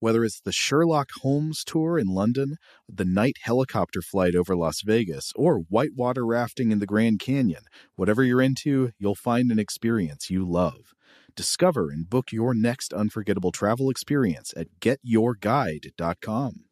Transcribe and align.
Whether 0.00 0.24
it's 0.24 0.40
the 0.40 0.52
Sherlock 0.52 1.08
Holmes 1.22 1.64
tour 1.64 1.98
in 1.98 2.06
London, 2.06 2.56
the 2.88 3.04
night 3.04 3.36
helicopter 3.42 4.00
flight 4.00 4.36
over 4.36 4.54
Las 4.54 4.82
Vegas, 4.82 5.32
or 5.34 5.58
whitewater 5.68 6.24
rafting 6.24 6.70
in 6.70 6.78
the 6.78 6.86
Grand 6.86 7.18
Canyon, 7.18 7.62
whatever 7.96 8.22
you're 8.22 8.40
into, 8.40 8.92
you'll 8.98 9.16
find 9.16 9.50
an 9.50 9.58
experience 9.58 10.30
you 10.30 10.48
love. 10.48 10.94
Discover 11.34 11.90
and 11.90 12.08
book 12.08 12.30
your 12.30 12.54
next 12.54 12.92
unforgettable 12.92 13.50
travel 13.50 13.90
experience 13.90 14.54
at 14.56 14.68
getyourguide.com. 14.80 16.64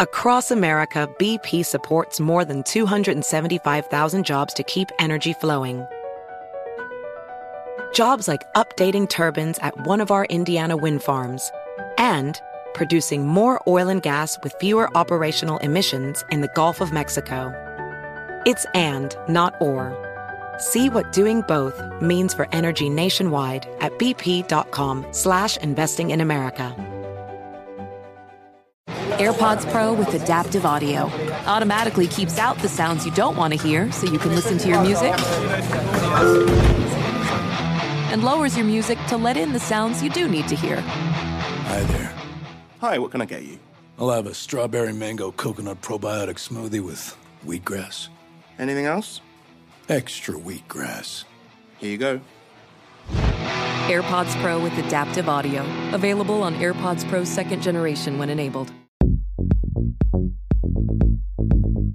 Across 0.00 0.52
America, 0.52 1.08
BP 1.18 1.66
supports 1.66 2.20
more 2.20 2.44
than 2.44 2.62
275,000 2.62 4.24
jobs 4.24 4.54
to 4.54 4.62
keep 4.62 4.90
energy 5.00 5.32
flowing. 5.32 5.84
Jobs 7.92 8.28
like 8.28 8.50
updating 8.54 9.08
turbines 9.08 9.58
at 9.58 9.86
one 9.86 10.00
of 10.00 10.10
our 10.10 10.24
Indiana 10.26 10.76
wind 10.76 11.02
farms 11.02 11.50
and 11.96 12.40
producing 12.74 13.26
more 13.26 13.60
oil 13.66 13.88
and 13.88 14.02
gas 14.02 14.38
with 14.42 14.54
fewer 14.60 14.94
operational 14.96 15.58
emissions 15.58 16.24
in 16.30 16.40
the 16.40 16.50
Gulf 16.54 16.80
of 16.80 16.92
Mexico. 16.92 17.52
It's 18.46 18.66
and, 18.74 19.16
not 19.28 19.54
or. 19.60 19.96
See 20.58 20.88
what 20.88 21.12
doing 21.12 21.42
both 21.42 21.80
means 22.00 22.34
for 22.34 22.48
energy 22.52 22.88
nationwide 22.88 23.66
at 23.80 23.92
bp.com 23.98 25.06
slash 25.12 25.56
investing 25.58 26.10
in 26.10 26.20
America. 26.20 26.74
AirPods 29.18 29.68
Pro 29.72 29.92
with 29.92 30.14
adaptive 30.14 30.64
audio 30.64 31.10
automatically 31.46 32.06
keeps 32.06 32.38
out 32.38 32.56
the 32.58 32.68
sounds 32.68 33.04
you 33.04 33.12
don't 33.12 33.36
want 33.36 33.52
to 33.52 33.60
hear 33.60 33.90
so 33.90 34.06
you 34.06 34.18
can 34.18 34.34
listen 34.36 34.58
to 34.58 34.68
your 34.68 34.80
music 34.80 35.14
and 38.08 38.24
lowers 38.24 38.56
your 38.56 38.66
music 38.66 38.98
to 39.08 39.16
let 39.16 39.36
in 39.36 39.52
the 39.52 39.60
sounds 39.60 40.02
you 40.02 40.10
do 40.10 40.28
need 40.28 40.48
to 40.48 40.56
hear. 40.56 40.80
Hi 40.80 41.82
there. 41.82 42.14
Hi, 42.80 42.98
what 42.98 43.10
can 43.10 43.20
I 43.20 43.24
get 43.24 43.42
you? 43.44 43.58
I'll 43.98 44.10
have 44.10 44.26
a 44.26 44.34
strawberry 44.34 44.92
mango 44.92 45.32
coconut 45.32 45.80
probiotic 45.82 46.36
smoothie 46.36 46.80
with 46.80 47.16
wheatgrass. 47.44 48.08
Anything 48.58 48.86
else? 48.86 49.20
Extra 49.88 50.34
wheatgrass. 50.34 51.24
Here 51.78 51.90
you 51.90 51.98
go. 51.98 52.20
AirPods 53.88 54.40
Pro 54.42 54.62
with 54.62 54.76
adaptive 54.78 55.28
audio. 55.28 55.64
Available 55.92 56.42
on 56.42 56.54
AirPods 56.56 57.08
Pro 57.08 57.24
second 57.24 57.62
generation 57.62 58.18
when 58.18 58.30
enabled. 58.30 58.70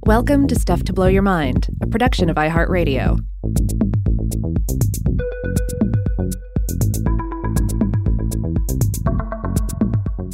Welcome 0.06 0.48
to 0.48 0.56
Stuff 0.56 0.84
to 0.84 0.94
Blow 0.94 1.08
Your 1.08 1.22
Mind, 1.22 1.70
a 1.82 1.88
production 1.88 2.30
of 2.30 2.36
iHeartRadio. 2.36 3.20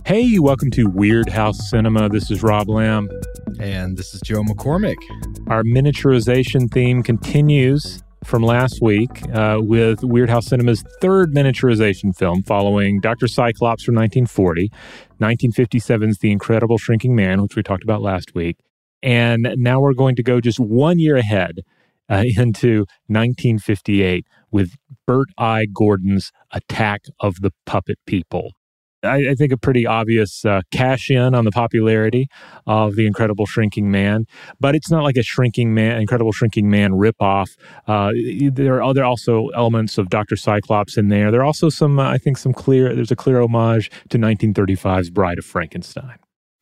Hey, 0.10 0.40
welcome 0.40 0.72
to 0.72 0.90
Weirdhouse 0.90 1.58
Cinema. 1.58 2.10
This 2.10 2.32
is 2.32 2.42
Rob 2.42 2.68
Lamb. 2.68 3.10
And 3.60 3.96
this 3.96 4.16
is 4.16 4.22
Joe 4.22 4.42
McCormick. 4.42 4.96
Our 5.46 5.62
miniaturization 5.62 6.74
theme 6.74 7.04
continues 7.04 8.02
from 8.24 8.42
last 8.42 8.82
week 8.82 9.12
uh, 9.32 9.60
with 9.62 10.00
Weirdhouse 10.00 10.46
Cinema's 10.46 10.84
third 11.00 11.32
miniaturization 11.32 12.18
film 12.18 12.42
following 12.42 13.00
Dr. 13.02 13.28
Cyclops 13.28 13.84
from 13.84 13.94
1940, 13.94 14.72
1957's 15.22 16.18
The 16.18 16.32
Incredible 16.32 16.80
Shrinking 16.80 17.16
Man, 17.16 17.44
which 17.44 17.56
we 17.56 17.62
talked 17.62 17.84
about 17.84 18.02
last 18.02 18.34
week. 18.34 18.58
And 19.04 19.54
now 19.58 19.80
we're 19.80 19.94
going 19.94 20.16
to 20.16 20.24
go 20.24 20.42
just 20.42 20.60
one 20.60 20.98
year 20.98 21.18
ahead 21.18 21.60
uh, 22.10 22.24
into 22.36 22.88
1958 23.06 24.26
with 24.50 24.72
Bert 25.06 25.30
I. 25.38 25.68
Gordon's 25.68 26.32
Attack 26.52 27.04
of 27.20 27.42
the 27.42 27.52
Puppet 27.68 28.00
People. 28.08 28.54
I, 29.04 29.30
I 29.30 29.36
think 29.36 29.52
a 29.52 29.58
pretty 29.58 29.86
obvious 29.86 30.44
uh, 30.46 30.62
cash 30.72 31.10
in 31.10 31.34
on 31.34 31.46
the 31.46 31.52
popularity 31.52 32.28
of 32.68 32.96
the 32.96 33.06
Incredible 33.06 33.46
Shrinking 33.46 33.92
Man, 33.92 34.26
but 34.60 34.76
it's 34.76 34.92
not 34.92 35.04
like 35.04 35.18
a 35.18 35.24
Shrinking 35.24 35.74
Man, 35.74 36.00
Incredible 36.02 36.32
Shrinking 36.32 36.70
Man 36.70 36.92
ripoff. 36.92 37.56
Uh, 37.88 38.12
there 38.52 38.76
are 38.76 38.84
other 38.84 39.04
also 39.04 39.48
elements 39.50 39.98
of 39.98 40.10
Doctor 40.10 40.36
Cyclops 40.36 40.98
in 40.98 41.10
there. 41.10 41.32
There 41.32 41.42
are 41.42 41.46
also 41.46 41.70
some, 41.70 42.00
uh, 42.00 42.10
I 42.10 42.18
think, 42.18 42.38
some 42.38 42.54
clear. 42.54 42.94
There's 42.96 43.12
a 43.12 43.16
clear 43.16 43.42
homage 43.42 43.90
to 44.10 44.18
1935's 44.18 45.10
Bride 45.10 45.38
of 45.38 45.46
Frankenstein 45.46 46.20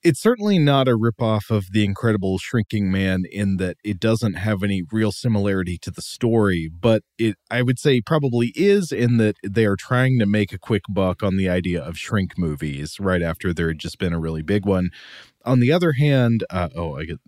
it's 0.08 0.22
certainly 0.22 0.58
not 0.58 0.88
a 0.88 0.98
ripoff 0.98 1.52
of 1.52 1.74
The 1.74 1.84
Incredible 1.84 2.38
Shrinking 2.38 2.90
Man 2.90 3.26
in 3.30 3.58
that 3.58 3.76
it 3.84 4.00
doesn't 4.00 4.36
have 4.36 4.64
any 4.64 4.82
real 4.90 5.12
similarity 5.12 5.78
to 5.80 5.92
the 5.92 6.02
story, 6.02 6.70
but 6.74 7.04
it 7.18 7.36
I 7.52 7.62
would 7.62 7.78
say 7.78 8.00
probably 8.00 8.54
is 8.56 8.94
in 8.94 9.18
that 9.18 9.36
they 9.46 9.66
are 9.66 9.76
trying 9.76 10.18
to 10.20 10.26
make 10.26 10.54
a 10.54 10.58
quick 10.58 10.84
buck 10.90 11.24
on 11.24 11.36
the 11.36 11.50
idea 11.50 11.84
of 11.84 11.98
shrink 11.98 12.38
movies 12.38 13.02
right 13.02 13.22
after 13.22 13.54
there 13.54 13.68
had 13.68 13.80
just 13.80 14.00
been 14.00 14.14
a 14.14 14.20
really 14.20 14.42
big 14.42 14.66
one. 14.66 14.92
On 15.44 15.60
the 15.60 15.74
other 15.74 15.92
hand, 15.92 16.46
uh, 16.50 16.70
oh, 16.74 16.96
I 16.96 17.04
get 17.04 17.20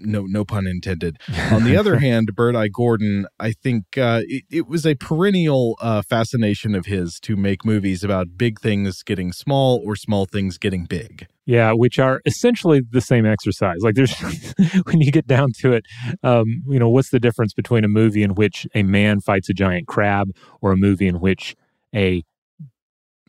no 0.00 0.22
no 0.22 0.44
pun 0.44 0.66
intended. 0.66 1.18
On 1.52 1.62
the 1.62 1.76
other 1.76 1.98
hand, 2.00 2.34
Bert 2.34 2.56
I. 2.56 2.66
Gordon, 2.66 3.26
I 3.38 3.52
think 3.52 3.96
uh, 3.96 4.22
it, 4.26 4.42
it, 4.50 4.66
was 4.66 4.84
a 4.84 4.96
perennial 4.96 5.76
uh, 5.80 6.02
fascination 6.02 6.74
of 6.74 6.86
his 6.86 7.20
to 7.20 7.36
make 7.36 7.64
movies 7.64 8.02
about 8.02 8.36
big 8.36 8.58
things 8.58 9.04
getting 9.04 9.32
small 9.32 9.80
or 9.86 9.94
small 9.94 10.26
things 10.26 10.58
getting 10.58 10.84
big. 10.84 11.28
Yeah, 11.46 11.72
which 11.72 11.98
are 11.98 12.22
essentially 12.24 12.80
the 12.88 13.02
same 13.02 13.26
exercise. 13.26 13.80
Like 13.80 13.94
there's 13.94 14.14
when 14.84 15.00
you 15.00 15.12
get 15.12 15.26
down 15.26 15.52
to 15.58 15.72
it, 15.72 15.84
um, 16.22 16.62
you 16.66 16.78
know, 16.78 16.88
what's 16.88 17.10
the 17.10 17.20
difference 17.20 17.52
between 17.52 17.84
a 17.84 17.88
movie 17.88 18.22
in 18.22 18.34
which 18.34 18.66
a 18.74 18.82
man 18.82 19.20
fights 19.20 19.50
a 19.50 19.52
giant 19.52 19.86
crab 19.86 20.30
or 20.62 20.72
a 20.72 20.76
movie 20.76 21.06
in 21.06 21.20
which 21.20 21.54
a 21.94 22.24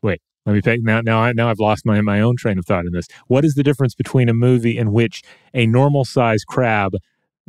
wait, 0.02 0.22
let 0.46 0.54
me 0.54 0.62
pick 0.62 0.82
now. 0.82 1.02
Now, 1.02 1.20
I, 1.20 1.34
now 1.34 1.50
I've 1.50 1.60
lost 1.60 1.86
my 1.86 2.00
my 2.02 2.22
own 2.22 2.38
train 2.38 2.58
of 2.58 2.66
thought 2.66 2.86
in 2.86 2.94
this. 2.94 3.08
What 3.28 3.44
is 3.44 3.56
the 3.56 3.64
difference 3.64 3.96
between 3.96 4.30
a 4.30 4.34
movie 4.34 4.78
in 4.78 4.94
which 4.94 5.22
a 5.54 5.68
normal 5.68 6.06
sized 6.06 6.46
crab 6.48 6.94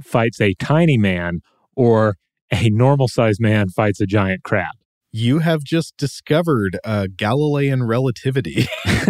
fights 0.00 0.40
a 0.40 0.54
tiny 0.54 0.98
man 0.98 1.42
or 1.76 2.16
a 2.50 2.70
normal 2.70 3.06
sized 3.06 3.40
man 3.40 3.68
fights 3.68 4.00
a 4.00 4.06
giant 4.06 4.42
crab? 4.42 4.74
You 5.12 5.38
have 5.38 5.62
just 5.62 5.96
discovered 5.96 6.78
uh, 6.84 7.06
Galilean 7.16 7.84
relativity. 7.84 8.66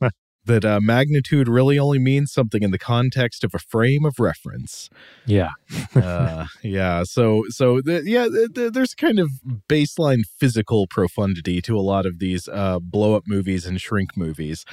that 0.46 0.64
uh, 0.64 0.80
magnitude 0.80 1.48
really 1.48 1.78
only 1.78 1.98
means 1.98 2.32
something 2.32 2.62
in 2.62 2.70
the 2.70 2.78
context 2.78 3.44
of 3.44 3.54
a 3.54 3.58
frame 3.58 4.04
of 4.04 4.18
reference. 4.18 4.90
Yeah, 5.26 5.50
uh, 5.94 6.46
yeah. 6.62 7.04
So, 7.04 7.44
so 7.48 7.80
the, 7.80 8.02
yeah, 8.04 8.24
the, 8.24 8.70
there's 8.72 8.94
kind 8.94 9.18
of 9.18 9.30
baseline 9.68 10.24
physical 10.38 10.86
profundity 10.86 11.60
to 11.62 11.76
a 11.76 11.80
lot 11.80 12.06
of 12.06 12.18
these 12.18 12.48
uh, 12.48 12.78
blow 12.80 13.14
up 13.14 13.24
movies 13.26 13.66
and 13.66 13.80
shrink 13.80 14.16
movies, 14.16 14.64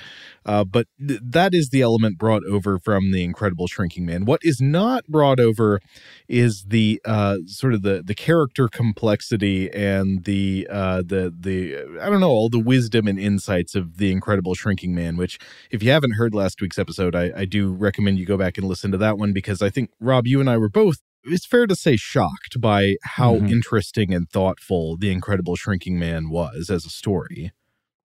uh, 0.45 0.63
but 0.63 0.87
th- 1.05 1.21
that 1.23 1.53
is 1.53 1.69
the 1.69 1.81
element 1.81 2.17
brought 2.17 2.43
over 2.45 2.77
from 2.77 3.11
the 3.11 3.23
Incredible 3.23 3.67
Shrinking 3.67 4.05
Man. 4.05 4.25
What 4.25 4.41
is 4.43 4.59
not 4.61 5.07
brought 5.07 5.39
over 5.39 5.79
is 6.27 6.65
the 6.67 7.01
uh, 7.05 7.37
sort 7.45 7.73
of 7.73 7.81
the 7.81 8.03
the 8.05 8.15
character 8.15 8.67
complexity 8.67 9.71
and 9.71 10.23
the 10.25 10.67
uh, 10.69 11.03
the 11.05 11.33
the 11.37 11.99
I 12.01 12.09
don't 12.09 12.19
know 12.19 12.29
all 12.29 12.49
the 12.49 12.59
wisdom 12.59 13.07
and 13.07 13.19
insights 13.19 13.75
of 13.75 13.97
the 13.97 14.11
Incredible 14.11 14.55
Shrinking 14.55 14.93
Man, 14.93 15.17
which 15.17 15.39
if 15.69 15.83
you 15.83 15.91
haven't 15.91 16.13
heard 16.13 16.33
last 16.33 16.61
week's 16.61 16.79
episode, 16.79 17.15
I, 17.15 17.31
I 17.35 17.45
do 17.45 17.71
recommend 17.71 18.19
you 18.19 18.25
go 18.25 18.37
back 18.37 18.57
and 18.57 18.67
listen 18.67 18.91
to 18.91 18.97
that 18.97 19.17
one 19.17 19.33
because 19.33 19.61
I 19.61 19.69
think, 19.69 19.91
Rob, 19.99 20.27
you 20.27 20.39
and 20.39 20.49
I 20.49 20.57
were 20.57 20.69
both 20.69 20.97
it's 21.23 21.45
fair 21.45 21.67
to 21.67 21.75
say 21.75 21.95
shocked 21.95 22.59
by 22.59 22.95
how 23.03 23.35
mm-hmm. 23.35 23.47
interesting 23.47 24.13
and 24.13 24.29
thoughtful 24.29 24.97
the 24.97 25.11
incredible 25.11 25.55
shrinking 25.55 25.99
man 25.99 26.29
was 26.29 26.69
as 26.69 26.85
a 26.85 26.89
story 26.89 27.51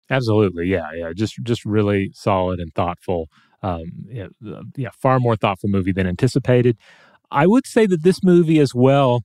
absolutely 0.09 0.65
yeah 0.67 0.91
yeah 0.93 1.11
just 1.15 1.35
just 1.43 1.65
really 1.65 2.11
solid 2.13 2.59
and 2.59 2.73
thoughtful 2.73 3.29
um 3.63 3.85
yeah, 4.07 4.27
yeah 4.75 4.89
far 4.97 5.19
more 5.19 5.35
thoughtful 5.35 5.69
movie 5.69 5.91
than 5.91 6.07
anticipated 6.07 6.77
i 7.31 7.47
would 7.47 7.65
say 7.65 7.85
that 7.85 8.03
this 8.03 8.23
movie 8.23 8.59
as 8.59 8.73
well 8.75 9.23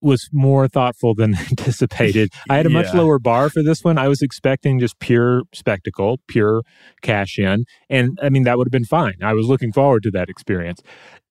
was 0.00 0.28
more 0.32 0.68
thoughtful 0.68 1.14
than 1.14 1.34
anticipated. 1.50 2.30
I 2.48 2.56
had 2.56 2.66
a 2.66 2.70
much 2.70 2.86
yeah. 2.92 3.00
lower 3.00 3.18
bar 3.18 3.50
for 3.50 3.62
this 3.62 3.82
one. 3.82 3.98
I 3.98 4.08
was 4.08 4.22
expecting 4.22 4.78
just 4.78 4.98
pure 4.98 5.42
spectacle, 5.52 6.20
pure 6.28 6.62
cash 7.02 7.38
in. 7.38 7.64
And 7.88 8.18
I 8.22 8.28
mean, 8.28 8.44
that 8.44 8.58
would 8.58 8.66
have 8.66 8.72
been 8.72 8.84
fine. 8.84 9.16
I 9.22 9.32
was 9.32 9.46
looking 9.46 9.72
forward 9.72 10.02
to 10.04 10.10
that 10.12 10.28
experience. 10.28 10.80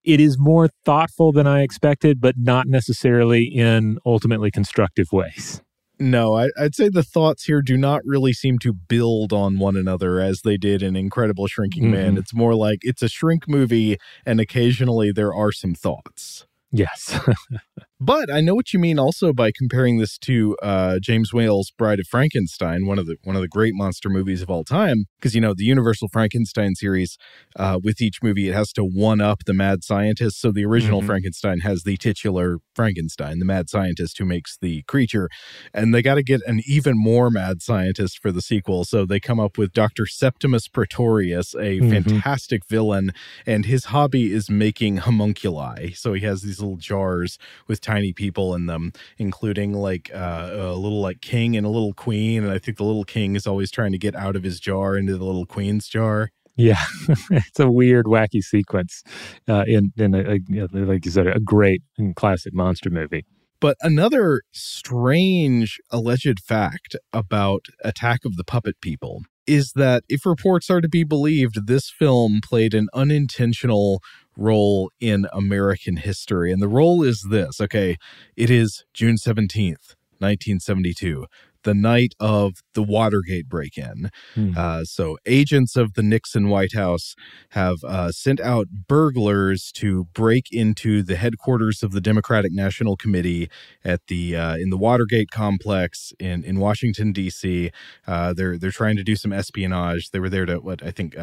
It 0.03 0.19
is 0.19 0.37
more 0.39 0.69
thoughtful 0.85 1.31
than 1.31 1.47
I 1.47 1.61
expected, 1.63 2.21
but 2.21 2.35
not 2.37 2.67
necessarily 2.67 3.43
in 3.43 3.97
ultimately 4.05 4.51
constructive 4.51 5.07
ways. 5.11 5.61
No, 5.99 6.35
I, 6.35 6.49
would 6.59 6.75
say 6.75 6.89
the 6.89 7.03
thoughts 7.03 7.45
here 7.45 7.61
do 7.61 7.75
not 7.75 8.01
really 8.05 8.31
seem 8.31 8.59
to 8.59 8.71
build 8.71 9.33
on 9.33 9.57
one 9.57 9.75
another 9.75 10.19
as 10.19 10.41
they 10.41 10.55
did 10.55 10.83
in 10.83 10.95
Incredible 10.95 11.47
Shrinking 11.47 11.83
mm-hmm. 11.83 11.91
Man. 11.91 12.17
It's 12.17 12.35
more 12.35 12.53
like 12.53 12.79
it's 12.83 13.01
a 13.01 13.09
shrink 13.09 13.47
movie, 13.47 13.97
and 14.25 14.39
occasionally 14.39 15.11
there 15.11 15.33
are 15.33 15.51
some 15.51 15.73
thoughts. 15.73 16.45
Yes. 16.71 17.19
But 17.99 18.31
I 18.31 18.41
know 18.41 18.53
what 18.53 18.73
you 18.73 18.79
mean 18.79 18.99
also 18.99 19.33
by 19.33 19.51
comparing 19.57 19.97
this 19.97 20.19
to 20.19 20.55
uh, 20.61 20.99
James 21.01 21.33
Whale's 21.33 21.71
Bride 21.75 21.99
of 21.99 22.05
Frankenstein, 22.05 22.85
one 22.85 22.99
of 22.99 23.07
the 23.07 23.15
one 23.23 23.35
of 23.35 23.41
the 23.41 23.47
great 23.47 23.73
monster 23.73 24.07
movies 24.07 24.43
of 24.43 24.51
all 24.51 24.63
time. 24.63 25.05
Because 25.17 25.33
you 25.33 25.41
know 25.41 25.55
the 25.55 25.63
Universal 25.63 26.09
Frankenstein 26.13 26.75
series, 26.75 27.17
uh, 27.55 27.79
with 27.83 27.99
each 27.99 28.21
movie 28.21 28.49
it 28.49 28.53
has 28.53 28.71
to 28.73 28.83
one 28.83 29.19
up 29.19 29.45
the 29.45 29.53
mad 29.53 29.83
scientist. 29.83 30.39
So 30.39 30.51
the 30.51 30.63
original 30.63 31.01
Mhm. 31.01 31.07
Frankenstein 31.07 31.61
has 31.61 31.83
the 31.83 31.97
titular 31.97 32.59
Frankenstein, 32.75 33.39
the 33.39 33.45
mad 33.45 33.67
scientist 33.67 34.19
who 34.19 34.25
makes 34.25 34.57
the 34.61 34.83
creature, 34.83 35.27
and 35.73 35.91
they 35.91 36.03
got 36.03 36.15
to 36.15 36.23
get 36.23 36.41
an 36.45 36.61
even 36.67 36.95
more 36.95 37.31
mad 37.31 37.63
scientist 37.63 38.19
for 38.21 38.31
the 38.31 38.43
sequel. 38.43 38.85
So 38.85 39.07
they 39.07 39.19
come 39.19 39.39
up 39.39 39.57
with 39.57 39.73
Doctor 39.73 40.05
Septimus 40.05 40.67
Pretorius, 40.67 41.55
a 41.55 41.79
Mhm. 41.79 41.89
fantastic 41.89 42.61
villain, 42.69 43.11
and 43.47 43.65
his 43.65 43.85
hobby 43.85 44.31
is 44.31 44.51
making 44.51 44.97
homunculi. 44.97 45.93
So 45.95 46.13
he 46.13 46.21
has 46.25 46.43
these 46.43 46.59
little 46.59 46.77
jars 46.77 47.39
with 47.67 47.81
tiny 47.87 48.11
people 48.11 48.53
in 48.53 48.65
them, 48.65 48.91
including 49.17 49.73
like 49.73 50.11
uh, 50.13 50.49
a 50.51 50.75
little 50.75 51.01
like 51.01 51.21
king 51.21 51.55
and 51.55 51.65
a 51.65 51.69
little 51.69 51.93
queen. 51.93 52.43
And 52.43 52.51
I 52.51 52.59
think 52.59 52.77
the 52.77 52.83
little 52.83 53.05
king 53.05 53.35
is 53.35 53.47
always 53.47 53.71
trying 53.71 53.93
to 53.93 53.97
get 53.97 54.15
out 54.15 54.35
of 54.35 54.43
his 54.43 54.59
jar 54.59 54.97
into 54.97 55.17
the 55.17 55.23
little 55.23 55.45
queen's 55.45 55.87
jar. 55.87 56.29
Yeah, 56.57 56.83
it's 57.31 57.59
a 57.59 57.69
weird, 57.69 58.07
wacky 58.07 58.41
sequence 58.41 59.03
uh, 59.47 59.63
in 59.67 59.93
in 59.95 60.15
a, 60.15 60.37
a, 60.37 60.67
like 60.73 61.05
you 61.05 61.11
said, 61.11 61.27
a 61.27 61.39
great 61.39 61.83
and 61.97 62.15
classic 62.15 62.53
monster 62.53 62.89
movie. 62.89 63.25
But 63.59 63.77
another 63.81 64.41
strange 64.51 65.79
alleged 65.91 66.39
fact 66.39 66.95
about 67.13 67.65
Attack 67.83 68.25
of 68.25 68.37
the 68.37 68.43
Puppet 68.43 68.81
People 68.81 69.23
is 69.47 69.71
that 69.75 70.03
if 70.09 70.25
reports 70.25 70.69
are 70.69 70.81
to 70.81 70.89
be 70.89 71.03
believed, 71.03 71.67
this 71.67 71.89
film 71.89 72.41
played 72.43 72.73
an 72.73 72.87
unintentional 72.93 74.01
role 74.37 74.91
in 74.99 75.27
American 75.33 75.97
history. 75.97 76.51
And 76.51 76.61
the 76.61 76.67
role 76.67 77.03
is 77.03 77.25
this 77.29 77.59
okay, 77.59 77.97
it 78.35 78.49
is 78.49 78.85
June 78.93 79.15
17th, 79.15 79.95
1972. 80.19 81.25
The 81.63 81.73
night 81.73 82.13
of 82.17 82.61
the 82.75 82.83
Watergate 82.83 83.49
break 83.49 83.77
in. 83.77 84.09
Hmm. 84.35 84.53
Uh, 84.55 84.83
so, 84.85 85.17
agents 85.25 85.75
of 85.75 85.95
the 85.95 86.03
Nixon 86.03 86.47
White 86.47 86.73
House 86.73 87.13
have 87.49 87.83
uh, 87.83 88.11
sent 88.13 88.39
out 88.39 88.67
burglars 88.87 89.73
to 89.73 90.05
break 90.13 90.45
into 90.49 91.03
the 91.03 91.17
headquarters 91.17 91.83
of 91.83 91.91
the 91.91 91.99
Democratic 91.99 92.53
National 92.53 92.95
Committee 92.95 93.49
at 93.83 93.99
the 94.07 94.37
uh, 94.37 94.55
in 94.55 94.69
the 94.69 94.77
Watergate 94.77 95.29
complex 95.29 96.13
in 96.19 96.45
in 96.45 96.59
Washington 96.59 97.11
D.C. 97.11 97.71
Uh, 98.05 98.31
they're 98.31 98.57
they're 98.57 98.71
trying 98.71 98.95
to 98.95 99.03
do 99.03 99.17
some 99.17 99.33
espionage. 99.33 100.11
They 100.11 100.19
were 100.19 100.29
there 100.29 100.45
to 100.45 100.59
what 100.59 100.81
I 100.81 100.91
think. 100.91 101.17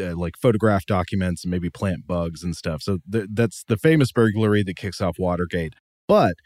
Uh, 0.00 0.16
like 0.16 0.36
photograph 0.36 0.86
documents 0.86 1.44
and 1.44 1.50
maybe 1.50 1.70
plant 1.70 2.06
bugs 2.06 2.42
and 2.42 2.56
stuff. 2.56 2.82
So 2.82 2.98
th- 3.10 3.26
that's 3.32 3.64
the 3.64 3.76
famous 3.76 4.12
burglary 4.12 4.62
that 4.62 4.76
kicks 4.76 5.00
off 5.00 5.18
Watergate. 5.18 5.74
But 6.06 6.36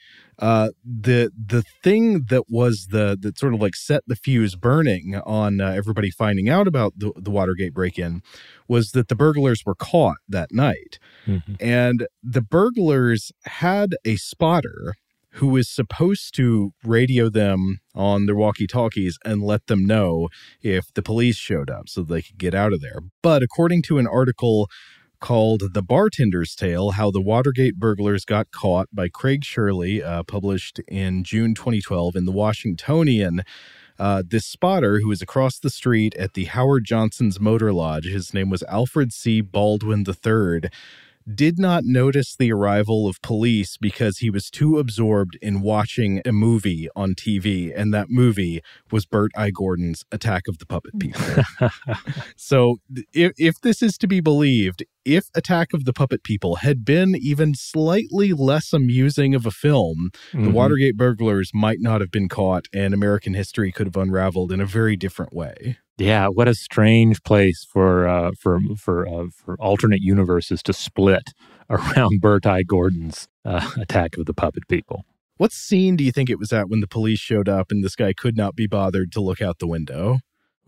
uh, 0.40 0.70
the 0.84 1.30
the 1.36 1.62
thing 1.84 2.24
that 2.30 2.44
was 2.48 2.88
the 2.90 3.16
that 3.20 3.38
sort 3.38 3.54
of 3.54 3.60
like 3.60 3.76
set 3.76 4.02
the 4.08 4.16
fuse 4.16 4.56
burning 4.56 5.14
on 5.24 5.60
uh, 5.60 5.68
everybody 5.70 6.10
finding 6.10 6.48
out 6.48 6.66
about 6.66 6.94
the, 6.96 7.12
the 7.14 7.30
Watergate 7.30 7.72
break 7.72 7.96
in 7.96 8.22
was 8.66 8.90
that 8.90 9.06
the 9.06 9.14
burglars 9.14 9.62
were 9.64 9.76
caught 9.76 10.16
that 10.28 10.50
night, 10.50 10.98
Mhm. 11.28 11.56
and 11.60 12.08
the 12.24 12.40
burglars 12.42 13.30
had 13.44 13.94
a 14.04 14.16
spotter 14.16 14.94
who 15.34 15.48
was 15.48 15.68
supposed 15.68 16.34
to 16.34 16.72
radio 16.84 17.28
them 17.28 17.78
on 17.94 18.26
their 18.26 18.34
walkie 18.34 18.66
talkies 18.66 19.18
and 19.24 19.42
let 19.42 19.66
them 19.66 19.86
know 19.86 20.28
if 20.60 20.92
the 20.94 21.02
police 21.02 21.36
showed 21.36 21.70
up 21.70 21.88
so 21.88 22.02
they 22.02 22.22
could 22.22 22.38
get 22.38 22.54
out 22.54 22.72
of 22.72 22.80
there. 22.80 23.00
But 23.22 23.42
according 23.42 23.82
to 23.82 23.98
an 23.98 24.06
article 24.06 24.68
called 25.20 25.72
The 25.72 25.82
Bartender's 25.82 26.54
Tale 26.54 26.92
How 26.92 27.10
the 27.10 27.20
Watergate 27.20 27.76
Burglars 27.76 28.24
Got 28.24 28.50
Caught 28.50 28.88
by 28.92 29.08
Craig 29.08 29.44
Shirley, 29.44 30.02
uh, 30.02 30.24
published 30.24 30.80
in 30.88 31.22
June 31.24 31.54
2012 31.54 32.16
in 32.16 32.24
The 32.26 32.32
Washingtonian. 32.32 33.42
Uh, 33.98 34.22
this 34.26 34.44
spotter, 34.44 34.98
who 34.98 35.08
was 35.08 35.22
across 35.22 35.60
the 35.60 35.70
street 35.70 36.14
at 36.16 36.34
the 36.34 36.46
Howard 36.46 36.84
Johnson's 36.84 37.38
Motor 37.38 37.72
Lodge, 37.72 38.06
his 38.06 38.34
name 38.34 38.50
was 38.50 38.64
Alfred 38.64 39.12
C. 39.12 39.40
Baldwin 39.40 40.04
III, 40.06 40.68
did 41.32 41.58
not 41.58 41.84
notice 41.84 42.34
the 42.36 42.52
arrival 42.52 43.06
of 43.06 43.20
police 43.22 43.76
because 43.76 44.18
he 44.18 44.30
was 44.30 44.50
too 44.50 44.78
absorbed 44.78 45.36
in 45.42 45.60
watching 45.60 46.20
a 46.24 46.32
movie 46.32 46.88
on 46.96 47.14
TV, 47.14 47.72
and 47.74 47.92
that 47.94 48.08
movie 48.10 48.60
was 48.90 49.06
Bert 49.06 49.30
I. 49.36 49.50
Gordon's 49.50 50.04
Attack 50.12 50.48
of 50.48 50.58
the 50.58 50.66
Puppet 50.66 50.98
People. 50.98 51.22
so, 52.36 52.76
if, 53.12 53.32
if 53.38 53.60
this 53.60 53.82
is 53.82 53.96
to 53.98 54.06
be 54.06 54.20
believed, 54.20 54.84
if 55.04 55.28
Attack 55.34 55.72
of 55.72 55.84
the 55.84 55.92
Puppet 55.92 56.22
People 56.22 56.56
had 56.56 56.84
been 56.84 57.14
even 57.16 57.54
slightly 57.54 58.32
less 58.32 58.72
amusing 58.72 59.34
of 59.34 59.46
a 59.46 59.50
film, 59.50 60.10
the 60.32 60.38
Mhm. 60.38 60.52
Watergate 60.52 60.96
burglars 60.96 61.50
might 61.54 61.80
not 61.80 62.00
have 62.00 62.10
been 62.10 62.28
caught, 62.28 62.66
and 62.72 62.92
American 62.94 63.34
history 63.34 63.72
could 63.72 63.86
have 63.86 63.96
unraveled 63.96 64.52
in 64.52 64.60
a 64.60 64.66
very 64.66 64.96
different 64.96 65.32
way. 65.34 65.78
Yeah, 65.98 66.28
what 66.28 66.48
a 66.48 66.54
strange 66.54 67.22
place 67.22 67.66
for 67.70 68.08
uh, 68.08 68.32
for 68.38 68.60
for 68.76 69.06
uh, 69.06 69.26
for 69.34 69.56
alternate 69.60 70.00
universes 70.00 70.62
to 70.64 70.72
split 70.72 71.32
around 71.70 72.20
Bert 72.20 72.46
I. 72.46 72.62
Gordon's 72.62 73.28
uh, 73.44 73.70
Attack 73.78 74.16
of 74.16 74.26
the 74.26 74.34
Puppet 74.34 74.66
People. 74.68 75.04
What 75.36 75.52
scene 75.52 75.96
do 75.96 76.04
you 76.04 76.12
think 76.12 76.30
it 76.30 76.38
was 76.38 76.52
at 76.52 76.68
when 76.68 76.80
the 76.80 76.86
police 76.86 77.18
showed 77.18 77.48
up 77.48 77.70
and 77.70 77.82
this 77.82 77.96
guy 77.96 78.12
could 78.12 78.36
not 78.36 78.54
be 78.54 78.66
bothered 78.66 79.12
to 79.12 79.20
look 79.20 79.42
out 79.42 79.58
the 79.58 79.66
window? 79.66 80.20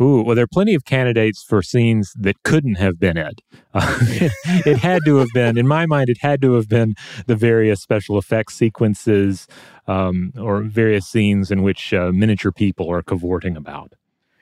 Ooh, 0.03 0.23
well, 0.23 0.35
there 0.35 0.45
are 0.45 0.49
plenty 0.53 0.75
of 0.75 0.85
candidates 0.85 1.45
for 1.45 1.63
scenes 1.63 2.13
that 2.19 2.43
couldn't 2.43 2.75
have 2.77 2.99
been 2.99 3.17
it. 3.17 3.41
Uh, 3.73 3.97
it, 4.01 4.33
it 4.67 4.79
had 4.79 5.03
to 5.05 5.19
have 5.19 5.29
been, 5.33 5.57
in 5.57 5.69
my 5.69 5.87
mind, 5.87 6.09
it 6.09 6.19
had 6.21 6.43
to 6.43 6.55
have 6.55 6.69
been 6.69 6.95
the 7.27 7.37
various 7.37 7.81
special 7.81 8.19
effects 8.19 8.55
sequences 8.55 9.47
um, 9.87 10.33
or 10.37 10.63
various 10.63 11.07
scenes 11.07 11.53
in 11.53 11.63
which 11.63 11.95
uh, 11.95 12.11
miniature 12.13 12.51
people 12.51 12.91
are 12.91 13.03
cavorting 13.03 13.57
about. 13.57 13.93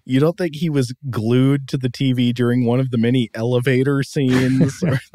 You 0.04 0.18
don't 0.18 0.36
think 0.36 0.56
he 0.56 0.68
was 0.68 0.92
glued 1.10 1.68
to 1.68 1.78
the 1.78 1.88
TV 1.88 2.34
during 2.34 2.64
one 2.64 2.80
of 2.80 2.90
the 2.90 2.98
many 2.98 3.30
elevator 3.34 4.02
scenes 4.02 4.82
or, 4.82 5.00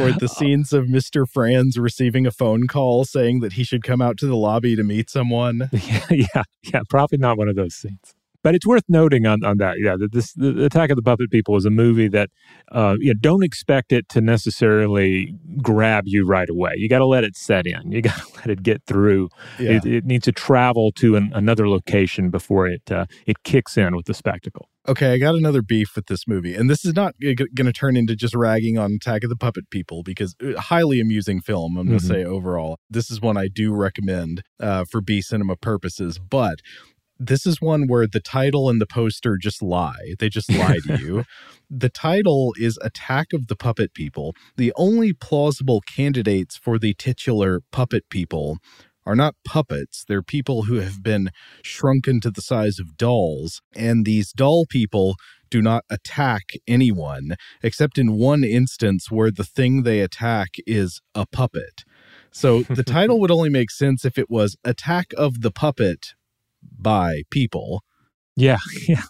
or 0.00 0.12
the 0.12 0.24
uh, 0.30 0.34
scenes 0.34 0.72
of 0.72 0.86
Mr. 0.86 1.28
Franz 1.28 1.78
receiving 1.78 2.26
a 2.26 2.30
phone 2.30 2.66
call 2.66 3.04
saying 3.04 3.40
that 3.40 3.54
he 3.54 3.64
should 3.64 3.82
come 3.82 4.00
out 4.00 4.16
to 4.18 4.26
the 4.26 4.36
lobby 4.36 4.74
to 4.74 4.82
meet 4.82 5.10
someone? 5.10 5.68
yeah, 5.72 6.06
yeah, 6.10 6.42
yeah, 6.62 6.80
probably 6.88 7.18
not 7.18 7.36
one 7.36 7.48
of 7.48 7.56
those 7.56 7.74
scenes. 7.74 8.14
But 8.42 8.54
it's 8.54 8.66
worth 8.66 8.84
noting 8.88 9.26
on, 9.26 9.44
on 9.44 9.58
that, 9.58 9.76
yeah, 9.78 9.96
that 9.98 10.12
this 10.12 10.32
the 10.32 10.64
Attack 10.64 10.90
of 10.90 10.96
the 10.96 11.02
Puppet 11.02 11.30
People 11.30 11.56
is 11.56 11.64
a 11.66 11.70
movie 11.70 12.08
that 12.08 12.30
uh, 12.72 12.96
you 12.98 13.08
know, 13.12 13.18
don't 13.20 13.44
expect 13.44 13.92
it 13.92 14.08
to 14.10 14.20
necessarily 14.20 15.34
grab 15.62 16.04
you 16.06 16.24
right 16.26 16.48
away. 16.48 16.72
You 16.76 16.88
got 16.88 16.98
to 17.00 17.06
let 17.06 17.24
it 17.24 17.36
set 17.36 17.66
in. 17.66 17.92
You 17.92 18.00
got 18.10 18.16
to 18.18 18.26
let 18.36 18.46
it 18.50 18.62
get 18.62 18.82
through. 18.86 19.28
Yeah. 19.58 19.72
It, 19.72 19.84
it 19.84 20.04
needs 20.04 20.24
to 20.24 20.32
travel 20.32 20.92
to 20.92 21.16
an, 21.16 21.30
another 21.34 21.68
location 21.68 22.30
before 22.30 22.66
it 22.66 22.90
uh, 22.90 23.06
it 23.26 23.42
kicks 23.42 23.76
in 23.76 23.94
with 23.94 24.06
the 24.06 24.14
spectacle. 24.14 24.68
Okay, 24.88 25.12
I 25.12 25.18
got 25.18 25.34
another 25.34 25.60
beef 25.60 25.94
with 25.94 26.06
this 26.06 26.26
movie, 26.26 26.54
and 26.54 26.68
this 26.70 26.86
is 26.86 26.94
not 26.94 27.14
going 27.20 27.36
to 27.66 27.72
turn 27.72 27.96
into 27.96 28.16
just 28.16 28.34
ragging 28.34 28.78
on 28.78 28.94
Attack 28.94 29.22
of 29.24 29.28
the 29.30 29.36
Puppet 29.36 29.68
People 29.70 30.02
because 30.02 30.34
uh, 30.42 30.58
highly 30.58 31.00
amusing 31.00 31.40
film. 31.42 31.76
I'm 31.76 31.86
going 31.88 31.98
to 31.98 32.04
Mhm. 32.04 32.08
say 32.08 32.24
overall, 32.24 32.78
this 32.88 33.10
is 33.10 33.20
one 33.20 33.36
I 33.36 33.48
do 33.48 33.74
recommend 33.74 34.42
uh, 34.58 34.84
for 34.90 35.02
B 35.02 35.20
cinema 35.20 35.56
purposes. 35.56 36.18
But 36.18 36.60
this 37.20 37.46
is 37.46 37.60
one 37.60 37.86
where 37.86 38.06
the 38.06 38.20
title 38.20 38.70
and 38.70 38.80
the 38.80 38.86
poster 38.86 39.36
just 39.36 39.62
lie. 39.62 40.14
They 40.18 40.30
just 40.30 40.50
lie 40.50 40.78
to 40.86 40.98
you. 40.98 41.24
The 41.72 41.88
title 41.88 42.52
is 42.58 42.80
Attack 42.82 43.32
of 43.32 43.46
the 43.46 43.54
Puppet 43.54 43.94
People. 43.94 44.34
The 44.56 44.72
only 44.74 45.12
plausible 45.12 45.80
candidates 45.82 46.56
for 46.56 46.80
the 46.80 46.94
titular 46.94 47.60
puppet 47.70 48.10
people 48.10 48.58
are 49.06 49.14
not 49.14 49.36
puppets. 49.44 50.04
They're 50.08 50.20
people 50.20 50.62
who 50.62 50.80
have 50.80 51.00
been 51.00 51.30
shrunken 51.62 52.20
to 52.22 52.30
the 52.32 52.42
size 52.42 52.80
of 52.80 52.96
dolls. 52.96 53.62
And 53.76 54.04
these 54.04 54.32
doll 54.32 54.66
people 54.68 55.14
do 55.48 55.62
not 55.62 55.84
attack 55.88 56.54
anyone, 56.66 57.36
except 57.62 57.98
in 57.98 58.18
one 58.18 58.42
instance 58.42 59.08
where 59.08 59.30
the 59.30 59.44
thing 59.44 59.84
they 59.84 60.00
attack 60.00 60.54
is 60.66 61.00
a 61.14 61.24
puppet. 61.24 61.84
So 62.32 62.62
the 62.62 62.84
title 62.84 63.20
would 63.20 63.30
only 63.30 63.50
make 63.50 63.70
sense 63.70 64.04
if 64.04 64.18
it 64.18 64.30
was 64.30 64.56
Attack 64.64 65.12
of 65.16 65.40
the 65.40 65.50
Puppet 65.50 66.14
by 66.82 67.22
people. 67.30 67.82
Yeah, 68.36 68.58
yeah. 68.88 69.02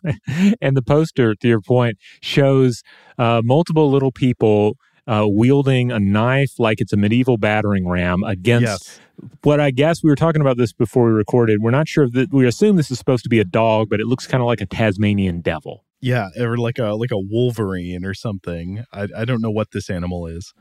and 0.61 0.77
the 0.77 0.83
poster, 0.83 1.35
to 1.35 1.49
your 1.49 1.61
point, 1.61 1.99
shows 2.21 2.83
uh, 3.19 3.43
multiple 3.45 3.91
little 3.91 4.11
people 4.13 4.77
uh, 5.07 5.27
wielding 5.29 5.93
a 5.93 5.99
knife 6.01 6.53
like 6.59 6.81
it's 6.81 6.93
a 6.93 6.97
medieval 6.97 7.39
battering 7.39 7.89
ram 7.89 8.23
against 8.25 8.63
Yes. 8.63 9.01
what 9.43 9.61
I 9.61 9.71
guess 9.71 10.03
we 10.03 10.11
were 10.11 10.17
talking 10.17 10.41
about 10.41 10.57
this 10.57 10.73
before 10.73 11.07
we 11.07 11.13
recorded. 11.13 11.59
We're 11.61 11.71
not 11.71 11.89
sure 11.89 12.09
that 12.11 12.33
we 12.33 12.47
assume 12.47 12.77
this 12.77 12.91
is 12.91 12.99
supposed 12.99 13.23
to 13.25 13.29
be 13.29 13.41
a 13.41 13.45
dog, 13.45 13.89
but 13.89 14.01
it 14.01 14.07
looks 14.07 14.27
kind 14.27 14.41
of 14.43 14.47
like 14.47 14.61
a 14.61 14.67
Tasmanian 14.67 15.41
devil. 15.41 15.85
Yeah, 16.01 16.29
or 16.39 16.57
like 16.57 16.79
a 16.79 16.95
like 16.95 17.11
a 17.11 17.19
wolverine 17.19 18.05
or 18.05 18.15
something. 18.15 18.85
I, 18.93 19.09
I 19.17 19.25
don't 19.25 19.43
know 19.43 19.51
what 19.51 19.73
this 19.73 19.91
animal 19.91 20.27
is. 20.27 20.53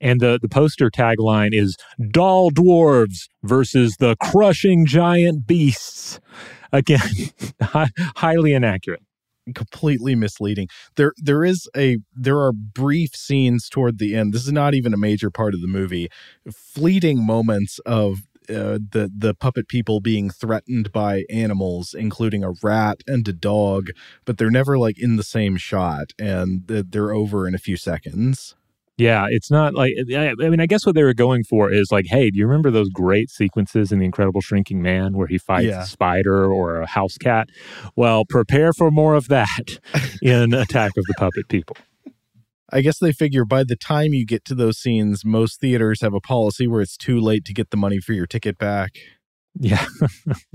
And 0.00 0.20
the, 0.20 0.38
the 0.40 0.48
poster 0.48 0.90
tagline 0.90 1.50
is 1.52 1.76
Doll 2.12 2.50
Dwarves 2.50 3.28
versus 3.42 3.96
the 3.98 4.16
Crushing 4.22 4.86
Giant 4.86 5.46
Beasts. 5.46 6.20
Again, 6.72 7.00
highly 8.16 8.52
inaccurate. 8.52 9.02
completely 9.54 10.14
misleading. 10.14 10.68
There 10.96 11.14
there 11.18 11.44
is 11.44 11.68
a 11.76 11.98
there 12.14 12.38
are 12.40 12.52
brief 12.52 13.16
scenes 13.16 13.68
toward 13.70 13.98
the 13.98 14.16
end. 14.16 14.34
This 14.34 14.46
is 14.46 14.52
not 14.52 14.74
even 14.74 14.94
a 14.94 14.98
major 14.98 15.30
part 15.30 15.54
of 15.54 15.62
the 15.62 15.68
movie. 15.68 16.08
Fleeting 16.52 17.26
moments 17.26 17.80
of 17.86 18.20
uh, 18.50 18.78
the 18.92 19.10
the 19.16 19.34
puppet 19.34 19.68
people 19.68 20.00
being 20.00 20.30
threatened 20.30 20.92
by 20.92 21.24
animals, 21.30 21.94
including 21.94 22.44
a 22.44 22.52
rat 22.62 23.02
and 23.08 23.28
a 23.28 23.34
dog, 23.34 23.90
but 24.26 24.38
they're 24.38 24.50
never 24.50 24.78
like 24.78 24.98
in 24.98 25.16
the 25.16 25.24
same 25.24 25.56
shot, 25.58 26.12
and 26.18 26.64
they're 26.68 27.12
over 27.14 27.48
in 27.48 27.54
a 27.54 27.58
few 27.58 27.78
seconds. 27.78 28.56
Yeah, 28.98 29.26
it's 29.30 29.48
not 29.48 29.74
like 29.74 29.94
I 30.12 30.34
mean, 30.34 30.60
I 30.60 30.66
guess 30.66 30.84
what 30.84 30.96
they 30.96 31.04
were 31.04 31.14
going 31.14 31.44
for 31.44 31.72
is 31.72 31.92
like, 31.92 32.06
hey, 32.08 32.30
do 32.30 32.38
you 32.38 32.46
remember 32.46 32.72
those 32.72 32.88
great 32.88 33.30
sequences 33.30 33.92
in 33.92 34.00
The 34.00 34.04
Incredible 34.04 34.40
Shrinking 34.40 34.82
Man 34.82 35.16
where 35.16 35.28
he 35.28 35.38
fights 35.38 35.66
yeah. 35.66 35.82
a 35.82 35.86
spider 35.86 36.50
or 36.52 36.80
a 36.80 36.86
house 36.86 37.16
cat? 37.16 37.48
Well, 37.94 38.24
prepare 38.28 38.72
for 38.72 38.90
more 38.90 39.14
of 39.14 39.28
that 39.28 39.78
in 40.22 40.52
Attack 40.52 40.92
of 40.96 41.04
the 41.06 41.14
Puppet 41.16 41.48
People. 41.48 41.76
I 42.70 42.80
guess 42.80 42.98
they 42.98 43.12
figure 43.12 43.44
by 43.44 43.62
the 43.62 43.76
time 43.76 44.12
you 44.12 44.26
get 44.26 44.44
to 44.46 44.54
those 44.54 44.78
scenes, 44.78 45.24
most 45.24 45.60
theaters 45.60 46.00
have 46.00 46.12
a 46.12 46.20
policy 46.20 46.66
where 46.66 46.82
it's 46.82 46.96
too 46.96 47.20
late 47.20 47.44
to 47.44 47.54
get 47.54 47.70
the 47.70 47.76
money 47.76 48.00
for 48.00 48.14
your 48.14 48.26
ticket 48.26 48.58
back. 48.58 48.98
Yeah. 49.54 49.86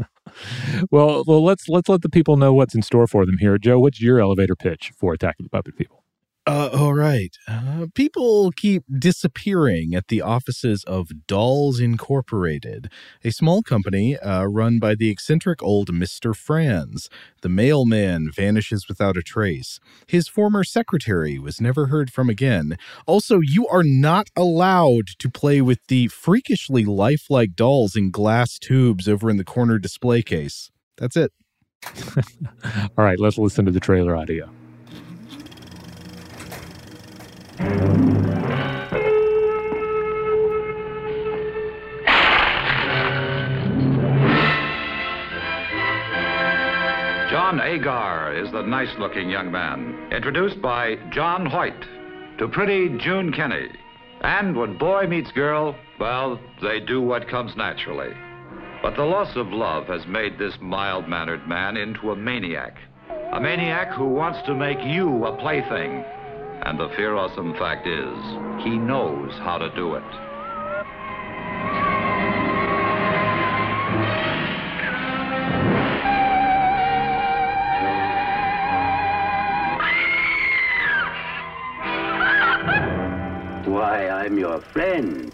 well, 0.91 1.23
well, 1.25 1.43
let's 1.43 1.69
let's 1.69 1.89
let 1.89 2.01
the 2.01 2.09
people 2.09 2.35
know 2.35 2.53
what's 2.53 2.75
in 2.75 2.81
store 2.81 3.07
for 3.07 3.25
them 3.25 3.37
here. 3.39 3.57
Joe, 3.57 3.79
what's 3.79 4.01
your 4.01 4.19
elevator 4.19 4.55
pitch 4.55 4.91
for 4.97 5.13
Attack 5.13 5.35
of 5.39 5.45
the 5.45 5.49
Puppet 5.49 5.77
People? 5.77 6.02
Uh, 6.45 6.69
all 6.73 6.93
right. 6.93 7.37
Uh, 7.47 7.87
people 7.95 8.51
keep 8.51 8.83
disappearing 8.99 9.95
at 9.95 10.09
the 10.09 10.21
offices 10.21 10.83
of 10.83 11.25
Dolls 11.25 11.79
Incorporated, 11.79 12.91
a 13.23 13.31
small 13.31 13.63
company 13.63 14.17
uh, 14.17 14.43
run 14.43 14.77
by 14.77 14.93
the 14.95 15.09
eccentric 15.09 15.63
old 15.63 15.93
Mr. 15.93 16.35
Franz. 16.35 17.07
The 17.43 17.49
mailman 17.49 18.29
vanishes 18.29 18.89
without 18.89 19.15
a 19.15 19.21
trace. 19.21 19.79
His 20.05 20.27
former 20.27 20.65
secretary 20.65 21.39
was 21.39 21.61
never 21.61 21.85
heard 21.85 22.11
from 22.11 22.29
again. 22.29 22.77
Also, 23.07 23.39
you 23.39 23.65
are 23.69 23.83
not 23.83 24.27
allowed 24.35 25.07
to 25.19 25.29
play 25.29 25.61
with 25.61 25.79
the 25.87 26.09
freakishly 26.09 26.83
lifelike 26.83 27.55
dolls 27.55 27.95
in 27.95 28.11
glass 28.11 28.59
tubes 28.59 29.07
over 29.07 29.29
in 29.29 29.37
the 29.37 29.45
corner 29.45 29.79
display 29.79 30.21
case. 30.21 30.71
That's 30.97 31.15
it. 31.15 31.31
all 32.97 33.05
right, 33.05 33.19
let's 33.19 33.37
listen 33.37 33.63
to 33.63 33.71
the 33.71 33.79
trailer 33.79 34.15
audio. 34.17 34.49
Agar 47.73 48.35
is 48.35 48.51
the 48.51 48.61
nice 48.61 48.95
looking 48.99 49.31
young 49.31 49.51
man, 49.51 50.07
introduced 50.11 50.61
by 50.61 50.95
John 51.11 51.43
Hoyt 51.47 51.73
to 52.37 52.47
pretty 52.47 52.95
June 52.99 53.31
Kenney. 53.33 53.69
And 54.21 54.55
when 54.55 54.77
boy 54.77 55.07
meets 55.07 55.31
girl, 55.31 55.75
well, 55.99 56.39
they 56.61 56.79
do 56.79 57.01
what 57.01 57.27
comes 57.27 57.55
naturally. 57.55 58.13
But 58.83 58.95
the 58.95 59.05
loss 59.05 59.35
of 59.35 59.47
love 59.47 59.87
has 59.87 60.05
made 60.05 60.37
this 60.37 60.53
mild 60.61 61.07
mannered 61.07 61.47
man 61.47 61.75
into 61.75 62.11
a 62.11 62.15
maniac. 62.15 62.77
A 63.31 63.39
maniac 63.39 63.91
who 63.93 64.05
wants 64.05 64.45
to 64.45 64.53
make 64.53 64.79
you 64.83 65.25
a 65.25 65.35
plaything 65.35 66.05
and 66.65 66.79
the 66.79 66.89
fearsome 66.95 67.53
fact 67.55 67.87
is, 67.87 68.63
he 68.63 68.77
knows 68.77 69.31
how 69.39 69.57
to 69.57 69.73
do 69.75 69.95
it. 69.95 70.32
Your 84.53 84.61
friend. 84.61 85.33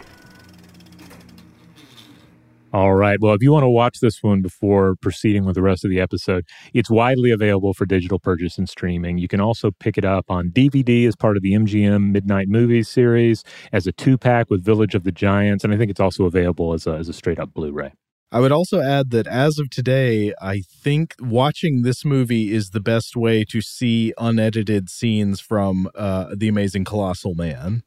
All 2.72 2.94
right. 2.94 3.20
Well, 3.20 3.34
if 3.34 3.42
you 3.42 3.50
want 3.50 3.64
to 3.64 3.68
watch 3.68 3.98
this 4.00 4.22
one 4.22 4.42
before 4.42 4.94
proceeding 5.02 5.44
with 5.44 5.56
the 5.56 5.62
rest 5.62 5.84
of 5.84 5.90
the 5.90 6.00
episode, 6.00 6.46
it's 6.72 6.88
widely 6.88 7.32
available 7.32 7.74
for 7.74 7.84
digital 7.84 8.20
purchase 8.20 8.58
and 8.58 8.68
streaming. 8.68 9.18
You 9.18 9.26
can 9.26 9.40
also 9.40 9.72
pick 9.72 9.98
it 9.98 10.04
up 10.04 10.30
on 10.30 10.50
DVD 10.50 11.06
as 11.08 11.16
part 11.16 11.36
of 11.36 11.42
the 11.42 11.52
MGM 11.52 12.12
Midnight 12.12 12.48
Movies 12.48 12.88
series, 12.88 13.42
as 13.72 13.88
a 13.88 13.92
two 13.92 14.16
pack 14.16 14.48
with 14.48 14.64
Village 14.64 14.94
of 14.94 15.02
the 15.02 15.10
Giants, 15.10 15.64
and 15.64 15.74
I 15.74 15.76
think 15.76 15.90
it's 15.90 16.00
also 16.00 16.26
available 16.26 16.72
as 16.72 16.86
a, 16.86 16.92
as 16.92 17.08
a 17.08 17.12
straight 17.12 17.40
up 17.40 17.52
Blu 17.52 17.72
ray. 17.72 17.92
I 18.32 18.38
would 18.38 18.52
also 18.52 18.80
add 18.80 19.10
that 19.10 19.26
as 19.26 19.58
of 19.58 19.70
today, 19.70 20.32
I 20.40 20.60
think 20.60 21.16
watching 21.18 21.82
this 21.82 22.04
movie 22.04 22.52
is 22.54 22.70
the 22.70 22.78
best 22.78 23.16
way 23.16 23.44
to 23.46 23.60
see 23.60 24.14
unedited 24.16 24.88
scenes 24.88 25.40
from 25.40 25.90
uh, 25.96 26.36
The 26.36 26.46
Amazing 26.46 26.84
Colossal 26.84 27.34
Man. 27.34 27.82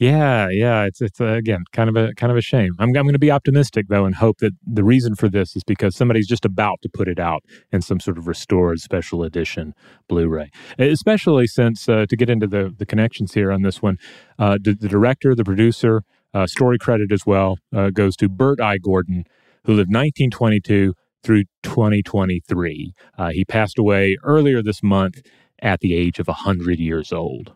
Yeah, 0.00 0.48
yeah, 0.48 0.84
it's 0.84 1.02
it's 1.02 1.20
uh, 1.20 1.26
again 1.26 1.64
kind 1.72 1.90
of 1.90 1.94
a 1.94 2.14
kind 2.14 2.30
of 2.32 2.38
a 2.38 2.40
shame. 2.40 2.74
I'm 2.78 2.88
I'm 2.88 3.04
going 3.04 3.12
to 3.12 3.18
be 3.18 3.30
optimistic 3.30 3.88
though 3.88 4.06
and 4.06 4.14
hope 4.14 4.38
that 4.38 4.54
the 4.66 4.82
reason 4.82 5.14
for 5.14 5.28
this 5.28 5.54
is 5.54 5.62
because 5.62 5.94
somebody's 5.94 6.26
just 6.26 6.46
about 6.46 6.80
to 6.80 6.88
put 6.88 7.06
it 7.06 7.20
out 7.20 7.44
in 7.70 7.82
some 7.82 8.00
sort 8.00 8.16
of 8.16 8.26
restored 8.26 8.80
special 8.80 9.22
edition 9.22 9.74
Blu-ray. 10.08 10.50
Especially 10.78 11.46
since 11.46 11.86
uh, 11.86 12.06
to 12.08 12.16
get 12.16 12.30
into 12.30 12.46
the 12.46 12.74
the 12.78 12.86
connections 12.86 13.34
here 13.34 13.52
on 13.52 13.60
this 13.60 13.82
one, 13.82 13.98
uh, 14.38 14.56
the, 14.62 14.74
the 14.74 14.88
director, 14.88 15.34
the 15.34 15.44
producer, 15.44 16.02
uh, 16.32 16.46
story 16.46 16.78
credit 16.78 17.12
as 17.12 17.26
well 17.26 17.58
uh, 17.76 17.90
goes 17.90 18.16
to 18.16 18.30
Bert 18.30 18.58
I. 18.58 18.78
Gordon, 18.78 19.26
who 19.64 19.72
lived 19.72 19.90
1922 19.90 20.94
through 21.22 21.44
2023. 21.62 22.94
Uh, 23.18 23.28
he 23.28 23.44
passed 23.44 23.78
away 23.78 24.16
earlier 24.24 24.62
this 24.62 24.82
month 24.82 25.20
at 25.60 25.80
the 25.80 25.94
age 25.94 26.18
of 26.18 26.26
100 26.26 26.78
years 26.78 27.12
old. 27.12 27.52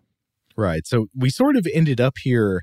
Right. 0.56 0.86
So 0.86 1.06
we 1.14 1.30
sort 1.30 1.56
of 1.56 1.66
ended 1.72 2.00
up 2.00 2.14
here 2.22 2.62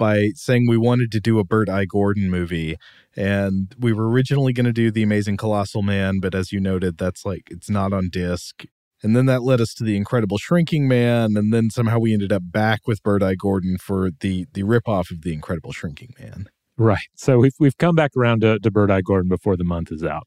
by 0.00 0.30
saying 0.34 0.66
we 0.66 0.78
wanted 0.78 1.12
to 1.12 1.20
do 1.20 1.38
a 1.38 1.44
Bert 1.44 1.68
I. 1.68 1.84
Gordon 1.84 2.30
movie. 2.30 2.76
And 3.14 3.74
we 3.78 3.92
were 3.92 4.08
originally 4.08 4.54
going 4.54 4.66
to 4.66 4.72
do 4.72 4.90
The 4.90 5.02
Amazing 5.02 5.36
Colossal 5.36 5.82
Man, 5.82 6.20
but 6.20 6.34
as 6.34 6.52
you 6.52 6.58
noted, 6.58 6.96
that's 6.96 7.24
like, 7.26 7.48
it's 7.50 7.68
not 7.68 7.92
on 7.92 8.08
disc. 8.08 8.64
And 9.02 9.14
then 9.14 9.26
that 9.26 9.42
led 9.42 9.60
us 9.60 9.74
to 9.74 9.84
The 9.84 9.96
Incredible 9.96 10.38
Shrinking 10.38 10.88
Man. 10.88 11.36
And 11.36 11.52
then 11.52 11.70
somehow 11.70 11.98
we 11.98 12.14
ended 12.14 12.32
up 12.32 12.42
back 12.44 12.86
with 12.86 13.02
Bert 13.02 13.22
I. 13.22 13.34
Gordon 13.34 13.76
for 13.76 14.10
the, 14.20 14.46
the 14.54 14.62
ripoff 14.62 15.10
of 15.10 15.20
The 15.22 15.34
Incredible 15.34 15.72
Shrinking 15.72 16.14
Man. 16.18 16.46
Right. 16.78 17.08
So 17.14 17.38
we've, 17.38 17.54
we've 17.60 17.76
come 17.76 17.94
back 17.94 18.12
around 18.16 18.40
to, 18.40 18.58
to 18.58 18.86
I. 18.90 19.02
Gordon 19.02 19.28
before 19.28 19.56
the 19.56 19.64
month 19.64 19.92
is 19.92 20.02
out. 20.02 20.26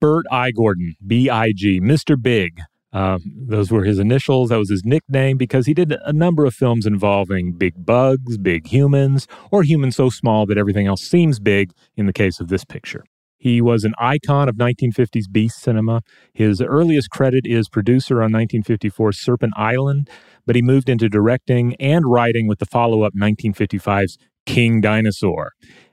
Bert 0.00 0.26
I. 0.30 0.50
Gordon, 0.50 0.96
B 1.06 1.30
I 1.30 1.52
G, 1.52 1.80
Mr. 1.80 2.20
Big, 2.20 2.60
um, 2.94 3.20
those 3.36 3.72
were 3.72 3.84
his 3.84 3.98
initials. 3.98 4.48
That 4.48 4.58
was 4.58 4.70
his 4.70 4.84
nickname 4.84 5.36
because 5.36 5.66
he 5.66 5.74
did 5.74 5.94
a 6.04 6.12
number 6.12 6.46
of 6.46 6.54
films 6.54 6.86
involving 6.86 7.52
big 7.52 7.84
bugs, 7.84 8.38
big 8.38 8.68
humans, 8.68 9.26
or 9.50 9.64
humans 9.64 9.96
so 9.96 10.08
small 10.08 10.46
that 10.46 10.56
everything 10.56 10.86
else 10.86 11.02
seems 11.02 11.40
big 11.40 11.72
in 11.96 12.06
the 12.06 12.12
case 12.12 12.40
of 12.40 12.48
this 12.48 12.64
picture. 12.64 13.04
He 13.36 13.60
was 13.60 13.84
an 13.84 13.94
icon 13.98 14.48
of 14.48 14.54
1950s 14.54 15.30
beast 15.30 15.60
cinema. 15.60 16.02
His 16.32 16.62
earliest 16.62 17.10
credit 17.10 17.44
is 17.44 17.68
producer 17.68 18.22
on 18.22 18.30
1954's 18.30 19.18
Serpent 19.18 19.52
Island, 19.56 20.08
but 20.46 20.56
he 20.56 20.62
moved 20.62 20.88
into 20.88 21.08
directing 21.08 21.74
and 21.76 22.10
writing 22.10 22.46
with 22.46 22.60
the 22.60 22.64
follow 22.64 23.02
up 23.02 23.12
1955's 23.14 24.16
King 24.46 24.80
Dinosaur. 24.80 25.50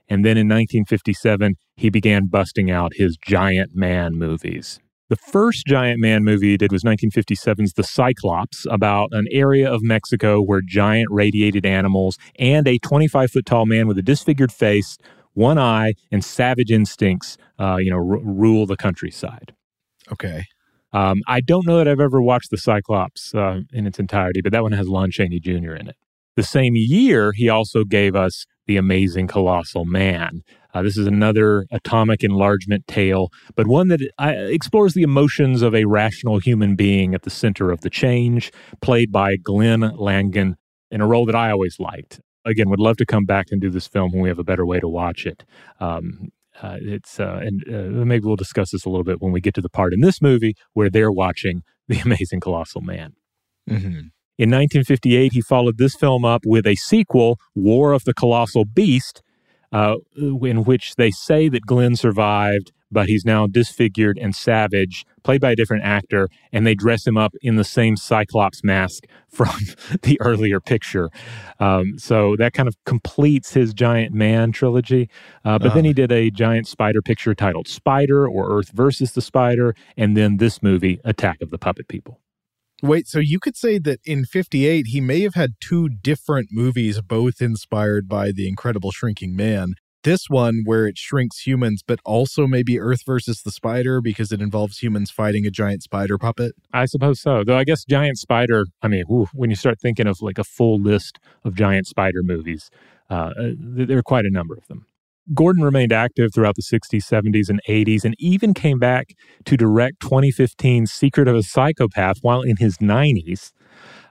And 0.08 0.24
then 0.24 0.38
in 0.38 0.46
1957, 0.46 1.56
he 1.76 1.90
began 1.90 2.26
busting 2.26 2.70
out 2.70 2.92
his 2.94 3.16
Giant 3.16 3.74
Man 3.74 4.14
movies. 4.14 4.78
The 5.12 5.30
first 5.30 5.66
giant 5.66 6.00
man 6.00 6.24
movie 6.24 6.52
he 6.52 6.56
did 6.56 6.72
was 6.72 6.84
1957's 6.84 7.74
The 7.74 7.82
Cyclops, 7.82 8.66
about 8.70 9.10
an 9.12 9.26
area 9.30 9.70
of 9.70 9.82
Mexico 9.82 10.40
where 10.40 10.62
giant 10.62 11.10
radiated 11.10 11.66
animals 11.66 12.16
and 12.38 12.66
a 12.66 12.78
25 12.78 13.30
foot 13.30 13.44
tall 13.44 13.66
man 13.66 13.86
with 13.86 13.98
a 13.98 14.02
disfigured 14.02 14.50
face, 14.50 14.96
one 15.34 15.58
eye, 15.58 15.92
and 16.10 16.24
savage 16.24 16.70
instincts, 16.70 17.36
uh, 17.60 17.76
you 17.76 17.90
know, 17.90 17.98
r- 17.98 18.20
rule 18.24 18.64
the 18.64 18.74
countryside. 18.74 19.52
Okay. 20.10 20.46
Um, 20.94 21.20
I 21.28 21.42
don't 21.42 21.66
know 21.66 21.76
that 21.76 21.88
I've 21.88 22.00
ever 22.00 22.22
watched 22.22 22.50
The 22.50 22.56
Cyclops 22.56 23.34
uh, 23.34 23.60
in 23.70 23.86
its 23.86 23.98
entirety, 23.98 24.40
but 24.40 24.52
that 24.52 24.62
one 24.62 24.72
has 24.72 24.88
Lon 24.88 25.10
Chaney 25.10 25.40
Jr. 25.40 25.74
in 25.74 25.88
it. 25.88 25.96
The 26.36 26.42
same 26.42 26.72
year, 26.74 27.32
he 27.32 27.50
also 27.50 27.84
gave 27.84 28.16
us 28.16 28.46
The 28.66 28.76
Amazing 28.76 29.26
Colossal 29.26 29.84
Man, 29.84 30.42
uh, 30.74 30.82
this 30.82 30.96
is 30.96 31.06
another 31.06 31.66
atomic 31.70 32.24
enlargement 32.24 32.86
tale, 32.86 33.30
but 33.54 33.66
one 33.66 33.88
that 33.88 34.00
uh, 34.18 34.32
explores 34.36 34.94
the 34.94 35.02
emotions 35.02 35.62
of 35.62 35.74
a 35.74 35.84
rational 35.84 36.38
human 36.38 36.76
being 36.76 37.14
at 37.14 37.22
the 37.22 37.30
center 37.30 37.70
of 37.70 37.82
the 37.82 37.90
change, 37.90 38.52
played 38.80 39.12
by 39.12 39.36
Glenn 39.36 39.80
Langan 39.80 40.56
in 40.90 41.00
a 41.00 41.06
role 41.06 41.26
that 41.26 41.34
I 41.34 41.50
always 41.50 41.78
liked. 41.78 42.20
Again, 42.44 42.70
would 42.70 42.80
love 42.80 42.96
to 42.96 43.06
come 43.06 43.24
back 43.24 43.46
and 43.50 43.60
do 43.60 43.70
this 43.70 43.86
film 43.86 44.12
when 44.12 44.22
we 44.22 44.28
have 44.28 44.38
a 44.38 44.44
better 44.44 44.66
way 44.66 44.80
to 44.80 44.88
watch 44.88 45.26
it. 45.26 45.44
Um, 45.78 46.32
uh, 46.60 46.76
it's 46.80 47.20
uh, 47.20 47.40
and 47.42 47.64
uh, 47.68 48.04
maybe 48.04 48.26
we'll 48.26 48.36
discuss 48.36 48.70
this 48.70 48.84
a 48.84 48.90
little 48.90 49.04
bit 49.04 49.22
when 49.22 49.32
we 49.32 49.40
get 49.40 49.54
to 49.54 49.60
the 49.60 49.70
part 49.70 49.92
in 49.94 50.00
this 50.00 50.20
movie 50.20 50.54
where 50.74 50.90
they're 50.90 51.12
watching 51.12 51.62
the 51.88 51.98
amazing 52.00 52.40
colossal 52.40 52.80
man. 52.80 53.14
Mm-hmm. 53.68 54.08
In 54.38 54.50
1958, 54.50 55.32
he 55.32 55.40
followed 55.42 55.78
this 55.78 55.94
film 55.94 56.24
up 56.24 56.42
with 56.46 56.66
a 56.66 56.74
sequel, 56.74 57.38
War 57.54 57.92
of 57.92 58.04
the 58.04 58.14
Colossal 58.14 58.64
Beast, 58.64 59.22
uh, 59.72 59.96
in 60.16 60.64
which 60.64 60.94
they 60.96 61.10
say 61.10 61.48
that 61.48 61.66
Glenn 61.66 61.96
survived, 61.96 62.72
but 62.90 63.08
he's 63.08 63.24
now 63.24 63.46
disfigured 63.46 64.18
and 64.18 64.34
savage, 64.34 65.04
played 65.22 65.40
by 65.40 65.52
a 65.52 65.56
different 65.56 65.84
actor, 65.84 66.28
and 66.52 66.66
they 66.66 66.74
dress 66.74 67.06
him 67.06 67.16
up 67.16 67.34
in 67.40 67.56
the 67.56 67.64
same 67.64 67.96
Cyclops 67.96 68.62
mask 68.62 69.04
from 69.28 69.54
the 70.02 70.20
earlier 70.20 70.60
picture. 70.60 71.10
Um, 71.58 71.98
so 71.98 72.36
that 72.36 72.52
kind 72.52 72.68
of 72.68 72.76
completes 72.84 73.54
his 73.54 73.72
Giant 73.72 74.14
Man 74.14 74.52
trilogy. 74.52 75.08
Uh, 75.44 75.58
but 75.58 75.70
uh, 75.70 75.74
then 75.74 75.84
he 75.84 75.92
did 75.92 76.12
a 76.12 76.30
giant 76.30 76.66
spider 76.66 77.00
picture 77.00 77.34
titled 77.34 77.66
Spider 77.66 78.28
or 78.28 78.58
Earth 78.58 78.70
versus 78.70 79.12
the 79.12 79.22
Spider, 79.22 79.74
and 79.96 80.16
then 80.16 80.36
this 80.36 80.62
movie, 80.62 81.00
Attack 81.04 81.40
of 81.40 81.50
the 81.50 81.58
Puppet 81.58 81.88
People. 81.88 82.20
Wait, 82.84 83.06
so 83.06 83.20
you 83.20 83.38
could 83.38 83.56
say 83.56 83.78
that 83.78 84.00
in 84.04 84.24
58, 84.24 84.88
he 84.88 85.00
may 85.00 85.20
have 85.20 85.34
had 85.34 85.52
two 85.60 85.88
different 85.88 86.48
movies, 86.50 87.00
both 87.00 87.40
inspired 87.40 88.08
by 88.08 88.32
The 88.32 88.48
Incredible 88.48 88.90
Shrinking 88.90 89.36
Man. 89.36 89.74
This 90.02 90.28
one, 90.28 90.62
where 90.64 90.88
it 90.88 90.98
shrinks 90.98 91.46
humans, 91.46 91.84
but 91.86 92.00
also 92.04 92.48
maybe 92.48 92.80
Earth 92.80 93.02
versus 93.06 93.42
the 93.42 93.52
Spider 93.52 94.00
because 94.00 94.32
it 94.32 94.40
involves 94.40 94.78
humans 94.78 95.12
fighting 95.12 95.46
a 95.46 95.50
giant 95.50 95.84
spider 95.84 96.18
puppet. 96.18 96.56
I 96.72 96.86
suppose 96.86 97.20
so. 97.20 97.44
Though 97.44 97.56
I 97.56 97.62
guess 97.62 97.84
Giant 97.84 98.18
Spider, 98.18 98.64
I 98.82 98.88
mean, 98.88 99.04
whew, 99.06 99.28
when 99.32 99.50
you 99.50 99.54
start 99.54 99.78
thinking 99.80 100.08
of 100.08 100.20
like 100.20 100.38
a 100.38 100.44
full 100.44 100.80
list 100.80 101.20
of 101.44 101.54
Giant 101.54 101.86
Spider 101.86 102.24
movies, 102.24 102.68
uh, 103.08 103.30
uh 103.38 103.50
there 103.56 103.98
are 103.98 104.02
quite 104.02 104.24
a 104.24 104.30
number 104.30 104.54
of 104.54 104.66
them. 104.66 104.86
Gordon 105.34 105.62
remained 105.62 105.92
active 105.92 106.34
throughout 106.34 106.56
the 106.56 106.62
60s, 106.62 107.04
70s, 107.04 107.48
and 107.48 107.60
80s, 107.68 108.04
and 108.04 108.14
even 108.18 108.54
came 108.54 108.78
back 108.78 109.14
to 109.44 109.56
direct 109.56 110.00
2015's 110.00 110.90
Secret 110.90 111.28
of 111.28 111.36
a 111.36 111.42
Psychopath 111.42 112.18
while 112.22 112.42
in 112.42 112.56
his 112.56 112.78
90s. 112.78 113.52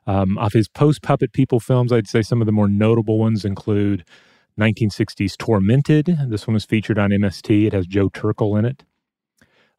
Um, 0.08 0.38
of 0.40 0.54
his 0.54 0.68
post 0.68 1.04
Puppet 1.04 1.32
People 1.32 1.60
films, 1.60 1.94
I'd 1.94 2.08
say 2.08 2.22
some 2.22 2.42
of 2.42 2.48
the 2.48 2.52
more 2.52 2.68
notable 2.68 3.20
ones 3.20 3.46
include 3.46 4.04
1960s 4.60 5.38
Tormented. 5.38 6.18
This 6.28 6.48
one 6.48 6.56
was 6.56 6.66
featured 6.66 6.98
on 6.98 7.12
MST. 7.12 7.68
It 7.68 7.74
has 7.74 7.86
Joe 7.86 8.10
Turkel 8.10 8.58
in 8.58 8.66
it. 8.66 8.84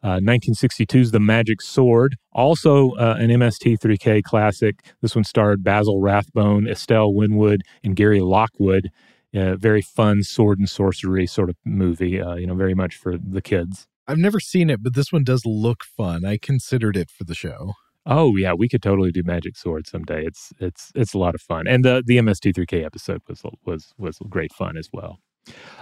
Uh, 0.02 0.18
1962's 0.18 1.12
The 1.12 1.20
Magic 1.20 1.62
Sword, 1.62 2.16
also 2.32 2.90
uh, 2.92 3.16
an 3.18 3.30
MST3K 3.30 4.22
classic. 4.24 4.80
This 5.00 5.14
one 5.14 5.22
starred 5.22 5.62
Basil 5.62 6.00
Rathbone, 6.00 6.66
Estelle 6.66 7.14
Winwood, 7.14 7.62
and 7.84 7.94
Gary 7.94 8.20
Lockwood 8.20 8.90
very 9.32 9.82
fun 9.82 10.22
sword 10.22 10.58
and 10.58 10.68
sorcery 10.68 11.26
sort 11.26 11.50
of 11.50 11.56
movie. 11.64 12.20
Uh, 12.20 12.34
you 12.34 12.46
know, 12.46 12.54
very 12.54 12.74
much 12.74 12.96
for 12.96 13.16
the 13.16 13.42
kids. 13.42 13.86
I've 14.08 14.18
never 14.18 14.40
seen 14.40 14.68
it, 14.68 14.82
but 14.82 14.94
this 14.94 15.12
one 15.12 15.24
does 15.24 15.46
look 15.46 15.84
fun. 15.84 16.24
I 16.24 16.36
considered 16.36 16.96
it 16.96 17.10
for 17.10 17.24
the 17.24 17.34
show. 17.34 17.74
Oh 18.04 18.36
yeah, 18.36 18.52
we 18.52 18.68
could 18.68 18.82
totally 18.82 19.12
do 19.12 19.22
Magic 19.24 19.56
Sword 19.56 19.86
someday. 19.86 20.26
It's 20.26 20.52
it's 20.58 20.90
it's 20.94 21.14
a 21.14 21.18
lot 21.18 21.34
of 21.34 21.40
fun, 21.40 21.68
and 21.68 21.84
the 21.84 22.02
the 22.04 22.18
MST3K 22.18 22.84
episode 22.84 23.22
was 23.28 23.42
was 23.64 23.92
was 23.96 24.18
great 24.28 24.52
fun 24.52 24.76
as 24.76 24.88
well. 24.92 25.18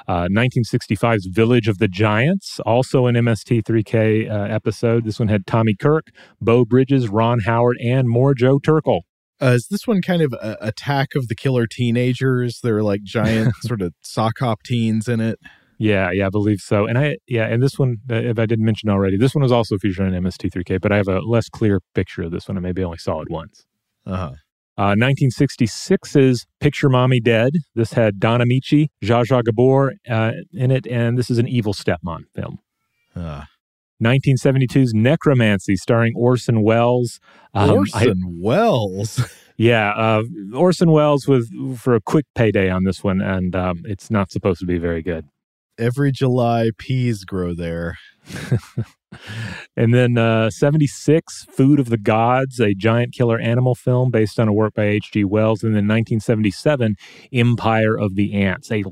Uh, 0.08 0.26
1965's 0.30 1.26
Village 1.26 1.68
of 1.68 1.78
the 1.78 1.88
Giants, 1.88 2.60
also 2.60 3.06
an 3.06 3.14
MST3K 3.14 4.30
uh, 4.30 4.54
episode. 4.54 5.04
This 5.04 5.18
one 5.18 5.28
had 5.28 5.46
Tommy 5.46 5.74
Kirk, 5.74 6.08
Beau 6.40 6.64
Bridges, 6.64 7.08
Ron 7.08 7.40
Howard, 7.40 7.76
and 7.82 8.08
more 8.08 8.34
Joe 8.34 8.58
Turkel. 8.58 9.02
Uh, 9.42 9.52
is 9.54 9.68
this 9.68 9.86
one 9.86 10.02
kind 10.02 10.22
of 10.22 10.32
a 10.34 10.56
attack 10.60 11.14
of 11.14 11.28
the 11.28 11.34
killer 11.34 11.66
teenagers? 11.66 12.60
They're 12.62 12.82
like 12.82 13.02
giant 13.02 13.54
sort 13.62 13.80
of 13.80 13.94
sock 14.02 14.38
hop 14.38 14.62
teens 14.62 15.08
in 15.08 15.20
it. 15.20 15.38
Yeah, 15.78 16.10
yeah, 16.10 16.26
I 16.26 16.28
believe 16.28 16.58
so. 16.60 16.86
And 16.86 16.98
I, 16.98 17.16
yeah, 17.26 17.46
and 17.46 17.62
this 17.62 17.78
one, 17.78 17.96
uh, 18.10 18.16
if 18.16 18.38
I 18.38 18.44
didn't 18.44 18.66
mention 18.66 18.90
already, 18.90 19.16
this 19.16 19.34
one 19.34 19.42
was 19.42 19.50
also 19.50 19.78
featured 19.78 20.06
on 20.06 20.12
MST3K, 20.12 20.78
but 20.78 20.92
I 20.92 20.98
have 20.98 21.08
a 21.08 21.20
less 21.20 21.48
clear 21.48 21.80
picture 21.94 22.22
of 22.22 22.32
this 22.32 22.48
one. 22.48 22.58
I 22.58 22.60
maybe 22.60 22.84
only 22.84 22.98
saw 22.98 23.22
it 23.22 23.30
once. 23.30 23.64
Uh-huh. 24.04 24.32
Uh, 24.76 24.94
1966's 24.94 26.46
Picture 26.60 26.90
Mommy 26.90 27.18
Dead. 27.18 27.54
This 27.74 27.94
had 27.94 28.20
Don 28.20 28.40
Ameche, 28.40 28.88
Zsa 29.02 29.24
Zsa 29.24 29.42
Gabor 29.42 29.94
uh, 30.08 30.32
in 30.52 30.70
it, 30.70 30.86
and 30.86 31.16
this 31.16 31.30
is 31.30 31.38
an 31.38 31.48
evil 31.48 31.72
stepmom 31.72 32.24
film. 32.34 32.58
Uh. 33.16 33.44
1972's 34.02 34.94
Necromancy, 34.94 35.76
starring 35.76 36.14
Orson 36.16 36.62
Welles. 36.62 37.20
Um, 37.54 37.70
Orson 37.70 38.22
I, 38.24 38.32
Welles. 38.38 39.20
yeah, 39.56 39.92
uh, 39.92 40.22
Orson 40.54 40.90
Welles 40.90 41.26
was 41.26 41.50
for 41.76 41.94
a 41.94 42.00
quick 42.00 42.26
payday 42.34 42.70
on 42.70 42.84
this 42.84 43.04
one, 43.04 43.20
and 43.20 43.54
um, 43.54 43.82
it's 43.84 44.10
not 44.10 44.30
supposed 44.30 44.60
to 44.60 44.66
be 44.66 44.78
very 44.78 45.02
good. 45.02 45.26
Every 45.78 46.12
July, 46.12 46.70
peas 46.76 47.24
grow 47.24 47.54
there. 47.54 47.96
and 49.76 49.94
then 49.94 50.18
uh, 50.18 50.50
76, 50.50 51.46
Food 51.50 51.80
of 51.80 51.88
the 51.88 51.98
Gods, 51.98 52.60
a 52.60 52.74
giant 52.74 53.14
killer 53.14 53.38
animal 53.38 53.74
film 53.74 54.10
based 54.10 54.38
on 54.38 54.48
a 54.48 54.52
work 54.52 54.74
by 54.74 54.84
H.G. 54.84 55.24
Wells. 55.24 55.62
And 55.62 55.74
then 55.74 55.88
1977, 55.88 56.96
Empire 57.32 57.98
of 57.98 58.14
the 58.14 58.34
Ants, 58.34 58.70
a 58.70 58.84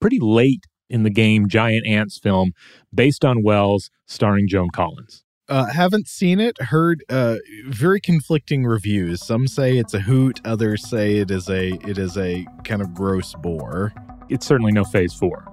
pretty 0.00 0.18
late 0.20 0.64
in 0.90 1.04
the 1.04 1.10
game 1.10 1.48
Giant 1.48 1.86
Ants 1.86 2.18
film 2.18 2.52
based 2.92 3.24
on 3.24 3.42
Wells, 3.42 3.90
starring 4.06 4.48
Joan 4.48 4.68
Collins. 4.70 5.24
Uh, 5.48 5.66
haven't 5.66 6.06
seen 6.06 6.38
it. 6.38 6.60
Heard 6.62 7.02
uh, 7.08 7.36
very 7.66 8.00
conflicting 8.00 8.64
reviews. 8.64 9.24
Some 9.24 9.48
say 9.48 9.78
it's 9.78 9.94
a 9.94 10.00
hoot. 10.00 10.40
Others 10.44 10.88
say 10.88 11.16
it 11.16 11.30
is 11.30 11.48
a 11.50 11.70
it 11.88 11.98
is 11.98 12.16
a 12.16 12.46
kind 12.62 12.80
of 12.80 12.94
gross 12.94 13.34
bore. 13.34 13.92
It's 14.28 14.46
certainly 14.46 14.70
no 14.70 14.84
Phase 14.84 15.12
Four. 15.12 15.44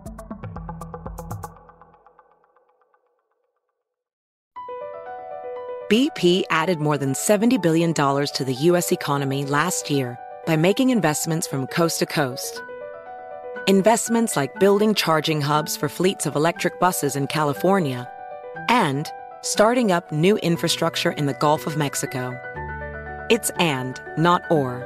BP 5.90 6.44
added 6.52 6.80
more 6.80 7.00
than 7.00 7.16
seventy 7.16 7.58
billion 7.58 7.92
dollars 7.92 8.30
to 8.32 8.46
the 8.46 8.54
U.S. 8.54 8.92
economy 8.92 9.46
last 9.46 9.90
year 9.90 10.20
by 10.46 10.56
making 10.56 10.92
investments 10.92 11.48
from 11.48 11.66
coast 11.66 11.98
to 12.00 12.06
coast 12.06 12.62
investments 13.68 14.38
like 14.38 14.60
building 14.62 14.96
charging 14.96 15.42
hubs 15.42 15.76
for 15.76 15.90
fleets 15.90 16.26
of 16.26 16.38
electric 16.38 16.80
buses 16.80 17.18
in 17.18 17.28
California, 17.28 18.10
and 18.70 19.12
starting 19.42 19.92
up 19.92 20.10
new 20.12 20.38
infrastructure 20.38 21.12
in 21.12 21.26
the 21.26 21.34
Gulf 21.34 21.68
of 21.68 21.76
Mexico. 21.76 22.34
It's 23.30 23.50
and, 23.60 24.02
not 24.18 24.42
or. 24.50 24.86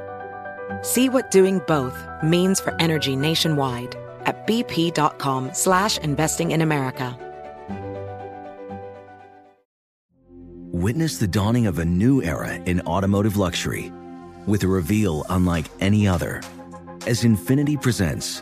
See 0.82 1.10
what 1.10 1.30
doing 1.30 1.62
both 1.68 1.96
means 2.24 2.60
for 2.60 2.76
energy 2.80 3.16
nationwide 3.16 3.96
at 4.26 4.48
bp.com 4.48 5.54
slash 5.54 6.00
investing 6.00 6.52
in 6.52 6.62
America. 6.62 7.16
Witness 10.72 11.18
the 11.20 11.28
dawning 11.28 11.68
of 11.68 11.78
a 11.78 11.86
new 11.86 12.24
era 12.24 12.56
in 12.56 12.82
automotive 12.82 13.38
luxury 13.38 13.92
with 14.48 14.64
a 14.64 14.68
reveal 14.68 15.24
unlike 15.30 15.68
any 15.80 16.08
other 16.08 16.42
as 17.06 17.24
Infiniti 17.24 17.80
presents 17.80 18.42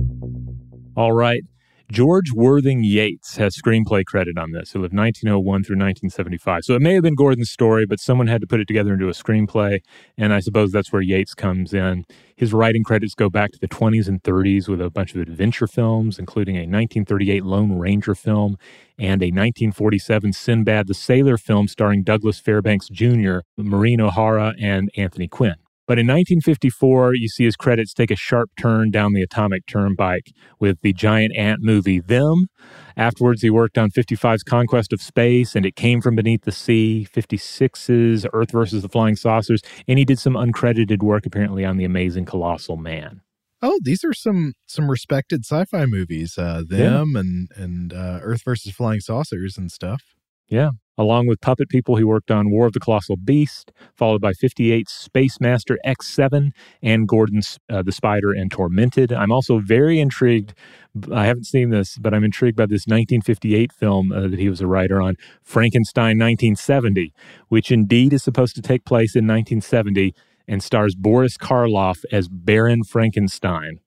All 0.95 1.13
right. 1.13 1.43
George 1.91 2.31
Worthing 2.31 2.85
Yates 2.85 3.35
has 3.35 3.53
screenplay 3.57 4.05
credit 4.05 4.37
on 4.37 4.51
this, 4.51 4.71
He 4.71 4.79
lived 4.79 4.95
1901 4.95 5.63
through 5.63 5.75
1975. 5.75 6.63
So 6.63 6.73
it 6.73 6.81
may 6.81 6.93
have 6.93 7.03
been 7.03 7.15
Gordon's 7.15 7.49
story, 7.49 7.85
but 7.85 7.99
someone 7.99 8.27
had 8.27 8.39
to 8.39 8.47
put 8.47 8.61
it 8.61 8.67
together 8.67 8.93
into 8.93 9.09
a 9.09 9.11
screenplay. 9.11 9.79
And 10.17 10.33
I 10.33 10.39
suppose 10.39 10.71
that's 10.71 10.93
where 10.93 11.01
Yates 11.01 11.33
comes 11.33 11.73
in. 11.73 12.05
His 12.37 12.53
writing 12.53 12.85
credits 12.85 13.13
go 13.13 13.29
back 13.29 13.51
to 13.51 13.59
the 13.59 13.67
20s 13.67 14.07
and 14.07 14.23
30s 14.23 14.69
with 14.69 14.79
a 14.79 14.89
bunch 14.89 15.13
of 15.13 15.19
adventure 15.19 15.67
films, 15.67 16.17
including 16.17 16.55
a 16.55 16.59
1938 16.59 17.43
Lone 17.43 17.77
Ranger 17.77 18.15
film 18.15 18.57
and 18.97 19.21
a 19.21 19.27
1947 19.27 20.31
Sinbad 20.31 20.87
the 20.87 20.93
Sailor 20.93 21.37
film 21.37 21.67
starring 21.67 22.03
Douglas 22.03 22.39
Fairbanks 22.39 22.87
Jr., 22.87 23.39
Maureen 23.57 23.99
O'Hara, 23.99 24.53
and 24.57 24.89
Anthony 24.95 25.27
Quinn. 25.27 25.55
But 25.91 25.99
in 25.99 26.07
1954, 26.07 27.15
you 27.15 27.27
see 27.27 27.43
his 27.43 27.57
credits 27.57 27.93
take 27.93 28.11
a 28.11 28.15
sharp 28.15 28.49
turn 28.57 28.91
down 28.91 29.11
the 29.11 29.21
atomic 29.21 29.65
turnpike 29.65 30.31
with 30.57 30.79
the 30.79 30.93
giant 30.93 31.35
ant 31.35 31.59
movie 31.61 31.99
Them. 31.99 32.47
Afterwards, 32.95 33.41
he 33.41 33.49
worked 33.49 33.77
on 33.77 33.91
55's 33.91 34.41
Conquest 34.43 34.93
of 34.93 35.01
Space 35.01 35.53
and 35.53 35.65
It 35.65 35.75
Came 35.75 35.99
From 35.99 36.15
Beneath 36.15 36.43
the 36.43 36.53
Sea, 36.53 37.05
56's 37.13 38.25
Earth 38.31 38.51
versus 38.51 38.83
the 38.83 38.87
Flying 38.87 39.17
Saucers, 39.17 39.61
and 39.85 39.99
he 39.99 40.05
did 40.05 40.17
some 40.17 40.35
uncredited 40.35 41.03
work 41.03 41.25
apparently 41.25 41.65
on 41.65 41.75
The 41.75 41.83
Amazing 41.83 42.23
Colossal 42.23 42.77
Man. 42.77 43.19
Oh, 43.61 43.77
these 43.83 44.05
are 44.05 44.13
some 44.13 44.53
some 44.67 44.89
respected 44.89 45.41
sci-fi 45.43 45.85
movies. 45.87 46.37
Uh, 46.37 46.63
them 46.65 47.11
yeah. 47.15 47.19
and 47.19 47.49
and 47.57 47.91
uh, 47.91 48.21
Earth 48.21 48.43
versus 48.45 48.71
Flying 48.71 49.01
Saucers 49.01 49.57
and 49.57 49.69
stuff. 49.69 50.01
Yeah. 50.47 50.69
Along 51.01 51.25
with 51.25 51.41
Puppet 51.41 51.67
People, 51.67 51.95
he 51.95 52.03
worked 52.03 52.29
on 52.29 52.51
War 52.51 52.67
of 52.67 52.73
the 52.73 52.79
Colossal 52.79 53.17
Beast, 53.17 53.71
followed 53.95 54.21
by 54.21 54.33
58 54.33 54.87
Space 54.87 55.41
Master 55.41 55.79
X7 55.83 56.51
and 56.83 57.07
Gordon's 57.07 57.57
uh, 57.71 57.81
The 57.81 57.91
Spider 57.91 58.31
and 58.31 58.51
Tormented. 58.51 59.11
I'm 59.11 59.31
also 59.31 59.57
very 59.57 59.99
intrigued. 59.99 60.53
I 61.11 61.25
haven't 61.25 61.45
seen 61.45 61.71
this, 61.71 61.97
but 61.97 62.13
I'm 62.13 62.23
intrigued 62.23 62.55
by 62.55 62.67
this 62.67 62.85
1958 62.85 63.71
film 63.71 64.11
uh, 64.11 64.27
that 64.27 64.37
he 64.37 64.47
was 64.47 64.61
a 64.61 64.67
writer 64.67 65.01
on, 65.01 65.15
Frankenstein 65.41 66.19
1970, 66.19 67.11
which 67.47 67.71
indeed 67.71 68.13
is 68.13 68.21
supposed 68.21 68.53
to 68.57 68.61
take 68.61 68.85
place 68.85 69.15
in 69.15 69.25
1970 69.25 70.13
and 70.47 70.61
stars 70.61 70.93
Boris 70.93 71.35
Karloff 71.35 72.05
as 72.11 72.27
Baron 72.27 72.83
Frankenstein. 72.83 73.79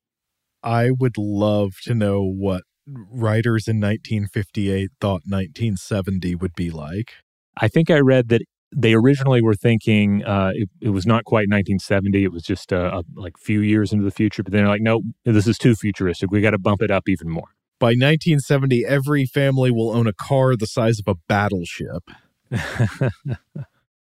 I 0.64 0.90
would 0.90 1.16
love 1.16 1.74
to 1.84 1.94
know 1.94 2.24
what 2.24 2.64
writers 2.86 3.66
in 3.68 3.76
1958 3.76 4.90
thought 5.00 5.22
1970 5.26 6.34
would 6.34 6.54
be 6.54 6.70
like. 6.70 7.12
I 7.56 7.68
think 7.68 7.90
I 7.90 7.98
read 7.98 8.28
that 8.28 8.42
they 8.76 8.94
originally 8.94 9.40
were 9.40 9.54
thinking 9.54 10.24
uh, 10.24 10.50
it, 10.54 10.68
it, 10.80 10.88
was 10.90 11.06
not 11.06 11.24
quite 11.24 11.48
1970. 11.48 12.24
It 12.24 12.32
was 12.32 12.42
just 12.42 12.72
a, 12.72 12.96
a 12.98 13.02
like 13.14 13.38
few 13.38 13.60
years 13.60 13.92
into 13.92 14.04
the 14.04 14.10
future. 14.10 14.42
But 14.42 14.52
they're 14.52 14.66
like, 14.66 14.82
no, 14.82 15.02
this 15.24 15.46
is 15.46 15.58
too 15.58 15.74
futuristic. 15.74 16.30
We 16.30 16.40
got 16.40 16.50
to 16.50 16.58
bump 16.58 16.82
it 16.82 16.90
up 16.90 17.08
even 17.08 17.28
more. 17.28 17.54
By 17.78 17.88
1970, 17.88 18.84
every 18.84 19.26
family 19.26 19.70
will 19.70 19.90
own 19.90 20.06
a 20.06 20.12
car 20.12 20.56
the 20.56 20.66
size 20.66 20.98
of 20.98 21.06
a 21.06 21.18
battleship. 21.28 22.10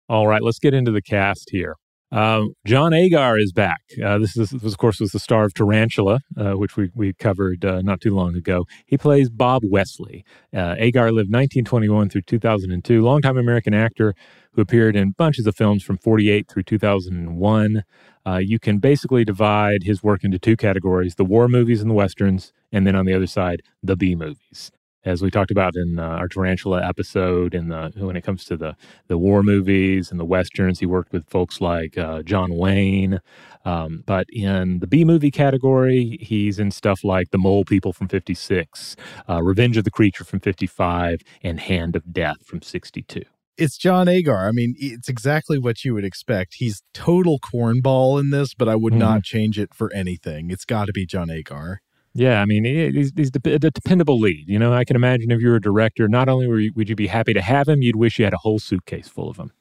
All 0.09 0.27
right, 0.27 0.43
let's 0.43 0.59
get 0.59 0.75
into 0.75 0.91
the 0.91 1.03
cast 1.03 1.51
here. 1.51 1.77
Um, 2.13 2.55
John 2.67 2.93
Agar 2.93 3.39
is 3.39 3.53
back. 3.53 3.83
Uh, 4.03 4.19
this, 4.19 4.37
is, 4.37 4.51
this, 4.51 4.73
of 4.73 4.79
course, 4.79 4.99
was 5.01 5.13
the 5.13 5.21
star 5.21 5.45
of 5.45 5.55
Tarantula, 5.55 6.21
uh, 6.37 6.53
which 6.53 6.77
we, 6.77 6.91
we 6.95 7.13
covered 7.13 7.65
uh, 7.65 7.83
not 7.83 8.01
too 8.01 8.15
long 8.15 8.35
ago. 8.35 8.67
He 8.87 8.99
plays 8.99 9.31
Bob 9.31 9.63
Wesley. 9.65 10.25
Uh, 10.55 10.75
Agar 10.79 11.13
lived 11.13 11.33
1921 11.33 12.09
through 12.11 12.23
2002, 12.23 13.03
longtime 13.03 13.37
American 13.39 13.75
actor 13.75 14.15
who 14.53 14.63
appeared 14.63 14.97
in 14.97 15.13
bunches 15.13 15.47
of 15.47 15.55
films 15.55 15.85
from 15.85 15.99
48 15.99 16.49
through 16.49 16.65
2001. 16.65 17.85
Uh, 18.27 18.37
you 18.37 18.59
can 18.59 18.79
basically 18.79 19.25
divide 19.25 19.85
his 19.85 20.03
work 20.03 20.25
into 20.25 20.39
two 20.39 20.57
categories 20.57 21.15
the 21.15 21.25
war 21.25 21.49
movies 21.49 21.81
and 21.81 21.89
the 21.89 21.95
westerns, 21.95 22.53
and 22.73 22.87
then 22.87 22.97
on 22.97 23.07
the 23.07 23.15
other 23.15 23.27
side, 23.27 23.63
the 23.83 23.97
B 23.97 24.15
movies 24.17 24.73
as 25.05 25.23
we 25.23 25.31
talked 25.31 25.51
about 25.51 25.77
in 25.77 25.99
uh, 25.99 26.03
our 26.03 26.29
tarantula 26.29 26.87
episode 26.87 27.55
and 27.55 27.71
the 27.71 27.93
when 27.97 28.17
it 28.17 28.25
comes 28.25 28.45
to 28.45 28.57
the 28.57 28.77
the 29.09 29.19
war 29.19 29.43
movies 29.43 30.11
and 30.11 30.21
the 30.21 30.25
westerns 30.25 30.81
he 30.81 30.87
worked 30.87 31.13
with 31.13 31.29
folks 31.29 31.61
like 31.61 31.97
uh, 31.97 32.23
john 32.23 32.55
wayne 32.55 33.21
um, 33.65 34.03
but 34.07 34.27
in 34.31 34.79
the 34.81 34.87
b 34.87 35.05
movie 35.05 35.31
category 35.31 36.19
he's 36.21 36.59
in 36.59 36.71
stuff 36.71 37.05
like 37.05 37.31
the 37.31 37.39
mole 37.39 37.65
people 37.65 37.93
from 37.93 38.09
56 38.09 38.97
uh, 39.29 39.43
revenge 39.43 39.77
of 39.77 39.85
the 39.85 39.91
creature 39.91 40.25
from 40.25 40.41
55 40.41 41.21
and 41.43 41.61
hand 41.61 41.97
of 41.97 42.13
death 42.13 42.45
from 42.45 42.63
62 42.63 43.23
it's 43.57 43.77
John 43.77 44.09
Agar. 44.09 44.49
I 44.49 44.53
mean, 44.53 44.75
it's 44.79 45.11
exactly 45.11 45.59
what 45.59 45.85
you 45.85 45.93
would 45.93 46.05
expect. 46.05 46.55
He's 46.55 46.83
total 46.95 47.39
cornball 47.39 48.19
in 48.19 48.31
this, 48.31 48.55
but 48.55 48.71
I 48.71 48.75
would 48.75 48.95
mm-hmm. 48.95 49.01
not 49.01 49.23
change 49.23 49.59
it 49.59 49.75
for 49.75 49.93
anything. 49.93 50.51
It's 50.51 50.65
got 50.65 50.87
to 50.87 50.93
be 50.93 51.05
John 51.05 51.29
Agar. 51.29 51.83
Yeah, 52.13 52.41
I 52.41 52.45
mean, 52.45 52.65
he's, 52.65 53.13
he's 53.15 53.31
the, 53.31 53.39
the, 53.39 53.71
dependable 53.71 54.19
lead. 54.19 54.49
You 54.49 54.59
know, 54.59 54.73
I 54.73 54.85
can 54.85 54.97
imagine 54.97 55.31
if 55.31 55.41
you 55.41 55.49
were 55.49 55.57
a 55.57 55.61
director, 55.61 56.09
not 56.09 56.29
only 56.29 56.65
you, 56.65 56.73
would 56.75 56.89
you 56.89 56.97
be 56.97 57.07
happy 57.07 57.33
to 57.35 57.41
have 57.41 57.69
him, 57.69 57.83
you'd 57.83 57.97
wish 57.97 58.19
you 58.19 58.25
had 58.25 58.35
a 58.35 58.39
whole 58.39 58.59
suitcase 58.59 59.09
full 59.09 59.31
of 59.31 59.37
him. 59.37 59.53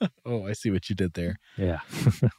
oh, 0.24 0.46
I 0.46 0.52
see 0.52 0.70
what 0.70 0.88
you 0.88 0.94
did 0.94 1.14
there. 1.14 1.36
Yeah. 1.56 1.80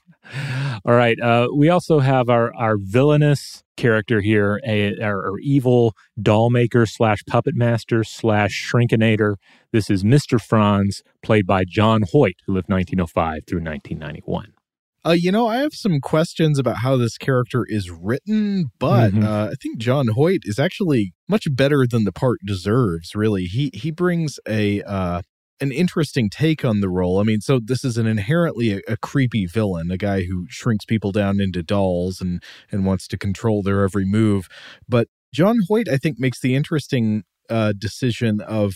All 0.86 0.94
right. 0.94 1.20
Uh, 1.20 1.50
we 1.54 1.70
also 1.70 2.00
have 2.00 2.30
our 2.30 2.54
our 2.56 2.78
villainous 2.78 3.64
character 3.78 4.22
here, 4.22 4.60
a, 4.66 5.00
our, 5.02 5.32
our 5.32 5.40
evil 5.40 5.96
doll 6.22 6.50
maker 6.50 6.86
slash 6.86 7.24
puppet 7.26 7.56
master 7.56 8.04
slash 8.04 8.72
shrinkinator. 8.72 9.36
This 9.72 9.90
is 9.90 10.04
Mr. 10.04 10.40
Franz, 10.40 11.02
played 11.24 11.48
by 11.48 11.64
John 11.66 12.04
Hoyt, 12.12 12.36
who 12.46 12.54
lived 12.54 12.70
1905 12.70 13.44
through 13.48 13.62
1991. 13.62 14.54
Uh, 15.10 15.14
you 15.14 15.32
know, 15.32 15.48
I 15.48 15.58
have 15.58 15.74
some 15.74 16.02
questions 16.02 16.60
about 16.60 16.78
how 16.78 16.96
this 16.96 17.18
character 17.18 17.66
is 17.68 17.90
written, 17.90 18.66
but 18.78 19.10
mm-hmm. 19.10 19.26
uh, 19.26 19.48
I 19.48 19.54
think 19.60 19.80
John 19.80 20.10
Hoyt 20.10 20.42
is 20.44 20.60
actually 20.60 21.14
much 21.28 21.48
better 21.50 21.88
than 21.90 22.04
the 22.04 22.12
part 22.12 22.38
deserves. 22.46 23.16
Really, 23.16 23.46
he 23.46 23.72
he 23.74 23.90
brings 23.90 24.40
a 24.48 24.84
uh, 24.84 25.24
an 25.60 25.72
interesting 25.72 26.30
take 26.30 26.64
on 26.64 26.82
the 26.82 26.90
role. 26.90 27.20
I 27.20 27.24
mean, 27.24 27.42
so 27.42 27.60
this 27.60 27.84
is 27.84 27.98
an 27.98 28.06
inherently 28.06 28.74
a, 28.74 28.82
a, 28.88 28.98
creepy 28.98 29.48
villain, 29.48 29.90
a 29.90 29.98
guy 29.98 30.26
who 30.26 30.46
shrinks 30.48 30.86
people 30.86 31.12
down 31.12 31.40
into 31.40 31.64
dolls 31.64 32.22
and 32.22 32.44
and 32.72 32.86
wants 32.86 33.08
to 33.08 33.18
control 33.18 33.64
their 33.64 33.84
every 33.84 34.06
move. 34.06 34.48
But 34.88 35.08
John 35.34 35.58
Hoyt, 35.68 35.90
I 35.90 35.98
think, 35.98 36.20
makes 36.20 36.40
the 36.40 36.54
interesting 36.54 37.24
uh, 37.50 37.74
decision 37.76 38.42
of 38.42 38.76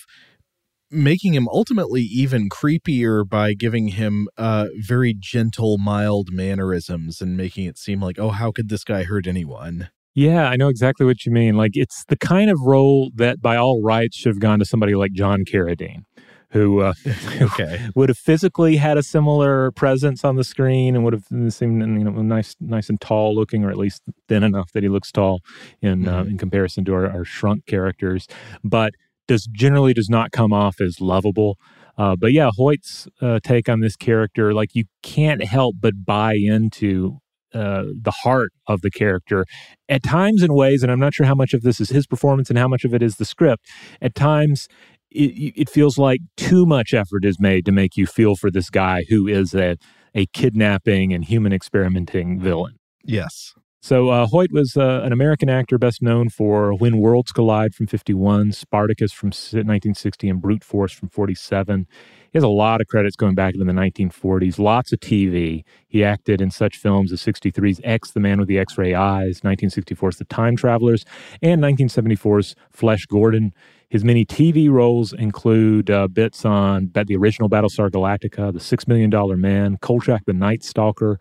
making 0.93 1.34
him 1.34 1.47
ultimately 1.49 2.01
even 2.01 2.49
creepier 2.49 3.27
by 3.27 3.53
giving 3.53 3.89
him 3.89 4.27
uh, 4.38 4.67
very 4.77 5.15
gentle, 5.17 5.77
mild 5.77 6.29
mannerisms 6.32 7.21
and 7.21 7.36
making 7.36 7.65
it 7.65 7.77
seem 7.77 8.01
like, 8.01 8.19
oh, 8.19 8.29
how 8.29 8.51
could 8.51 8.69
this 8.69 8.84
guy 8.84 9.03
hurt 9.03 9.27
anyone? 9.27 9.89
Yeah, 10.15 10.47
I 10.47 10.56
know 10.56 10.67
exactly 10.67 11.06
what 11.06 11.25
you 11.25 11.32
mean. 11.32 11.58
Like, 11.58 11.71
it's 11.73 12.06
the 12.06 12.15
kind 12.15 12.51
of 12.51 12.62
role 12.62 13.10
that 13.15 13.41
by 13.41 13.56
all 13.56 13.82
rights 13.82 14.15
should 14.15 14.29
have 14.29 14.39
gone 14.39 14.60
to 14.60 14.65
somebody 14.65 14.93
like 14.93 15.13
John 15.13 15.43
Carradine. 15.43 16.03
Who, 16.51 16.82
uh, 16.82 16.93
okay. 17.41 17.88
would 17.95 18.10
have 18.10 18.17
physically 18.17 18.75
had 18.75 18.95
a 18.95 19.01
similar 19.01 19.71
presence 19.71 20.23
on 20.23 20.36
the 20.36 20.43
screen 20.43 20.95
and 20.95 21.03
would 21.03 21.13
have 21.13 21.51
seemed 21.51 21.82
you 21.82 22.03
know 22.03 22.12
nice, 22.21 22.56
nice 22.60 22.89
and 22.89 23.01
tall 23.01 23.34
looking, 23.34 23.63
or 23.63 23.71
at 23.71 23.77
least 23.77 24.03
thin 24.27 24.43
enough 24.43 24.71
that 24.73 24.84
he 24.84 24.89
looks 24.89 25.12
tall 25.12 25.39
in 25.82 26.08
uh, 26.08 26.12
mm-hmm. 26.12 26.19
uh, 26.19 26.23
in 26.25 26.38
comparison 26.38 26.86
to 26.86 26.93
our, 26.93 27.10
our 27.10 27.25
shrunk 27.25 27.65
characters. 27.65 28.27
But 28.63 28.93
does 29.27 29.47
generally 29.51 29.93
does 29.93 30.09
not 30.09 30.31
come 30.31 30.53
off 30.53 30.81
as 30.81 30.99
lovable. 30.99 31.57
Uh, 31.97 32.15
but 32.15 32.31
yeah, 32.33 32.49
Hoyt's 32.57 33.07
uh, 33.21 33.39
take 33.43 33.69
on 33.69 33.79
this 33.79 33.95
character, 33.95 34.53
like 34.53 34.73
you 34.73 34.86
can't 35.03 35.43
help 35.43 35.75
but 35.79 36.05
buy 36.05 36.33
into 36.33 37.19
uh, 37.53 37.83
the 38.01 38.12
heart 38.12 38.51
of 38.67 38.81
the 38.81 38.89
character 38.89 39.45
at 39.88 40.01
times 40.01 40.41
in 40.41 40.53
ways, 40.55 40.81
and 40.81 40.91
I'm 40.91 40.99
not 40.99 41.13
sure 41.13 41.27
how 41.27 41.36
much 41.36 41.53
of 41.53 41.62
this 41.62 41.79
is 41.79 41.89
his 41.89 42.07
performance 42.07 42.49
and 42.49 42.57
how 42.57 42.67
much 42.67 42.83
of 42.83 42.95
it 42.95 43.03
is 43.03 43.17
the 43.17 43.25
script. 43.25 43.67
At 44.01 44.15
times, 44.15 44.67
it, 45.12 45.53
it 45.55 45.69
feels 45.69 45.99
like 45.99 46.21
too 46.36 46.65
much 46.65 46.93
effort 46.93 47.23
is 47.23 47.39
made 47.39 47.65
to 47.65 47.71
make 47.71 47.95
you 47.95 48.07
feel 48.07 48.36
for 48.36 48.49
this 48.49 48.71
guy 48.71 49.03
who 49.09 49.27
is 49.27 49.53
a, 49.53 49.77
a 50.15 50.25
kidnapping 50.27 51.13
and 51.13 51.25
human 51.25 51.53
experimenting 51.53 52.39
villain. 52.39 52.79
Yes. 53.03 53.53
So 53.84 54.08
uh, 54.08 54.28
Hoyt 54.28 54.54
was 54.54 54.78
uh, 54.78 55.02
an 55.04 55.12
American 55.12 55.50
actor 55.50 55.78
best 55.78 56.02
known 56.02 56.30
for 56.30 56.74
When 56.74 57.00
Worlds 57.00 57.34
Collide 57.34 57.76
from 57.76 57.86
51, 57.86 58.54
Spartacus 58.54 59.12
from 59.12 59.28
1960, 59.28 60.30
and 60.30 60.41
Brute 60.41 60.63
Force 60.63 60.93
from 60.93 61.10
47. 61.10 61.86
He 62.32 62.38
has 62.38 62.46
a 62.46 62.48
lot 62.48 62.80
of 62.80 62.88
credits 62.88 63.17
going 63.17 63.36
back 63.36 63.56
into 63.56 63.65
the 63.65 63.74
1940s, 63.74 64.58
lots 64.58 64.93
of 64.93 65.02
TV. 65.02 65.65
He 65.86 66.02
acted 66.02 66.39
in 66.39 66.50
such 66.50 66.78
films 66.78 67.12
as 67.12 67.22
63's 67.24 67.82
X, 67.84 68.12
The 68.12 68.22
Man 68.22 68.39
with 68.39 68.48
the 68.48 68.58
X-Ray 68.58 68.93
Eyes, 68.93 69.41
1964's 69.41 70.15
The 70.15 70.26
Time 70.26 70.56
Travelers, 70.56 71.04
and 71.41 71.62
1974's 71.62 72.56
Flesh 72.72 73.06
Gordon. 73.08 73.54
His 73.89 74.06
many 74.06 74.24
TV 74.26 74.69
roles 74.69 75.12
include 75.12 75.91
uh, 75.91 76.08
bits 76.08 76.46
on 76.46 76.89
the 76.93 77.17
original 77.17 77.50
Battlestar 77.50 77.89
Galactica, 77.89 78.54
The 78.54 78.62
Six 78.62 78.88
Million 78.88 79.10
Dollar 79.10 79.36
Man, 79.36 79.76
Kolchak 79.82 80.24
the 80.24 80.32
Night 80.32 80.63
Stalker, 80.63 81.19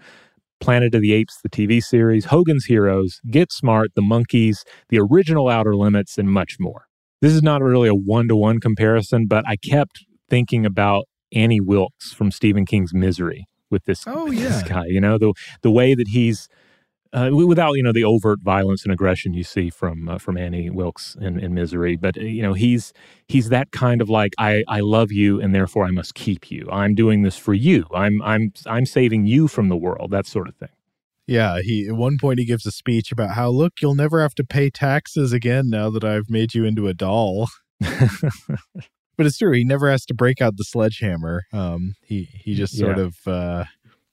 Planet 0.63 0.95
of 0.95 1.03
the 1.03 1.13
Apes, 1.13 1.41
the 1.43 1.49
TV 1.49 1.83
series, 1.83 2.27
Hogan's 2.27 2.67
Heroes, 2.67 3.21
Get 3.29 3.51
Smart, 3.51 3.91
The 3.97 4.01
Monkees, 4.01 4.63
the 4.91 5.01
original 5.01 5.49
Outer 5.49 5.75
Limits, 5.75 6.19
and 6.19 6.31
much 6.31 6.59
more. 6.61 6.87
This 7.21 7.33
is 7.33 7.43
not 7.43 7.63
really 7.63 7.89
a 7.89 7.95
one 7.97 8.29
to 8.29 8.37
one 8.37 8.61
comparison, 8.61 9.27
but 9.27 9.45
I 9.45 9.57
kept 9.57 10.07
thinking 10.31 10.65
about 10.65 11.07
Annie 11.33 11.61
Wilkes 11.61 12.13
from 12.13 12.31
Stephen 12.31 12.65
King's 12.65 12.95
Misery 12.95 13.45
with 13.71 13.87
this, 13.87 14.05
oh, 14.07 14.31
yeah. 14.31 14.51
this 14.51 14.63
guy. 14.63 14.87
You 14.87 15.01
know, 15.01 15.19
the 15.19 15.33
the 15.63 15.71
way 15.73 15.97
that 15.97 16.07
he's 16.09 16.49
uh, 17.13 17.31
without 17.33 17.73
you 17.75 17.83
know 17.83 17.93
the 17.93 18.05
overt 18.05 18.41
violence 18.43 18.85
and 18.85 18.93
aggression 18.93 19.35
you 19.35 19.45
see 19.45 19.69
from 19.71 20.09
uh, 20.09 20.19
from 20.19 20.37
Annie 20.39 20.71
Wilkes 20.71 21.17
in, 21.21 21.39
in 21.39 21.53
Misery, 21.55 21.97
but 21.97 22.17
uh, 22.17 22.23
you 22.23 22.43
know 22.43 22.53
he's 22.55 22.93
he's 23.29 23.49
that 23.51 23.71
kind 23.73 24.01
of 24.01 24.09
like 24.09 24.35
I 24.39 24.65
I 24.69 24.81
love 24.81 25.13
you 25.13 25.41
and 25.41 25.55
therefore 25.55 25.85
I 25.85 25.91
must 25.91 26.15
keep 26.15 26.51
you. 26.51 26.69
I'm 26.71 26.95
doing 26.95 27.23
this 27.23 27.37
for 27.37 27.55
you. 27.55 27.87
I'm 27.95 28.23
I'm 28.23 28.53
I'm 28.67 28.87
saving 28.87 29.27
you 29.27 29.49
from 29.49 29.69
the 29.69 29.77
world. 29.77 30.11
That 30.11 30.27
sort 30.27 30.49
of 30.49 30.57
thing. 30.57 30.71
Yeah, 31.27 31.61
he 31.63 31.87
at 31.89 31.95
one 31.95 32.19
point 32.19 32.39
he 32.41 32.45
gives 32.45 32.67
a 32.67 32.71
speech 32.73 33.13
about 33.13 33.31
how 33.37 33.49
look 33.51 33.75
you'll 33.81 33.95
never 33.95 34.21
have 34.23 34.35
to 34.37 34.45
pay 34.45 34.71
taxes 34.71 35.33
again 35.33 35.71
now 35.71 35.89
that 35.91 36.05
I've 36.05 36.29
made 36.29 36.55
you 36.55 36.65
into 36.65 36.89
a 36.89 36.95
doll. 36.95 37.49
but 37.81 39.27
it's 39.27 39.39
true. 39.39 39.53
He 39.53 39.65
never 39.65 39.91
has 39.91 40.05
to 40.07 40.15
break 40.15 40.41
out 40.41 40.57
the 40.57 40.65
sledgehammer. 40.65 41.45
Um, 41.53 41.95
he 42.03 42.25
he 42.25 42.55
just 42.55 42.77
sort 42.77 42.99
Yeah. 42.99 43.05
of 43.05 43.17
uh, 43.27 43.65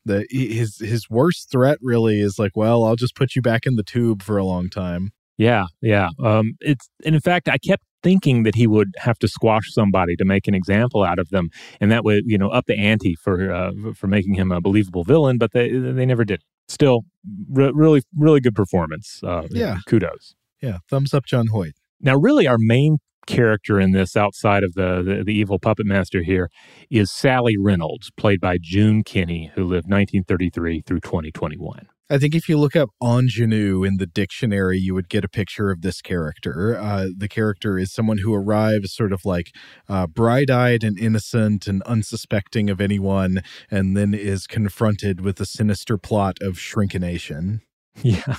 the 0.06 0.26
his 0.30 0.78
his 0.80 1.10
worst 1.10 1.52
threat 1.52 1.78
really 1.82 2.20
is 2.22 2.40
like, 2.40 2.52
well, 2.56 2.84
I'll 2.84 2.96
just 2.96 3.16
put 3.16 3.36
you 3.36 3.42
back 3.42 3.66
in 3.66 3.76
the 3.76 3.84
tube 3.84 4.22
for 4.24 4.38
a 4.38 4.44
long 4.46 4.70
time. 4.70 5.12
Yeah, 5.38 5.66
yeah. 5.82 6.10
Um, 6.24 6.54
it's 6.60 6.90
and 7.06 7.16
in 7.16 7.22
fact, 7.22 7.48
I 7.48 7.58
kept 7.58 7.84
thinking 8.04 8.44
that 8.44 8.56
he 8.56 8.66
would 8.68 8.94
have 8.98 9.18
to 9.20 9.28
squash 9.28 9.72
somebody 9.74 10.16
to 10.18 10.26
make 10.26 10.48
an 10.48 10.54
example 10.54 11.04
out 11.04 11.20
of 11.20 11.30
them, 11.30 11.50
and 11.80 11.92
that 11.92 12.04
would 12.04 12.24
you 12.26 12.38
know 12.38 12.50
up 12.50 12.66
the 12.68 12.78
ante 12.78 13.16
for 13.16 13.52
uh, 13.52 13.72
for 13.96 14.08
making 14.08 14.34
him 14.36 14.52
a 14.52 14.60
believable 14.62 15.04
villain. 15.04 15.38
But 15.38 15.52
they 15.54 15.70
they 15.70 16.06
never 16.06 16.26
did. 16.26 16.42
Still, 16.68 17.02
re- 17.50 17.72
really 17.74 18.02
really 18.18 18.40
good 18.42 18.56
performance. 18.56 19.22
Uh, 19.24 19.48
Yeah. 19.50 19.78
kudos. 19.88 20.36
Yeah, 20.62 20.80
thumbs 20.90 21.14
up, 21.14 21.26
John 21.26 21.48
Hoyt. 21.48 21.74
Now, 22.02 22.16
really, 22.18 22.46
our 22.48 22.58
main 22.60 22.98
character 23.30 23.80
in 23.80 23.92
this, 23.92 24.18
outside 24.18 24.63
of 24.63 24.74
the, 24.74 25.02
the 25.04 25.24
the 25.24 25.34
evil 25.34 25.60
puppet 25.60 25.86
master 25.86 26.24
here, 26.24 26.50
is 26.89 27.12
Sally 27.12 27.56
Reynolds, 27.58 28.12
played 28.18 28.42
by 28.42 28.58
June 28.60 29.04
Kenney, 29.04 29.52
who 29.56 29.62
lived 29.62 29.89
1933 29.89 30.82
through 30.86 31.00
2021. 31.00 31.88
I 32.12 32.18
think 32.18 32.34
if 32.34 32.50
you 32.50 32.58
look 32.58 32.76
up 32.76 32.89
ingenue 33.04 33.84
in 33.84 33.98
the 33.98 34.08
dictionary, 34.08 34.80
you 34.80 34.96
would 34.96 35.10
get 35.10 35.24
a 35.24 35.30
picture 35.30 35.70
of 35.70 35.82
this 35.82 36.02
character. 36.02 36.76
Uh, 36.76 37.10
the 37.15 37.28
character 37.28 37.78
is 37.78 37.94
someone 37.94 38.18
who 38.18 38.34
arrives 38.34 38.96
sort 38.96 39.13
of 39.13 39.26
like 39.26 39.54
uh, 39.88 40.08
bright 40.08 40.50
eyed 40.50 40.84
and 40.84 40.98
innocent 40.98 41.68
and 41.68 41.84
unsuspecting 41.84 42.68
of 42.68 42.82
anyone, 42.82 43.44
and 43.70 43.96
then 43.96 44.15
is 44.15 44.48
confronted 44.48 45.22
with 45.22 45.36
the 45.36 45.46
sinister 45.46 46.00
plot 46.00 46.38
of 46.42 46.56
shrinkination. 46.56 47.62
Yeah. 48.02 48.38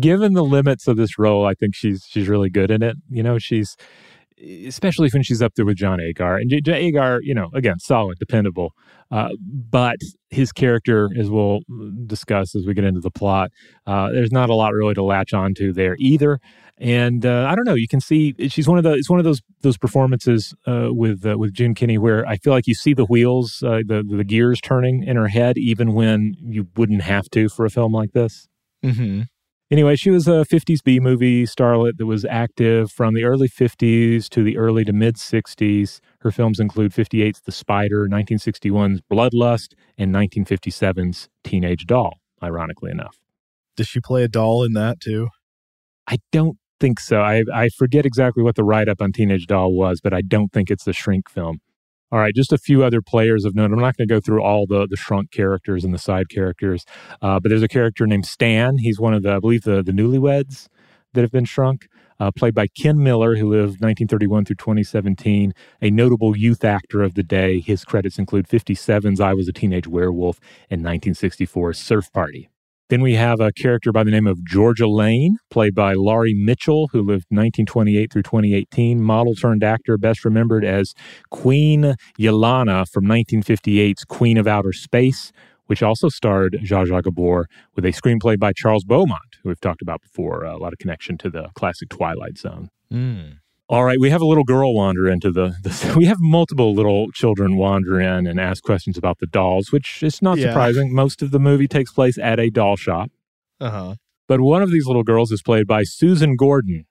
Given 0.00 0.34
the 0.34 0.44
limits 0.44 0.88
of 0.88 0.96
this 0.96 1.18
role, 1.18 1.46
I 1.46 1.54
think 1.54 1.74
she's 1.74 2.04
she's 2.08 2.28
really 2.28 2.50
good 2.50 2.70
in 2.70 2.82
it. 2.82 2.96
You 3.10 3.22
know, 3.22 3.38
she's 3.38 3.76
especially 4.66 5.08
when 5.10 5.22
she's 5.22 5.42
up 5.42 5.54
there 5.54 5.64
with 5.64 5.76
John 5.76 6.00
Agar. 6.00 6.36
And 6.36 6.50
J- 6.50 6.60
J- 6.60 6.86
Agar, 6.86 7.20
you 7.22 7.34
know, 7.34 7.48
again, 7.54 7.78
solid, 7.78 8.18
dependable. 8.18 8.72
Uh, 9.10 9.28
but 9.40 9.96
his 10.30 10.52
character, 10.52 11.10
as 11.18 11.30
we'll 11.30 11.60
discuss 12.06 12.54
as 12.54 12.66
we 12.66 12.74
get 12.74 12.84
into 12.84 13.00
the 13.00 13.10
plot, 13.10 13.50
uh, 13.86 14.10
there's 14.10 14.32
not 14.32 14.50
a 14.50 14.54
lot 14.54 14.72
really 14.72 14.94
to 14.94 15.02
latch 15.02 15.34
onto 15.34 15.72
there 15.72 15.96
either. 15.98 16.38
And 16.78 17.24
uh, 17.24 17.46
I 17.48 17.54
don't 17.54 17.66
know. 17.66 17.74
You 17.74 17.86
can 17.86 18.00
see 18.00 18.34
she's 18.48 18.66
one 18.66 18.78
of 18.78 18.84
the. 18.84 18.94
It's 18.94 19.10
one 19.10 19.20
of 19.20 19.24
those 19.24 19.40
those 19.60 19.78
performances 19.78 20.54
uh, 20.66 20.88
with 20.88 21.24
uh, 21.24 21.38
with 21.38 21.52
June 21.52 21.74
Kenney 21.74 21.98
where 21.98 22.26
I 22.26 22.36
feel 22.38 22.52
like 22.52 22.66
you 22.66 22.74
see 22.74 22.94
the 22.94 23.04
wheels, 23.04 23.62
uh, 23.62 23.82
the 23.86 24.02
the 24.02 24.24
gears 24.24 24.60
turning 24.60 25.04
in 25.04 25.16
her 25.16 25.28
head, 25.28 25.58
even 25.58 25.92
when 25.92 26.34
you 26.40 26.66
wouldn't 26.76 27.02
have 27.02 27.28
to 27.30 27.48
for 27.48 27.66
a 27.66 27.70
film 27.70 27.92
like 27.92 28.12
this. 28.12 28.48
Mm-hmm. 28.82 29.22
Anyway, 29.72 29.96
she 29.96 30.10
was 30.10 30.28
a 30.28 30.44
50s 30.44 30.84
B 30.84 31.00
movie 31.00 31.46
starlet 31.46 31.96
that 31.96 32.04
was 32.04 32.26
active 32.26 32.92
from 32.92 33.14
the 33.14 33.24
early 33.24 33.48
50s 33.48 34.28
to 34.28 34.44
the 34.44 34.58
early 34.58 34.84
to 34.84 34.92
mid 34.92 35.16
60s. 35.16 35.98
Her 36.20 36.30
films 36.30 36.60
include 36.60 36.92
58's 36.92 37.40
The 37.40 37.52
Spider, 37.52 38.06
1961's 38.06 39.00
Bloodlust, 39.10 39.68
and 39.96 40.14
1957's 40.14 41.30
Teenage 41.42 41.86
Doll, 41.86 42.18
ironically 42.42 42.90
enough. 42.90 43.16
Does 43.74 43.88
she 43.88 43.98
play 43.98 44.22
a 44.22 44.28
doll 44.28 44.62
in 44.62 44.74
that 44.74 45.00
too? 45.00 45.28
I 46.06 46.18
don't 46.32 46.58
think 46.78 47.00
so. 47.00 47.22
I, 47.22 47.42
I 47.50 47.70
forget 47.70 48.04
exactly 48.04 48.42
what 48.42 48.56
the 48.56 48.64
write 48.64 48.90
up 48.90 49.00
on 49.00 49.10
Teenage 49.10 49.46
Doll 49.46 49.72
was, 49.72 50.02
but 50.02 50.12
I 50.12 50.20
don't 50.20 50.52
think 50.52 50.70
it's 50.70 50.84
the 50.84 50.92
Shrink 50.92 51.30
film. 51.30 51.60
All 52.12 52.18
right, 52.18 52.34
just 52.34 52.52
a 52.52 52.58
few 52.58 52.84
other 52.84 53.00
players 53.00 53.46
of 53.46 53.54
note. 53.54 53.72
I'm 53.72 53.78
not 53.78 53.96
going 53.96 54.06
to 54.06 54.14
go 54.14 54.20
through 54.20 54.42
all 54.42 54.66
the 54.66 54.86
the 54.86 54.98
shrunk 54.98 55.30
characters 55.30 55.82
and 55.82 55.94
the 55.94 55.98
side 55.98 56.28
characters, 56.28 56.84
uh, 57.22 57.40
but 57.40 57.48
there's 57.48 57.62
a 57.62 57.68
character 57.68 58.06
named 58.06 58.26
Stan. 58.26 58.76
He's 58.76 59.00
one 59.00 59.14
of 59.14 59.22
the, 59.22 59.32
I 59.32 59.38
believe, 59.38 59.62
the 59.62 59.82
the 59.82 59.92
newlyweds 59.92 60.68
that 61.14 61.22
have 61.22 61.30
been 61.30 61.46
shrunk, 61.46 61.88
uh, 62.20 62.30
played 62.30 62.54
by 62.54 62.66
Ken 62.66 63.02
Miller, 63.02 63.36
who 63.36 63.48
lived 63.48 63.80
1931 63.80 64.44
through 64.44 64.56
2017, 64.56 65.54
a 65.80 65.90
notable 65.90 66.36
youth 66.36 66.64
actor 66.64 67.02
of 67.02 67.14
the 67.14 67.22
day. 67.22 67.60
His 67.60 67.82
credits 67.82 68.18
include 68.18 68.46
57's 68.46 69.18
I 69.18 69.32
Was 69.32 69.48
a 69.48 69.52
Teenage 69.52 69.88
Werewolf 69.88 70.38
and 70.68 70.84
1964's 70.84 71.78
Surf 71.78 72.12
Party. 72.12 72.51
Then 72.92 73.00
we 73.00 73.14
have 73.14 73.40
a 73.40 73.52
character 73.52 73.90
by 73.90 74.04
the 74.04 74.10
name 74.10 74.26
of 74.26 74.44
Georgia 74.44 74.86
Lane, 74.86 75.38
played 75.50 75.74
by 75.74 75.94
Laurie 75.94 76.34
Mitchell, 76.34 76.90
who 76.92 76.98
lived 76.98 77.24
1928 77.30 78.12
through 78.12 78.22
2018, 78.22 79.02
model 79.02 79.34
turned 79.34 79.64
actor, 79.64 79.96
best 79.96 80.26
remembered 80.26 80.62
as 80.62 80.92
Queen 81.30 81.94
Yelena 82.20 82.86
from 82.86 83.06
1958's 83.06 84.04
Queen 84.04 84.36
of 84.36 84.46
Outer 84.46 84.74
Space, 84.74 85.32
which 85.68 85.82
also 85.82 86.10
starred 86.10 86.58
Zsa 86.64 86.86
Zsa 86.86 87.02
Gabor 87.02 87.46
with 87.74 87.86
a 87.86 87.92
screenplay 87.92 88.38
by 88.38 88.52
Charles 88.54 88.84
Beaumont, 88.84 89.38
who 89.42 89.48
we've 89.48 89.58
talked 89.58 89.80
about 89.80 90.02
before, 90.02 90.44
a 90.44 90.58
lot 90.58 90.74
of 90.74 90.78
connection 90.78 91.16
to 91.16 91.30
the 91.30 91.48
classic 91.54 91.88
Twilight 91.88 92.36
Zone. 92.36 92.68
Mm. 92.92 93.38
All 93.72 93.84
right, 93.84 93.98
we 93.98 94.10
have 94.10 94.20
a 94.20 94.26
little 94.26 94.44
girl 94.44 94.74
wander 94.74 95.08
into 95.08 95.30
the, 95.32 95.56
the. 95.62 95.94
We 95.96 96.04
have 96.04 96.18
multiple 96.20 96.74
little 96.74 97.10
children 97.12 97.56
wander 97.56 97.98
in 97.98 98.26
and 98.26 98.38
ask 98.38 98.62
questions 98.62 98.98
about 98.98 99.18
the 99.18 99.26
dolls, 99.26 99.72
which 99.72 100.02
is 100.02 100.20
not 100.20 100.36
Yeah. 100.36 100.48
surprising. 100.48 100.94
Most 100.94 101.22
of 101.22 101.30
the 101.30 101.38
movie 101.40 101.66
takes 101.66 101.90
place 101.90 102.18
at 102.18 102.38
a 102.38 102.50
doll 102.50 102.76
shop. 102.76 103.10
Uh 103.60 103.70
huh. 103.70 103.94
But 104.28 104.40
one 104.42 104.60
of 104.62 104.70
these 104.70 104.86
little 104.86 105.02
girls 105.04 105.32
is 105.32 105.40
played 105.42 105.66
by 105.66 105.84
Susan 105.84 106.36
Gordon, 106.36 106.84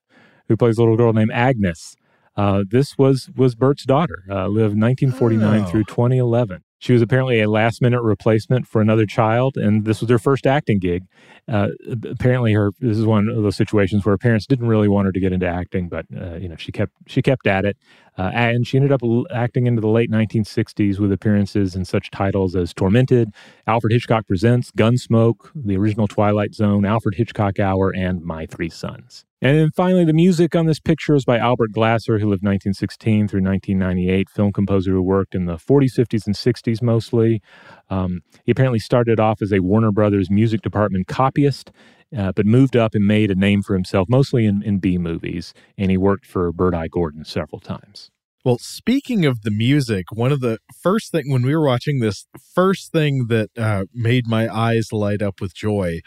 who 0.48 0.58
plays 0.58 0.78
a 0.80 0.82
little 0.82 0.98
girl 0.98 1.14
named 1.14 1.32
Agnes. 1.32 1.96
Uh, 2.36 2.64
this 2.68 2.98
was 2.98 3.30
was 3.38 3.54
Bert's 3.54 3.86
daughter, 3.86 4.24
uh, 4.28 4.48
lived 4.48 4.76
1949 4.76 5.62
Oh. 5.62 5.66
through 5.70 5.84
2011. 5.84 6.64
She 6.82 6.94
was 6.94 7.04
apparently 7.04 7.40
a 7.42 7.48
last 7.48 7.80
minute 7.80 8.02
replacement 8.02 8.68
for 8.68 8.82
another 8.82 9.06
child, 9.06 9.56
and 9.56 9.86
this 9.86 10.02
was 10.02 10.10
her 10.10 10.18
first 10.18 10.48
acting 10.48 10.80
gig. 10.80 11.04
Uh, 11.48 11.68
apparently, 12.10 12.54
her 12.54 12.72
this 12.80 12.98
is 12.98 13.06
one 13.06 13.30
of 13.30 13.44
those 13.44 13.56
situations 13.56 14.04
where 14.04 14.14
her 14.14 14.18
parents 14.18 14.48
didn't 14.48 14.68
really 14.68 14.88
want 14.88 15.06
her 15.06 15.12
to 15.12 15.20
get 15.20 15.32
into 15.32 15.46
acting, 15.46 15.90
but 15.90 16.08
uh, 16.20 16.38
you 16.38 16.50
know 16.50 16.56
she 16.56 16.72
kept 16.72 16.92
she 17.06 17.22
kept 17.22 17.46
at 17.46 17.66
it, 17.66 17.78
uh, 18.18 18.32
and 18.34 18.68
she 18.68 18.78
ended 18.78 18.92
up 18.92 19.02
acting 19.34 19.68
into 19.68 19.82
the 19.82 19.88
late 19.88 20.12
1960s 20.12 21.00
with 21.00 21.12
appearances 21.12 21.76
in 21.76 21.86
such 21.86 22.12
titles 22.12 22.56
as 22.56 22.74
Tormented, 22.74 23.30
Alfred 23.68 23.94
Hitchcock 23.94 24.28
Presents, 24.28 24.72
Gunsmoke, 24.72 25.50
the 25.56 25.78
original 25.78 26.08
Twilight 26.08 26.54
Zone, 26.54 26.86
Alfred 26.86 27.16
Hitchcock 27.16 27.60
Hour, 27.60 27.92
and 27.92 28.22
My 28.22 28.46
Three 28.46 28.70
Sons. 28.70 29.26
And 29.44 29.58
then 29.58 29.72
finally, 29.72 30.06
the 30.06 30.14
music 30.14 30.56
on 30.56 30.68
this 30.68 30.80
picture 30.80 31.16
is 31.16 31.26
by 31.26 31.40
Albert 31.40 31.72
Glasser, 31.72 32.20
who 32.20 32.30
lived 32.30 32.44
1916 32.44 33.28
through 33.28 33.42
1998, 33.42 34.30
film 34.30 34.54
composer 34.54 34.92
who 34.92 35.02
worked 35.02 35.34
in 35.34 35.46
the 35.46 35.56
40s, 35.56 35.98
50s, 35.98 36.28
and 36.28 36.36
60s 36.36 36.82
mostly. 36.84 37.42
Um, 37.90 38.22
he 38.44 38.52
apparently 38.52 38.78
started 38.78 39.20
off 39.20 39.42
as 39.42 39.52
a 39.52 39.60
Warner 39.60 39.92
Brothers 39.92 40.30
music 40.30 40.62
department 40.62 41.08
copyist, 41.08 41.72
uh, 42.18 42.32
but 42.32 42.46
moved 42.46 42.76
up 42.76 42.96
and 42.96 43.06
made 43.06 43.32
a 43.32 43.36
name 43.36 43.62
for 43.62 43.74
himself, 43.74 44.08
mostly 44.10 44.46
in, 44.46 44.62
in 44.64 44.80
B 44.80 44.98
movies. 44.98 45.54
And 45.78 45.92
he 45.92 45.98
worked 45.98 46.26
for 46.26 46.52
Bert 46.52 46.74
I. 46.74 46.88
Gordon 46.88 47.26
several 47.26 47.60
times. 47.60 48.10
Well, 48.44 48.58
speaking 48.58 49.26
of 49.26 49.44
the 49.44 49.52
music, 49.52 50.12
one 50.12 50.32
of 50.32 50.40
the 50.40 50.58
first 50.82 51.12
thing 51.12 51.32
when 51.32 51.44
we 51.44 51.56
were 51.56 51.66
watching 51.66 52.00
this, 52.00 52.26
first 52.56 52.92
thing 52.92 53.28
that 53.28 53.52
uh, 53.56 53.86
made 53.94 54.28
my 54.28 54.50
eyes 54.54 54.92
light 54.92 55.22
up 55.22 55.40
with 55.40 55.54
joy 55.54 56.02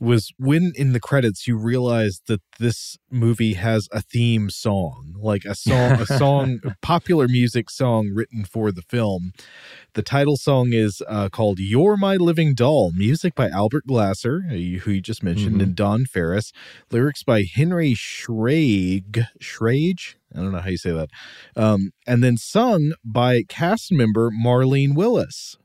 was 0.00 0.32
when 0.38 0.72
in 0.76 0.92
the 0.92 1.00
credits 1.00 1.46
you 1.48 1.56
realize 1.56 2.20
that 2.28 2.40
this 2.58 2.96
movie 3.10 3.54
has 3.54 3.88
a 3.92 4.00
theme 4.00 4.48
song, 4.50 5.14
like 5.18 5.44
a 5.44 5.54
song, 5.54 5.92
a 6.00 6.06
song, 6.18 6.60
a 6.64 6.76
popular 6.82 7.26
music 7.28 7.68
song 7.70 8.10
written 8.14 8.44
for 8.44 8.70
the 8.70 8.82
film. 8.82 9.32
The 9.94 10.02
title 10.02 10.36
song 10.36 10.72
is 10.72 11.02
uh, 11.08 11.28
called 11.30 11.58
"You're 11.58 11.96
My 11.96 12.16
Living 12.16 12.54
Doll," 12.54 12.92
music 12.94 13.34
by 13.34 13.48
Albert 13.48 13.86
Glasser, 13.86 14.42
who 14.42 14.56
you 14.56 15.00
just 15.00 15.22
mentioned, 15.22 15.56
Mhm. 15.60 15.62
and 15.62 15.74
Don 15.74 16.04
Ferris, 16.06 16.52
lyrics 16.90 17.22
by 17.24 17.42
Henry 17.42 17.94
Schrage. 17.94 19.26
Schrage, 19.40 20.14
I 20.34 20.38
don't 20.40 20.52
know 20.52 20.60
how 20.60 20.70
you 20.70 20.76
say 20.78 20.92
that, 20.92 21.08
um, 21.56 21.90
and 22.06 22.22
then 22.22 22.36
sung 22.36 22.92
by 23.04 23.42
cast 23.48 23.90
member 23.90 24.30
Marlene 24.30 24.94
Willis. 24.94 25.56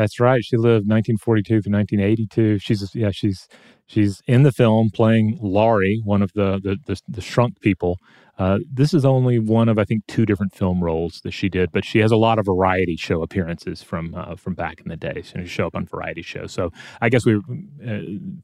That's 0.00 0.18
right. 0.18 0.42
She 0.42 0.56
lived 0.56 0.88
1942 0.88 1.44
to 1.44 1.56
1982. 1.56 2.58
She's 2.58 2.94
yeah, 2.94 3.10
she's 3.12 3.46
she's 3.86 4.22
in 4.26 4.44
the 4.44 4.50
film 4.50 4.88
playing 4.94 5.38
Laurie, 5.42 6.00
one 6.04 6.22
of 6.22 6.32
the 6.32 6.58
the 6.58 6.78
the, 6.86 6.98
the 7.06 7.20
shrunk 7.20 7.60
people. 7.60 7.98
Uh, 8.38 8.60
this 8.72 8.94
is 8.94 9.04
only 9.04 9.38
one 9.38 9.68
of 9.68 9.78
I 9.78 9.84
think 9.84 10.06
two 10.06 10.24
different 10.24 10.54
film 10.54 10.82
roles 10.82 11.20
that 11.24 11.32
she 11.32 11.50
did, 11.50 11.70
but 11.70 11.84
she 11.84 11.98
has 11.98 12.12
a 12.12 12.16
lot 12.16 12.38
of 12.38 12.46
variety 12.46 12.96
show 12.96 13.20
appearances 13.22 13.82
from 13.82 14.14
uh, 14.14 14.36
from 14.36 14.54
back 14.54 14.80
in 14.80 14.88
the 14.88 14.96
day. 14.96 15.20
She 15.22 15.44
show 15.44 15.66
up 15.66 15.76
on 15.76 15.84
variety 15.84 16.22
shows. 16.22 16.50
So 16.50 16.70
I 17.02 17.10
guess 17.10 17.26
we 17.26 17.34
uh, 17.36 17.98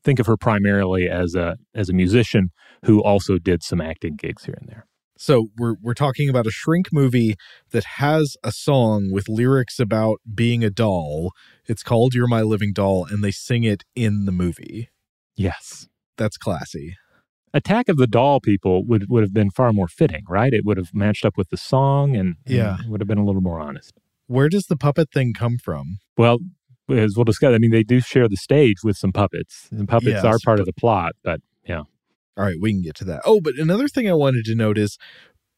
think 0.04 0.18
of 0.18 0.26
her 0.26 0.36
primarily 0.36 1.08
as 1.08 1.34
a 1.34 1.56
as 1.74 1.88
a 1.88 1.94
musician 1.94 2.50
who 2.84 3.02
also 3.02 3.38
did 3.38 3.62
some 3.62 3.80
acting 3.80 4.16
gigs 4.16 4.44
here 4.44 4.58
and 4.60 4.68
there. 4.68 4.86
So 5.18 5.48
we're 5.56 5.74
we're 5.82 5.94
talking 5.94 6.28
about 6.28 6.46
a 6.46 6.50
shrink 6.50 6.92
movie 6.92 7.34
that 7.70 7.84
has 7.96 8.36
a 8.44 8.52
song 8.52 9.10
with 9.10 9.28
lyrics 9.28 9.78
about 9.80 10.18
being 10.34 10.62
a 10.62 10.70
doll. 10.70 11.32
It's 11.66 11.82
called 11.82 12.14
"You're 12.14 12.26
My 12.28 12.42
Living 12.42 12.72
Doll," 12.72 13.06
and 13.06 13.24
they 13.24 13.30
sing 13.30 13.64
it 13.64 13.82
in 13.94 14.26
the 14.26 14.32
movie. 14.32 14.90
Yes. 15.36 15.88
That's 16.16 16.36
classy. 16.36 16.96
Attack 17.54 17.88
of 17.88 17.96
the 17.96 18.06
Doll 18.06 18.40
people 18.40 18.84
would 18.86 19.06
would 19.08 19.22
have 19.22 19.32
been 19.32 19.50
far 19.50 19.72
more 19.72 19.88
fitting, 19.88 20.24
right? 20.28 20.52
It 20.52 20.64
would 20.64 20.76
have 20.76 20.94
matched 20.94 21.24
up 21.24 21.36
with 21.36 21.48
the 21.50 21.56
song 21.56 22.14
and, 22.16 22.36
and 22.46 22.54
Yeah. 22.54 22.76
would 22.88 23.00
have 23.00 23.08
been 23.08 23.18
a 23.18 23.24
little 23.24 23.40
more 23.42 23.58
honest. 23.60 23.92
Where 24.26 24.48
does 24.48 24.66
the 24.66 24.76
puppet 24.76 25.10
thing 25.12 25.32
come 25.32 25.56
from? 25.56 25.98
Well, 26.18 26.38
as 26.90 27.16
we'll 27.16 27.24
discuss, 27.24 27.54
I 27.54 27.58
mean, 27.58 27.70
they 27.70 27.82
do 27.82 28.00
share 28.00 28.28
the 28.28 28.36
stage 28.36 28.76
with 28.84 28.96
some 28.96 29.12
puppets, 29.12 29.68
and 29.70 29.88
puppets 29.88 30.22
Yes, 30.22 30.24
are 30.24 30.38
part 30.44 30.60
of 30.60 30.66
the 30.66 30.72
plot. 30.72 31.12
But 31.22 31.40
All 32.36 32.44
right, 32.44 32.56
we 32.60 32.72
can 32.72 32.82
get 32.82 32.94
to 32.96 33.04
that. 33.04 33.22
Oh, 33.24 33.40
but 33.40 33.54
another 33.56 33.88
thing 33.88 34.08
I 34.08 34.14
wanted 34.14 34.44
to 34.44 34.54
note 34.54 34.76
is 34.78 34.98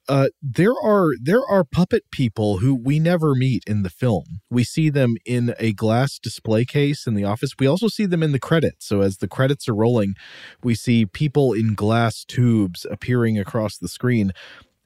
uh, 0.09 0.29
there 0.41 0.75
are 0.83 1.11
there 1.21 1.43
are 1.51 1.65
puppet 1.65 2.05
people 2.11 2.59
who 2.59 2.75
we 2.75 2.99
never 2.99 3.35
meet 3.35 3.63
in 3.67 3.83
the 3.83 3.91
film. 3.91 4.41
We 4.51 4.65
see 4.65 4.89
them 4.89 5.17
in 5.27 5.55
a 5.59 5.75
glass 5.75 6.19
display 6.19 6.65
case 6.65 7.07
in 7.07 7.15
the 7.15 7.25
office. 7.25 7.53
We 7.59 7.67
also 7.67 7.89
see 7.89 8.07
them 8.07 8.23
in 8.23 8.33
the 8.33 8.39
credits. 8.39 8.87
So 8.87 9.03
as 9.03 9.19
the 9.19 9.29
credits 9.29 9.69
are 9.69 9.75
rolling, 9.75 10.15
we 10.63 10.75
see 10.75 11.05
people 11.05 11.53
in 11.53 11.75
glass 11.75 12.25
tubes 12.25 12.87
appearing 12.91 13.39
across 13.39 13.77
the 13.77 13.89
screen. 13.89 14.33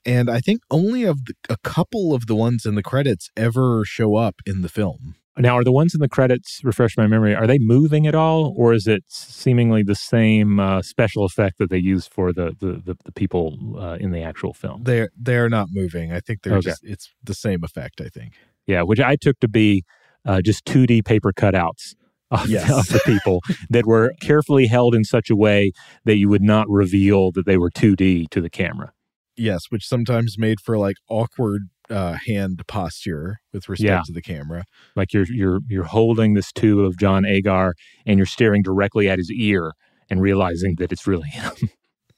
And 0.04 0.28
I 0.28 0.40
think 0.40 0.62
only 0.70 1.04
of 1.04 1.26
the, 1.26 1.34
a 1.48 1.56
couple 1.58 2.12
of 2.12 2.26
the 2.26 2.34
ones 2.34 2.66
in 2.66 2.74
the 2.74 2.82
credits 2.82 3.30
ever 3.36 3.84
show 3.84 4.16
up 4.16 4.36
in 4.44 4.62
the 4.62 4.68
film. 4.68 5.14
Now 5.38 5.56
are 5.56 5.64
the 5.64 5.72
ones 5.72 5.94
in 5.94 6.00
the 6.00 6.08
credits 6.08 6.60
refresh 6.62 6.96
my 6.96 7.06
memory? 7.06 7.34
Are 7.34 7.46
they 7.46 7.58
moving 7.58 8.06
at 8.06 8.14
all, 8.14 8.54
or 8.56 8.72
is 8.74 8.86
it 8.86 9.04
seemingly 9.08 9.82
the 9.82 9.94
same 9.94 10.60
uh, 10.60 10.82
special 10.82 11.24
effect 11.24 11.58
that 11.58 11.70
they 11.70 11.78
use 11.78 12.06
for 12.06 12.32
the 12.32 12.54
the 12.60 12.82
the, 12.84 12.96
the 13.04 13.12
people 13.12 13.76
uh, 13.78 13.96
in 14.00 14.10
the 14.10 14.22
actual 14.22 14.52
film? 14.52 14.82
They're 14.84 15.10
they're 15.16 15.48
not 15.48 15.68
moving. 15.70 16.12
I 16.12 16.20
think 16.20 16.42
they're 16.42 16.56
Okay. 16.58 16.70
just 16.70 16.84
it's 16.84 17.10
the 17.22 17.34
same 17.34 17.64
effect. 17.64 18.00
I 18.00 18.08
think. 18.08 18.34
Yeah, 18.66 18.82
which 18.82 19.00
I 19.00 19.16
took 19.16 19.40
to 19.40 19.48
be 19.48 19.84
uh, 20.24 20.40
just 20.40 20.64
2D 20.66 21.04
paper 21.04 21.32
cutouts 21.32 21.94
of, 22.30 22.48
Yes. 22.48 22.70
of 22.70 22.86
the 22.88 23.00
people 23.04 23.40
that 23.70 23.86
were 23.86 24.12
carefully 24.20 24.66
held 24.66 24.94
in 24.94 25.02
such 25.04 25.30
a 25.30 25.36
way 25.36 25.72
that 26.04 26.16
you 26.16 26.28
would 26.28 26.42
not 26.42 26.68
reveal 26.68 27.32
that 27.32 27.44
they 27.44 27.56
were 27.58 27.70
2D 27.70 28.28
to 28.30 28.40
the 28.40 28.48
camera. 28.50 28.92
Yes, 29.36 29.62
which 29.70 29.84
sometimes 29.86 30.36
made 30.38 30.60
for 30.60 30.78
like 30.78 30.96
awkward 31.08 31.62
uh, 31.92 32.16
hand 32.26 32.62
posture 32.66 33.38
with 33.52 33.68
respect 33.68 33.86
Yeah. 33.88 34.02
to 34.06 34.12
the 34.12 34.22
camera. 34.22 34.64
Like 34.96 35.12
you're 35.12 35.26
you're 35.28 35.60
you're 35.68 35.84
holding 35.84 36.34
this 36.34 36.50
tube 36.52 36.80
of 36.84 36.98
John 36.98 37.24
Agar 37.24 37.74
and 38.06 38.18
you're 38.18 38.26
staring 38.26 38.62
directly 38.62 39.08
at 39.08 39.18
his 39.18 39.30
ear 39.30 39.72
and 40.10 40.20
realizing 40.20 40.76
that 40.76 40.90
it's 40.92 41.06
really 41.06 41.28
him. 41.28 41.52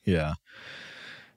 Yeah. 0.07 0.35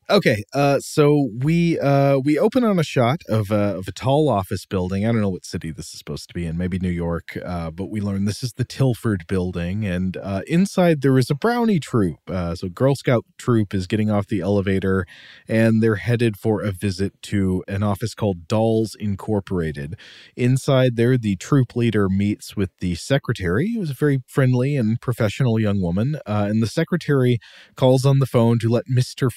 Okay, 0.10 0.46
uh, 0.54 0.80
so 0.80 1.32
we 1.40 1.78
uh, 1.80 2.20
we 2.20 2.40
open 2.40 2.64
on 2.64 2.80
a 2.80 2.84
shot 2.84 3.24
of 3.28 3.52
a, 3.52 3.76
of 3.76 3.90
a 3.90 3.92
tall 3.92 4.30
office 4.30 4.66
building. 4.66 5.06
I 5.06 5.12
don't 5.12 5.20
know 5.20 5.28
what 5.28 5.44
city 5.44 5.70
this 5.70 5.88
is 5.88 6.00
supposed 6.00 6.30
to 6.30 6.34
be 6.34 6.46
in, 6.46 6.58
maybe 6.58 6.80
New 6.80 6.88
York, 6.88 7.38
uh, 7.46 7.72
but 7.72 7.88
we 7.88 8.00
learn 8.00 8.24
this 8.24 8.42
is 8.42 8.54
the 8.54 8.64
Tilford 8.64 9.28
building, 9.28 9.86
and 9.86 10.16
uh, 10.16 10.44
inside 10.48 11.02
there 11.02 11.18
is 11.18 11.30
a 11.30 11.36
brownie 11.36 11.82
troop. 11.82 12.20
Uh, 12.30 12.56
so 12.56 12.70
Girl 12.70 12.96
Scout 12.96 13.26
troop 13.38 13.74
is 13.74 13.86
getting 13.86 14.10
off 14.10 14.28
the 14.28 14.40
elevator, 14.40 15.06
and 15.46 15.84
they're 15.84 15.96
headed 15.96 16.38
for 16.38 16.62
a 16.62 16.72
visit 16.72 17.22
to 17.24 17.66
an 17.68 17.84
office 17.84 18.14
called 18.14 18.48
Dolls 18.48 18.96
Incorporated. 18.98 19.96
Inside 20.38 20.96
there, 20.96 21.18
the 21.18 21.36
troop 21.36 21.76
leader 21.76 22.08
meets 22.08 22.56
with 22.56 22.70
the 22.80 22.96
secretary, 22.96 23.74
who's 23.74 23.90
a 23.90 23.94
very 23.94 24.24
friendly 24.26 24.78
and 24.78 25.02
professional 25.02 25.60
young 25.60 25.82
woman, 25.82 26.16
and 26.26 26.64
the 26.64 26.68
secretary 26.68 27.40
calls 27.76 28.06
on 28.06 28.20
the 28.20 28.26
phone 28.26 28.58
to 28.60 28.70
let 28.70 28.86
Mr. 28.88 29.30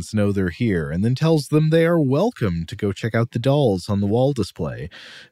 Franz 0.00 0.14
know 0.14 0.32
they're 0.32 0.48
here, 0.48 0.90
and 0.90 1.04
then 1.04 1.14
tells 1.14 1.48
them 1.48 1.68
they 1.68 1.84
are 1.84 2.00
welcome 2.00 2.64
to 2.66 2.74
go 2.74 2.90
check 2.90 3.14
out 3.14 3.32
the 3.32 3.38
dolls 3.38 3.88
on 3.88 4.00
the 4.00 4.06
wall 4.06 4.32
display. 4.32 4.88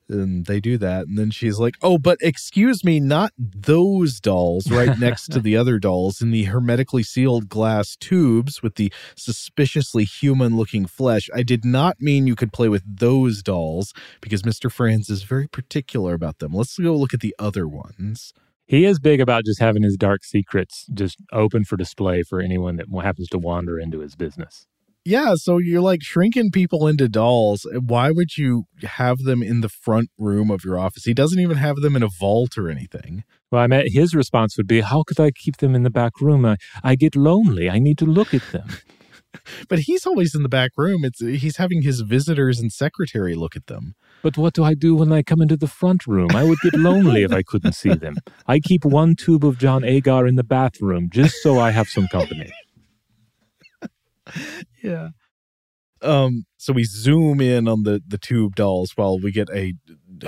And 0.09 0.45
they 0.45 0.61
do 0.61 0.77
that, 0.79 1.07
and 1.07 1.19
then 1.19 1.31
she's 1.31 1.59
like, 1.59 1.77
Oh, 1.83 1.97
but 1.99 2.19
excuse 2.21 2.85
me, 2.85 3.01
not 3.01 3.33
those 3.39 4.21
dolls 4.21 4.71
right 4.71 4.99
next 4.99 5.29
to 5.33 5.41
the 5.41 5.57
other 5.57 5.79
dolls 5.79 6.21
in 6.21 6.33
the 6.33 6.45
hermetically 6.45 7.03
sealed 7.03 7.49
glass 7.49 7.97
tubes 7.97 8.63
with 8.63 8.75
the 8.75 8.93
suspiciously 9.17 10.05
human 10.05 10.57
looking 10.57 10.87
flesh. 10.87 11.31
I 11.35 11.43
did 11.43 11.65
not 11.65 12.01
mean 12.01 12.27
you 12.27 12.37
could 12.37 12.53
play 12.53 12.69
with 12.69 12.83
those 12.87 13.43
dolls 13.43 13.95
because 14.21 14.43
Mr. 14.43 14.71
Franz 14.71 15.09
is 15.09 15.23
very 15.23 15.49
particular 15.49 16.13
about 16.13 16.41
them. 16.41 16.53
Let's 16.53 16.79
go 16.79 16.95
look 16.95 17.15
at 17.15 17.21
the 17.21 17.35
other 17.39 17.67
ones. 17.67 18.35
He 18.69 18.85
is 18.85 19.01
big 19.01 19.21
about 19.21 19.47
just 19.47 19.61
having 19.61 19.83
his 19.83 19.97
dark 19.97 20.25
secrets 20.25 20.87
just 20.93 21.17
open 21.33 21.65
for 21.65 21.79
display 21.79 22.23
for 22.23 22.41
anyone 22.41 22.77
that 22.77 22.87
happens 23.03 23.29
to 23.29 23.39
wander 23.39 23.79
into 23.79 24.01
his 24.01 24.15
business. 24.15 24.67
Yeah, 25.07 25.37
so 25.37 25.57
you're 25.57 25.81
like 25.81 26.03
shrinking 26.03 26.51
people 26.51 26.87
into 26.87 27.09
dolls. 27.09 27.67
Why 27.73 28.11
would 28.11 28.37
you 28.37 28.65
have 28.83 29.21
them 29.21 29.43
in 29.43 29.63
the 29.63 29.71
front 29.71 30.11
room 30.19 30.51
of 30.51 30.65
your 30.67 30.79
office? 30.79 31.05
He 31.05 31.15
doesn't 31.15 31.41
even 31.41 31.57
have 31.57 31.77
them 31.77 31.97
in 31.97 32.03
a 32.03 32.09
vault 32.09 32.59
or 32.59 32.69
anything. 32.69 33.25
Well, 33.51 33.63
I 33.63 33.69
mean, 33.69 33.91
his 33.91 34.15
response 34.15 34.59
would 34.59 34.67
be, 34.67 34.83
"How 34.83 35.03
could 35.03 35.19
I 35.19 35.31
keep 35.31 35.57
them 35.57 35.75
in 35.75 35.83
the 35.83 35.91
back 35.91 36.21
room? 36.21 36.45
I, 36.45 36.59
I 36.85 36.95
get 36.95 37.17
lonely. 37.17 37.71
I 37.71 37.79
need 37.79 37.97
to 37.99 38.05
look 38.05 38.35
at 38.35 38.53
them." 38.53 38.69
But 39.69 39.81
he's 39.81 40.07
always 40.07 40.35
in 40.35 40.43
the 40.43 40.49
back 40.49 40.73
room. 40.77 41.05
It's 41.05 41.21
he's 41.21 41.57
having 41.57 41.83
his 41.83 42.01
visitors 42.01 42.61
and 42.61 42.73
secretary 42.73 43.35
look 43.35 43.57
at 43.57 43.67
them. 43.67 43.95
But 44.23 44.37
what 44.37 44.55
do 44.55 44.65
I 44.65 44.75
do 44.75 44.97
when 44.97 45.13
I 45.13 45.23
come 45.23 45.41
into 45.41 45.57
the 45.57 45.69
front 45.69 46.07
room? 46.07 46.31
I 46.35 46.45
would 46.45 46.59
get 46.61 46.75
lonely 46.75 47.23
if 47.23 47.33
I 47.33 47.43
couldn't 47.43 47.75
see 47.75 47.95
them. 47.95 48.17
I 48.47 48.59
keep 48.59 48.85
one 48.85 49.15
tube 49.15 49.45
of 49.45 49.59
John 49.59 49.85
Agar 49.85 50.27
in 50.27 50.35
the 50.35 50.45
bathroom 50.45 51.09
just 51.11 51.37
so 51.43 51.59
I 51.59 51.71
have 51.71 51.89
some 51.89 52.09
company. 52.09 52.51
Yeah. 54.83 55.09
Um 56.03 56.45
so 56.59 56.73
we 56.73 56.85
zoom 56.85 57.41
in 57.41 57.67
on 57.67 57.83
the 57.83 58.01
the 58.07 58.19
tube 58.19 58.55
dolls 58.55 58.93
while 58.95 59.19
we 59.19 59.33
get 59.33 59.49
a 59.51 59.73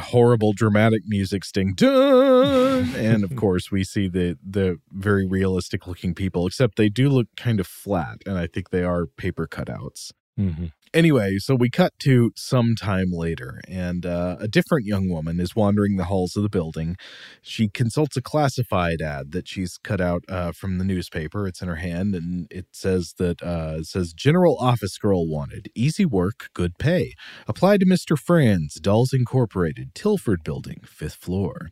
horrible 0.00 0.52
dramatic 0.52 1.02
music 1.06 1.44
sting 1.44 1.74
dun 1.74 2.94
and 2.96 3.22
of 3.22 3.36
course 3.36 3.70
we 3.70 3.84
see 3.84 4.08
the 4.08 4.36
the 4.42 4.78
very 4.90 5.26
realistic 5.26 5.86
looking 5.86 6.14
people 6.14 6.46
except 6.46 6.76
they 6.76 6.88
do 6.88 7.08
look 7.08 7.28
kind 7.36 7.60
of 7.60 7.66
flat 7.66 8.18
and 8.26 8.36
I 8.38 8.46
think 8.48 8.70
they 8.70 8.82
are 8.82 9.06
paper 9.06 9.46
cutouts. 9.46 10.12
hmm 10.36 10.66
Anyway, 10.92 11.36
so 11.38 11.54
we 11.54 11.70
cut 11.70 11.92
to 12.00 12.32
some 12.34 12.74
time 12.74 13.12
later, 13.12 13.60
and 13.68 14.04
uh, 14.04 14.36
a 14.40 14.48
different 14.48 14.86
young 14.86 15.08
woman 15.08 15.38
is 15.38 15.54
wandering 15.54 15.96
the 15.96 16.06
halls 16.06 16.34
of 16.36 16.42
the 16.42 16.48
building. 16.48 16.96
She 17.40 17.68
consults 17.68 18.16
a 18.16 18.20
classified 18.22 19.00
ad 19.00 19.30
that 19.30 19.46
she's 19.46 19.78
cut 19.78 20.00
out 20.00 20.24
uh, 20.28 20.50
from 20.50 20.78
the 20.78 20.84
newspaper. 20.84 21.46
It's 21.46 21.62
in 21.62 21.68
her 21.68 21.76
hand, 21.76 22.16
and 22.16 22.48
it 22.50 22.66
says 22.72 23.14
that 23.18 23.40
uh, 23.40 23.76
it 23.78 23.86
says 23.86 24.12
General 24.12 24.56
Office 24.58 24.98
Girl 24.98 25.28
wanted, 25.28 25.70
easy 25.76 26.04
work, 26.04 26.48
good 26.54 26.76
pay. 26.76 27.14
Apply 27.46 27.76
to 27.76 27.86
Mr. 27.86 28.18
Franz, 28.18 28.74
Dolls 28.74 29.12
Incorporated, 29.12 29.94
Tilford 29.94 30.42
Building, 30.42 30.80
fifth 30.84 31.14
floor. 31.14 31.70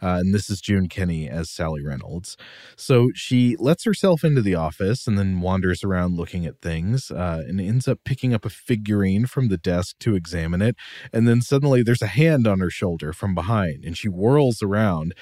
Uh, 0.00 0.20
and 0.20 0.32
this 0.32 0.48
is 0.48 0.62
June 0.62 0.88
Kenney 0.88 1.28
as 1.28 1.50
Sally 1.50 1.84
Reynolds. 1.84 2.38
So 2.78 3.10
she 3.14 3.56
lets 3.58 3.84
herself 3.84 4.24
into 4.24 4.40
the 4.40 4.54
office 4.54 5.06
and 5.06 5.18
then 5.18 5.42
wanders 5.42 5.84
around 5.84 6.16
looking 6.16 6.46
at 6.46 6.62
things 6.62 7.10
uh, 7.10 7.42
and 7.46 7.60
ends 7.60 7.86
up 7.86 7.98
picking 8.06 8.32
up 8.32 8.46
a 8.46 8.53
figurine 8.54 9.26
from 9.26 9.48
the 9.48 9.56
desk 9.58 9.96
to 10.00 10.14
examine 10.14 10.62
it. 10.62 10.76
And 11.12 11.26
then 11.28 11.40
suddenly 11.40 11.82
there's 11.82 12.02
a 12.02 12.06
hand 12.06 12.46
on 12.46 12.60
her 12.60 12.70
shoulder 12.70 13.12
from 13.12 13.34
behind 13.34 13.84
and 13.84 13.96
she 13.96 14.08
whirls 14.08 14.62
around. 14.62 15.14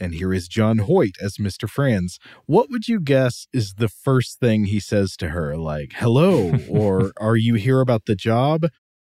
And 0.00 0.14
here 0.14 0.32
is 0.32 0.48
John 0.48 0.78
Hoyt 0.78 1.16
as 1.20 1.36
Mr. 1.36 1.68
Franz. 1.68 2.18
What 2.46 2.70
would 2.70 2.88
you 2.88 3.00
guess 3.00 3.46
is 3.52 3.74
the 3.74 3.88
first 3.88 4.40
thing 4.40 4.66
he 4.66 4.80
says 4.80 5.16
to 5.16 5.28
her? 5.30 5.56
Like, 5.56 5.92
hello, 5.96 6.52
or 6.70 7.12
are 7.18 7.36
you 7.36 7.54
here 7.54 7.80
about 7.80 8.06
the 8.06 8.16
job? 8.16 8.62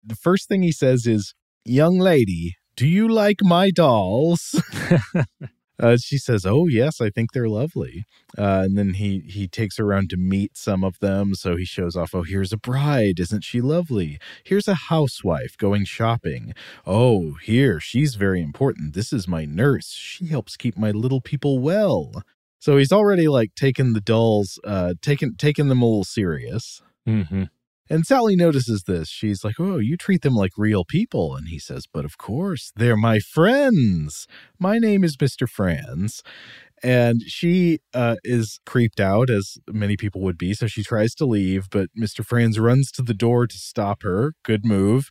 The 0.05 0.17
first 0.17 0.49
thing 0.49 0.63
he 0.63 0.73
says 0.73 1.07
is, 1.07 1.35
Young 1.65 1.99
lady, 1.99 2.57
do 2.77 2.89
you 2.89 3.07
like 3.09 3.39
my 3.43 3.71
dolls? 3.71 4.61
Uh, 5.81 5.97
she 5.97 6.19
says, 6.19 6.45
"Oh 6.47 6.67
yes, 6.69 7.01
I 7.01 7.11
think 7.11 7.33
they're 7.33 7.49
lovely." 7.49 8.05
Uh, 8.39 8.63
and 8.65 8.79
then 8.79 8.95
he 8.95 9.21
he 9.27 9.49
takes 9.49 9.79
her 9.79 9.85
around 9.85 10.11
to 10.11 10.17
meet 10.17 10.57
some 10.57 10.85
of 10.85 10.99
them. 11.01 11.35
So 11.35 11.57
he 11.57 11.65
shows 11.65 11.97
off. 11.97 12.15
Oh, 12.15 12.23
here's 12.23 12.53
a 12.53 12.57
bride, 12.57 13.19
isn't 13.19 13.45
she 13.45 13.61
lovely? 13.61 14.19
Here's 14.45 14.69
a 14.69 14.75
housewife 14.75 15.57
going 15.57 15.85
shopping. 15.85 16.55
Oh, 16.87 17.35
here 17.43 17.81
she's 17.81 18.15
very 18.17 18.43
important. 18.43 18.95
This 18.95 19.13
is 19.13 19.27
my 19.27 19.45
nurse. 19.45 19.91
She 19.91 20.27
helps 20.27 20.57
keep 20.57 20.77
my 20.79 20.91
little 20.91 21.21
people 21.21 21.59
well. 21.59 22.23
So 22.59 22.77
he's 22.77 22.93
already 22.93 23.27
like 23.29 23.55
taken 23.57 23.93
the 23.93 24.01
dolls, 24.01 24.61
uh, 24.65 24.95
taken 25.03 25.37
taken 25.37 25.69
them 25.69 25.83
a 25.83 25.85
little 25.87 26.05
serious. 26.05 26.81
Mm-hmm. 27.09 27.45
And 27.93 28.07
Sally 28.07 28.37
notices 28.37 28.85
this. 28.85 29.11
She's 29.11 29.45
like, 29.45 29.57
Oh, 29.61 29.77
you 29.77 29.99
treat 29.99 30.23
them 30.23 30.35
like 30.35 30.53
real 30.57 30.83
people. 30.83 31.37
And 31.37 31.49
he 31.49 31.59
says, 31.59 31.85
But 31.87 32.07
of 32.07 32.17
course, 32.17 32.73
they're 32.75 32.97
my 32.97 33.19
friends. 33.19 34.27
My 34.59 34.79
name 34.79 35.05
is 35.05 35.19
Mr. 35.19 35.47
Franz. 35.47 36.23
And 36.83 37.23
she 37.23 37.79
uh, 37.95 38.17
is 38.25 38.59
creeped 38.67 39.01
out, 39.01 39.31
as 39.31 39.59
many 39.69 39.97
people 39.97 40.21
would 40.23 40.37
be. 40.37 40.53
So 40.55 40.67
she 40.67 40.83
tries 40.83 41.15
to 41.17 41.25
leave, 41.25 41.69
but 41.71 41.91
Mr. 41.99 42.25
Franz 42.25 42.59
runs 42.59 42.91
to 42.93 43.03
the 43.03 43.15
door 43.15 43.47
to 43.47 43.57
stop 43.57 44.03
her. 44.03 44.35
Good 44.45 44.65
move. 44.65 45.09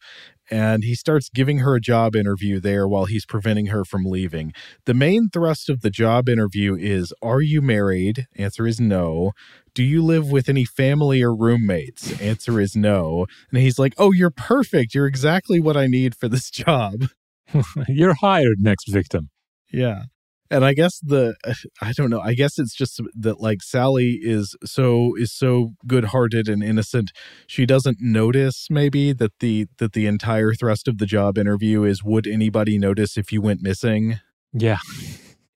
And 0.49 0.83
he 0.83 0.95
starts 0.95 1.29
giving 1.29 1.59
her 1.59 1.75
a 1.75 1.81
job 1.81 2.13
interview 2.13 2.59
there 2.59 2.85
while 2.87 3.05
he's 3.05 3.25
preventing 3.25 3.67
her 3.67 3.85
from 3.85 4.03
leaving. 4.03 4.51
The 4.85 4.93
main 4.93 5.29
thrust 5.29 5.69
of 5.69 5.79
the 5.79 5.89
job 5.89 6.27
interview 6.27 6.75
is 6.75 7.13
Are 7.21 7.41
you 7.41 7.61
married? 7.61 8.27
Answer 8.35 8.67
is 8.67 8.79
no. 8.81 9.31
Do 9.73 9.83
you 9.83 10.03
live 10.03 10.29
with 10.29 10.49
any 10.49 10.65
family 10.65 11.21
or 11.21 11.33
roommates? 11.33 12.19
Answer 12.19 12.59
is 12.59 12.75
no. 12.75 13.27
And 13.49 13.61
he's 13.61 13.79
like, 13.79 13.93
Oh, 13.97 14.11
you're 14.11 14.29
perfect. 14.29 14.93
You're 14.93 15.07
exactly 15.07 15.61
what 15.61 15.77
I 15.77 15.87
need 15.87 16.15
for 16.15 16.27
this 16.27 16.49
job. 16.51 17.05
You're 17.87 18.15
hired, 18.15 18.57
next 18.59 18.87
victim. 18.87 19.29
Yeah. 19.71 20.03
And 20.51 20.65
I 20.65 20.73
guess 20.73 20.99
the 20.99 21.35
I 21.81 21.93
don't 21.93 22.09
know. 22.09 22.19
I 22.19 22.33
guess 22.33 22.59
it's 22.59 22.75
just 22.75 23.01
that 23.15 23.39
like 23.39 23.63
Sally 23.63 24.19
is 24.21 24.55
so 24.63 25.15
is 25.15 25.31
so 25.31 25.73
good-hearted 25.87 26.47
and 26.47 26.61
innocent. 26.61 27.11
She 27.47 27.65
doesn't 27.65 27.97
notice 28.01 28.67
maybe 28.69 29.13
that 29.13 29.39
the 29.39 29.67
that 29.77 29.93
the 29.93 30.05
entire 30.05 30.53
thrust 30.53 30.87
of 30.87 30.97
the 30.97 31.05
job 31.05 31.37
interview 31.37 31.83
is 31.83 32.03
would 32.03 32.27
anybody 32.27 32.77
notice 32.77 33.17
if 33.17 33.31
you 33.31 33.41
went 33.41 33.61
missing? 33.61 34.19
Yeah. 34.53 34.79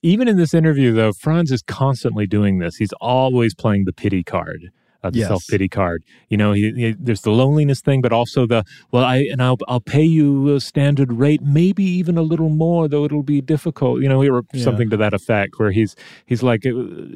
Even 0.01 0.27
in 0.27 0.37
this 0.37 0.53
interview, 0.53 0.93
though, 0.93 1.13
Franz 1.13 1.51
is 1.51 1.63
constantly 1.63 2.27
doing 2.27 2.59
this. 2.59 2.75
He's 2.75 2.93
always 3.01 3.55
playing 3.55 3.85
the 3.85 3.93
pity 3.93 4.23
card 4.23 4.69
uh, 5.05 5.09
the 5.11 5.19
Yes. 5.19 5.27
self 5.27 5.43
pity 5.47 5.69
card. 5.69 6.03
You 6.29 6.37
know, 6.37 6.51
he, 6.53 6.71
he, 6.71 6.95
there's 6.99 7.21
the 7.21 7.31
loneliness 7.31 7.81
thing, 7.81 8.01
but 8.01 8.11
also 8.11 8.45
the 8.47 8.63
well, 8.91 9.03
I 9.05 9.17
and 9.31 9.41
I'll 9.41 9.57
I'll 9.67 9.79
pay 9.97 10.03
you 10.03 10.55
a 10.55 10.59
standard 10.59 11.11
rate, 11.13 11.41
maybe 11.41 11.83
even 11.83 12.17
a 12.17 12.21
little 12.23 12.49
more, 12.49 12.87
though 12.87 13.05
it'll 13.05 13.23
be 13.23 13.41
difficult. 13.41 14.01
You 14.01 14.09
know, 14.09 14.21
or 14.23 14.41
Yeah. 14.53 14.63
something 14.63 14.89
to 14.89 14.97
that 14.97 15.13
effect, 15.13 15.59
where 15.59 15.71
he's 15.71 15.95
he's 16.25 16.41
like, 16.43 16.65
uh, 16.65 16.73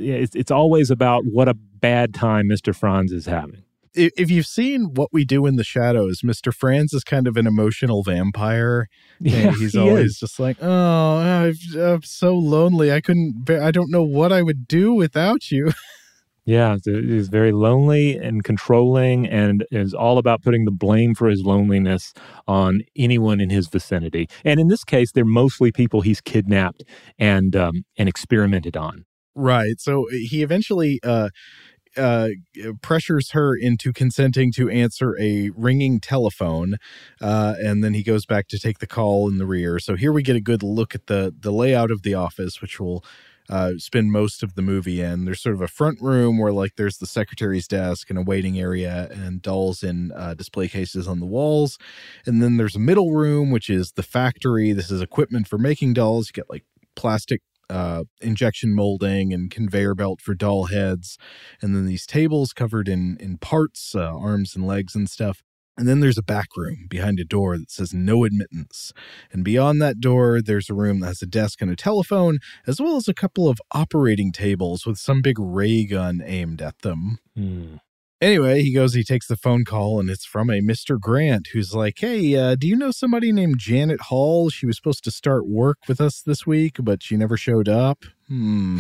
yeah, 0.08 0.16
it's 0.24 0.36
it's 0.36 0.52
always 0.52 0.92
about 0.92 1.24
what 1.26 1.48
a 1.48 1.54
bad 1.54 2.14
time 2.14 2.48
Mister 2.48 2.74
Franz 2.74 3.12
is 3.12 3.26
having. 3.26 3.64
If 3.96 4.30
you've 4.30 4.46
seen 4.46 4.94
what 4.94 5.10
we 5.12 5.26
do 5.26 5.48
in 5.48 5.56
the 5.56 5.64
shadows, 5.64 6.22
Mr. 6.22 6.54
Franz 6.54 6.94
is 6.94 7.04
kind 7.04 7.28
of 7.28 7.36
an 7.38 7.48
emotional 7.48 8.04
vampire. 8.04 8.88
Yeah, 9.22 9.36
and 9.50 9.56
he's 9.58 9.74
he 9.74 9.80
always 9.80 10.12
is. 10.12 10.20
just 10.20 10.40
like, 10.40 10.58
"Oh, 10.62 11.18
I've, 11.18 11.60
I'm 11.78 12.04
so 12.04 12.36
lonely. 12.38 12.94
I 12.94 13.02
couldn't. 13.02 13.44
Bear, 13.46 13.62
I 13.64 13.72
don't 13.72 13.92
know 13.92 14.04
what 14.04 14.32
I 14.32 14.42
would 14.44 14.68
do 14.68 14.94
without 14.94 15.52
you." 15.52 15.72
Yeah, 16.50 16.78
he's 16.84 17.28
very 17.28 17.52
lonely 17.52 18.18
and 18.18 18.44
controlling, 18.44 19.28
and 19.28 19.64
is 19.70 19.94
all 19.94 20.18
about 20.18 20.42
putting 20.42 20.66
the 20.66 20.72
blame 20.72 21.14
for 21.14 21.30
his 21.30 21.44
loneliness 21.44 22.12
on 22.48 22.82
anyone 22.96 23.40
in 23.40 23.52
his 23.52 23.68
vicinity. 23.68 24.28
And 24.44 24.60
in 24.60 24.68
this 24.68 24.84
case, 24.84 25.12
they're 25.12 25.26
mostly 25.26 25.72
people 25.72 26.02
he's 26.02 26.22
kidnapped 26.22 26.84
and 27.20 27.56
um, 27.56 27.84
and 28.00 28.10
experimented 28.10 28.76
on. 28.76 29.06
Right. 29.36 29.80
So 29.80 30.08
he 30.10 30.42
eventually 30.42 31.00
uh, 31.04 31.30
uh, 31.96 32.30
pressures 32.82 33.30
her 33.34 33.56
into 33.56 33.94
consenting 33.94 34.52
to 34.54 34.70
answer 34.70 35.16
a 35.22 35.52
ringing 35.56 36.00
telephone, 36.00 36.78
uh, 37.22 37.58
and 37.64 37.84
then 37.84 37.94
he 37.94 38.02
goes 38.02 38.26
back 38.26 38.48
to 38.48 38.58
take 38.58 38.80
the 38.80 38.88
call 38.88 39.30
in 39.30 39.38
the 39.38 39.46
rear. 39.46 39.78
So 39.78 39.96
here 39.96 40.12
we 40.12 40.24
get 40.24 40.36
a 40.36 40.42
good 40.42 40.64
look 40.64 40.96
at 40.96 41.06
the 41.06 41.32
the 41.40 41.52
layout 41.52 41.92
of 41.92 42.02
the 42.02 42.16
office, 42.16 42.60
which 42.60 42.80
will 42.80 43.06
uh, 43.50 43.74
spend 43.78 44.12
most 44.12 44.44
of 44.44 44.56
the 44.56 44.62
movie 44.62 45.02
in. 45.02 45.26
There's 45.26 45.42
sort 45.42 45.56
of 45.56 45.62
a 45.62 45.68
front 45.68 46.00
room 46.02 46.38
where 46.38 46.52
like 46.52 46.76
there's 46.76 46.98
the 46.98 47.08
secretary's 47.08 47.68
desk 47.68 48.10
and 48.10 48.20
a 48.20 48.22
waiting 48.22 48.60
area 48.60 49.10
and 49.12 49.42
dolls 49.42 49.84
in 49.84 50.12
uh, 50.16 50.36
display 50.36 50.68
cases 50.68 51.08
on 51.08 51.20
the 51.20 51.26
walls, 51.26 51.78
and 52.26 52.42
then 52.42 52.58
there's 52.58 52.76
a 52.76 52.80
middle 52.80 53.12
room 53.12 53.52
which 53.52 53.70
is 53.70 53.94
the 53.94 54.04
factory. 54.04 54.72
This 54.72 54.92
is 54.92 55.02
equipment 55.02 55.48
for 55.48 55.58
making 55.58 55.94
dolls. 55.94 56.28
You 56.28 56.34
get 56.34 56.50
like 56.50 56.66
plastic 56.96 57.42
uh, 57.70 58.04
injection 58.22 58.74
molding 58.74 59.34
and 59.34 59.52
conveyor 59.52 59.96
belt 59.96 60.22
for 60.22 60.34
doll 60.34 60.66
heads, 60.66 61.18
and 61.62 61.76
then 61.76 61.86
these 61.86 62.06
tables 62.06 62.54
covered 62.54 62.88
in 62.88 63.18
in 63.20 63.38
parts, 63.38 63.96
uh, 63.96 64.16
arms 64.16 64.56
and 64.56 64.66
legs 64.66 64.96
and 64.96 65.10
stuff. 65.10 65.44
And 65.80 65.88
then 65.88 66.02
there's 66.02 66.18
a 66.18 66.22
back 66.22 66.50
room 66.58 66.88
behind 66.90 67.22
a 67.22 67.24
door 67.24 67.58
that 67.58 67.72
says 67.72 67.94
no 67.94 68.26
admittance. 68.26 68.92
And 69.32 69.46
beyond 69.46 69.82
that 69.82 70.02
door, 70.02 70.42
there's 70.42 70.70
a 70.70 70.74
room 70.74 71.00
that 71.00 71.08
has 71.08 71.22
a 71.22 71.26
desk 71.26 71.62
and 71.62 71.72
a 71.72 71.76
telephone, 71.78 72.40
as 72.68 72.82
well 72.82 72.98
as 72.98 73.08
a 73.08 73.14
couple 73.14 73.48
of 73.48 73.62
operating 73.72 74.34
tables 74.34 74.86
with 74.86 74.98
some 74.98 75.22
big 75.22 75.40
ray 75.40 75.86
gun 75.86 76.22
aimed 76.26 76.62
at 76.62 76.80
them. 76.80 77.20
Hmm. 77.34 77.76
Anyway, 78.20 78.62
he 78.62 78.74
goes, 78.74 78.94
he 78.94 79.06
takes 79.06 79.28
the 79.28 79.38
phone 79.38 79.64
call, 79.64 80.02
and 80.02 80.10
it's 80.10 80.26
from 80.26 80.50
a 80.50 80.60
Mr. 80.60 81.00
Grant 81.00 81.48
who's 81.54 81.74
like, 81.74 82.00
Hey, 82.00 82.36
uh, 82.36 82.56
do 82.56 82.68
you 82.68 82.76
know 82.76 82.92
somebody 82.92 83.32
named 83.32 83.56
Janet 83.58 84.02
Hall? 84.02 84.50
She 84.50 84.66
was 84.66 84.76
supposed 84.76 85.06
to 85.06 85.12
start 85.12 85.48
work 85.48 85.78
with 85.88 86.02
us 86.02 86.22
this 86.22 86.46
week, 86.46 86.76
but 86.82 87.02
she 87.02 87.16
never 87.16 87.38
showed 87.38 87.70
up. 87.70 88.04
Hmm. 88.28 88.80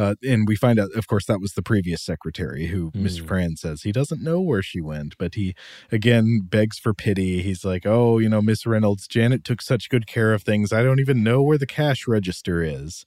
Uh, 0.00 0.14
and 0.22 0.48
we 0.48 0.56
find 0.56 0.80
out, 0.80 0.90
of 0.96 1.06
course, 1.06 1.26
that 1.26 1.42
was 1.42 1.52
the 1.52 1.62
previous 1.62 2.02
secretary 2.02 2.68
who 2.68 2.90
Mr. 2.92 3.26
Franz 3.26 3.60
says 3.60 3.82
he 3.82 3.92
doesn't 3.92 4.22
know 4.22 4.40
where 4.40 4.62
she 4.62 4.80
went, 4.80 5.14
but 5.18 5.34
he 5.34 5.54
again 5.92 6.40
begs 6.42 6.78
for 6.78 6.94
pity. 6.94 7.42
He's 7.42 7.66
like, 7.66 7.84
Oh, 7.84 8.18
you 8.18 8.30
know, 8.30 8.40
Miss 8.40 8.64
Reynolds, 8.64 9.06
Janet 9.06 9.44
took 9.44 9.60
such 9.60 9.90
good 9.90 10.06
care 10.06 10.32
of 10.32 10.42
things. 10.42 10.72
I 10.72 10.82
don't 10.82 11.00
even 11.00 11.22
know 11.22 11.42
where 11.42 11.58
the 11.58 11.66
cash 11.66 12.08
register 12.08 12.62
is. 12.62 13.04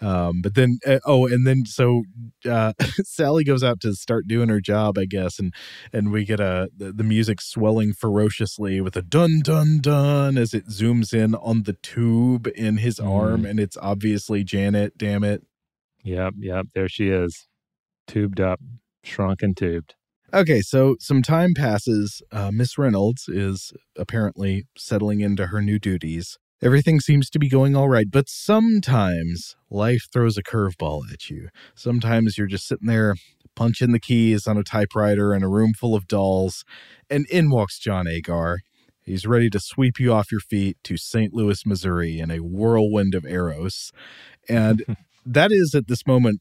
Um, 0.00 0.42
but 0.42 0.56
then, 0.56 0.78
uh, 0.84 0.98
oh, 1.06 1.28
and 1.28 1.46
then 1.46 1.66
so 1.66 2.02
uh, 2.48 2.72
Sally 3.04 3.44
goes 3.44 3.62
out 3.62 3.80
to 3.82 3.94
start 3.94 4.26
doing 4.26 4.48
her 4.48 4.60
job, 4.60 4.98
I 4.98 5.04
guess, 5.04 5.38
and 5.38 5.54
and 5.92 6.10
we 6.10 6.24
get 6.24 6.40
a 6.40 6.68
the, 6.76 6.92
the 6.92 7.04
music 7.04 7.40
swelling 7.40 7.92
ferociously 7.92 8.80
with 8.80 8.96
a 8.96 9.02
dun 9.02 9.40
dun 9.40 9.80
dun 9.80 10.36
as 10.36 10.52
it 10.52 10.68
zooms 10.68 11.14
in 11.14 11.36
on 11.36 11.62
the 11.62 11.74
tube 11.74 12.48
in 12.56 12.78
his 12.78 12.98
arm, 12.98 13.44
and 13.44 13.60
it's 13.60 13.76
obviously 13.76 14.42
Janet. 14.44 14.96
Damn 14.98 15.24
it! 15.24 15.44
Yep, 16.04 16.34
yep. 16.38 16.66
There 16.74 16.88
she 16.88 17.08
is, 17.08 17.46
tubed 18.06 18.40
up, 18.40 18.60
shrunk 19.02 19.42
and 19.42 19.56
tubed. 19.56 19.94
Okay, 20.32 20.60
so 20.60 20.96
some 21.00 21.22
time 21.22 21.54
passes. 21.54 22.20
Uh, 22.30 22.50
Miss 22.52 22.76
Reynolds 22.76 23.28
is 23.28 23.72
apparently 23.96 24.64
settling 24.76 25.20
into 25.20 25.46
her 25.46 25.62
new 25.62 25.78
duties. 25.78 26.38
Everything 26.60 27.00
seems 27.00 27.30
to 27.30 27.38
be 27.38 27.48
going 27.48 27.76
all 27.76 27.88
right, 27.88 28.10
but 28.10 28.28
sometimes 28.28 29.56
life 29.70 30.06
throws 30.12 30.36
a 30.36 30.42
curveball 30.42 31.10
at 31.12 31.30
you. 31.30 31.48
Sometimes 31.74 32.36
you're 32.36 32.48
just 32.48 32.66
sitting 32.66 32.88
there 32.88 33.14
punching 33.54 33.92
the 33.92 34.00
keys 34.00 34.46
on 34.46 34.58
a 34.58 34.62
typewriter 34.62 35.34
in 35.34 35.42
a 35.42 35.48
room 35.48 35.72
full 35.72 35.94
of 35.94 36.06
dolls, 36.06 36.64
and 37.08 37.26
in 37.30 37.50
walks 37.50 37.78
John 37.78 38.06
Agar. 38.06 38.60
He's 39.02 39.26
ready 39.26 39.48
to 39.50 39.58
sweep 39.58 39.98
you 39.98 40.12
off 40.12 40.30
your 40.30 40.40
feet 40.40 40.76
to 40.84 40.98
St. 40.98 41.32
Louis, 41.32 41.64
Missouri 41.64 42.18
in 42.18 42.30
a 42.30 42.40
whirlwind 42.40 43.14
of 43.14 43.24
arrows. 43.24 43.90
And 44.48 44.84
that 45.28 45.52
is 45.52 45.74
at 45.74 45.88
this 45.88 46.06
moment, 46.06 46.40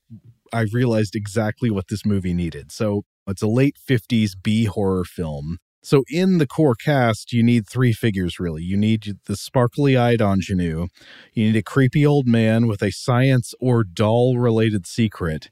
I've 0.53 0.73
realized 0.73 1.15
exactly 1.15 1.69
what 1.69 1.87
this 1.89 2.05
movie 2.05 2.33
needed. 2.33 2.71
So 2.71 3.03
it's 3.27 3.41
a 3.41 3.47
late 3.47 3.77
50s 3.87 4.31
B 4.41 4.65
horror 4.65 5.03
film. 5.03 5.57
So 5.83 6.03
in 6.09 6.37
the 6.37 6.47
core 6.47 6.75
cast, 6.75 7.31
you 7.31 7.43
need 7.43 7.67
three 7.67 7.93
figures 7.93 8.39
really. 8.39 8.63
You 8.63 8.75
need 8.75 9.19
the 9.25 9.35
sparkly-eyed 9.35 10.21
ingenue, 10.21 10.87
you 11.33 11.45
need 11.45 11.55
a 11.55 11.63
creepy 11.63 12.05
old 12.05 12.27
man 12.27 12.67
with 12.67 12.81
a 12.81 12.91
science 12.91 13.53
or 13.59 13.83
doll-related 13.83 14.85
secret, 14.85 15.49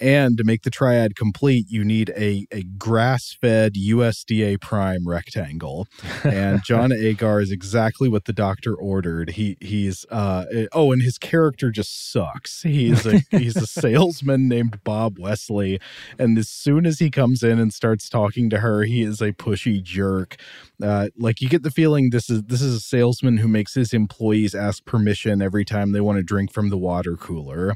and 0.00 0.36
to 0.38 0.44
make 0.44 0.62
the 0.62 0.70
triad 0.70 1.16
complete, 1.16 1.66
you 1.68 1.84
need 1.84 2.10
a, 2.10 2.46
a 2.52 2.62
grass-fed 2.62 3.74
USDA 3.74 4.60
prime 4.60 5.06
rectangle. 5.06 5.86
And 6.24 6.62
John 6.66 6.92
Agar 6.92 7.40
is 7.40 7.50
exactly 7.50 8.08
what 8.08 8.24
the 8.26 8.32
doctor 8.32 8.74
ordered. 8.74 9.30
He 9.30 9.56
he's 9.60 10.06
uh 10.10 10.44
oh, 10.72 10.92
and 10.92 11.02
his 11.02 11.18
character 11.18 11.70
just 11.70 12.12
sucks. 12.12 12.62
He's 12.62 13.06
a 13.06 13.20
he's 13.30 13.56
a 13.56 13.66
salesman 13.66 14.48
named 14.48 14.82
Bob 14.84 15.18
Wesley, 15.18 15.80
and 16.18 16.38
as 16.38 16.48
soon 16.48 16.86
as 16.86 16.98
he 16.98 17.10
comes 17.10 17.42
in 17.42 17.58
and 17.58 17.72
starts 17.72 18.08
talking 18.08 18.50
to 18.50 18.58
her, 18.58 18.82
he 18.82 19.02
is 19.02 19.20
a 19.20 19.32
pushy 19.32 19.82
jerk. 19.82 20.36
Uh, 20.82 21.08
like 21.18 21.40
you 21.40 21.48
get 21.48 21.62
the 21.62 21.70
feeling 21.70 22.10
this 22.10 22.30
is 22.30 22.44
this 22.44 22.62
is 22.62 22.74
a 22.74 22.80
salesman 22.80 23.38
who 23.38 23.48
makes 23.48 23.74
his 23.74 23.92
employees 23.92 24.54
ask 24.54 24.84
permission 24.84 25.42
every 25.42 25.64
time 25.64 25.92
they 25.92 26.00
want 26.00 26.18
to 26.18 26.22
drink 26.22 26.52
from 26.52 26.70
the 26.70 26.78
water 26.78 27.16
cooler. 27.16 27.74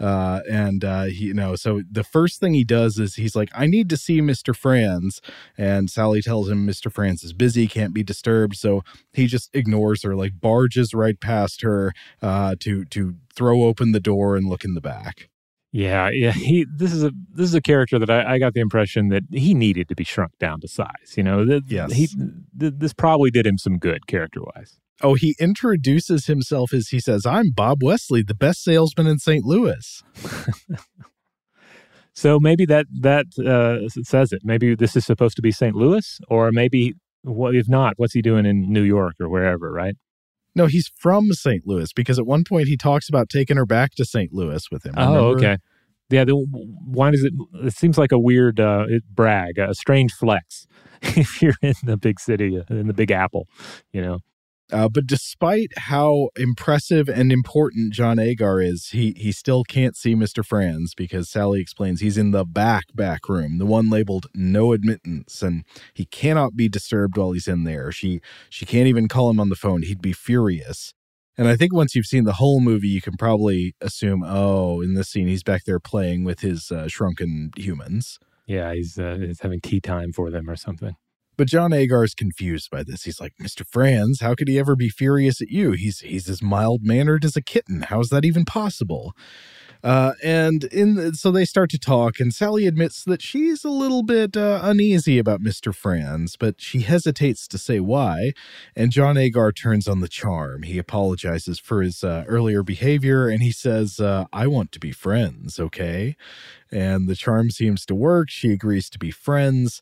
Uh, 0.00 0.40
and 0.50 0.84
uh, 0.84 1.04
he, 1.04 1.26
you 1.26 1.34
know, 1.34 1.54
so 1.54 1.82
the 1.90 2.02
first 2.02 2.40
thing 2.40 2.54
he 2.54 2.64
does 2.64 2.98
is 2.98 3.16
he's 3.16 3.36
like, 3.36 3.50
"I 3.54 3.66
need 3.66 3.90
to 3.90 3.96
see 3.98 4.20
Mister 4.22 4.54
Franz," 4.54 5.20
and 5.58 5.90
Sally 5.90 6.22
tells 6.22 6.48
him 6.48 6.64
Mister 6.64 6.88
Franz 6.88 7.22
is 7.22 7.34
busy, 7.34 7.68
can't 7.68 7.92
be 7.92 8.02
disturbed. 8.02 8.56
So 8.56 8.82
he 9.12 9.26
just 9.26 9.54
ignores 9.54 10.02
her, 10.02 10.16
like 10.16 10.40
barges 10.40 10.94
right 10.94 11.20
past 11.20 11.60
her 11.60 11.92
uh, 12.22 12.54
to 12.60 12.86
to 12.86 13.14
throw 13.34 13.62
open 13.64 13.92
the 13.92 14.00
door 14.00 14.36
and 14.36 14.48
look 14.48 14.64
in 14.64 14.74
the 14.74 14.80
back. 14.80 15.28
Yeah, 15.72 16.08
yeah. 16.10 16.32
He 16.32 16.66
this 16.68 16.92
is 16.92 17.04
a 17.04 17.12
this 17.34 17.46
is 17.46 17.54
a 17.54 17.60
character 17.60 17.98
that 17.98 18.10
I, 18.10 18.34
I 18.34 18.38
got 18.38 18.54
the 18.54 18.60
impression 18.60 19.08
that 19.10 19.24
he 19.30 19.54
needed 19.54 19.88
to 19.88 19.94
be 19.94 20.04
shrunk 20.04 20.32
down 20.38 20.60
to 20.62 20.68
size. 20.68 21.14
You 21.16 21.22
know, 21.22 21.44
that 21.44 21.64
yes. 21.68 21.92
he 21.92 22.06
th- 22.06 22.74
this 22.78 22.92
probably 22.92 23.30
did 23.30 23.46
him 23.46 23.58
some 23.58 23.78
good 23.78 24.06
character 24.06 24.40
wise. 24.56 24.80
Oh, 25.02 25.14
he 25.14 25.34
introduces 25.38 26.26
himself 26.26 26.72
as 26.72 26.88
he 26.88 27.00
says, 27.00 27.24
"I'm 27.26 27.50
Bob 27.50 27.82
Wesley, 27.82 28.22
the 28.22 28.34
best 28.34 28.62
salesman 28.62 29.06
in 29.06 29.18
St. 29.18 29.44
Louis." 29.44 30.02
so 32.12 32.38
maybe 32.40 32.66
that 32.66 32.86
that 33.00 33.26
uh, 33.38 33.88
says 34.02 34.32
it. 34.32 34.42
Maybe 34.44 34.74
this 34.74 34.96
is 34.96 35.06
supposed 35.06 35.36
to 35.36 35.42
be 35.42 35.52
St. 35.52 35.74
Louis, 35.74 36.20
or 36.28 36.50
maybe 36.52 36.94
what 37.22 37.54
if 37.54 37.68
not? 37.68 37.94
What's 37.96 38.14
he 38.14 38.22
doing 38.22 38.46
in 38.46 38.72
New 38.72 38.82
York 38.82 39.14
or 39.20 39.28
wherever? 39.28 39.72
Right? 39.72 39.96
No, 40.54 40.66
he's 40.66 40.90
from 40.96 41.32
St. 41.32 41.66
Louis 41.66 41.92
because 41.92 42.18
at 42.18 42.26
one 42.26 42.44
point 42.44 42.68
he 42.68 42.76
talks 42.76 43.08
about 43.08 43.28
taking 43.28 43.56
her 43.56 43.66
back 43.66 43.94
to 43.94 44.04
St. 44.04 44.32
Louis 44.32 44.62
with 44.70 44.84
him. 44.84 44.94
Remember? 44.94 45.18
Oh, 45.18 45.26
okay. 45.28 45.58
Yeah. 46.08 46.24
The, 46.24 46.34
why 46.34 47.12
does 47.12 47.22
it? 47.22 47.32
It 47.54 47.74
seems 47.74 47.96
like 47.96 48.12
a 48.12 48.18
weird 48.18 48.58
uh, 48.58 48.86
brag, 49.14 49.58
a 49.58 49.74
strange 49.74 50.12
flex. 50.12 50.66
if 51.02 51.40
you're 51.40 51.54
in 51.62 51.74
the 51.84 51.96
big 51.96 52.20
city, 52.20 52.60
in 52.68 52.86
the 52.86 52.92
Big 52.92 53.10
Apple, 53.10 53.48
you 53.92 54.02
know. 54.02 54.18
Uh, 54.72 54.88
but 54.88 55.06
despite 55.06 55.70
how 55.76 56.30
impressive 56.36 57.08
and 57.08 57.32
important 57.32 57.92
John 57.92 58.18
Agar 58.18 58.60
is, 58.60 58.88
he 58.88 59.14
he 59.16 59.32
still 59.32 59.64
can't 59.64 59.96
see 59.96 60.14
Mr. 60.14 60.44
Franz 60.44 60.94
because 60.94 61.28
Sally 61.28 61.60
explains 61.60 62.00
he's 62.00 62.18
in 62.18 62.30
the 62.30 62.44
back 62.44 62.84
back 62.94 63.28
room, 63.28 63.58
the 63.58 63.66
one 63.66 63.90
labeled 63.90 64.26
no 64.34 64.72
admittance, 64.72 65.42
and 65.42 65.64
he 65.92 66.04
cannot 66.04 66.56
be 66.56 66.68
disturbed 66.68 67.16
while 67.16 67.32
he's 67.32 67.48
in 67.48 67.64
there. 67.64 67.90
She 67.92 68.20
she 68.48 68.66
can't 68.66 68.86
even 68.86 69.08
call 69.08 69.30
him 69.30 69.40
on 69.40 69.48
the 69.48 69.56
phone. 69.56 69.82
He'd 69.82 70.02
be 70.02 70.12
furious. 70.12 70.94
And 71.38 71.48
I 71.48 71.56
think 71.56 71.72
once 71.72 71.94
you've 71.94 72.06
seen 72.06 72.24
the 72.24 72.34
whole 72.34 72.60
movie, 72.60 72.88
you 72.88 73.00
can 73.00 73.16
probably 73.16 73.74
assume, 73.80 74.22
oh, 74.26 74.82
in 74.82 74.92
this 74.92 75.08
scene, 75.08 75.26
he's 75.26 75.42
back 75.42 75.64
there 75.64 75.80
playing 75.80 76.24
with 76.24 76.40
his 76.40 76.70
uh, 76.70 76.86
shrunken 76.86 77.52
humans. 77.56 78.18
Yeah, 78.46 78.74
he's 78.74 78.98
uh, 78.98 79.16
he's 79.20 79.40
having 79.40 79.60
tea 79.60 79.80
time 79.80 80.12
for 80.12 80.30
them 80.30 80.50
or 80.50 80.56
something. 80.56 80.96
But 81.40 81.48
John 81.48 81.72
Agar 81.72 82.04
is 82.04 82.14
confused 82.14 82.70
by 82.70 82.82
this. 82.82 83.04
He's 83.04 83.18
like, 83.18 83.32
Mr. 83.40 83.64
Franz, 83.66 84.20
how 84.20 84.34
could 84.34 84.46
he 84.46 84.58
ever 84.58 84.76
be 84.76 84.90
furious 84.90 85.40
at 85.40 85.48
you? 85.48 85.70
He's 85.70 86.00
he's 86.00 86.28
as 86.28 86.42
mild 86.42 86.84
mannered 86.84 87.24
as 87.24 87.34
a 87.34 87.40
kitten. 87.40 87.80
How 87.80 88.00
is 88.00 88.10
that 88.10 88.26
even 88.26 88.44
possible? 88.44 89.16
Uh, 89.82 90.12
and 90.22 90.64
in 90.64 90.96
the, 90.96 91.14
so 91.14 91.30
they 91.30 91.46
start 91.46 91.70
to 91.70 91.78
talk, 91.78 92.20
and 92.20 92.34
Sally 92.34 92.66
admits 92.66 93.04
that 93.04 93.22
she's 93.22 93.64
a 93.64 93.70
little 93.70 94.02
bit 94.02 94.36
uh, 94.36 94.60
uneasy 94.62 95.18
about 95.18 95.40
Mr. 95.40 95.74
Franz, 95.74 96.36
but 96.36 96.60
she 96.60 96.80
hesitates 96.80 97.48
to 97.48 97.56
say 97.56 97.80
why. 97.80 98.34
And 98.76 98.92
John 98.92 99.16
Agar 99.16 99.52
turns 99.52 99.88
on 99.88 100.00
the 100.00 100.08
charm. 100.08 100.64
He 100.64 100.76
apologizes 100.76 101.58
for 101.58 101.80
his 101.80 102.04
uh, 102.04 102.24
earlier 102.28 102.62
behavior, 102.62 103.30
and 103.30 103.42
he 103.42 103.50
says, 103.50 103.98
uh, 103.98 104.26
"I 104.30 104.46
want 104.46 104.72
to 104.72 104.78
be 104.78 104.92
friends, 104.92 105.58
okay?" 105.58 106.16
And 106.70 107.08
the 107.08 107.16
charm 107.16 107.48
seems 107.48 107.86
to 107.86 107.94
work. 107.94 108.28
She 108.28 108.52
agrees 108.52 108.90
to 108.90 108.98
be 108.98 109.10
friends 109.10 109.80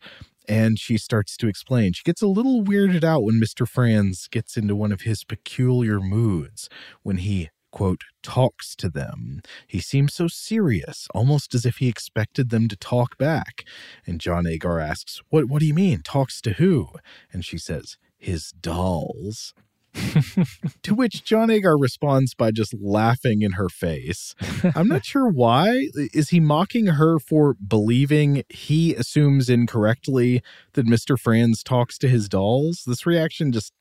and 0.49 0.79
she 0.79 0.97
starts 0.97 1.37
to 1.37 1.47
explain. 1.47 1.93
She 1.93 2.03
gets 2.03 2.23
a 2.23 2.27
little 2.27 2.65
weirded 2.65 3.05
out 3.05 3.23
when 3.23 3.41
Mr. 3.41 3.69
Franz 3.69 4.27
gets 4.29 4.57
into 4.57 4.75
one 4.75 4.93
of 4.93 5.03
his 5.03 5.23
peculiar 5.23 6.01
moods 6.01 6.69
when 7.03 7.19
he, 7.19 7.51
quote, 7.71 8.01
talks 8.23 8.75
to 8.77 8.89
them. 8.89 9.43
He 9.67 9.81
seems 9.81 10.15
so 10.15 10.27
serious, 10.27 11.07
almost 11.15 11.55
as 11.55 11.67
if 11.67 11.77
he 11.77 11.89
expected 11.89 12.49
them 12.49 12.67
to 12.69 12.77
talk 12.77 13.19
back. 13.19 13.65
And 14.07 14.21
John 14.21 14.47
Agar 14.47 14.81
asks, 14.81 15.21
What, 15.29 15.45
what 15.45 15.61
do 15.61 15.67
you 15.67 15.75
mean? 15.75 16.01
Talks 16.03 16.41
to 16.43 16.53
who? 16.53 16.89
And 17.31 17.45
she 17.45 17.59
says, 17.59 17.99
His 18.17 18.51
dolls. 18.51 19.53
to 20.83 20.95
which 20.95 21.25
John 21.25 21.51
Agar 21.51 21.77
responds 21.77 22.35
by 22.35 22.51
just 22.51 22.75
laughing 22.81 23.43
in 23.43 23.53
her 23.53 23.69
face. 23.69 24.35
I'm 24.75 24.89
not 24.89 25.05
sure 25.07 25.29
why. 25.29 25.89
Is 26.13 26.31
he 26.31 26.41
mocking 26.41 26.87
her 26.87 27.19
for 27.19 27.55
believing 27.55 28.43
he 28.49 28.95
assumes 28.95 29.49
incorrectly 29.49 30.43
that 30.75 30.87
Mr. 30.87 31.19
Franz 31.19 31.63
talks 31.63 31.99
to 31.99 32.09
his 32.09 32.29
dolls? 32.29 32.85
This 32.87 33.07
reaction 33.07 33.53
just 33.53 33.73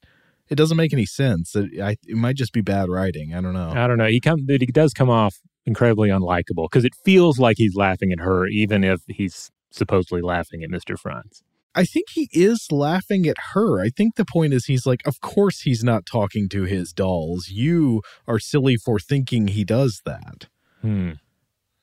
it 0.49 0.55
doesn't 0.55 0.77
make 0.77 0.93
any 0.93 1.05
sense. 1.05 1.55
It, 1.55 1.79
I, 1.81 1.97
it 2.05 2.15
might 2.15 2.35
just 2.35 2.53
be 2.53 2.61
bad 2.61 2.89
writing. 2.89 3.33
I 3.33 3.41
don't 3.41 3.53
know. 3.53 3.71
I 3.75 3.87
don't 3.87 3.97
know. 3.97 4.07
He 4.07 4.19
come 4.19 4.47
he 4.47 4.57
does 4.57 4.93
come 4.93 5.09
off 5.09 5.39
incredibly 5.65 6.09
unlikable 6.09 6.69
because 6.69 6.85
it 6.85 6.95
feels 7.03 7.37
like 7.39 7.57
he's 7.57 7.75
laughing 7.75 8.11
at 8.11 8.19
her, 8.19 8.47
even 8.47 8.83
if 8.83 9.01
he's 9.07 9.51
supposedly 9.69 10.21
laughing 10.21 10.63
at 10.63 10.69
Mr. 10.69 10.97
Franz. 10.97 11.43
I 11.77 11.85
think 11.85 12.09
he 12.09 12.27
is 12.31 12.71
laughing 12.71 13.27
at 13.27 13.37
her. 13.53 13.79
I 13.79 13.89
think 13.89 14.15
the 14.15 14.25
point 14.25 14.51
is 14.51 14.65
he's 14.65 14.87
like, 14.87 15.05
of 15.05 15.21
course 15.21 15.61
he's 15.61 15.83
not 15.83 16.07
talking 16.07 16.49
to 16.49 16.63
his 16.63 16.91
dolls. 16.91 17.49
You 17.49 18.01
are 18.27 18.39
silly 18.39 18.77
for 18.77 18.97
thinking 18.97 19.49
he 19.49 19.63
does 19.63 20.01
that. 20.03 20.47
Hmm. 20.81 21.11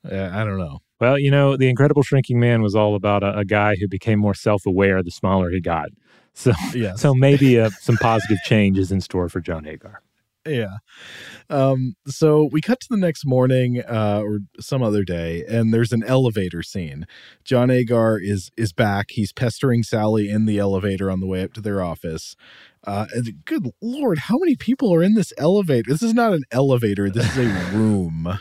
Uh, 0.03 0.29
I 0.33 0.43
don't 0.43 0.57
know. 0.57 0.79
Well, 0.99 1.17
you 1.17 1.31
know, 1.31 1.55
The 1.55 1.69
Incredible 1.69 2.03
Shrinking 2.03 2.41
Man 2.41 2.61
was 2.61 2.75
all 2.75 2.95
about 2.95 3.23
a, 3.23 3.37
a 3.37 3.45
guy 3.45 3.75
who 3.79 3.87
became 3.87 4.19
more 4.19 4.33
self 4.33 4.65
aware 4.65 5.01
the 5.01 5.11
smaller 5.11 5.49
he 5.49 5.61
got. 5.61 5.89
So, 6.33 6.51
yes. 6.73 6.99
so 7.01 7.13
maybe 7.13 7.57
uh, 7.57 7.69
some 7.79 7.95
positive 7.95 8.39
change 8.43 8.77
is 8.77 8.91
in 8.91 8.99
store 8.99 9.29
for 9.29 9.39
John 9.39 9.65
Agar 9.65 10.01
yeah. 10.45 10.77
Um, 11.49 11.95
so 12.07 12.49
we 12.51 12.61
cut 12.61 12.79
to 12.81 12.87
the 12.89 12.97
next 12.97 13.25
morning 13.25 13.81
uh, 13.87 14.21
or 14.23 14.39
some 14.59 14.81
other 14.83 15.03
day, 15.03 15.43
and 15.47 15.73
there's 15.73 15.91
an 15.91 16.03
elevator 16.03 16.61
scene. 16.63 17.05
John 17.43 17.69
Agar 17.69 18.19
is 18.21 18.51
is 18.57 18.73
back. 18.73 19.07
He's 19.09 19.33
pestering 19.33 19.83
Sally 19.83 20.29
in 20.29 20.45
the 20.45 20.59
elevator 20.59 21.09
on 21.09 21.19
the 21.19 21.27
way 21.27 21.43
up 21.43 21.53
to 21.53 21.61
their 21.61 21.81
office. 21.81 22.35
Uh, 22.83 23.07
good 23.45 23.71
lord, 23.81 24.19
how 24.19 24.37
many 24.37 24.55
people 24.55 24.93
are 24.93 25.01
in 25.01 25.15
this 25.15 25.33
elevator? 25.37 25.89
This 25.89 26.03
is 26.03 26.13
not 26.13 26.33
an 26.33 26.43
elevator. 26.51 27.09
This 27.09 27.35
is 27.35 27.47
a 27.47 27.71
room. 27.77 28.39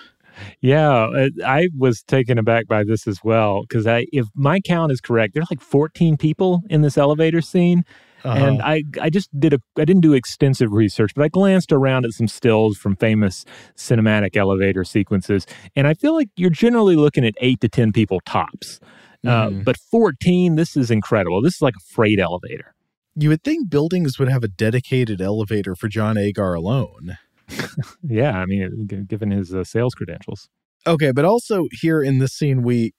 Yeah, 0.60 1.28
I 1.44 1.68
was 1.76 2.02
taken 2.02 2.38
aback 2.38 2.66
by 2.66 2.84
this 2.84 3.06
as 3.06 3.20
well 3.22 3.62
because 3.62 3.86
I, 3.86 4.06
if 4.12 4.26
my 4.34 4.60
count 4.60 4.92
is 4.92 5.00
correct, 5.00 5.34
there's 5.34 5.50
like 5.50 5.60
14 5.60 6.16
people 6.16 6.62
in 6.68 6.82
this 6.82 6.98
elevator 6.98 7.40
scene, 7.40 7.84
uh-huh. 8.24 8.44
And 8.44 8.62
I, 8.62 8.84
I 9.00 9.10
just 9.10 9.28
did 9.38 9.52
a, 9.52 9.60
I 9.76 9.84
didn't 9.84 10.00
do 10.00 10.14
extensive 10.14 10.72
research, 10.72 11.12
but 11.14 11.24
I 11.24 11.28
glanced 11.28 11.72
around 11.72 12.06
at 12.06 12.12
some 12.12 12.26
stills 12.26 12.78
from 12.78 12.96
famous 12.96 13.44
cinematic 13.76 14.34
elevator 14.36 14.82
sequences. 14.82 15.46
And 15.76 15.86
I 15.86 15.94
feel 15.94 16.14
like 16.14 16.30
you're 16.36 16.50
generally 16.50 16.96
looking 16.96 17.26
at 17.26 17.34
eight 17.40 17.60
to 17.60 17.68
10 17.68 17.92
people 17.92 18.20
tops. 18.20 18.80
Mm. 19.24 19.28
Uh, 19.28 19.48
mm-hmm. 19.48 19.62
but 19.62 19.76
14, 19.76 20.56
this 20.56 20.76
is 20.76 20.90
incredible. 20.90 21.42
This 21.42 21.56
is 21.56 21.62
like 21.62 21.74
a 21.76 21.84
freight 21.94 22.18
elevator. 22.18 22.74
You 23.14 23.28
would 23.28 23.44
think 23.44 23.70
buildings 23.70 24.18
would 24.18 24.28
have 24.28 24.42
a 24.42 24.48
dedicated 24.48 25.20
elevator 25.20 25.74
for 25.74 25.88
John 25.88 26.16
Agar 26.16 26.54
alone. 26.54 27.18
yeah, 28.02 28.38
I 28.38 28.46
mean, 28.46 28.86
given 29.06 29.30
his 29.30 29.54
uh, 29.54 29.64
sales 29.64 29.94
credentials. 29.94 30.48
Okay, 30.86 31.12
but 31.12 31.24
also 31.24 31.66
here 31.72 32.02
in 32.02 32.18
this 32.18 32.32
scene, 32.32 32.62
we 32.62 32.92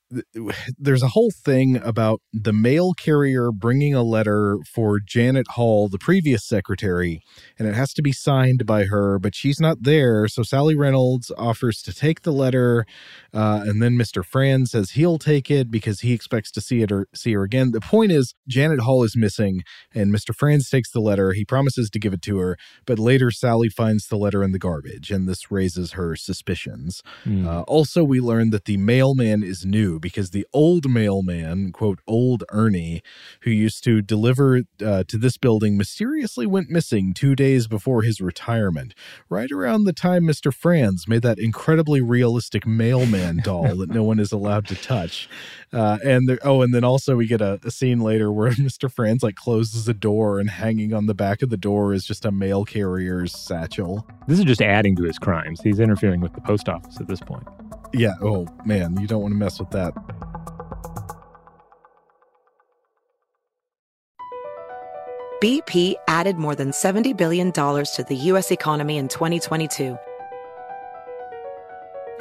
there's 0.78 1.04
a 1.04 1.10
whole 1.10 1.32
thing 1.32 1.78
about 1.78 2.22
the 2.32 2.54
mail 2.54 2.94
carrier 2.94 3.52
bringing 3.52 3.94
a 3.94 4.04
letter 4.04 4.60
for 4.72 5.00
Janet 5.00 5.48
Hall, 5.50 5.90
the 5.90 5.98
previous 5.98 6.46
secretary, 6.46 7.22
and 7.58 7.68
it 7.68 7.74
has 7.74 7.94
to 7.94 8.02
be 8.02 8.12
signed 8.12 8.66
by 8.66 8.86
her, 8.86 9.20
but 9.20 9.36
she's 9.36 9.60
not 9.60 9.78
there. 9.82 10.28
So 10.28 10.44
Sally 10.44 10.76
Reynolds 10.76 11.32
offers 11.38 11.82
to 11.84 11.94
take 11.94 12.22
the 12.22 12.32
letter, 12.32 12.86
uh, 13.34 13.64
and 13.66 13.82
then 13.82 13.98
Mr. 13.98 14.24
Franz 14.24 14.72
says 14.72 14.92
he'll 14.92 15.18
take 15.18 15.50
it 15.50 15.72
because 15.72 16.02
he 16.02 16.14
expects 16.14 16.52
to 16.52 16.62
see 16.62 16.82
it 16.82 16.92
or 16.92 17.08
see 17.14 17.34
her 17.34 17.44
again. 17.44 17.72
The 17.72 17.82
point 17.82 18.12
is, 18.12 18.36
Janet 18.48 18.82
Hall 18.82 19.04
is 19.04 19.16
missing, 19.16 19.64
and 19.94 20.14
Mr. 20.14 20.36
Franz 20.36 20.70
takes 20.70 20.92
the 20.92 21.02
letter. 21.02 21.34
He 21.34 21.46
promises 21.46 21.90
to 21.90 22.00
give 22.00 22.14
it 22.14 22.22
to 22.24 22.38
her, 22.40 22.58
but 22.86 23.00
later 23.00 23.32
Sally 23.32 23.70
finds 23.70 24.08
the 24.08 24.18
letter 24.18 24.44
in 24.44 24.52
the 24.52 24.60
garbage, 24.60 25.12
and 25.12 25.28
this 25.28 25.52
raises 25.52 25.94
her 25.94 26.16
suspicions. 26.16 27.02
Mm. 27.26 27.46
Uh, 27.46 27.64
also, 27.76 28.06
we 28.06 28.22
learn 28.22 28.52
that 28.52 28.64
the 28.64 28.78
mailman 28.78 29.44
is 29.44 29.66
new 29.66 30.00
because 30.00 30.30
the 30.30 30.48
old 30.54 30.90
mailman, 30.90 31.74
quote, 31.74 32.00
old 32.08 32.46
Ernie, 32.50 33.04
who 33.42 33.52
used 33.52 33.84
to 33.84 34.02
deliver 34.02 34.62
uh, 34.82 35.04
to 35.10 35.18
this 35.18 35.36
building, 35.36 35.76
mysteriously 35.78 36.46
went 36.46 36.70
missing 36.70 37.14
two 37.14 37.36
days 37.36 37.68
before 37.68 38.04
his 38.04 38.22
retirement, 38.22 38.94
right 39.28 39.52
around 39.52 39.84
the 39.84 39.92
time 39.92 40.24
Mr. 40.24 40.54
Franz 40.54 41.06
made 41.06 41.22
that 41.24 41.38
incredibly 41.38 42.00
realistic 42.00 42.66
mailman 42.66 43.42
doll 43.44 43.76
that 43.76 43.90
no 43.90 44.04
one 44.04 44.20
is 44.20 44.32
allowed 44.32 44.66
to 44.68 44.76
touch. 44.76 45.28
Uh, 45.74 45.98
and 46.02 46.30
there, 46.30 46.40
oh, 46.44 46.62
and 46.62 46.74
then 46.74 46.86
also 46.86 47.18
we 47.18 47.28
get 47.28 47.42
a, 47.42 47.60
a 47.66 47.72
scene 47.72 48.00
later 48.00 48.32
where 48.32 48.52
Mr. 48.52 48.90
Franz 48.90 49.22
like 49.22 49.36
closes 49.36 49.86
a 49.90 49.94
door 49.94 50.40
and 50.40 50.50
hanging 50.50 50.94
on 50.94 51.08
the 51.08 51.14
back 51.14 51.42
of 51.42 51.50
the 51.50 51.58
door 51.58 51.94
is 51.94 52.06
just 52.06 52.24
a 52.24 52.32
mail 52.32 52.64
carrier's 52.64 53.34
satchel. 53.34 54.08
This 54.30 54.40
is 54.40 54.46
just 54.46 54.62
adding 54.62 54.96
to 54.96 55.04
his 55.04 55.20
crimes. 55.20 55.60
He's 55.62 55.82
interfering 55.82 56.22
with 56.22 56.32
the 56.32 56.42
post 56.42 56.70
office 56.70 57.02
at 57.02 57.08
this 57.10 57.20
point. 57.20 57.46
Yeah. 57.94 58.14
Oh 58.22 58.48
man, 58.66 58.98
you 59.00 59.08
don't 59.08 59.22
want 59.22 59.34
to 59.34 59.38
mess 59.38 59.60
with 59.60 59.72
that. 59.72 59.94
BP 65.42 65.96
added 66.08 66.38
more 66.38 66.56
than 66.56 66.72
$70 66.72 67.16
billion 67.16 67.52
to 67.52 68.06
the 68.08 68.16
U.S. 68.16 68.52
economy 68.52 68.98
in 68.98 69.08
2022 69.08 69.98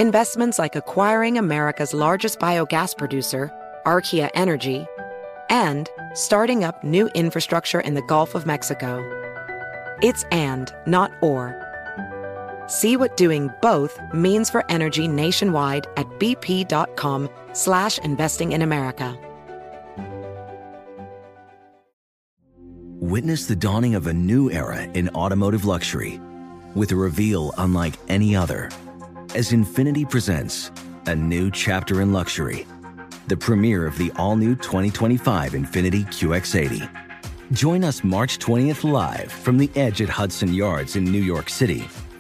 Investments 0.01 0.59
like 0.59 0.75
acquiring 0.75 1.39
America's 1.39 1.95
largest 1.95 2.41
biogas 2.41 2.99
producer, 2.99 3.49
Archaea 3.87 4.29
Energy, 4.35 4.87
and 5.49 5.89
starting 6.15 6.65
up 6.65 6.83
new 6.83 7.07
infrastructure 7.15 7.79
in 7.79 7.95
the 7.95 8.03
Gulf 8.03 8.35
of 8.35 8.45
Mexico. 8.45 8.99
It's 10.03 10.25
and, 10.33 10.75
not 10.89 11.13
or. 11.23 11.64
See 12.67 12.97
what 12.97 13.17
doing 13.17 13.51
both 13.63 14.01
means 14.13 14.51
for 14.51 14.65
energy 14.71 15.09
nationwide 15.09 15.87
at 15.97 16.07
bp.com 16.19 17.29
slash 17.53 17.99
investing 17.99 18.53
in 18.53 18.63
America. 18.63 19.19
Witness 23.01 23.47
the 23.47 23.55
dawning 23.57 23.95
of 23.95 24.07
a 24.07 24.15
new 24.15 24.51
era 24.51 24.83
in 24.95 25.09
automotive 25.11 25.65
luxury 25.67 26.21
with 26.75 26.91
a 26.91 26.97
reveal 26.97 27.53
unlike 27.59 27.95
any 28.09 28.35
other 28.35 28.71
as 29.35 29.51
Infiniti 29.51 30.09
presents 30.09 30.71
a 31.07 31.15
new 31.15 31.51
chapter 31.51 32.01
in 32.01 32.13
luxury, 32.13 32.67
the 33.27 33.37
premiere 33.37 33.87
of 33.87 33.99
the 33.99 34.13
all-new 34.17 34.55
2025 34.57 35.53
Infiniti 35.53 36.07
QX80. 36.07 36.89
Join 37.53 37.85
us 37.85 38.03
March 38.05 38.39
20th 38.39 38.91
live 38.91 39.31
from 39.31 39.59
the 39.59 39.71
edge 39.75 40.01
at 40.01 40.09
Hudson 40.09 40.55
Yards 40.55 40.97
in 40.97 41.05
New 41.05 41.23
York 41.23 41.51
City, 41.51 41.85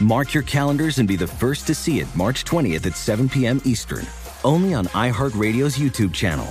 Mark 0.00 0.32
your 0.32 0.42
calendars 0.42 0.98
and 0.98 1.06
be 1.06 1.16
the 1.16 1.26
first 1.26 1.66
to 1.66 1.74
see 1.74 2.00
it 2.00 2.08
March 2.16 2.44
20th 2.44 2.86
at 2.86 2.96
7 2.96 3.28
p.m. 3.28 3.60
Eastern, 3.64 4.06
only 4.44 4.72
on 4.72 4.86
iHeartRadio's 4.86 5.76
YouTube 5.76 6.14
channel. 6.14 6.46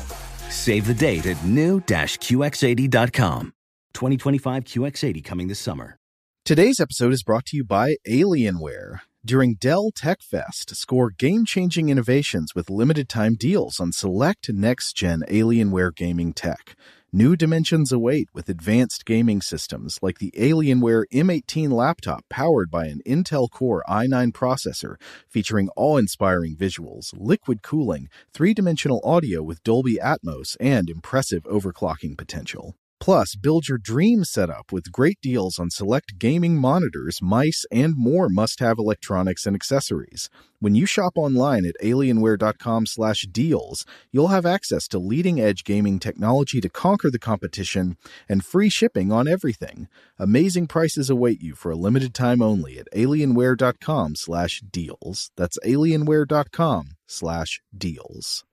Save 0.49 0.85
the 0.85 0.93
date 0.93 1.25
at 1.25 1.43
new-QX80.com. 1.43 3.53
2025 3.93 4.63
QX80 4.63 5.23
coming 5.23 5.47
this 5.47 5.59
summer. 5.59 5.97
Today's 6.45 6.79
episode 6.79 7.11
is 7.11 7.23
brought 7.23 7.45
to 7.47 7.57
you 7.57 7.63
by 7.63 7.95
Alienware. 8.07 8.99
During 9.25 9.55
Dell 9.55 9.91
Tech 9.93 10.21
Fest, 10.21 10.75
score 10.75 11.09
game 11.09 11.45
changing 11.45 11.89
innovations 11.89 12.55
with 12.55 12.69
limited 12.69 13.09
time 13.09 13.35
deals 13.35 13.79
on 13.79 13.91
select 13.91 14.49
next 14.49 14.93
gen 14.93 15.23
Alienware 15.27 15.93
gaming 15.93 16.33
tech. 16.33 16.75
New 17.11 17.35
dimensions 17.35 17.91
await 17.91 18.29
with 18.35 18.49
advanced 18.49 19.03
gaming 19.03 19.41
systems 19.41 19.97
like 20.03 20.19
the 20.19 20.29
Alienware 20.37 21.05
M18 21.11 21.71
laptop 21.71 22.23
powered 22.29 22.69
by 22.69 22.85
an 22.85 23.01
Intel 23.03 23.49
Core 23.49 23.83
i9 23.89 24.31
processor 24.31 24.93
featuring 25.27 25.69
awe 25.75 25.97
inspiring 25.97 26.55
visuals, 26.55 27.11
liquid 27.17 27.63
cooling, 27.63 28.09
three 28.31 28.53
dimensional 28.53 29.01
audio 29.03 29.41
with 29.41 29.63
Dolby 29.63 29.95
Atmos, 29.95 30.55
and 30.59 30.87
impressive 30.87 31.45
overclocking 31.45 32.15
potential. 32.15 32.75
Plus, 32.99 33.35
build 33.35 33.69
your 33.69 33.77
dream 33.77 34.25
setup 34.25 34.71
with 34.71 34.91
great 34.91 35.19
deals 35.21 35.57
on 35.57 35.69
select 35.69 36.19
gaming 36.19 36.57
monitors, 36.57 37.21
mice, 37.21 37.65
and 37.71 37.95
more 37.97 38.27
must-have 38.29 38.77
electronics 38.77 39.45
and 39.45 39.55
accessories. 39.55 40.29
When 40.59 40.75
you 40.75 40.85
shop 40.85 41.13
online 41.15 41.65
at 41.65 41.77
alienware.com/deals, 41.81 43.85
you'll 44.11 44.27
have 44.27 44.45
access 44.45 44.89
to 44.89 44.99
leading-edge 44.99 45.63
gaming 45.63 45.99
technology 45.99 46.59
to 46.59 46.67
conquer 46.67 47.09
the 47.09 47.19
competition 47.19 47.95
and 48.27 48.43
free 48.43 48.67
shipping 48.69 49.09
on 49.11 49.29
everything. 49.29 49.87
Amazing 50.17 50.67
prices 50.67 51.09
await 51.09 51.41
you 51.41 51.55
for 51.55 51.71
a 51.71 51.77
limited 51.77 52.13
time 52.13 52.41
only 52.41 52.77
at 52.77 52.89
alienware.com/deals. 52.93 55.31
That's 55.37 55.57
alienware.com/deals. 55.65 58.43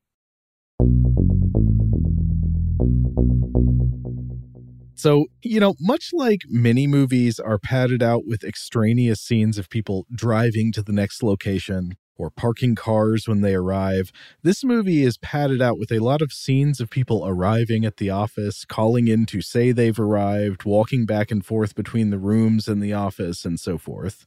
So, 5.07 5.27
you 5.41 5.61
know, 5.61 5.77
much 5.79 6.11
like 6.13 6.41
many 6.49 6.89
movies 6.89 7.39
are 7.39 7.61
padded 7.61 8.03
out 8.03 8.27
with 8.27 8.43
extraneous 8.43 9.21
scenes 9.21 9.57
of 9.57 9.71
people 9.71 10.05
driving 10.13 10.73
to 10.73 10.83
the 10.83 10.93
next 10.93 11.23
location 11.23 11.93
or 12.17 12.29
parking 12.29 12.75
cars 12.75 13.29
when 13.29 13.41
they 13.41 13.55
arrive, 13.55 14.11
this 14.43 14.65
movie 14.65 15.05
is 15.05 15.17
padded 15.19 15.63
out 15.63 15.79
with 15.79 15.93
a 15.93 16.01
lot 16.01 16.23
of 16.23 16.33
scenes 16.33 16.81
of 16.81 16.91
people 16.91 17.25
arriving 17.25 17.85
at 17.85 17.99
the 17.99 18.11
office, 18.11 18.65
calling 18.65 19.07
in 19.07 19.27
to 19.27 19.41
say 19.41 19.71
they've 19.71 20.01
arrived, 20.01 20.65
walking 20.65 21.07
back 21.07 21.31
and 21.31 21.47
forth 21.47 21.77
between 21.77 22.11
the 22.11 22.19
rooms 22.19 22.67
in 22.67 22.81
the 22.81 22.93
office, 22.93 23.45
and 23.45 23.61
so 23.61 23.79
forth. 23.79 24.27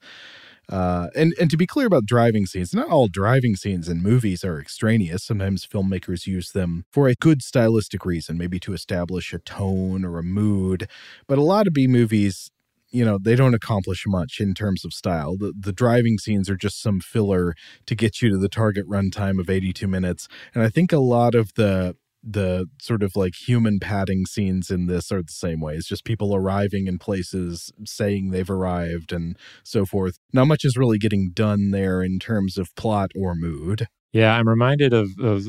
Uh, 0.69 1.07
and 1.15 1.33
and 1.39 1.49
to 1.49 1.57
be 1.57 1.65
clear 1.65 1.87
about 1.87 2.05
driving 2.05 2.45
scenes, 2.45 2.73
not 2.73 2.89
all 2.89 3.07
driving 3.07 3.55
scenes 3.55 3.89
in 3.89 4.03
movies 4.03 4.43
are 4.43 4.59
extraneous. 4.59 5.23
Sometimes 5.23 5.65
filmmakers 5.65 6.27
use 6.27 6.51
them 6.51 6.85
for 6.91 7.07
a 7.07 7.15
good 7.15 7.41
stylistic 7.41 8.05
reason, 8.05 8.37
maybe 8.37 8.59
to 8.59 8.73
establish 8.73 9.33
a 9.33 9.39
tone 9.39 10.05
or 10.05 10.19
a 10.19 10.23
mood. 10.23 10.87
But 11.27 11.39
a 11.39 11.43
lot 11.43 11.65
of 11.65 11.73
B 11.73 11.87
movies, 11.87 12.51
you 12.91 13.03
know, 13.03 13.17
they 13.19 13.35
don't 13.35 13.55
accomplish 13.55 14.03
much 14.05 14.39
in 14.39 14.53
terms 14.53 14.85
of 14.85 14.93
style. 14.93 15.37
The 15.37 15.53
the 15.59 15.73
driving 15.73 16.19
scenes 16.19 16.49
are 16.51 16.55
just 16.55 16.81
some 16.81 16.99
filler 16.99 17.55
to 17.87 17.95
get 17.95 18.21
you 18.21 18.29
to 18.29 18.37
the 18.37 18.49
target 18.49 18.87
runtime 18.87 19.39
of 19.39 19.49
82 19.49 19.87
minutes. 19.87 20.27
And 20.53 20.63
I 20.63 20.69
think 20.69 20.93
a 20.93 20.99
lot 20.99 21.33
of 21.33 21.55
the 21.55 21.95
the 22.23 22.67
sort 22.81 23.03
of 23.03 23.15
like 23.15 23.33
human 23.35 23.79
padding 23.79 24.25
scenes 24.25 24.69
in 24.69 24.87
this 24.87 25.11
are 25.11 25.21
the 25.21 25.31
same 25.31 25.61
way. 25.61 25.75
It's 25.75 25.87
just 25.87 26.03
people 26.03 26.35
arriving 26.35 26.87
in 26.87 26.99
places, 26.99 27.71
saying 27.85 28.31
they've 28.31 28.49
arrived, 28.49 29.11
and 29.11 29.37
so 29.63 29.85
forth. 29.85 30.17
Not 30.33 30.47
much 30.47 30.65
is 30.65 30.77
really 30.77 30.97
getting 30.97 31.31
done 31.33 31.71
there 31.71 32.01
in 32.01 32.19
terms 32.19 32.57
of 32.57 32.75
plot 32.75 33.11
or 33.15 33.35
mood. 33.35 33.87
Yeah, 34.11 34.35
I'm 34.35 34.49
reminded 34.49 34.91
of, 34.91 35.11
of, 35.19 35.43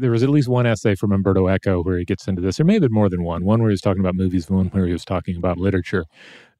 there 0.00 0.10
was 0.10 0.22
at 0.22 0.28
least 0.28 0.48
one 0.48 0.66
essay 0.66 0.94
from 0.96 1.12
Umberto 1.12 1.48
Eco 1.48 1.82
where 1.82 1.98
he 1.98 2.04
gets 2.04 2.28
into 2.28 2.42
this. 2.42 2.58
There 2.58 2.66
may 2.66 2.74
have 2.74 2.82
been 2.82 2.92
more 2.92 3.08
than 3.08 3.22
one. 3.22 3.44
One 3.44 3.60
where 3.60 3.70
he 3.70 3.72
was 3.72 3.80
talking 3.80 4.00
about 4.00 4.14
movies, 4.14 4.50
one 4.50 4.66
where 4.66 4.86
he 4.86 4.92
was 4.92 5.04
talking 5.04 5.36
about 5.36 5.56
literature. 5.56 6.04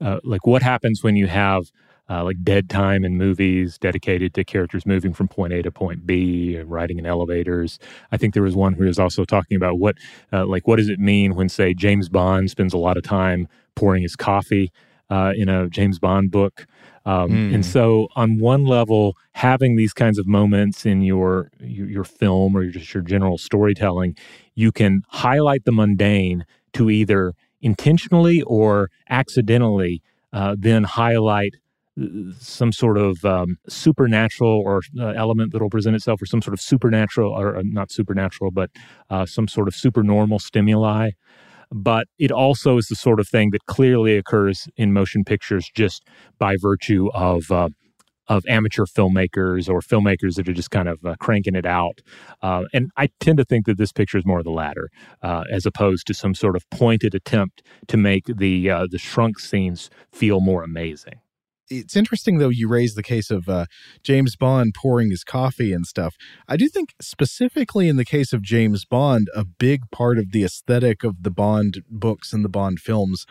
Uh, 0.00 0.18
like 0.24 0.46
what 0.46 0.62
happens 0.62 1.02
when 1.02 1.14
you 1.14 1.26
have 1.26 1.64
uh, 2.08 2.24
like 2.24 2.42
dead 2.42 2.68
time 2.70 3.04
in 3.04 3.16
movies 3.16 3.78
dedicated 3.78 4.34
to 4.34 4.44
characters 4.44 4.86
moving 4.86 5.12
from 5.12 5.28
point 5.28 5.52
A 5.52 5.62
to 5.62 5.70
point 5.70 6.06
B 6.06 6.56
and 6.56 6.70
riding 6.70 6.98
in 6.98 7.06
elevators. 7.06 7.78
I 8.12 8.16
think 8.16 8.34
there 8.34 8.42
was 8.42 8.54
one 8.54 8.74
who 8.74 8.84
was 8.84 8.98
also 8.98 9.24
talking 9.24 9.56
about 9.56 9.78
what, 9.78 9.96
uh, 10.32 10.46
like, 10.46 10.66
what 10.66 10.76
does 10.76 10.88
it 10.88 11.00
mean 11.00 11.34
when, 11.34 11.48
say, 11.48 11.74
James 11.74 12.08
Bond 12.08 12.50
spends 12.50 12.72
a 12.72 12.78
lot 12.78 12.96
of 12.96 13.02
time 13.02 13.48
pouring 13.74 14.02
his 14.02 14.16
coffee 14.16 14.72
uh, 15.10 15.32
in 15.36 15.48
a 15.48 15.68
James 15.68 15.98
Bond 15.98 16.30
book. 16.30 16.66
Um, 17.04 17.30
mm. 17.30 17.54
And 17.54 17.64
so, 17.64 18.08
on 18.16 18.40
one 18.40 18.64
level, 18.64 19.16
having 19.32 19.76
these 19.76 19.92
kinds 19.92 20.18
of 20.18 20.26
moments 20.26 20.84
in 20.84 21.02
your, 21.02 21.50
your 21.60 21.88
your 21.88 22.04
film 22.04 22.56
or 22.56 22.66
just 22.66 22.92
your 22.92 23.04
general 23.04 23.38
storytelling, 23.38 24.16
you 24.56 24.72
can 24.72 25.02
highlight 25.08 25.64
the 25.64 25.72
mundane 25.72 26.44
to 26.72 26.90
either 26.90 27.34
intentionally 27.60 28.42
or 28.42 28.90
accidentally 29.08 30.02
uh, 30.32 30.56
then 30.58 30.84
highlight 30.84 31.54
some 32.38 32.72
sort 32.72 32.98
of 32.98 33.24
um, 33.24 33.56
supernatural 33.68 34.62
or 34.64 34.82
uh, 34.98 35.08
element 35.08 35.52
that 35.52 35.62
will 35.62 35.70
present 35.70 35.96
itself, 35.96 36.20
or 36.20 36.26
some 36.26 36.42
sort 36.42 36.54
of 36.54 36.60
supernatural, 36.60 37.32
or 37.32 37.56
uh, 37.56 37.62
not 37.64 37.90
supernatural, 37.90 38.50
but 38.50 38.70
uh, 39.10 39.26
some 39.26 39.48
sort 39.48 39.68
of 39.68 39.74
supernormal 39.74 40.38
stimuli. 40.38 41.10
But 41.72 42.06
it 42.18 42.30
also 42.30 42.78
is 42.78 42.86
the 42.86 42.94
sort 42.94 43.18
of 43.18 43.28
thing 43.28 43.50
that 43.50 43.66
clearly 43.66 44.16
occurs 44.16 44.68
in 44.76 44.92
motion 44.92 45.24
pictures 45.24 45.68
just 45.74 46.06
by 46.38 46.56
virtue 46.60 47.08
of 47.12 47.50
uh, 47.50 47.70
of 48.28 48.44
amateur 48.48 48.84
filmmakers 48.84 49.68
or 49.68 49.80
filmmakers 49.80 50.34
that 50.34 50.48
are 50.48 50.52
just 50.52 50.70
kind 50.70 50.88
of 50.88 51.04
uh, 51.04 51.14
cranking 51.20 51.54
it 51.54 51.64
out. 51.64 52.00
Uh, 52.42 52.64
and 52.72 52.90
I 52.96 53.08
tend 53.20 53.38
to 53.38 53.44
think 53.44 53.66
that 53.66 53.78
this 53.78 53.92
picture 53.92 54.18
is 54.18 54.26
more 54.26 54.38
of 54.38 54.44
the 54.44 54.50
latter, 54.50 54.90
uh, 55.22 55.44
as 55.50 55.64
opposed 55.64 56.08
to 56.08 56.14
some 56.14 56.34
sort 56.34 56.56
of 56.56 56.68
pointed 56.70 57.14
attempt 57.14 57.62
to 57.88 57.96
make 57.96 58.24
the 58.26 58.70
uh, 58.70 58.86
the 58.90 58.98
shrunk 58.98 59.38
scenes 59.38 59.90
feel 60.12 60.40
more 60.40 60.62
amazing 60.62 61.20
it's 61.68 61.96
interesting 61.96 62.38
though 62.38 62.48
you 62.48 62.68
raise 62.68 62.94
the 62.94 63.02
case 63.02 63.30
of 63.30 63.48
uh, 63.48 63.66
James 64.02 64.36
Bond 64.36 64.74
pouring 64.74 65.10
his 65.10 65.24
coffee 65.24 65.72
and 65.72 65.86
stuff. 65.86 66.16
I 66.48 66.56
do 66.56 66.68
think 66.68 66.94
specifically 67.00 67.88
in 67.88 67.96
the 67.96 68.04
case 68.04 68.32
of 68.32 68.42
James 68.42 68.84
Bond, 68.84 69.28
a 69.34 69.44
big 69.44 69.90
part 69.90 70.18
of 70.18 70.32
the 70.32 70.44
aesthetic 70.44 71.04
of 71.04 71.22
the 71.22 71.30
Bond 71.30 71.82
books 71.88 72.32
and 72.32 72.44
the 72.44 72.48
Bond 72.48 72.80
films 72.80 73.26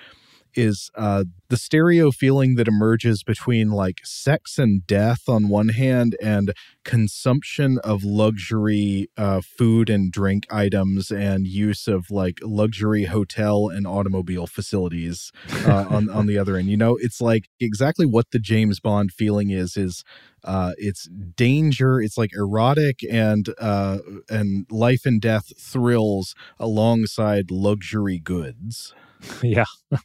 is 0.56 0.90
uh, 0.96 1.26
the 1.50 1.58
stereo 1.58 2.12
feeling 2.12 2.56
that 2.56 2.68
emerges 2.68 3.24
between 3.24 3.72
like 3.72 4.00
sex 4.04 4.58
and 4.58 4.86
death 4.88 5.28
on 5.28 5.50
one 5.50 5.70
hand 5.70 6.16
and 6.22 6.54
consumption 6.84 7.78
of 7.84 8.04
luxury 8.04 9.10
uh, 9.18 9.42
food 9.42 9.90
and 9.90 10.12
drink 10.12 10.48
items 10.52 11.12
and 11.12 11.48
use 11.48 11.88
of 11.88 12.10
like 12.10 12.40
luxury 12.42 13.06
hotel 13.06 13.70
and 13.70 13.86
automobile 13.86 14.48
facilities 14.48 15.32
uh, 15.66 15.86
on 15.90 16.10
on 16.10 16.26
the 16.26 16.38
other 16.40 16.58
end. 16.58 16.70
You 16.70 16.78
know, 16.78 16.98
it's 17.00 17.22
like 17.22 17.50
exactly 17.60 18.06
what 18.06 18.32
the 18.32 18.40
James 18.40 18.80
Bond 18.80 19.12
feeling 19.12 19.50
is 19.50 19.78
is 19.78 20.04
uh, 20.44 20.74
it's 20.78 21.10
danger. 21.36 22.00
It's 22.00 22.18
like 22.18 22.32
erotic 22.34 23.00
and 23.10 23.50
uh, 23.60 23.98
and 24.30 24.66
life 24.70 25.06
and 25.06 25.20
death 25.20 25.52
thrills 25.60 26.36
alongside 26.60 27.52
luxury 27.52 28.20
goods. 28.20 28.94
Yeah. 29.44 29.66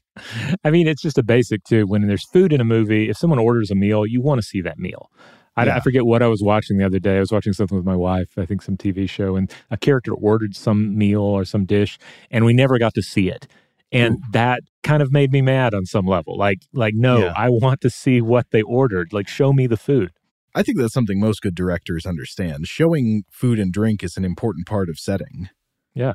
I 0.64 0.70
mean, 0.70 0.86
it's 0.86 1.02
just 1.02 1.18
a 1.18 1.22
basic 1.22 1.64
too. 1.64 1.86
When 1.86 2.06
there's 2.06 2.28
food 2.28 2.52
in 2.52 2.60
a 2.60 2.64
movie, 2.64 3.08
if 3.08 3.16
someone 3.16 3.38
orders 3.38 3.70
a 3.70 3.74
meal, 3.74 4.06
you 4.06 4.20
want 4.20 4.40
to 4.40 4.46
see 4.46 4.60
that 4.62 4.78
meal. 4.78 5.10
I, 5.56 5.66
Yeah. 5.66 5.76
I 5.76 5.80
forget 5.80 6.06
what 6.06 6.22
I 6.22 6.28
was 6.28 6.42
watching 6.42 6.78
the 6.78 6.84
other 6.84 6.98
day. 6.98 7.16
I 7.16 7.20
was 7.20 7.32
watching 7.32 7.52
something 7.52 7.76
with 7.76 7.86
my 7.86 7.96
wife, 7.96 8.36
I 8.36 8.46
think 8.46 8.62
some 8.62 8.76
TV 8.76 9.08
show, 9.08 9.36
and 9.36 9.52
a 9.70 9.76
character 9.76 10.14
ordered 10.14 10.54
some 10.54 10.96
meal 10.96 11.22
or 11.22 11.44
some 11.44 11.64
dish, 11.64 11.98
and 12.30 12.44
we 12.44 12.52
never 12.52 12.78
got 12.78 12.94
to 12.94 13.02
see 13.02 13.28
it. 13.28 13.46
And 13.92 14.18
that 14.32 14.60
kind 14.84 15.02
of 15.02 15.10
made 15.12 15.32
me 15.32 15.42
mad 15.42 15.74
on 15.74 15.84
some 15.84 16.06
level. 16.06 16.38
Like, 16.38 16.58
like, 16.72 16.94
no, 16.94 17.24
Yeah. 17.24 17.32
I 17.36 17.48
want 17.48 17.80
to 17.80 17.90
see 17.90 18.20
what 18.20 18.46
they 18.52 18.62
ordered. 18.62 19.12
Like, 19.12 19.26
show 19.26 19.52
me 19.52 19.66
the 19.66 19.76
food. 19.76 20.12
I 20.54 20.62
think 20.62 20.78
that's 20.78 20.94
something 20.94 21.18
most 21.18 21.42
good 21.42 21.54
directors 21.56 22.06
understand. 22.06 22.66
Showing 22.68 23.24
food 23.30 23.58
and 23.58 23.72
drink 23.72 24.04
is 24.04 24.16
an 24.16 24.24
important 24.24 24.66
part 24.66 24.88
of 24.88 24.98
setting. 24.98 25.48
Yeah. 25.94 26.14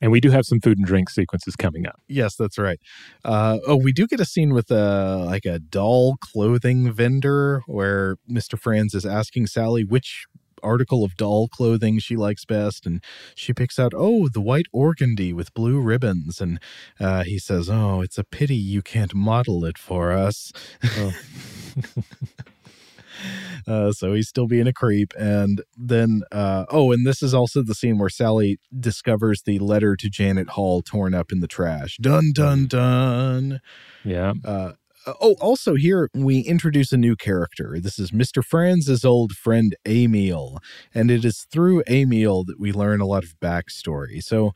And 0.00 0.12
we 0.12 0.20
do 0.20 0.30
have 0.30 0.44
some 0.44 0.60
food 0.60 0.78
and 0.78 0.86
drink 0.86 1.08
sequences 1.08 1.56
coming 1.56 1.86
up. 1.86 2.00
Yes, 2.06 2.36
that's 2.36 2.58
right. 2.58 2.78
Uh, 3.24 3.58
oh, 3.66 3.76
we 3.76 3.92
do 3.92 4.06
get 4.06 4.20
a 4.20 4.26
scene 4.26 4.52
with 4.52 4.70
a 4.70 5.24
like 5.24 5.46
a 5.46 5.58
doll 5.58 6.16
clothing 6.20 6.92
vendor 6.92 7.62
where 7.66 8.16
Mr. 8.30 8.58
Franz 8.58 8.94
is 8.94 9.06
asking 9.06 9.46
Sally 9.46 9.84
which 9.84 10.26
article 10.62 11.04
of 11.04 11.16
doll 11.16 11.48
clothing 11.48 11.98
she 11.98 12.16
likes 12.16 12.44
best, 12.44 12.86
and 12.86 13.02
she 13.34 13.52
picks 13.52 13.78
out 13.78 13.92
oh 13.96 14.28
the 14.28 14.40
white 14.40 14.66
organdy 14.74 15.32
with 15.32 15.54
blue 15.54 15.80
ribbons, 15.80 16.40
and 16.40 16.60
uh, 17.00 17.24
he 17.24 17.38
says 17.38 17.70
oh 17.70 18.00
it's 18.02 18.18
a 18.18 18.24
pity 18.24 18.56
you 18.56 18.82
can't 18.82 19.14
model 19.14 19.64
it 19.64 19.78
for 19.78 20.12
us. 20.12 20.52
Uh, 23.68 23.90
so 23.90 24.14
he's 24.14 24.28
still 24.28 24.46
being 24.46 24.68
a 24.68 24.72
creep. 24.72 25.12
And 25.18 25.60
then, 25.76 26.22
uh, 26.30 26.66
oh, 26.70 26.92
and 26.92 27.04
this 27.04 27.20
is 27.20 27.34
also 27.34 27.64
the 27.64 27.74
scene 27.74 27.98
where 27.98 28.08
Sally 28.08 28.60
discovers 28.78 29.42
the 29.42 29.58
letter 29.58 29.96
to 29.96 30.08
Janet 30.08 30.50
Hall 30.50 30.82
torn 30.82 31.14
up 31.14 31.32
in 31.32 31.40
the 31.40 31.48
trash. 31.48 31.96
Dun, 32.00 32.30
dun, 32.32 32.68
dun. 32.68 33.60
Yeah. 34.04 34.34
Uh, 34.44 34.74
oh, 35.20 35.36
also 35.40 35.74
here 35.74 36.10
we 36.14 36.40
introduce 36.40 36.92
a 36.92 36.96
new 36.96 37.16
character. 37.16 37.78
This 37.80 37.98
is 37.98 38.10
Mr. 38.10 38.44
Franz's 38.44 39.04
old 39.04 39.32
friend 39.32 39.74
Emil, 39.86 40.58
and 40.94 41.10
it 41.10 41.24
is 41.24 41.46
through 41.50 41.82
Emil 41.88 42.44
that 42.44 42.60
we 42.60 42.72
learn 42.72 43.00
a 43.00 43.06
lot 43.06 43.24
of 43.24 43.38
backstory. 43.40 44.22
So 44.22 44.52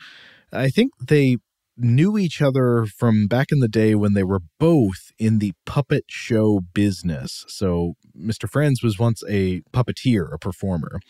I 0.52 0.68
think 0.68 0.92
they 1.00 1.38
knew 1.80 2.18
each 2.18 2.40
other 2.42 2.86
from 2.86 3.26
back 3.26 3.48
in 3.50 3.60
the 3.60 3.68
day 3.68 3.94
when 3.94 4.14
they 4.14 4.22
were 4.22 4.40
both 4.58 5.10
in 5.18 5.38
the 5.38 5.52
puppet 5.66 6.04
show 6.08 6.60
business. 6.72 7.44
So 7.48 7.94
Mr. 8.18 8.48
Franz 8.48 8.82
was 8.82 8.98
once 8.98 9.22
a 9.28 9.62
puppeteer, 9.72 10.32
a 10.32 10.38
performer, 10.38 11.00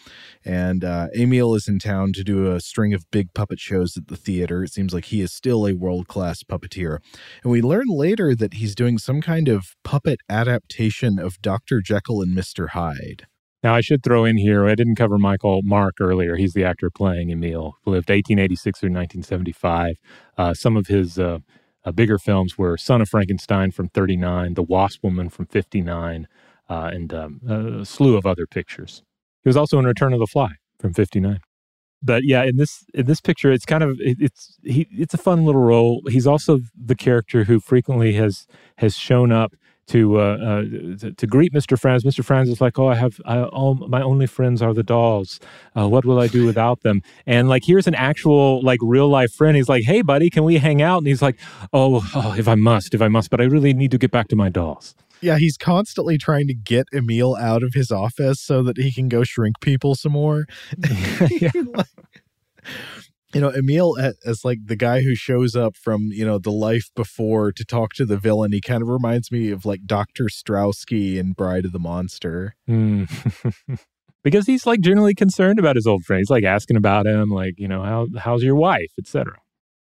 and 0.44 0.84
uh, 0.84 1.08
Emil 1.14 1.54
is 1.54 1.68
in 1.68 1.78
town 1.78 2.12
to 2.14 2.24
do 2.24 2.50
a 2.50 2.60
string 2.60 2.94
of 2.94 3.10
big 3.10 3.32
puppet 3.34 3.58
shows 3.58 3.96
at 3.96 4.08
the 4.08 4.16
theater. 4.16 4.64
It 4.64 4.72
seems 4.72 4.94
like 4.94 5.06
he 5.06 5.20
is 5.20 5.32
still 5.32 5.66
a 5.66 5.74
world 5.74 6.08
class 6.08 6.42
puppeteer. 6.42 6.98
And 7.42 7.52
we 7.52 7.62
learn 7.62 7.86
later 7.88 8.34
that 8.34 8.54
he's 8.54 8.74
doing 8.74 8.98
some 8.98 9.20
kind 9.20 9.48
of 9.48 9.76
puppet 9.84 10.20
adaptation 10.28 11.18
of 11.18 11.40
Dr. 11.42 11.80
Jekyll 11.80 12.22
and 12.22 12.36
Mr. 12.36 12.70
Hyde. 12.70 13.26
Now, 13.62 13.74
I 13.74 13.82
should 13.82 14.02
throw 14.02 14.24
in 14.24 14.38
here, 14.38 14.66
I 14.66 14.74
didn't 14.74 14.94
cover 14.94 15.18
Michael 15.18 15.60
Mark 15.62 15.96
earlier. 16.00 16.36
He's 16.36 16.54
the 16.54 16.64
actor 16.64 16.90
playing 16.90 17.30
Emil, 17.30 17.76
lived 17.84 18.08
1886 18.08 18.80
through 18.80 18.88
1975. 18.88 19.96
Uh, 20.38 20.54
some 20.54 20.76
of 20.76 20.86
his 20.86 21.18
uh, 21.18 21.40
uh, 21.84 21.92
bigger 21.92 22.18
films 22.18 22.56
were 22.56 22.78
Son 22.78 23.02
of 23.02 23.08
Frankenstein 23.08 23.70
from 23.70 23.88
39, 23.88 24.54
The 24.54 24.62
Wasp 24.62 25.04
Woman 25.04 25.28
from 25.28 25.46
59, 25.46 26.26
uh, 26.70 26.90
and 26.92 27.12
um, 27.12 27.40
a 27.46 27.84
slew 27.84 28.16
of 28.16 28.24
other 28.24 28.46
pictures. 28.46 29.02
He 29.42 29.48
was 29.48 29.56
also 29.56 29.78
in 29.78 29.84
Return 29.84 30.14
of 30.14 30.20
the 30.20 30.26
Fly 30.26 30.52
from 30.78 30.94
59. 30.94 31.40
But 32.02 32.24
yeah, 32.24 32.44
in 32.44 32.56
this 32.56 32.84
in 32.94 33.04
this 33.04 33.20
picture, 33.20 33.52
it's 33.52 33.66
kind 33.66 33.82
of 33.82 34.00
it, 34.00 34.16
it's 34.20 34.58
he 34.62 34.88
it's 34.90 35.12
a 35.12 35.18
fun 35.18 35.44
little 35.44 35.60
role. 35.60 36.00
He's 36.08 36.26
also 36.26 36.60
the 36.74 36.94
character 36.94 37.44
who 37.44 37.60
frequently 37.60 38.14
has 38.14 38.46
has 38.78 38.96
shown 38.96 39.32
up 39.32 39.52
to 39.90 40.20
uh, 40.20 40.22
uh, 40.22 40.62
to, 40.98 41.12
to 41.12 41.26
greet 41.26 41.52
Mr. 41.52 41.78
Franz. 41.78 42.04
Mr. 42.04 42.24
Franz 42.24 42.48
is 42.48 42.60
like, 42.60 42.78
"Oh, 42.78 42.88
I 42.88 42.94
have 42.94 43.20
I, 43.24 43.42
all 43.42 43.74
my 43.74 44.00
only 44.00 44.26
friends 44.26 44.62
are 44.62 44.72
the 44.72 44.82
dolls. 44.82 45.40
Uh, 45.76 45.88
what 45.88 46.04
will 46.04 46.20
I 46.20 46.28
do 46.28 46.46
without 46.46 46.82
them?" 46.82 47.02
And 47.26 47.48
like, 47.48 47.64
here's 47.64 47.86
an 47.86 47.94
actual 47.94 48.62
like 48.62 48.78
real 48.82 49.08
life 49.08 49.32
friend. 49.32 49.56
He's 49.56 49.68
like, 49.68 49.82
"Hey, 49.84 50.02
buddy, 50.02 50.30
can 50.30 50.44
we 50.44 50.58
hang 50.58 50.80
out?" 50.80 50.98
And 50.98 51.06
he's 51.06 51.22
like, 51.22 51.38
"Oh, 51.72 52.08
oh, 52.14 52.34
if 52.38 52.46
I 52.46 52.54
must, 52.54 52.94
if 52.94 53.02
I 53.02 53.08
must, 53.08 53.30
but 53.30 53.40
I 53.40 53.44
really 53.44 53.74
need 53.74 53.90
to 53.90 53.98
get 53.98 54.10
back 54.10 54.28
to 54.28 54.36
my 54.36 54.48
dolls." 54.48 54.94
Yeah, 55.22 55.36
he's 55.36 55.58
constantly 55.58 56.16
trying 56.16 56.46
to 56.46 56.54
get 56.54 56.86
Emil 56.94 57.36
out 57.36 57.62
of 57.62 57.74
his 57.74 57.90
office 57.90 58.40
so 58.40 58.62
that 58.62 58.78
he 58.78 58.90
can 58.90 59.08
go 59.08 59.22
shrink 59.22 59.60
people 59.60 59.94
some 59.94 60.12
more. 60.12 60.46
Like, 62.62 62.99
you 63.32 63.40
know, 63.40 63.50
Emil 63.50 63.96
as 64.24 64.44
like 64.44 64.58
the 64.64 64.76
guy 64.76 65.02
who 65.02 65.14
shows 65.14 65.54
up 65.54 65.76
from, 65.76 66.10
you 66.12 66.24
know, 66.24 66.38
the 66.38 66.50
life 66.50 66.90
before 66.96 67.52
to 67.52 67.64
talk 67.64 67.92
to 67.94 68.04
the 68.04 68.16
villain, 68.16 68.52
he 68.52 68.60
kind 68.60 68.82
of 68.82 68.88
reminds 68.88 69.30
me 69.30 69.50
of 69.50 69.64
like 69.64 69.86
Dr. 69.86 70.24
Strowski 70.24 71.16
in 71.16 71.32
Bride 71.32 71.64
of 71.64 71.72
the 71.72 71.78
Monster. 71.78 72.56
Hmm. 72.66 73.04
because 74.24 74.46
he's 74.46 74.66
like 74.66 74.80
generally 74.80 75.14
concerned 75.14 75.58
about 75.58 75.76
his 75.76 75.86
old 75.86 76.04
friend. 76.04 76.20
He's 76.20 76.30
like 76.30 76.44
asking 76.44 76.76
about 76.76 77.06
him, 77.06 77.30
like 77.30 77.54
you 77.56 77.68
know, 77.68 77.82
how 77.82 78.06
how's 78.18 78.42
your 78.42 78.56
wife, 78.56 78.92
etc. 78.98 79.36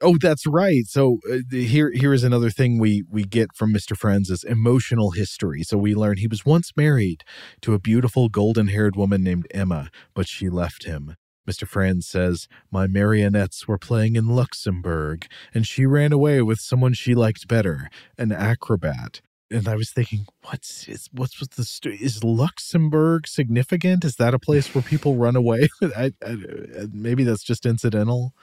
Oh, 0.01 0.17
that's 0.19 0.45
right. 0.45 0.85
So 0.85 1.19
uh, 1.31 1.37
here, 1.51 1.91
here 1.91 2.13
is 2.13 2.23
another 2.23 2.49
thing 2.49 2.79
we 2.79 3.03
we 3.09 3.23
get 3.23 3.55
from 3.55 3.71
Mister 3.71 3.95
Franz' 3.95 4.43
emotional 4.43 5.11
history. 5.11 5.63
So 5.63 5.77
we 5.77 5.95
learn 5.95 6.17
he 6.17 6.27
was 6.27 6.45
once 6.45 6.71
married 6.75 7.23
to 7.61 7.73
a 7.73 7.79
beautiful 7.79 8.29
golden-haired 8.29 8.95
woman 8.95 9.23
named 9.23 9.47
Emma, 9.51 9.89
but 10.13 10.27
she 10.27 10.49
left 10.49 10.85
him. 10.85 11.15
Mister 11.45 11.65
Franz 11.65 12.07
says 12.07 12.47
my 12.71 12.87
marionettes 12.87 13.67
were 13.67 13.77
playing 13.77 14.15
in 14.15 14.27
Luxembourg, 14.27 15.27
and 15.53 15.65
she 15.65 15.85
ran 15.85 16.11
away 16.11 16.41
with 16.41 16.59
someone 16.59 16.93
she 16.93 17.15
liked 17.15 17.47
better, 17.47 17.89
an 18.17 18.31
acrobat. 18.31 19.21
And 19.51 19.67
I 19.67 19.75
was 19.75 19.91
thinking, 19.91 20.25
what's 20.43 20.87
is 20.87 21.07
what's 21.11 21.39
with 21.39 21.51
the 21.51 21.63
sto- 21.63 21.89
is 21.89 22.23
Luxembourg 22.23 23.27
significant? 23.27 24.03
Is 24.03 24.15
that 24.15 24.33
a 24.33 24.39
place 24.39 24.73
where 24.73 24.81
people 24.81 25.15
run 25.17 25.35
away? 25.35 25.69
I, 25.81 26.11
I, 26.25 26.37
maybe 26.91 27.23
that's 27.23 27.43
just 27.43 27.65
incidental. 27.65 28.33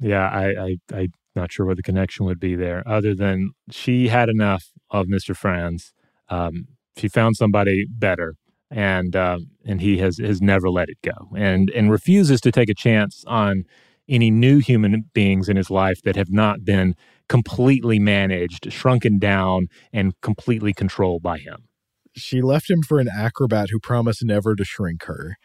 Yeah, 0.00 0.28
I, 0.28 0.44
I, 0.46 0.76
I'm 0.94 1.12
not 1.34 1.52
sure 1.52 1.66
what 1.66 1.76
the 1.76 1.82
connection 1.82 2.26
would 2.26 2.40
be 2.40 2.54
there, 2.54 2.82
other 2.86 3.14
than 3.14 3.52
she 3.70 4.08
had 4.08 4.28
enough 4.28 4.72
of 4.90 5.06
Mr. 5.06 5.36
Franz. 5.36 5.92
Um, 6.28 6.68
she 6.96 7.08
found 7.08 7.36
somebody 7.36 7.86
better, 7.88 8.36
and 8.72 9.14
um, 9.16 9.48
and 9.64 9.80
he 9.80 9.98
has 9.98 10.18
has 10.18 10.40
never 10.42 10.70
let 10.70 10.88
it 10.88 10.98
go, 11.02 11.28
and 11.36 11.70
and 11.70 11.90
refuses 11.90 12.40
to 12.42 12.52
take 12.52 12.68
a 12.70 12.74
chance 12.74 13.24
on 13.26 13.64
any 14.08 14.30
new 14.30 14.58
human 14.58 15.04
beings 15.14 15.48
in 15.48 15.56
his 15.56 15.70
life 15.70 16.02
that 16.02 16.16
have 16.16 16.30
not 16.30 16.64
been 16.64 16.94
completely 17.28 17.98
managed, 17.98 18.72
shrunken 18.72 19.18
down, 19.18 19.68
and 19.92 20.12
completely 20.22 20.72
controlled 20.72 21.22
by 21.22 21.38
him. 21.38 21.68
she 22.14 22.42
left 22.42 22.70
him 22.70 22.82
for 22.82 23.00
an 23.00 23.08
acrobat 23.08 23.70
who 23.70 23.80
promised 23.80 24.24
never 24.24 24.54
to 24.56 24.64
shrink 24.64 25.04
her. 25.04 25.36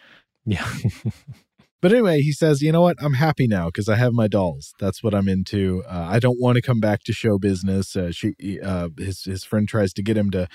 Yeah. 0.45 0.67
But 1.81 1.91
anyway, 1.91 2.21
he 2.21 2.31
says, 2.31 2.61
"You 2.61 2.71
know 2.71 2.81
what? 2.81 2.97
I'm 2.99 3.13
happy 3.13 3.47
now 3.47 3.67
because 3.67 3.87
I 3.87 3.95
have 3.95 4.13
my 4.13 4.27
dolls. 4.27 4.73
That's 4.79 5.03
what 5.03 5.13
I'm 5.13 5.27
into. 5.29 5.83
Uh, 5.87 6.07
I 6.09 6.19
don't 6.19 6.39
want 6.39 6.55
to 6.55 6.61
come 6.61 6.79
back 6.79 7.03
to 7.03 7.13
show 7.13 7.37
business." 7.37 7.95
Uh, 7.95 8.11
she, 8.11 8.33
uh, 8.63 8.89
his 8.97 9.23
his 9.25 9.43
friend 9.43 9.67
tries 9.69 9.93
to 9.93 10.01
get 10.01 10.17
him 10.17 10.31
to, 10.31 10.47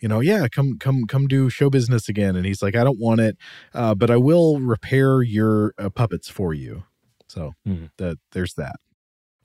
you 0.00 0.08
know, 0.08 0.20
yeah, 0.20 0.46
come 0.48 0.78
come 0.78 1.06
come 1.06 1.26
do 1.26 1.50
show 1.50 1.68
business 1.68 2.08
again, 2.08 2.36
and 2.36 2.46
he's 2.46 2.62
like, 2.62 2.76
"I 2.76 2.84
don't 2.84 2.98
want 3.00 3.20
it, 3.20 3.36
uh, 3.74 3.94
but 3.96 4.10
I 4.10 4.16
will 4.18 4.60
repair 4.60 5.22
your 5.22 5.74
uh, 5.78 5.90
puppets 5.90 6.28
for 6.28 6.54
you." 6.54 6.84
So 7.26 7.54
Mhm. 7.66 7.90
that 7.98 8.18
there's 8.32 8.54
that. 8.54 8.76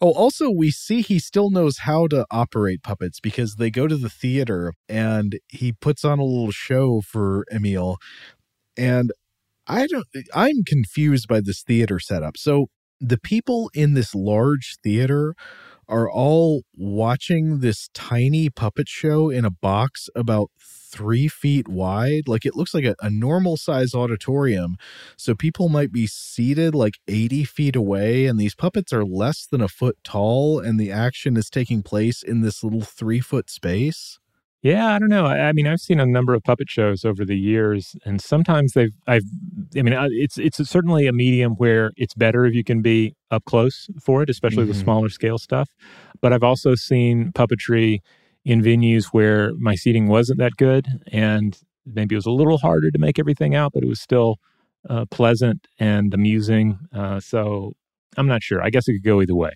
Oh, 0.02 0.12
also, 0.12 0.50
we 0.52 0.70
see 0.70 1.02
he 1.02 1.18
still 1.18 1.50
knows 1.50 1.80
how 1.80 2.08
to 2.08 2.26
operate 2.30 2.84
puppets 2.84 3.20
because 3.22 3.56
they 3.56 3.72
go 3.72 3.88
to 3.88 3.96
the 3.96 4.10
theater 4.10 4.74
and 4.90 5.40
he 5.48 5.72
puts 5.72 6.04
on 6.04 6.20
a 6.20 6.24
little 6.26 6.52
show 6.52 7.02
for 7.02 7.46
Emil. 7.52 7.98
And 8.78 9.12
I 9.74 9.88
don't, 9.88 10.06
I'm 10.36 10.64
confused 10.64 11.28
by 11.28 11.42
this 11.42 11.64
theater 11.64 12.00
setup. 12.00 12.38
So 12.38 12.68
the 13.02 13.18
people 13.18 13.72
in 13.74 13.96
this 13.96 14.14
large 14.14 14.78
theater 14.84 15.34
are 15.90 16.10
all 16.10 16.62
watching 16.76 17.60
this 17.60 17.90
tiny 17.94 18.50
puppet 18.50 18.88
show 18.88 19.32
in 19.32 19.46
a 19.46 19.50
box 19.50 20.10
about 20.16 20.52
three 20.60 21.28
feet 21.28 21.68
wide. 21.68 22.28
Like 22.28 22.46
it 22.46 22.56
looks 22.56 22.76
like 22.76 22.86
a, 22.86 22.96
a 23.02 23.10
normal 23.10 23.58
size 23.58 23.96
auditorium. 23.96 24.76
So 25.18 25.34
people 25.34 25.70
might 25.70 25.92
be 25.92 26.06
seated 26.06 26.76
like 26.76 27.00
80 27.08 27.44
feet 27.44 27.76
away, 27.76 28.28
and 28.28 28.40
these 28.40 28.54
puppets 28.56 28.94
are 28.94 29.04
less 29.04 29.48
than 29.48 29.60
a 29.62 29.68
foot 29.68 29.98
tall, 30.04 30.60
and 30.60 30.80
the 30.80 30.92
action 30.92 31.36
is 31.36 31.50
taking 31.50 31.82
place 31.82 32.22
in 32.22 32.42
this 32.42 32.64
little 32.64 32.82
three 32.82 33.20
foot 33.20 33.50
space. 33.50 34.20
Yeah, 34.64 34.96
I 34.96 35.00
don't 35.00 35.10
know. 35.10 35.26
I, 35.26 35.50
I, 35.50 35.52
mean, 35.52 35.68
I've 35.68 35.82
seen 35.82 36.00
a 36.00 36.06
number 36.06 36.34
of 36.34 36.42
puppet 36.42 36.70
shows 36.70 37.04
over 37.04 37.26
the 37.26 37.38
years, 37.38 37.98
and 38.06 38.22
sometimes 38.22 38.72
they've, 38.72 38.94
I've, 39.08 39.26
I 39.76 39.82
mean, 39.82 39.94
it's 39.94 40.38
it's 40.38 40.58
certainly 40.70 41.06
a 41.06 41.12
medium 41.12 41.56
where 41.56 41.92
it's 41.98 42.14
better 42.14 42.46
if 42.46 42.54
you 42.54 42.64
can 42.64 42.82
be 42.82 43.14
up 43.30 43.44
close 43.44 43.90
for 44.02 44.24
it, 44.24 44.30
especially 44.30 44.64
mm-hmm. 44.64 44.72
the 44.72 44.80
smaller 44.80 45.10
scale 45.10 45.38
stuff. 45.38 45.70
But 46.22 46.32
I've 46.32 46.44
also 46.44 46.76
seen 46.76 47.34
puppetry 47.34 48.00
in 48.46 48.62
venues 48.62 49.08
where 49.08 49.52
my 49.56 49.76
seating 49.76 50.08
wasn't 50.08 50.40
that 50.40 50.54
good, 50.56 50.88
and 51.12 51.60
maybe 51.86 52.16
it 52.16 52.20
was 52.20 52.26
a 52.26 52.32
little 52.32 52.58
harder 52.58 52.90
to 52.90 52.98
make 52.98 53.20
everything 53.20 53.56
out, 53.56 53.74
but 53.74 53.84
it 53.84 53.88
was 53.88 54.00
still 54.00 54.38
uh, 54.90 55.04
pleasant 55.12 55.68
and 55.78 56.14
amusing. 56.14 56.80
Uh, 56.96 57.20
so 57.20 57.74
I'm 58.16 58.28
not 58.28 58.44
sure. 58.44 58.64
I 58.64 58.70
guess 58.70 58.88
it 58.88 58.94
could 58.94 59.04
go 59.04 59.22
either 59.22 59.36
way. 59.36 59.52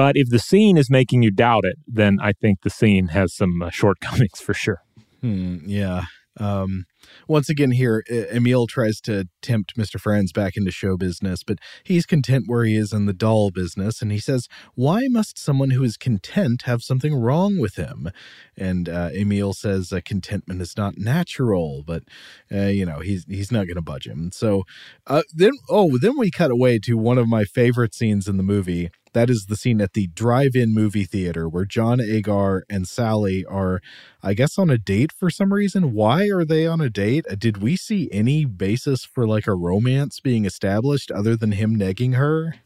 But 0.00 0.16
if 0.16 0.30
the 0.30 0.38
scene 0.38 0.78
is 0.78 0.88
making 0.88 1.22
you 1.22 1.30
doubt 1.30 1.66
it, 1.66 1.76
then 1.86 2.16
I 2.22 2.32
think 2.32 2.62
the 2.62 2.70
scene 2.70 3.08
has 3.08 3.34
some 3.34 3.60
uh, 3.60 3.68
shortcomings 3.68 4.40
for 4.42 4.54
sure. 4.54 4.82
Hmm, 5.20 5.58
yeah. 5.66 6.04
Um, 6.38 6.86
once 7.28 7.50
again, 7.50 7.72
here, 7.72 8.02
Emil 8.08 8.66
tries 8.66 8.98
to 9.02 9.28
tempt 9.42 9.76
Mr. 9.76 10.00
Franz 10.00 10.32
back 10.32 10.56
into 10.56 10.70
show 10.70 10.96
business, 10.96 11.42
but 11.42 11.58
he's 11.84 12.06
content 12.06 12.44
where 12.46 12.64
he 12.64 12.76
is 12.76 12.94
in 12.94 13.04
the 13.04 13.12
doll 13.12 13.50
business. 13.50 14.00
And 14.00 14.10
he 14.10 14.18
says, 14.18 14.48
Why 14.74 15.06
must 15.08 15.38
someone 15.38 15.70
who 15.70 15.82
is 15.82 15.98
content 15.98 16.62
have 16.62 16.82
something 16.82 17.14
wrong 17.14 17.58
with 17.58 17.74
him? 17.76 18.08
And 18.56 18.88
uh, 18.88 19.10
Emil 19.12 19.52
says, 19.52 19.92
uh, 19.92 20.00
Contentment 20.02 20.62
is 20.62 20.78
not 20.78 20.96
natural, 20.96 21.82
but, 21.86 22.04
uh, 22.50 22.68
you 22.68 22.86
know, 22.86 23.00
he's, 23.00 23.26
he's 23.28 23.52
not 23.52 23.66
going 23.66 23.76
to 23.76 23.82
budge 23.82 24.06
him. 24.06 24.30
So 24.32 24.62
uh, 25.06 25.24
then, 25.34 25.52
oh, 25.68 25.98
then 25.98 26.16
we 26.16 26.30
cut 26.30 26.50
away 26.50 26.78
to 26.84 26.96
one 26.96 27.18
of 27.18 27.28
my 27.28 27.44
favorite 27.44 27.94
scenes 27.94 28.28
in 28.28 28.38
the 28.38 28.42
movie 28.42 28.88
that 29.12 29.30
is 29.30 29.46
the 29.46 29.56
scene 29.56 29.80
at 29.80 29.92
the 29.92 30.08
drive-in 30.08 30.72
movie 30.72 31.04
theater 31.04 31.48
where 31.48 31.64
John 31.64 32.00
Agar 32.00 32.64
and 32.68 32.86
Sally 32.86 33.44
are, 33.44 33.80
I 34.22 34.34
guess, 34.34 34.58
on 34.58 34.70
a 34.70 34.78
date 34.78 35.12
for 35.12 35.30
some 35.30 35.52
reason. 35.52 35.92
Why 35.92 36.28
are 36.28 36.44
they 36.44 36.66
on 36.66 36.80
a 36.80 36.90
date? 36.90 37.26
Uh, 37.30 37.34
did 37.38 37.58
we 37.62 37.76
see 37.76 38.08
any 38.12 38.44
basis 38.44 39.04
for 39.04 39.26
like 39.26 39.46
a 39.46 39.54
romance 39.54 40.20
being 40.20 40.44
established 40.44 41.10
other 41.10 41.36
than 41.36 41.52
him 41.52 41.76
negging 41.76 42.14
her 42.14 42.56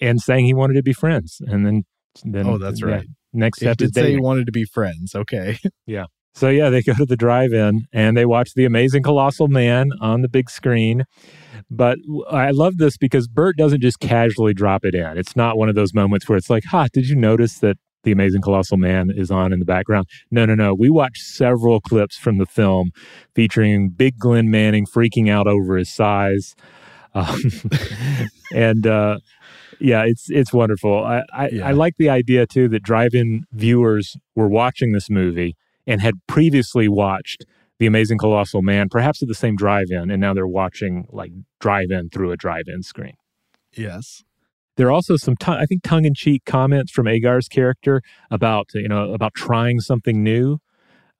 and 0.00 0.20
saying 0.20 0.46
he 0.46 0.54
wanted 0.54 0.74
to 0.74 0.82
be 0.82 0.92
friends? 0.92 1.40
And 1.46 1.66
then, 1.66 1.84
then 2.24 2.46
oh, 2.46 2.58
that's 2.58 2.82
right. 2.82 3.06
next 3.32 3.58
step 3.60 3.76
did 3.76 3.94
say 3.94 4.12
he 4.12 4.20
wanted 4.20 4.46
to 4.46 4.52
be 4.52 4.64
friends. 4.64 5.14
Okay. 5.14 5.58
yeah. 5.86 6.04
So 6.34 6.50
yeah, 6.50 6.68
they 6.68 6.82
go 6.82 6.92
to 6.92 7.06
the 7.06 7.16
drive-in 7.16 7.86
and 7.94 8.14
they 8.14 8.26
watch 8.26 8.52
The 8.54 8.66
Amazing 8.66 9.02
Colossal 9.02 9.48
Man 9.48 9.92
on 10.02 10.20
the 10.20 10.28
big 10.28 10.50
screen. 10.50 11.04
But 11.70 11.98
I 12.30 12.50
love 12.50 12.78
this 12.78 12.96
because 12.96 13.28
Bert 13.28 13.56
doesn't 13.56 13.80
just 13.80 14.00
casually 14.00 14.54
drop 14.54 14.84
it 14.84 14.94
in. 14.94 15.18
It's 15.18 15.36
not 15.36 15.56
one 15.56 15.68
of 15.68 15.74
those 15.74 15.94
moments 15.94 16.28
where 16.28 16.38
it's 16.38 16.50
like, 16.50 16.64
"Ha, 16.64 16.86
did 16.92 17.08
you 17.08 17.16
notice 17.16 17.58
that 17.60 17.76
the 18.04 18.12
Amazing 18.12 18.42
Colossal 18.42 18.76
Man 18.76 19.10
is 19.10 19.30
on 19.30 19.52
in 19.52 19.58
the 19.58 19.64
background?" 19.64 20.06
No, 20.30 20.44
no, 20.46 20.54
no. 20.54 20.74
We 20.74 20.90
watched 20.90 21.22
several 21.22 21.80
clips 21.80 22.16
from 22.16 22.38
the 22.38 22.46
film 22.46 22.90
featuring 23.34 23.90
Big 23.90 24.18
Glenn 24.18 24.50
Manning 24.50 24.86
freaking 24.86 25.30
out 25.30 25.46
over 25.46 25.76
his 25.76 25.90
size, 25.90 26.54
um, 27.14 27.40
and 28.54 28.86
uh, 28.86 29.18
yeah, 29.80 30.04
it's 30.04 30.30
it's 30.30 30.52
wonderful. 30.52 31.04
I 31.04 31.22
I, 31.32 31.48
yeah. 31.48 31.68
I 31.68 31.72
like 31.72 31.96
the 31.98 32.10
idea 32.10 32.46
too 32.46 32.68
that 32.68 32.82
drive-in 32.82 33.44
viewers 33.52 34.16
were 34.34 34.48
watching 34.48 34.92
this 34.92 35.10
movie 35.10 35.56
and 35.86 36.00
had 36.00 36.14
previously 36.26 36.88
watched 36.88 37.44
The 37.78 37.86
Amazing 37.86 38.18
Colossal 38.18 38.62
Man, 38.62 38.88
perhaps 38.88 39.22
at 39.22 39.28
the 39.28 39.34
same 39.34 39.56
drive 39.56 39.90
in, 39.90 40.10
and 40.10 40.20
now 40.20 40.32
they're 40.32 40.46
watching 40.46 41.06
like 41.10 41.32
drive 41.60 41.90
in 41.90 42.08
through 42.10 42.32
a 42.32 42.36
drive 42.36 42.64
in 42.68 42.82
screen. 42.82 43.14
Yes. 43.72 44.22
There 44.76 44.88
are 44.88 44.92
also 44.92 45.16
some, 45.16 45.36
t- 45.36 45.50
I 45.50 45.64
think, 45.64 45.82
tongue 45.82 46.04
in 46.04 46.14
cheek 46.14 46.44
comments 46.44 46.92
from 46.92 47.06
Agar's 47.06 47.48
character 47.48 48.02
about, 48.30 48.66
you 48.74 48.88
know, 48.88 49.12
about 49.12 49.34
trying 49.34 49.80
something 49.80 50.22
new, 50.22 50.58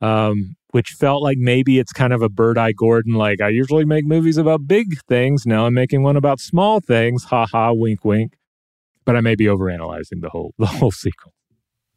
um, 0.02 0.56
which 0.72 0.90
felt 0.90 1.22
like 1.22 1.38
maybe 1.38 1.78
it's 1.78 1.92
kind 1.92 2.12
of 2.12 2.20
a 2.20 2.28
Bert 2.28 2.58
I. 2.58 2.72
Gordon, 2.72 3.14
like, 3.14 3.40
I 3.40 3.48
usually 3.48 3.86
make 3.86 4.04
movies 4.04 4.36
about 4.36 4.66
big 4.66 5.00
things. 5.08 5.46
Now 5.46 5.66
I'm 5.66 5.74
making 5.74 6.02
one 6.02 6.16
about 6.16 6.38
small 6.38 6.80
things. 6.80 7.24
Ha 7.24 7.46
ha, 7.50 7.72
wink, 7.72 8.04
wink. 8.04 8.34
But 9.06 9.16
I 9.16 9.20
may 9.20 9.36
be 9.36 9.44
overanalyzing 9.44 10.20
the 10.20 10.30
whole, 10.30 10.52
the 10.58 10.66
whole 10.66 10.90
sequence. 10.90 11.34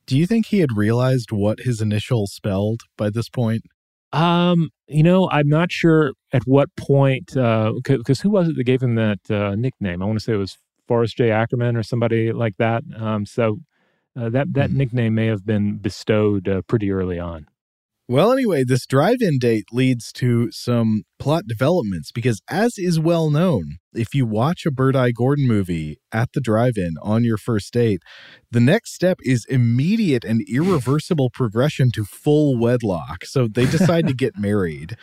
Do 0.05 0.17
you 0.17 0.25
think 0.25 0.47
he 0.47 0.59
had 0.59 0.75
realized 0.75 1.31
what 1.31 1.59
his 1.59 1.81
initial 1.81 2.25
spelled 2.27 2.81
by 2.97 3.09
this 3.09 3.29
point? 3.29 3.63
Um, 4.11 4.69
you 4.87 5.03
know, 5.03 5.29
I'm 5.29 5.47
not 5.47 5.71
sure 5.71 6.13
at 6.33 6.43
what 6.45 6.75
point, 6.75 7.27
because 7.27 7.37
uh, 8.19 8.23
who 8.23 8.31
was 8.31 8.49
it 8.49 8.55
that 8.55 8.63
gave 8.63 8.81
him 8.81 8.95
that 8.95 9.19
uh, 9.29 9.55
nickname? 9.55 10.01
I 10.01 10.05
want 10.05 10.17
to 10.17 10.23
say 10.23 10.33
it 10.33 10.37
was 10.37 10.57
Forrest 10.87 11.17
J. 11.17 11.31
Ackerman 11.31 11.75
or 11.77 11.83
somebody 11.83 12.31
like 12.31 12.57
that. 12.57 12.83
Um, 12.97 13.25
so 13.25 13.59
uh, 14.19 14.29
that 14.29 14.53
that 14.53 14.69
mm-hmm. 14.69 14.77
nickname 14.77 15.15
may 15.15 15.27
have 15.27 15.45
been 15.45 15.77
bestowed 15.77 16.47
uh, 16.47 16.61
pretty 16.63 16.91
early 16.91 17.19
on. 17.19 17.47
Well, 18.11 18.31
anyway, 18.31 18.63
this 18.63 18.87
drive 18.87 19.21
in 19.21 19.37
date 19.37 19.65
leads 19.71 20.11
to 20.13 20.51
some 20.51 21.03
plot 21.19 21.43
developments 21.45 22.11
because, 22.11 22.41
as 22.49 22.79
is 22.79 22.99
well 22.99 23.29
known, 23.29 23.77
if 23.93 24.15
you 24.15 24.25
watch 24.25 24.65
a 24.65 24.71
Bert 24.71 24.95
I. 24.95 25.11
Gordon 25.11 25.47
movie 25.47 25.99
at 26.11 26.33
the 26.33 26.41
drive 26.41 26.75
in 26.75 26.95
on 27.03 27.23
your 27.23 27.37
first 27.37 27.71
date, 27.71 28.01
the 28.49 28.59
next 28.59 28.95
step 28.95 29.19
is 29.21 29.45
immediate 29.45 30.23
and 30.25 30.41
irreversible 30.49 31.29
progression 31.29 31.91
to 31.91 32.03
full 32.03 32.57
wedlock. 32.57 33.25
So 33.25 33.47
they 33.47 33.67
decide 33.67 34.07
to 34.07 34.15
get 34.15 34.39
married. 34.39 34.95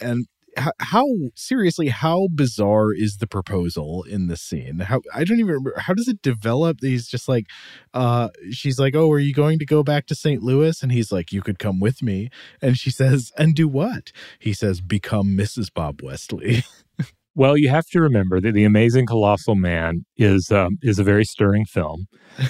And 0.00 0.26
how, 0.56 0.72
how, 0.78 1.06
seriously 1.34 1.88
how 1.88 2.28
bizarre 2.34 2.92
is 2.92 3.16
the 3.16 3.26
proposal 3.26 4.04
in 4.04 4.26
this 4.26 4.42
scene? 4.42 4.80
How 4.80 5.00
i 5.14 5.24
don't 5.24 5.38
even 5.38 5.46
remember 5.46 5.74
how 5.76 5.94
does 5.94 6.08
it 6.08 6.22
develop 6.22 6.78
he's 6.80 7.08
just 7.08 7.28
like 7.28 7.46
uh 7.94 8.28
she's 8.50 8.78
like 8.78 8.94
oh 8.94 9.10
are 9.10 9.18
you 9.18 9.34
going 9.34 9.58
to 9.58 9.66
go 9.66 9.82
back 9.82 10.06
to 10.06 10.14
st 10.14 10.42
louis? 10.42 10.82
And 10.82 10.92
he's 10.92 11.12
like 11.12 11.32
you 11.32 11.42
could 11.42 11.58
come 11.58 11.80
with 11.80 12.02
me. 12.02 12.30
And 12.60 12.76
she 12.76 12.90
says 12.90 13.32
and 13.36 13.54
do 13.54 13.68
what? 13.68 14.12
He 14.38 14.52
says 14.52 14.80
become 14.80 15.36
mrs 15.36 15.72
bob 15.72 16.02
wesley. 16.02 16.64
Well, 17.36 17.56
you 17.56 17.68
have 17.68 17.86
to 17.92 18.00
remember 18.00 18.40
that 18.40 18.52
the 18.52 18.64
Amazing 18.64 19.06
Colossal 19.06 19.54
Man 19.54 20.04
is 20.16 20.50
um, 20.50 20.78
is 20.82 20.98
a 20.98 21.04
very 21.04 21.24
stirring 21.24 21.64
film 21.64 22.06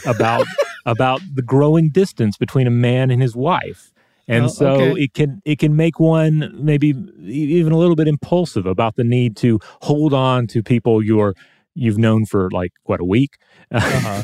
about 0.07 0.46
about 0.86 1.20
the 1.34 1.42
growing 1.42 1.90
distance 1.90 2.36
between 2.38 2.66
a 2.66 2.70
man 2.70 3.11
and 3.11 3.20
his 3.20 3.36
wife 3.36 3.92
and 4.30 4.44
oh, 4.44 4.48
so 4.48 4.66
okay. 4.68 5.02
it 5.02 5.14
can 5.14 5.42
it 5.44 5.58
can 5.58 5.76
make 5.76 5.98
one 5.98 6.50
maybe 6.54 6.94
even 7.20 7.72
a 7.72 7.76
little 7.76 7.96
bit 7.96 8.06
impulsive 8.06 8.64
about 8.64 8.94
the 8.96 9.04
need 9.04 9.36
to 9.36 9.58
hold 9.82 10.14
on 10.14 10.46
to 10.46 10.62
people 10.62 11.02
you're 11.02 11.34
you've 11.74 11.98
known 11.98 12.24
for 12.24 12.48
like 12.50 12.72
what 12.84 13.00
a 13.00 13.04
week 13.04 13.36
uh-huh. 13.72 14.22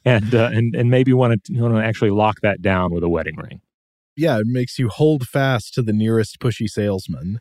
and 0.04 0.34
uh, 0.34 0.50
and 0.52 0.74
and 0.74 0.90
maybe 0.90 1.12
want 1.12 1.44
to 1.44 1.52
want 1.60 1.74
to 1.74 1.82
actually 1.82 2.10
lock 2.10 2.40
that 2.40 2.62
down 2.62 2.92
with 2.92 3.04
a 3.04 3.08
wedding 3.08 3.36
ring 3.36 3.60
yeah 4.16 4.38
it 4.38 4.46
makes 4.46 4.78
you 4.78 4.88
hold 4.88 5.28
fast 5.28 5.74
to 5.74 5.82
the 5.82 5.92
nearest 5.92 6.38
pushy 6.40 6.68
salesman 6.68 7.38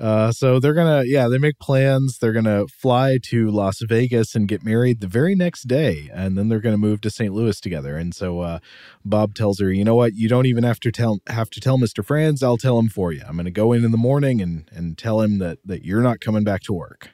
uh, 0.00 0.32
so 0.32 0.58
they're 0.60 0.74
gonna, 0.74 1.04
yeah, 1.04 1.28
they 1.28 1.38
make 1.38 1.58
plans. 1.58 2.18
They're 2.18 2.32
gonna 2.32 2.66
fly 2.68 3.18
to 3.24 3.50
Las 3.50 3.80
Vegas 3.82 4.34
and 4.34 4.48
get 4.48 4.64
married 4.64 5.00
the 5.00 5.06
very 5.06 5.34
next 5.34 5.64
day, 5.68 6.10
and 6.12 6.36
then 6.36 6.48
they're 6.48 6.60
gonna 6.60 6.78
move 6.78 7.00
to 7.02 7.10
St. 7.10 7.32
Louis 7.32 7.60
together. 7.60 7.96
And 7.96 8.14
so 8.14 8.40
uh, 8.40 8.58
Bob 9.04 9.34
tells 9.34 9.60
her, 9.60 9.72
you 9.72 9.84
know 9.84 9.94
what, 9.94 10.14
you 10.14 10.28
don't 10.28 10.46
even 10.46 10.64
have 10.64 10.80
to 10.80 10.92
tell 10.92 11.20
have 11.26 11.50
to 11.50 11.60
tell 11.60 11.78
Mister 11.78 12.02
Franz. 12.02 12.42
I'll 12.42 12.56
tell 12.58 12.78
him 12.78 12.88
for 12.88 13.12
you. 13.12 13.22
I'm 13.26 13.36
gonna 13.36 13.50
go 13.50 13.72
in 13.72 13.84
in 13.84 13.90
the 13.90 13.98
morning 13.98 14.40
and 14.40 14.68
and 14.72 14.96
tell 14.98 15.20
him 15.20 15.38
that 15.38 15.58
that 15.64 15.84
you're 15.84 16.02
not 16.02 16.20
coming 16.20 16.44
back 16.44 16.62
to 16.62 16.72
work. 16.72 17.10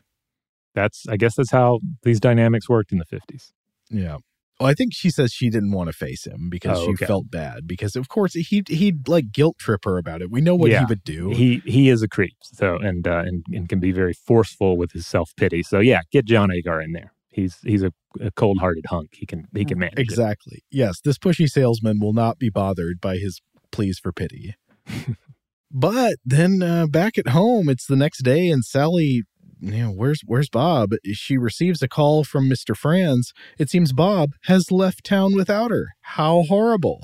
That's, 0.74 1.06
I 1.08 1.16
guess, 1.16 1.34
that's 1.34 1.50
how 1.50 1.80
these 2.02 2.20
dynamics 2.20 2.68
worked 2.68 2.92
in 2.92 2.98
the 2.98 3.04
50s. 3.04 3.52
Yeah. 3.90 4.18
Well, 4.60 4.68
I 4.68 4.74
think 4.74 4.92
she 4.94 5.08
says 5.08 5.32
she 5.32 5.48
didn't 5.48 5.72
want 5.72 5.88
to 5.88 5.94
face 5.94 6.26
him 6.26 6.50
because 6.50 6.80
oh, 6.80 6.86
she 6.86 7.06
felt 7.06 7.30
bad 7.30 7.66
because 7.66 7.96
of 7.96 8.08
course 8.08 8.34
he 8.34 8.62
he'd 8.68 9.08
like 9.08 9.32
guilt 9.32 9.56
trip 9.58 9.86
her 9.86 9.96
about 9.96 10.20
it. 10.20 10.30
We 10.30 10.42
know 10.42 10.54
what 10.54 10.70
yeah. 10.70 10.80
he 10.80 10.84
would 10.84 11.02
do. 11.02 11.30
He 11.30 11.62
he 11.64 11.88
is 11.88 12.02
a 12.02 12.08
creep, 12.08 12.36
so 12.42 12.76
and 12.76 13.08
uh, 13.08 13.22
and 13.24 13.42
and 13.50 13.70
can 13.70 13.80
be 13.80 13.90
very 13.90 14.12
forceful 14.12 14.76
with 14.76 14.92
his 14.92 15.06
self 15.06 15.32
pity. 15.34 15.62
So 15.62 15.78
yeah, 15.78 16.02
get 16.12 16.26
John 16.26 16.50
Agar 16.50 16.82
in 16.82 16.92
there. 16.92 17.14
He's 17.30 17.56
he's 17.64 17.82
a, 17.82 17.92
a 18.20 18.30
cold 18.32 18.58
hearted 18.60 18.84
hunk. 18.90 19.14
He 19.14 19.24
can 19.24 19.46
he 19.54 19.64
can 19.64 19.78
manage 19.78 19.98
exactly. 19.98 20.58
It. 20.58 20.64
Yes, 20.70 21.00
this 21.00 21.16
pushy 21.16 21.48
salesman 21.48 21.98
will 21.98 22.12
not 22.12 22.38
be 22.38 22.50
bothered 22.50 23.00
by 23.00 23.16
his 23.16 23.40
pleas 23.72 23.98
for 23.98 24.12
pity. 24.12 24.56
but 25.70 26.16
then 26.22 26.62
uh, 26.62 26.86
back 26.86 27.16
at 27.16 27.28
home, 27.28 27.70
it's 27.70 27.86
the 27.86 27.96
next 27.96 28.24
day, 28.24 28.50
and 28.50 28.62
Sally 28.62 29.22
you 29.60 29.84
know, 29.84 29.90
where's 29.90 30.20
where's 30.26 30.48
Bob? 30.48 30.90
She 31.12 31.36
receives 31.36 31.82
a 31.82 31.88
call 31.88 32.24
from 32.24 32.48
Mr. 32.48 32.76
Franz. 32.76 33.32
It 33.58 33.70
seems 33.70 33.92
Bob 33.92 34.32
has 34.44 34.70
left 34.70 35.04
town 35.04 35.34
without 35.34 35.70
her. 35.70 35.88
How 36.02 36.42
horrible. 36.42 37.02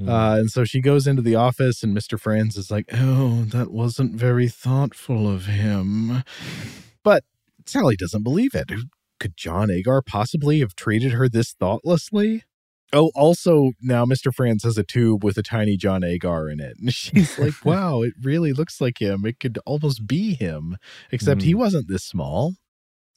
Mm. 0.00 0.08
Uh, 0.08 0.40
and 0.40 0.50
so 0.50 0.64
she 0.64 0.80
goes 0.80 1.06
into 1.06 1.22
the 1.22 1.34
office, 1.34 1.82
and 1.82 1.96
Mr. 1.96 2.20
Franz 2.20 2.56
is 2.56 2.70
like, 2.70 2.86
Oh, 2.92 3.44
that 3.48 3.70
wasn't 3.70 4.14
very 4.14 4.48
thoughtful 4.48 5.28
of 5.28 5.46
him. 5.46 6.22
But 7.02 7.24
Sally 7.64 7.96
doesn't 7.96 8.22
believe 8.22 8.54
it. 8.54 8.70
Could 9.18 9.36
John 9.36 9.70
Agar 9.70 10.02
possibly 10.02 10.60
have 10.60 10.76
treated 10.76 11.12
her 11.12 11.28
this 11.28 11.52
thoughtlessly? 11.52 12.44
Oh, 12.92 13.10
also 13.14 13.72
now 13.80 14.04
Mr. 14.04 14.32
Franz 14.32 14.62
has 14.62 14.78
a 14.78 14.84
tube 14.84 15.24
with 15.24 15.36
a 15.36 15.42
tiny 15.42 15.76
John 15.76 16.04
Agar 16.04 16.48
in 16.48 16.60
it. 16.60 16.76
And 16.80 16.94
she's 16.94 17.38
like, 17.38 17.54
wow, 17.64 18.02
it 18.02 18.14
really 18.22 18.52
looks 18.52 18.80
like 18.80 19.00
him. 19.00 19.24
It 19.26 19.40
could 19.40 19.58
almost 19.66 20.06
be 20.06 20.34
him, 20.34 20.76
except 21.10 21.40
mm. 21.40 21.44
he 21.44 21.54
wasn't 21.54 21.88
this 21.88 22.04
small 22.04 22.54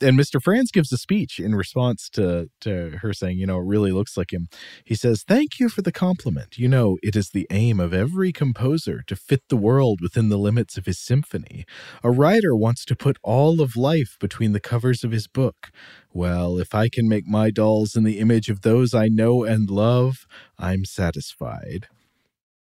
and 0.01 0.17
Mr. 0.17 0.41
Franz 0.41 0.71
gives 0.71 0.91
a 0.91 0.97
speech 0.97 1.39
in 1.39 1.55
response 1.55 2.09
to 2.11 2.49
to 2.61 2.99
her 3.01 3.13
saying, 3.13 3.37
you 3.37 3.45
know, 3.45 3.57
it 3.59 3.65
really 3.65 3.91
looks 3.91 4.17
like 4.17 4.31
him. 4.31 4.47
He 4.83 4.95
says, 4.95 5.23
"Thank 5.23 5.59
you 5.59 5.69
for 5.69 5.81
the 5.81 5.91
compliment. 5.91 6.57
You 6.57 6.67
know, 6.67 6.97
it 7.03 7.15
is 7.15 7.29
the 7.29 7.47
aim 7.49 7.79
of 7.79 7.93
every 7.93 8.31
composer 8.31 9.03
to 9.07 9.15
fit 9.15 9.43
the 9.49 9.57
world 9.57 9.99
within 10.01 10.29
the 10.29 10.37
limits 10.37 10.77
of 10.77 10.85
his 10.85 10.99
symphony. 10.99 11.65
A 12.03 12.11
writer 12.11 12.55
wants 12.55 12.85
to 12.85 12.95
put 12.95 13.17
all 13.23 13.61
of 13.61 13.75
life 13.75 14.17
between 14.19 14.53
the 14.53 14.59
covers 14.59 15.03
of 15.03 15.11
his 15.11 15.27
book. 15.27 15.71
Well, 16.13 16.57
if 16.57 16.73
I 16.73 16.89
can 16.89 17.07
make 17.07 17.27
my 17.27 17.51
dolls 17.51 17.95
in 17.95 18.03
the 18.03 18.19
image 18.19 18.49
of 18.49 18.61
those 18.61 18.93
I 18.93 19.07
know 19.07 19.43
and 19.43 19.69
love, 19.69 20.25
I'm 20.57 20.85
satisfied." 20.85 21.87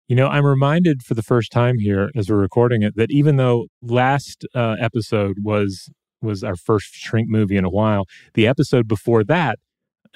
You 0.06 0.16
know, 0.16 0.28
I'm 0.28 0.44
reminded 0.44 1.02
for 1.02 1.14
the 1.14 1.22
first 1.22 1.50
time 1.50 1.78
here 1.78 2.10
as 2.14 2.28
we're 2.28 2.36
recording 2.36 2.82
it 2.82 2.94
that 2.96 3.10
even 3.10 3.36
though 3.36 3.68
last 3.80 4.44
uh, 4.54 4.76
episode 4.78 5.38
was 5.42 5.88
was 6.24 6.42
our 6.42 6.56
first 6.56 6.94
shrink 6.94 7.28
movie 7.28 7.56
in 7.56 7.64
a 7.64 7.70
while. 7.70 8.06
The 8.34 8.46
episode 8.46 8.88
before 8.88 9.24
that, 9.24 9.58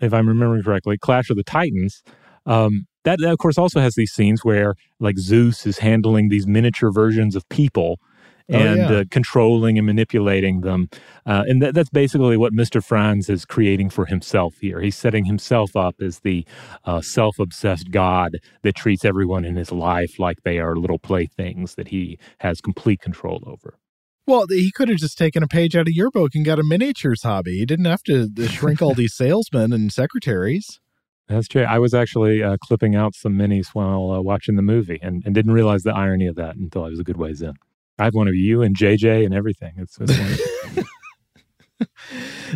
if 0.00 0.12
I'm 0.12 0.28
remembering 0.28 0.62
correctly, 0.62 0.98
Clash 0.98 1.30
of 1.30 1.36
the 1.36 1.44
Titans. 1.44 2.02
Um, 2.46 2.86
that, 3.04 3.18
that, 3.20 3.30
of 3.30 3.38
course 3.38 3.58
also 3.58 3.80
has 3.80 3.94
these 3.94 4.12
scenes 4.12 4.44
where 4.44 4.74
like 5.00 5.18
Zeus 5.18 5.66
is 5.66 5.78
handling 5.78 6.28
these 6.28 6.46
miniature 6.46 6.90
versions 6.90 7.36
of 7.36 7.48
people 7.48 8.00
and 8.48 8.80
oh, 8.80 8.90
yeah. 8.92 8.98
uh, 9.00 9.04
controlling 9.10 9.76
and 9.76 9.86
manipulating 9.86 10.62
them. 10.62 10.88
Uh, 11.26 11.44
and 11.46 11.62
that, 11.62 11.74
that's 11.74 11.90
basically 11.90 12.36
what 12.36 12.52
Mr. 12.52 12.82
Franz 12.82 13.28
is 13.28 13.44
creating 13.44 13.90
for 13.90 14.06
himself 14.06 14.54
here. 14.60 14.80
He's 14.80 14.96
setting 14.96 15.26
himself 15.26 15.76
up 15.76 15.96
as 16.00 16.20
the 16.20 16.46
uh, 16.84 17.00
self 17.00 17.38
obsessed 17.38 17.90
God 17.90 18.38
that 18.62 18.74
treats 18.74 19.04
everyone 19.04 19.44
in 19.44 19.56
his 19.56 19.70
life 19.70 20.18
like 20.18 20.42
they 20.44 20.58
are 20.58 20.76
little 20.76 20.98
playthings 20.98 21.74
that 21.74 21.88
he 21.88 22.18
has 22.40 22.60
complete 22.60 23.00
control 23.00 23.42
over. 23.46 23.78
Well, 24.28 24.44
he 24.50 24.70
could 24.70 24.90
have 24.90 24.98
just 24.98 25.16
taken 25.16 25.42
a 25.42 25.48
page 25.48 25.74
out 25.74 25.88
of 25.88 25.94
your 25.94 26.10
book 26.10 26.34
and 26.34 26.44
got 26.44 26.58
a 26.58 26.62
miniatures 26.62 27.22
hobby. 27.22 27.56
He 27.56 27.64
didn't 27.64 27.86
have 27.86 28.02
to 28.02 28.28
shrink 28.46 28.82
all 28.82 28.92
these 28.92 29.14
salesmen 29.14 29.72
and 29.72 29.90
secretaries. 29.90 30.80
That's 31.28 31.48
true. 31.48 31.62
I 31.62 31.78
was 31.78 31.94
actually 31.94 32.42
uh, 32.42 32.58
clipping 32.62 32.94
out 32.94 33.14
some 33.14 33.32
minis 33.32 33.68
while 33.68 34.10
uh, 34.10 34.20
watching 34.20 34.56
the 34.56 34.62
movie 34.62 34.98
and, 35.00 35.22
and 35.24 35.34
didn't 35.34 35.52
realize 35.52 35.82
the 35.82 35.94
irony 35.94 36.26
of 36.26 36.36
that 36.36 36.56
until 36.56 36.84
I 36.84 36.90
was 36.90 37.00
a 37.00 37.04
good 37.04 37.16
ways 37.16 37.40
in. 37.40 37.54
I 37.98 38.04
have 38.04 38.14
one 38.14 38.28
of 38.28 38.34
you 38.34 38.60
and 38.60 38.76
JJ 38.76 39.24
and 39.24 39.32
everything. 39.32 39.72
It's, 39.78 39.96
it's 39.98 40.12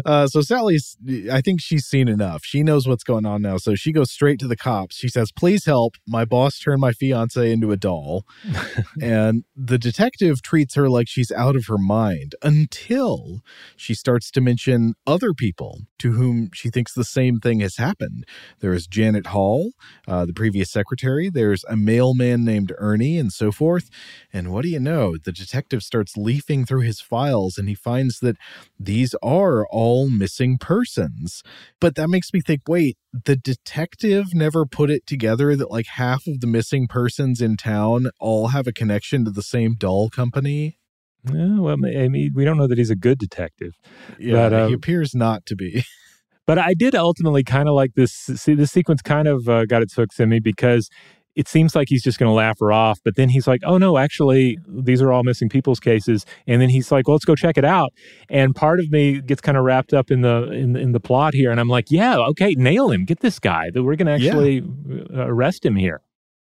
uh, 0.05 0.27
so 0.27 0.41
Sally's, 0.41 0.97
I 1.31 1.41
think 1.41 1.61
she's 1.61 1.87
seen 1.87 2.09
enough. 2.09 2.43
She 2.45 2.63
knows 2.63 2.87
what's 2.87 3.05
going 3.05 3.27
on 3.27 3.43
now. 3.43 3.57
So 3.57 3.75
she 3.75 3.93
goes 3.93 4.11
straight 4.11 4.39
to 4.41 4.49
the 4.49 4.57
cops. 4.57 4.97
She 4.97 5.09
says, 5.09 5.33
Please 5.33 5.65
help. 5.65 5.97
My 6.07 6.25
boss 6.25 6.59
turned 6.59 6.81
my 6.81 6.93
fiance 6.93 7.51
into 7.51 7.73
a 7.73 7.77
doll. 7.77 8.25
and 9.03 9.45
the 9.57 9.79
detective 9.79 10.43
treats 10.43 10.75
her 10.75 10.89
like 10.89 11.09
she's 11.09 11.33
out 11.33 11.57
of 11.57 11.67
her 11.67 11.79
mind 11.79 12.35
until 12.43 13.41
she 13.77 13.95
starts 13.95 14.31
to 14.33 14.41
mention 14.41 14.95
other 15.07 15.33
people 15.33 15.81
to 15.99 16.13
whom 16.13 16.51
she 16.53 16.71
thinks 16.71 16.93
the 16.93 17.05
same 17.05 17.39
thing 17.39 17.61
has 17.61 17.77
happened. 17.77 18.25
There 18.61 18.73
is 18.73 18.87
Janet 18.87 19.29
Hall, 19.29 19.73
uh, 20.09 20.27
the 20.27 20.33
previous 20.33 20.71
secretary. 20.71 21.31
There's 21.31 21.65
a 21.69 21.77
mailman 21.77 22.45
named 22.45 22.73
Ernie, 22.79 23.19
and 23.19 23.33
so 23.33 23.53
forth. 23.53 23.89
And 24.33 24.53
what 24.53 24.63
do 24.63 24.69
you 24.69 24.81
know? 24.81 25.17
The 25.17 25.33
detective 25.33 25.83
starts 25.83 26.17
leafing 26.17 26.65
through 26.65 26.81
his 26.81 27.01
files 27.01 27.59
and 27.59 27.69
he 27.69 27.75
finds 27.75 28.21
that 28.21 28.37
these 28.79 29.15
are 29.23 29.67
all 29.67 29.82
missing 30.09 30.59
persons. 30.59 31.43
But 31.81 31.95
that 31.97 32.09
makes 32.09 32.33
me 32.33 32.41
think 32.41 32.63
wait, 32.69 32.97
the 33.13 33.37
detective 33.37 34.35
never 34.35 34.65
put 34.67 34.91
it 34.91 35.07
together 35.07 35.57
that 35.57 35.71
like 35.71 35.87
half 35.87 36.27
of 36.27 36.41
the 36.41 36.47
missing 36.47 36.87
persons 36.89 37.41
in 37.41 37.57
town 37.57 38.11
all 38.21 38.49
have 38.49 38.67
a 38.67 38.73
connection 38.73 39.25
to 39.25 39.31
the 39.31 39.43
same 39.43 39.75
doll 39.75 40.09
company? 40.09 40.79
Yeah, 41.25 41.61
well, 41.61 41.77
I 41.85 42.09
mean, 42.09 42.33
we 42.35 42.45
don't 42.45 42.57
know 42.57 42.67
that 42.67 42.79
he's 42.79 42.91
a 42.91 42.97
good 42.97 43.19
detective. 43.19 43.75
Yeah, 44.19 44.35
but, 44.35 44.53
uh, 44.53 44.67
he 44.69 44.75
appears 44.75 45.15
not 45.15 45.47
to 45.47 45.55
be. 45.55 45.85
but 46.47 46.59
I 46.59 46.75
did 46.75 46.95
ultimately 46.95 47.45
kind 47.45 47.69
of 47.69 47.75
like 47.75 47.95
this. 47.95 48.13
See, 48.13 48.55
this 48.55 48.73
sequence 48.73 49.03
kind 49.03 49.29
of 49.29 49.49
uh, 49.49 49.67
got 49.67 49.83
its 49.83 49.95
hooks 49.95 50.19
in 50.19 50.31
me 50.31 50.41
because 50.41 50.89
it 51.35 51.49
seems 51.49 51.75
like 51.75 51.89
he's 51.89 52.03
just 52.03 52.19
going 52.19 52.29
to 52.29 52.35
laugh 52.35 52.59
her 52.61 52.73
off. 52.73 53.01
But 53.05 53.17
then 53.17 53.29
he's 53.29 53.47
like, 53.47 53.63
oh 53.65 53.79
no, 53.79 53.99
actually, 53.99 54.59
these 54.67 55.01
are 55.01 55.13
all 55.13 55.23
missing 55.23 55.49
people's 55.49 55.81
cases. 55.81 56.27
And 56.47 56.61
then 56.61 56.69
he's 56.69 56.93
like, 56.93 57.09
well, 57.09 57.15
let's 57.15 57.25
go 57.25 57.35
check 57.35 57.57
it 57.57 57.65
out. 57.65 57.93
And 58.29 58.55
part 58.55 58.81
of 58.81 58.91
me 58.91 59.21
gets 59.21 59.41
kind 59.41 59.57
of 59.57 59.65
wrapped 59.65 59.93
up 59.93 60.11
in 60.11 60.23
the 60.23 60.51
in, 60.53 60.77
in 60.77 60.93
the 60.93 61.01
plot 61.01 61.35
here. 61.35 61.51
And 61.51 61.61
I'm 61.61 61.69
like, 61.69 61.91
yeah, 61.91 62.19
okay, 62.19 62.55
nail 62.55 62.91
him, 62.91 63.05
get 63.05 63.21
this 63.21 63.39
guy. 63.39 63.71
That 63.71 63.83
we're 63.83 63.97
going 63.97 64.07
to 64.07 64.13
actually 64.13 64.63
yeah. 64.89 65.23
arrest 65.25 65.65
him 65.65 65.77
here. 65.77 66.01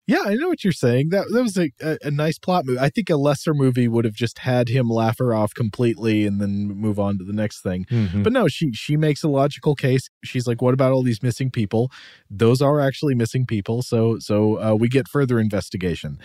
Yeah, 0.06 0.22
I 0.24 0.34
know 0.34 0.48
what 0.48 0.64
you're 0.64 0.72
saying. 0.72 1.10
That 1.10 1.26
that 1.32 1.42
was 1.42 1.56
a, 1.56 1.70
a, 1.80 1.96
a, 2.02 2.10
nice 2.10 2.36
plot 2.36 2.66
move. 2.66 2.78
I 2.78 2.88
think 2.88 3.08
a 3.08 3.16
lesser 3.16 3.54
movie 3.54 3.86
would 3.86 4.04
have 4.04 4.14
just 4.14 4.40
had 4.40 4.68
him 4.68 4.88
laugh 4.88 5.18
her 5.18 5.32
off 5.32 5.54
completely 5.54 6.26
and 6.26 6.40
then 6.40 6.66
move 6.66 6.98
on 6.98 7.18
to 7.18 7.24
the 7.24 7.32
next 7.32 7.62
thing. 7.62 7.84
Mm-hmm. 7.84 8.24
But 8.24 8.32
no, 8.32 8.48
she 8.48 8.72
she 8.72 8.96
makes 8.96 9.22
a 9.22 9.28
logical 9.28 9.76
case. 9.76 10.10
She's 10.24 10.48
like, 10.48 10.60
"What 10.60 10.74
about 10.74 10.92
all 10.92 11.04
these 11.04 11.22
missing 11.22 11.52
people? 11.52 11.88
Those 12.28 12.60
are 12.60 12.80
actually 12.80 13.14
missing 13.14 13.46
people." 13.46 13.82
So 13.82 14.18
so 14.18 14.60
uh, 14.60 14.74
we 14.74 14.88
get 14.88 15.06
further 15.06 15.38
investigation. 15.38 16.18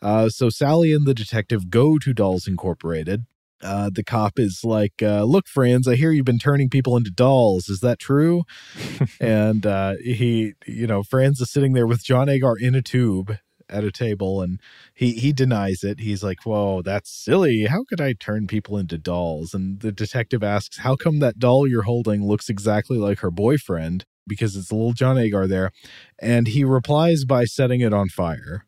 Uh, 0.00 0.28
so 0.28 0.48
Sally 0.48 0.92
and 0.92 1.04
the 1.04 1.14
detective 1.14 1.70
go 1.70 1.98
to 1.98 2.12
Dolls 2.14 2.46
Incorporated 2.46 3.24
uh, 3.64 3.90
the 3.92 4.04
cop 4.04 4.38
is 4.38 4.60
like, 4.62 5.02
uh, 5.02 5.24
"Look, 5.24 5.48
Franz, 5.48 5.88
I 5.88 5.96
hear 5.96 6.12
you've 6.12 6.24
been 6.24 6.38
turning 6.38 6.68
people 6.68 6.96
into 6.96 7.10
dolls. 7.10 7.68
Is 7.68 7.80
that 7.80 7.98
true?" 7.98 8.44
and 9.20 9.66
uh, 9.66 9.94
he, 10.02 10.54
you 10.66 10.86
know, 10.86 11.02
Franz 11.02 11.40
is 11.40 11.50
sitting 11.50 11.72
there 11.72 11.86
with 11.86 12.04
John 12.04 12.28
Agar 12.28 12.54
in 12.58 12.74
a 12.74 12.82
tube 12.82 13.38
at 13.68 13.84
a 13.84 13.90
table, 13.90 14.42
and 14.42 14.60
he 14.94 15.12
he 15.12 15.32
denies 15.32 15.82
it. 15.82 16.00
He's 16.00 16.22
like, 16.22 16.44
"Whoa, 16.44 16.82
that's 16.82 17.10
silly. 17.10 17.64
How 17.64 17.84
could 17.88 18.00
I 18.00 18.12
turn 18.12 18.46
people 18.46 18.78
into 18.78 18.98
dolls?" 18.98 19.54
And 19.54 19.80
the 19.80 19.92
detective 19.92 20.42
asks, 20.42 20.78
"How 20.78 20.96
come 20.96 21.18
that 21.20 21.38
doll 21.38 21.66
you're 21.66 21.82
holding 21.82 22.26
looks 22.26 22.48
exactly 22.48 22.98
like 22.98 23.20
her 23.20 23.30
boyfriend?" 23.30 24.04
Because 24.26 24.56
it's 24.56 24.70
a 24.70 24.74
little 24.74 24.94
John 24.94 25.18
Agar 25.18 25.46
there, 25.46 25.70
and 26.18 26.48
he 26.48 26.64
replies 26.64 27.24
by 27.24 27.44
setting 27.44 27.80
it 27.80 27.92
on 27.92 28.08
fire. 28.08 28.66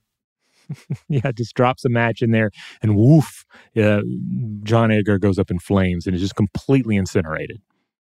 yeah, 1.09 1.33
just 1.33 1.55
drops 1.55 1.85
a 1.85 1.89
match 1.89 2.23
in 2.23 2.31
there, 2.31 2.51
and 2.83 2.97
woof, 2.97 3.45
uh, 3.77 4.03
John 4.63 4.91
Agar 4.91 5.19
goes 5.19 5.39
up 5.39 5.51
in 5.51 5.59
flames 5.59 6.07
and 6.07 6.15
is 6.15 6.23
just 6.23 6.37
completely 6.37 6.97
incinerated. 6.97 7.61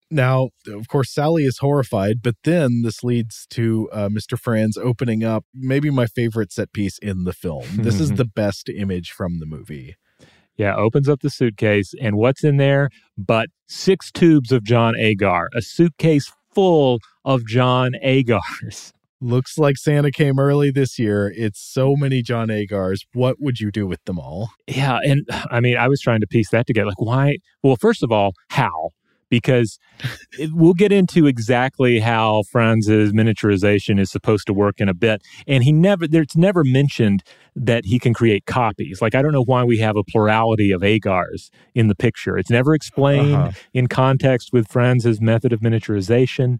Now, 0.08 0.50
of 0.68 0.86
course, 0.86 1.12
Sally 1.12 1.44
is 1.44 1.58
horrified, 1.58 2.22
but 2.22 2.36
then 2.44 2.82
this 2.82 3.02
leads 3.02 3.46
to 3.50 3.88
uh, 3.92 4.08
Mr. 4.08 4.38
Franz 4.38 4.76
opening 4.76 5.24
up 5.24 5.44
maybe 5.52 5.90
my 5.90 6.06
favorite 6.06 6.52
set 6.52 6.72
piece 6.72 6.98
in 6.98 7.24
the 7.24 7.32
film. 7.32 7.64
This 7.74 7.98
is 7.98 8.12
the 8.14 8.24
best 8.24 8.68
image 8.68 9.10
from 9.10 9.40
the 9.40 9.46
movie. 9.46 9.96
Yeah, 10.56 10.76
opens 10.76 11.08
up 11.08 11.20
the 11.20 11.28
suitcase, 11.28 11.92
and 12.00 12.16
what's 12.16 12.44
in 12.44 12.56
there 12.56 12.88
but 13.18 13.48
six 13.68 14.12
tubes 14.12 14.52
of 14.52 14.62
John 14.62 14.94
Agar, 14.96 15.48
a 15.54 15.60
suitcase 15.60 16.32
full 16.54 17.00
of 17.24 17.46
John 17.46 17.92
Agars. 18.02 18.92
Looks 19.20 19.56
like 19.56 19.78
Santa 19.78 20.10
came 20.10 20.38
early 20.38 20.70
this 20.70 20.98
year. 20.98 21.32
It's 21.34 21.58
so 21.58 21.96
many 21.96 22.20
John 22.20 22.48
Agars. 22.48 23.00
What 23.14 23.36
would 23.40 23.60
you 23.60 23.70
do 23.70 23.86
with 23.86 24.04
them 24.04 24.18
all? 24.18 24.50
Yeah. 24.66 24.98
And 25.02 25.26
I 25.50 25.60
mean, 25.60 25.78
I 25.78 25.88
was 25.88 26.02
trying 26.02 26.20
to 26.20 26.26
piece 26.26 26.50
that 26.50 26.66
together. 26.66 26.88
Like, 26.88 27.00
why? 27.00 27.38
Well, 27.62 27.76
first 27.76 28.02
of 28.02 28.12
all, 28.12 28.34
how? 28.50 28.90
Because 29.30 29.78
it, 30.38 30.50
we'll 30.52 30.74
get 30.74 30.92
into 30.92 31.26
exactly 31.26 31.98
how 31.98 32.42
Franz's 32.52 33.12
miniaturization 33.12 33.98
is 33.98 34.10
supposed 34.10 34.46
to 34.48 34.52
work 34.52 34.82
in 34.82 34.88
a 34.90 34.94
bit. 34.94 35.22
And 35.46 35.64
he 35.64 35.72
never, 35.72 36.06
there's 36.06 36.36
never 36.36 36.62
mentioned 36.62 37.22
that 37.54 37.86
he 37.86 37.98
can 37.98 38.12
create 38.12 38.44
copies. 38.44 39.00
Like, 39.00 39.14
I 39.14 39.22
don't 39.22 39.32
know 39.32 39.44
why 39.44 39.64
we 39.64 39.78
have 39.78 39.96
a 39.96 40.04
plurality 40.04 40.72
of 40.72 40.82
Agars 40.82 41.48
in 41.74 41.88
the 41.88 41.94
picture. 41.94 42.36
It's 42.36 42.50
never 42.50 42.74
explained 42.74 43.34
uh-huh. 43.34 43.52
in 43.72 43.86
context 43.86 44.50
with 44.52 44.68
Franz's 44.68 45.22
method 45.22 45.54
of 45.54 45.60
miniaturization. 45.60 46.58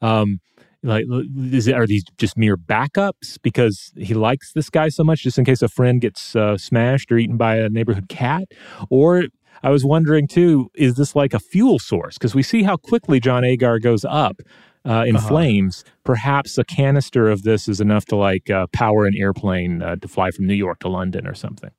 Um, 0.00 0.40
like 0.82 1.04
is 1.36 1.66
it, 1.66 1.74
are 1.74 1.86
these 1.86 2.04
just 2.18 2.36
mere 2.36 2.56
backups 2.56 3.38
because 3.42 3.92
he 3.96 4.14
likes 4.14 4.52
this 4.52 4.70
guy 4.70 4.88
so 4.88 5.02
much 5.02 5.22
just 5.22 5.38
in 5.38 5.44
case 5.44 5.62
a 5.62 5.68
friend 5.68 6.00
gets 6.00 6.36
uh, 6.36 6.56
smashed 6.56 7.10
or 7.10 7.18
eaten 7.18 7.36
by 7.36 7.56
a 7.56 7.68
neighborhood 7.68 8.08
cat 8.08 8.44
or 8.90 9.24
i 9.62 9.70
was 9.70 9.84
wondering 9.84 10.28
too 10.28 10.70
is 10.74 10.94
this 10.94 11.16
like 11.16 11.34
a 11.34 11.40
fuel 11.40 11.78
source 11.78 12.16
because 12.16 12.34
we 12.34 12.42
see 12.42 12.62
how 12.62 12.76
quickly 12.76 13.18
john 13.18 13.44
agar 13.44 13.78
goes 13.78 14.04
up 14.04 14.40
uh, 14.88 15.04
in 15.06 15.16
uh-huh. 15.16 15.28
flames 15.28 15.84
perhaps 16.04 16.56
a 16.56 16.64
canister 16.64 17.28
of 17.28 17.42
this 17.42 17.68
is 17.68 17.80
enough 17.80 18.04
to 18.04 18.16
like 18.16 18.48
uh, 18.48 18.66
power 18.72 19.04
an 19.04 19.14
airplane 19.16 19.82
uh, 19.82 19.96
to 19.96 20.06
fly 20.06 20.30
from 20.30 20.46
new 20.46 20.54
york 20.54 20.78
to 20.78 20.88
london 20.88 21.26
or 21.26 21.34
something 21.34 21.70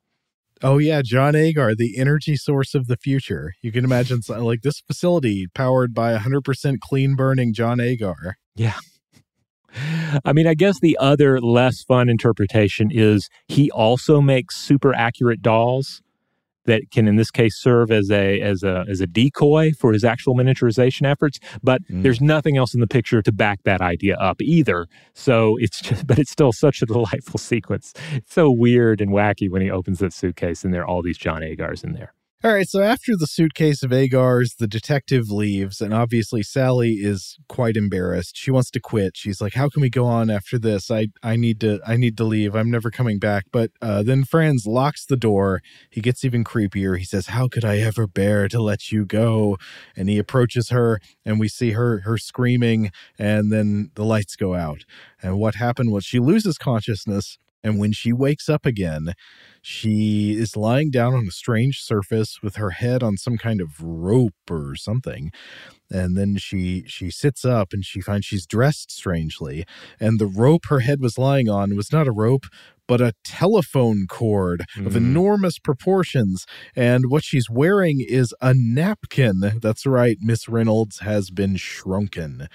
Oh 0.62 0.76
yeah, 0.76 1.00
John 1.02 1.34
Agar, 1.34 1.74
the 1.74 1.96
energy 1.96 2.36
source 2.36 2.74
of 2.74 2.86
the 2.86 2.98
future. 2.98 3.54
You 3.62 3.72
can 3.72 3.82
imagine 3.82 4.20
like 4.28 4.60
this 4.60 4.80
facility 4.80 5.46
powered 5.54 5.94
by 5.94 6.14
100% 6.14 6.80
clean 6.80 7.16
burning 7.16 7.54
John 7.54 7.80
Agar. 7.80 8.36
Yeah. 8.56 8.74
I 10.24 10.32
mean, 10.32 10.46
I 10.46 10.54
guess 10.54 10.80
the 10.80 10.96
other 10.98 11.40
less 11.40 11.82
fun 11.82 12.08
interpretation 12.08 12.90
is 12.90 13.28
he 13.48 13.70
also 13.70 14.20
makes 14.20 14.56
super 14.56 14.94
accurate 14.94 15.42
dolls. 15.42 16.02
that 16.66 16.90
can 16.90 17.08
in 17.08 17.16
this 17.16 17.30
case 17.30 17.56
serve 17.58 17.90
as 17.90 18.10
a 18.10 18.40
as 18.40 18.62
a 18.62 18.84
as 18.86 19.00
a 19.00 19.06
decoy 19.06 19.72
for 19.72 19.92
his 19.94 20.04
actual 20.04 20.34
miniaturization 20.36 21.10
efforts 21.10 21.40
but 21.62 21.80
mm. 21.88 22.02
there's 22.02 22.20
nothing 22.20 22.58
else 22.58 22.74
in 22.74 22.80
the 22.80 22.86
picture 22.86 23.22
to 23.22 23.32
back 23.32 23.62
that 23.64 23.80
idea 23.80 24.14
up 24.16 24.42
either 24.42 24.86
so 25.14 25.56
it's 25.56 25.80
just 25.86 26.06
but 26.06 26.18
it's 26.18 26.30
still 26.30 26.52
such 26.52 26.82
a 26.82 26.86
delightful 26.86 27.38
sequence 27.38 27.94
it's 28.12 28.34
so 28.34 28.50
weird 28.50 29.00
and 29.00 29.10
wacky 29.10 29.50
when 29.50 29.62
he 29.62 29.70
opens 29.70 30.00
that 30.00 30.12
suitcase 30.12 30.62
and 30.62 30.72
there 30.74 30.82
are 30.82 30.86
all 30.86 31.02
these 31.02 31.18
john 31.18 31.40
agars 31.40 31.82
in 31.82 31.94
there 31.94 32.12
all 32.42 32.54
right, 32.54 32.66
so 32.66 32.80
after 32.80 33.16
the 33.18 33.26
suitcase 33.26 33.82
of 33.82 33.90
Agars, 33.90 34.56
the 34.56 34.66
detective 34.66 35.30
leaves, 35.30 35.82
and 35.82 35.92
obviously 35.92 36.42
Sally 36.42 36.92
is 36.94 37.36
quite 37.50 37.76
embarrassed. 37.76 38.34
She 38.34 38.50
wants 38.50 38.70
to 38.70 38.80
quit. 38.80 39.14
She's 39.14 39.42
like, 39.42 39.52
"How 39.52 39.68
can 39.68 39.82
we 39.82 39.90
go 39.90 40.06
on 40.06 40.30
after 40.30 40.58
this? 40.58 40.90
I 40.90 41.08
I 41.22 41.36
need 41.36 41.60
to 41.60 41.80
I 41.86 41.96
need 41.96 42.16
to 42.16 42.24
leave. 42.24 42.54
I'm 42.56 42.70
never 42.70 42.90
coming 42.90 43.18
back." 43.18 43.44
But 43.52 43.72
uh, 43.82 44.02
then 44.02 44.24
Franz 44.24 44.66
locks 44.66 45.04
the 45.04 45.18
door. 45.18 45.60
He 45.90 46.00
gets 46.00 46.24
even 46.24 46.42
creepier. 46.42 46.98
He 46.98 47.04
says, 47.04 47.26
"How 47.26 47.46
could 47.46 47.64
I 47.64 47.76
ever 47.78 48.06
bear 48.06 48.48
to 48.48 48.62
let 48.62 48.90
you 48.90 49.04
go?" 49.04 49.58
And 49.94 50.08
he 50.08 50.16
approaches 50.16 50.70
her, 50.70 50.98
and 51.26 51.38
we 51.38 51.48
see 51.48 51.72
her 51.72 52.00
her 52.00 52.16
screaming, 52.16 52.90
and 53.18 53.52
then 53.52 53.90
the 53.96 54.04
lights 54.04 54.34
go 54.34 54.54
out. 54.54 54.84
And 55.22 55.38
what 55.38 55.56
happened 55.56 55.92
was 55.92 56.06
she 56.06 56.18
loses 56.20 56.56
consciousness, 56.56 57.36
and 57.62 57.78
when 57.78 57.92
she 57.92 58.12
wakes 58.12 58.48
up 58.48 58.64
again, 58.66 59.14
she 59.62 60.32
is 60.32 60.56
lying 60.56 60.90
down 60.90 61.14
on 61.14 61.26
a 61.26 61.30
strange 61.30 61.80
surface 61.80 62.38
with 62.42 62.56
her 62.56 62.70
head 62.70 63.02
on 63.02 63.16
some 63.16 63.36
kind 63.36 63.60
of 63.60 63.80
rope 63.80 64.34
or 64.50 64.74
something. 64.76 65.30
And 65.90 66.16
then 66.16 66.36
she 66.36 66.84
she 66.86 67.10
sits 67.10 67.44
up 67.44 67.72
and 67.72 67.84
she 67.84 68.00
finds 68.00 68.26
she's 68.26 68.46
dressed 68.46 68.90
strangely. 68.92 69.64
And 69.98 70.18
the 70.18 70.26
rope 70.26 70.66
her 70.68 70.80
head 70.80 71.00
was 71.00 71.18
lying 71.18 71.48
on 71.48 71.76
was 71.76 71.92
not 71.92 72.08
a 72.08 72.12
rope, 72.12 72.46
but 72.90 73.00
a 73.00 73.14
telephone 73.22 74.08
cord 74.08 74.64
mm. 74.76 74.84
of 74.84 74.96
enormous 74.96 75.60
proportions. 75.60 76.44
And 76.74 77.04
what 77.08 77.22
she's 77.22 77.48
wearing 77.48 78.04
is 78.04 78.34
a 78.40 78.52
napkin. 78.52 79.60
That's 79.62 79.86
right, 79.86 80.16
Miss 80.20 80.48
Reynolds 80.48 80.98
has 80.98 81.30
been 81.30 81.54
shrunken. 81.54 82.48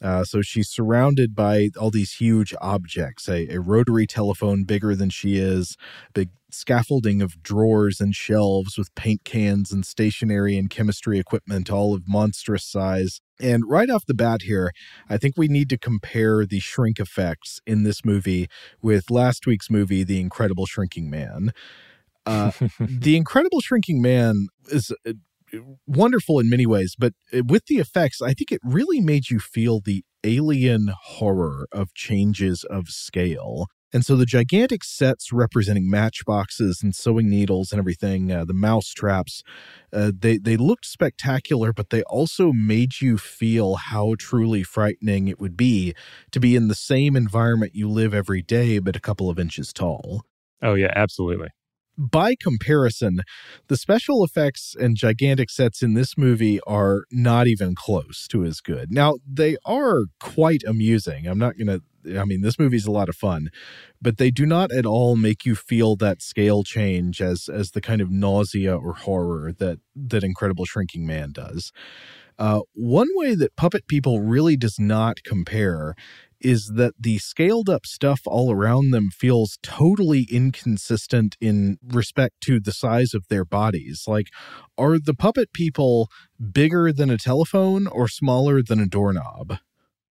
Uh, 0.00 0.22
so 0.22 0.42
she's 0.42 0.70
surrounded 0.70 1.34
by 1.34 1.70
all 1.76 1.90
these 1.90 2.12
huge 2.12 2.54
objects 2.60 3.28
a, 3.28 3.48
a 3.52 3.58
rotary 3.58 4.06
telephone 4.06 4.62
bigger 4.62 4.94
than 4.94 5.10
she 5.10 5.38
is, 5.38 5.76
big 6.14 6.30
scaffolding 6.54 7.22
of 7.22 7.42
drawers 7.42 8.00
and 8.00 8.14
shelves 8.14 8.76
with 8.76 8.94
paint 8.94 9.24
cans 9.24 9.72
and 9.72 9.84
stationery 9.84 10.56
and 10.56 10.70
chemistry 10.70 11.18
equipment, 11.18 11.70
all 11.70 11.94
of 11.94 12.08
monstrous 12.08 12.64
size. 12.64 13.20
And 13.40 13.64
right 13.68 13.88
off 13.88 14.04
the 14.06 14.14
bat 14.14 14.42
here, 14.42 14.72
I 15.08 15.16
think 15.16 15.34
we 15.36 15.48
need 15.48 15.70
to 15.70 15.78
compare 15.78 16.44
the 16.44 16.60
shrink 16.60 16.98
effects 16.98 17.60
in 17.66 17.82
this 17.82 18.04
movie 18.04 18.48
with 18.82 19.10
last 19.10 19.46
week's 19.46 19.70
movie, 19.70 20.04
The 20.04 20.20
Incredible 20.20 20.66
Shrinking 20.66 21.08
Man. 21.08 21.52
Uh, 22.26 22.52
the 22.80 23.16
Incredible 23.16 23.60
Shrinking 23.60 24.02
Man 24.02 24.48
is 24.68 24.92
uh, 25.06 25.12
wonderful 25.86 26.38
in 26.38 26.50
many 26.50 26.66
ways, 26.66 26.94
but 26.98 27.14
uh, 27.32 27.42
with 27.46 27.66
the 27.66 27.76
effects, 27.76 28.20
I 28.20 28.34
think 28.34 28.52
it 28.52 28.60
really 28.62 29.00
made 29.00 29.30
you 29.30 29.38
feel 29.40 29.80
the 29.80 30.04
alien 30.24 30.92
horror 31.02 31.66
of 31.72 31.94
changes 31.94 32.64
of 32.64 32.88
scale. 32.88 33.66
And 33.92 34.04
so 34.04 34.16
the 34.16 34.26
gigantic 34.26 34.84
sets 34.84 35.32
representing 35.32 35.90
matchboxes 35.90 36.82
and 36.82 36.94
sewing 36.94 37.28
needles 37.28 37.72
and 37.72 37.78
everything, 37.78 38.30
uh, 38.30 38.44
the 38.44 38.54
mouse 38.54 38.90
traps, 38.90 39.42
uh, 39.92 40.12
they 40.16 40.38
they 40.38 40.56
looked 40.56 40.86
spectacular, 40.86 41.72
but 41.72 41.90
they 41.90 42.02
also 42.04 42.52
made 42.52 43.00
you 43.00 43.18
feel 43.18 43.76
how 43.76 44.14
truly 44.18 44.62
frightening 44.62 45.28
it 45.28 45.40
would 45.40 45.56
be 45.56 45.94
to 46.30 46.40
be 46.40 46.54
in 46.54 46.68
the 46.68 46.74
same 46.74 47.16
environment 47.16 47.74
you 47.74 47.88
live 47.88 48.14
every 48.14 48.42
day, 48.42 48.78
but 48.78 48.96
a 48.96 49.00
couple 49.00 49.28
of 49.28 49.38
inches 49.38 49.72
tall. 49.72 50.24
Oh 50.62 50.74
yeah, 50.74 50.92
absolutely 50.94 51.48
by 52.00 52.34
comparison, 52.34 53.20
the 53.68 53.76
special 53.76 54.24
effects 54.24 54.74
and 54.78 54.96
gigantic 54.96 55.50
sets 55.50 55.82
in 55.82 55.92
this 55.94 56.16
movie 56.16 56.58
are 56.66 57.04
not 57.10 57.46
even 57.46 57.74
close 57.74 58.26
to 58.28 58.42
as 58.44 58.60
good. 58.60 58.90
Now, 58.90 59.16
they 59.30 59.56
are 59.66 60.04
quite 60.18 60.62
amusing. 60.66 61.26
I'm 61.26 61.38
not 61.38 61.58
going 61.58 61.66
to 61.66 61.82
I 62.16 62.24
mean, 62.24 62.42
this 62.42 62.58
movie's 62.58 62.86
a 62.86 62.90
lot 62.90 63.08
of 63.08 63.16
fun, 63.16 63.50
but 64.00 64.18
they 64.18 64.30
do 64.30 64.46
not 64.46 64.72
at 64.72 64.86
all 64.86 65.16
make 65.16 65.44
you 65.44 65.54
feel 65.54 65.96
that 65.96 66.22
scale 66.22 66.62
change 66.62 67.20
as 67.20 67.48
as 67.48 67.70
the 67.70 67.80
kind 67.80 68.00
of 68.00 68.10
nausea 68.10 68.76
or 68.76 68.94
horror 68.94 69.52
that 69.58 69.78
that 69.94 70.24
Incredible 70.24 70.64
Shrinking 70.64 71.06
Man 71.06 71.32
does. 71.32 71.72
Uh, 72.38 72.60
one 72.72 73.08
way 73.16 73.34
that 73.34 73.54
Puppet 73.54 73.86
People 73.86 74.20
really 74.20 74.56
does 74.56 74.78
not 74.78 75.22
compare 75.24 75.94
is 76.40 76.72
that 76.74 76.94
the 76.98 77.18
scaled 77.18 77.68
up 77.68 77.84
stuff 77.84 78.20
all 78.24 78.50
around 78.50 78.90
them 78.90 79.10
feels 79.10 79.58
totally 79.62 80.26
inconsistent 80.30 81.36
in 81.40 81.76
respect 81.86 82.40
to 82.40 82.58
the 82.58 82.72
size 82.72 83.12
of 83.12 83.28
their 83.28 83.44
bodies. 83.44 84.04
Like, 84.06 84.28
are 84.78 84.98
the 84.98 85.14
puppet 85.14 85.52
people 85.52 86.08
bigger 86.52 86.92
than 86.92 87.10
a 87.10 87.18
telephone 87.18 87.86
or 87.86 88.08
smaller 88.08 88.62
than 88.62 88.80
a 88.80 88.86
doorknob? 88.86 89.58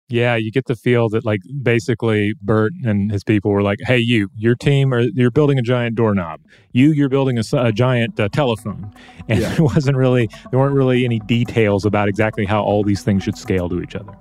Yeah, 0.08 0.36
you 0.36 0.52
get 0.52 0.66
the 0.66 0.76
feel 0.76 1.08
that 1.10 1.24
like 1.24 1.40
basically 1.62 2.34
Bert 2.42 2.72
and 2.84 3.10
his 3.10 3.24
people 3.24 3.50
were 3.50 3.62
like, 3.62 3.78
"Hey, 3.86 3.98
you, 3.98 4.28
your 4.36 4.54
team, 4.54 4.92
or 4.92 5.00
you're 5.00 5.30
building 5.30 5.58
a 5.58 5.62
giant 5.62 5.94
doorknob. 5.96 6.40
You, 6.72 6.92
you're 6.92 7.08
building 7.08 7.38
a, 7.38 7.42
a 7.54 7.72
giant 7.72 8.20
uh, 8.20 8.28
telephone." 8.28 8.92
And 9.26 9.40
yeah. 9.40 9.54
it 9.54 9.60
wasn't 9.60 9.96
really 9.96 10.28
there 10.50 10.60
weren't 10.60 10.74
really 10.74 11.06
any 11.06 11.18
details 11.20 11.86
about 11.86 12.10
exactly 12.10 12.44
how 12.44 12.62
all 12.62 12.84
these 12.84 13.02
things 13.02 13.22
should 13.22 13.38
scale 13.38 13.70
to 13.70 13.80
each 13.80 13.96
other. 13.96 14.12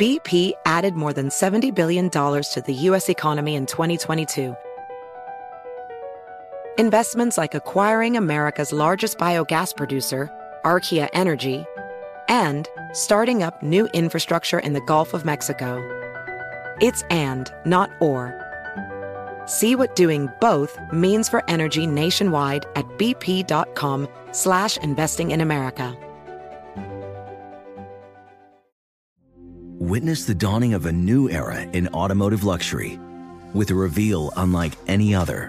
BP 0.00 0.52
added 0.64 0.94
more 0.94 1.12
than 1.12 1.28
$70 1.28 1.74
billion 1.74 2.08
to 2.08 2.62
the 2.64 2.72
U.S. 2.72 3.08
economy 3.08 3.56
in 3.56 3.66
2022. 3.66 4.56
Investments 6.78 7.36
like 7.36 7.56
acquiring 7.56 8.16
America's 8.16 8.72
largest 8.72 9.18
biogas 9.18 9.76
producer, 9.76 10.30
Archaea 10.64 11.08
Energy, 11.12 11.64
and 12.28 12.68
starting 12.92 13.42
up 13.42 13.60
new 13.64 13.86
infrastructure 13.86 14.60
in 14.60 14.74
the 14.74 14.80
Gulf 14.82 15.12
of 15.12 15.24
Mexico. 15.24 15.82
It's 16.80 17.02
and, 17.10 17.52
not 17.66 17.90
or. 18.00 18.32
See 19.46 19.74
what 19.74 19.96
doing 19.96 20.28
both 20.40 20.78
means 20.92 21.28
for 21.28 21.42
energy 21.50 21.84
nationwide 21.84 22.64
at 22.76 22.84
bp.com 22.96 24.06
slash 24.30 24.76
investing 24.76 25.32
in 25.32 25.40
America. 25.40 25.96
Witness 29.80 30.26
the 30.26 30.34
dawning 30.36 30.74
of 30.74 30.86
a 30.86 30.92
new 30.92 31.28
era 31.28 31.62
in 31.72 31.88
automotive 31.88 32.44
luxury 32.44 33.00
with 33.52 33.72
a 33.72 33.74
reveal 33.74 34.32
unlike 34.36 34.74
any 34.86 35.12
other 35.12 35.48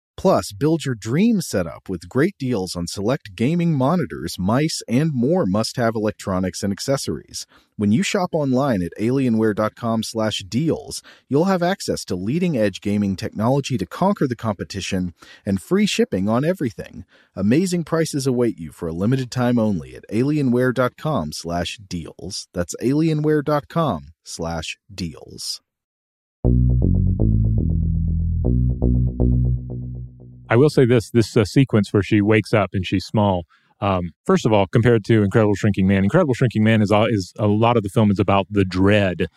Plus, 0.21 0.51
build 0.51 0.85
your 0.85 0.93
dream 0.93 1.41
setup 1.41 1.89
with 1.89 2.07
great 2.07 2.37
deals 2.37 2.75
on 2.75 2.85
select 2.85 3.33
gaming 3.33 3.71
monitors, 3.71 4.37
mice, 4.37 4.83
and 4.87 5.09
more 5.11 5.47
must-have 5.47 5.95
electronics 5.95 6.61
and 6.61 6.71
accessories. 6.71 7.47
When 7.75 7.91
you 7.91 8.03
shop 8.03 8.29
online 8.33 8.83
at 8.83 8.93
alienware.com/deals, 8.99 11.01
you'll 11.27 11.45
have 11.45 11.63
access 11.63 12.05
to 12.05 12.15
leading-edge 12.15 12.81
gaming 12.81 13.15
technology 13.15 13.79
to 13.79 13.87
conquer 13.87 14.27
the 14.27 14.35
competition 14.35 15.15
and 15.43 15.59
free 15.59 15.87
shipping 15.87 16.29
on 16.29 16.45
everything. 16.45 17.03
Amazing 17.35 17.83
prices 17.83 18.27
await 18.27 18.59
you 18.59 18.71
for 18.71 18.87
a 18.87 18.93
limited 18.93 19.31
time 19.31 19.57
only 19.57 19.95
at 19.95 20.05
alienware.com/deals. 20.11 22.47
That's 22.53 22.75
alienware.com/deals. 22.79 25.61
I 30.51 30.57
will 30.57 30.69
say 30.69 30.85
this: 30.85 31.09
this 31.11 31.37
uh, 31.37 31.45
sequence 31.45 31.93
where 31.93 32.03
she 32.03 32.21
wakes 32.21 32.53
up 32.53 32.71
and 32.73 32.85
she's 32.85 33.05
small. 33.05 33.45
Um, 33.79 34.11
first 34.25 34.45
of 34.45 34.51
all, 34.51 34.67
compared 34.67 35.05
to 35.05 35.23
Incredible 35.23 35.55
Shrinking 35.55 35.87
Man, 35.87 36.03
Incredible 36.03 36.33
Shrinking 36.33 36.61
Man 36.61 36.81
is 36.81 36.91
is 36.91 37.33
a 37.39 37.47
lot 37.47 37.77
of 37.77 37.83
the 37.83 37.89
film 37.89 38.11
is 38.11 38.19
about 38.19 38.47
the 38.51 38.65
dread 38.65 39.27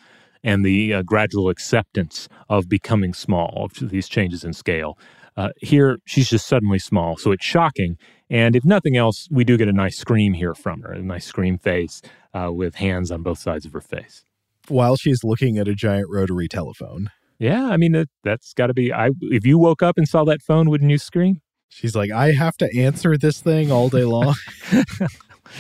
and 0.43 0.65
the 0.65 0.93
uh, 0.93 1.03
gradual 1.03 1.49
acceptance 1.49 2.29
of 2.49 2.69
becoming 2.69 3.15
small, 3.15 3.69
of 3.81 3.91
these 3.91 4.09
changes 4.09 4.43
in 4.45 4.53
scale. 4.53 4.99
Uh, 5.37 5.51
here, 5.61 5.99
she's 6.05 6.29
just 6.29 6.49
suddenly 6.49 6.81
small, 6.81 7.17
so 7.17 7.31
it's 7.31 7.45
shocking. 7.45 7.97
And 8.29 8.57
if 8.57 8.65
nothing 8.65 8.97
else, 8.97 9.29
we 9.31 9.45
do 9.45 9.57
get 9.57 9.69
a 9.69 9.73
nice 9.73 9.97
scream 9.97 10.33
here 10.33 10.55
from 10.55 10.83
her, 10.83 10.93
a 10.93 11.01
nice 11.01 11.27
scream 11.27 11.59
face 11.59 12.03
uh, 12.35 12.53
with 12.53 12.75
hands 12.75 13.13
on 13.13 13.23
both 13.23 13.39
sides 13.39 13.65
of 13.65 13.73
her 13.73 13.81
face. 13.81 14.25
While 14.67 14.97
she's 14.97 15.23
looking 15.23 15.59
at 15.59 15.69
a 15.69 15.75
giant 15.77 16.09
rotary 16.11 16.49
telephone. 16.49 17.11
Yeah, 17.39 17.67
I 17.67 17.77
mean 17.77 17.93
that, 17.93 18.09
that's 18.23 18.55
got 18.55 18.69
to 18.69 18.75
be. 18.75 18.93
I 18.93 19.11
if 19.23 19.45
you 19.45 19.59
woke 19.59 19.83
up 19.83 19.99
and 19.99 20.09
saw 20.09 20.25
that 20.25 20.43
phone, 20.43 20.71
wouldn't 20.71 20.91
you 20.91 20.99
scream? 20.99 21.41
She's 21.69 21.97
like, 21.97 22.11
I 22.11 22.33
have 22.33 22.57
to 22.59 22.79
answer 22.79 23.17
this 23.17 23.41
thing 23.41 23.73
all 23.73 23.89
day 23.89 24.05
long. 24.05 24.35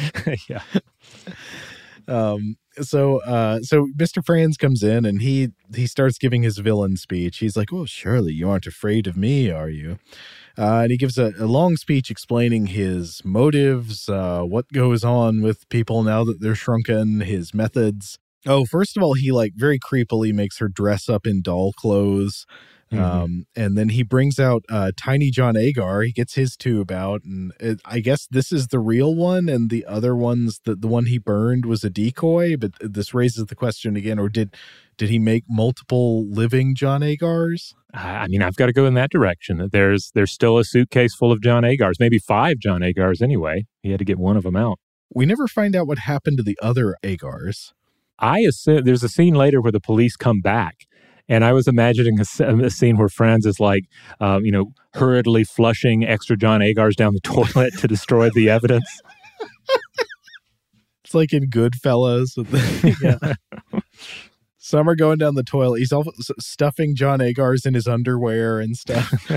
yeah. 0.48 0.62
Um. 2.06 2.56
So, 2.80 3.20
uh, 3.22 3.60
so 3.60 3.86
Mr. 3.96 4.24
Franz 4.24 4.56
comes 4.56 4.82
in 4.82 5.05
and 5.05 5.22
he 5.22 5.51
he 5.74 5.86
starts 5.86 6.18
giving 6.18 6.42
his 6.42 6.59
villain 6.59 6.96
speech. 6.96 7.38
He's 7.38 7.56
like, 7.56 7.70
"Well, 7.72 7.86
surely 7.86 8.32
you 8.32 8.48
aren't 8.48 8.66
afraid 8.66 9.06
of 9.06 9.16
me, 9.16 9.51
are 9.51 9.68
you?" 9.68 9.98
Uh, 10.56 10.80
and 10.82 10.90
he 10.90 10.96
gives 10.96 11.18
a, 11.18 11.32
a, 11.38 11.46
long 11.46 11.76
speech 11.76 12.12
explaining 12.12 12.66
his 12.66 13.22
motives, 13.24 14.09
uh, 14.09 14.42
what 14.42 14.68
goes 14.72 15.02
on 15.02 15.42
with 15.42 15.68
people 15.68 16.05
now 16.05 16.22
that 16.22 16.40
they're 16.40 16.55
shrunken, 16.55 17.22
his 17.22 17.52
methods. 17.52 18.18
Oh, 18.47 18.65
first 18.65 18.97
of 18.97 19.03
all, 19.03 19.15
he 19.15 19.33
like 19.33 19.53
very 19.57 19.79
creepily 19.79 20.33
makes 20.33 20.59
her 20.59 20.69
dress 20.69 21.09
up 21.09 21.27
in 21.27 21.43
doll 21.43 21.73
clothes. 21.73 22.47
Mm-hmm. 22.93 23.05
Um, 23.05 23.47
and 23.57 23.77
then 23.77 23.89
he 23.91 24.03
brings 24.03 24.39
out 24.39 24.65
uh, 24.71 24.93
Tiny 24.97 25.31
John 25.31 25.57
Agar. 25.57 26.03
He 26.03 26.12
gets 26.12 26.35
his 26.35 26.57
tube 26.57 26.93
out, 26.93 27.23
and 27.25 27.53
it, 27.59 27.81
I 27.85 28.01
guess 28.01 28.27
this 28.31 28.53
is 28.53 28.69
the 28.69 28.79
real 28.79 29.15
one, 29.15 29.49
and 29.49 29.71
the 29.71 29.85
other 29.87 30.15
ones, 30.15 30.61
the 30.65 30.77
the 30.77 30.87
one 30.87 31.07
he 31.07 31.19
burned 31.19 31.66
was 31.66 31.83
a 31.83 31.91
decoy. 31.91 32.57
But 32.57 32.73
this 32.81 33.15
raises 33.15 33.47
the 33.47 33.55
question 33.55 33.97
again: 33.97 34.19
or 34.19 34.29
did 34.29 34.55
did 34.97 35.09
he 35.09 35.19
make 35.19 35.45
multiple 35.49 36.27
living 36.29 36.75
John 36.75 37.01
Agars? 37.01 37.75
I 37.93 38.27
mean, 38.29 38.43
I've 38.43 38.57
got 38.57 38.66
to 38.66 38.73
go 38.73 38.87
in 38.87 38.95
that 38.95 39.11
direction. 39.11 39.59
That 39.59 39.73
there's 39.73 40.11
there's 40.15 40.33
still 40.33 40.59
a 40.59 40.65
suitcase 40.65 41.15
full 41.15 41.33
of 41.33 41.43
John 41.43 41.62
Agars, 41.65 41.95
maybe 41.99 42.19
five 42.19 42.59
John 42.59 42.83
Agars 42.83 43.23
anyway. 43.23 43.66
He 43.83 43.91
had 43.91 43.99
to 43.99 44.05
get 44.05 44.19
one 44.19 44.37
of 44.37 44.43
them 44.43 44.57
out. 44.57 44.79
We 45.12 45.27
never 45.27 45.47
find 45.47 45.75
out 45.75 45.87
what 45.87 45.99
happened 46.01 46.37
to 46.39 46.43
the 46.43 46.59
other 46.61 46.97
Agars. 47.03 47.73
I 48.19 48.41
assume 48.41 48.85
there's 48.85 49.03
a 49.03 49.09
scene 49.09 49.35
later 49.35 49.61
where 49.61 49.73
the 49.73 49.81
police 49.81 50.16
come 50.16 50.41
back. 50.41 50.86
And 51.28 51.45
I 51.45 51.53
was 51.53 51.66
imagining 51.66 52.19
a, 52.20 52.65
a 52.65 52.70
scene 52.70 52.99
where 52.99 53.09
Franz 53.09 53.47
is 53.47 53.59
like, 53.59 53.85
um, 54.20 54.45
you 54.45 54.53
know, 54.53 54.73
hurriedly 54.93 55.45
flushing 55.45 56.05
extra 56.05 56.36
John 56.36 56.61
Agars 56.61 56.97
down 56.97 57.15
the 57.15 57.20
toilet 57.20 57.73
to 57.78 57.89
destroy 57.89 58.28
the 58.31 58.51
evidence. 58.51 58.89
it's 61.03 61.15
like 61.15 61.32
in 61.32 61.49
Goodfellas. 61.49 62.36
yeah. 63.03 63.81
Some 64.59 64.89
are 64.89 64.97
going 64.97 65.19
down 65.19 65.35
the 65.35 65.43
toilet. 65.43 65.78
He's 65.78 65.93
also 65.93 66.11
stuffing 66.39 66.95
John 66.95 67.20
Agars 67.20 67.66
in 67.66 67.74
his 67.74 67.86
underwear 67.89 68.61
and 68.61 68.77
stuff. 68.77 69.12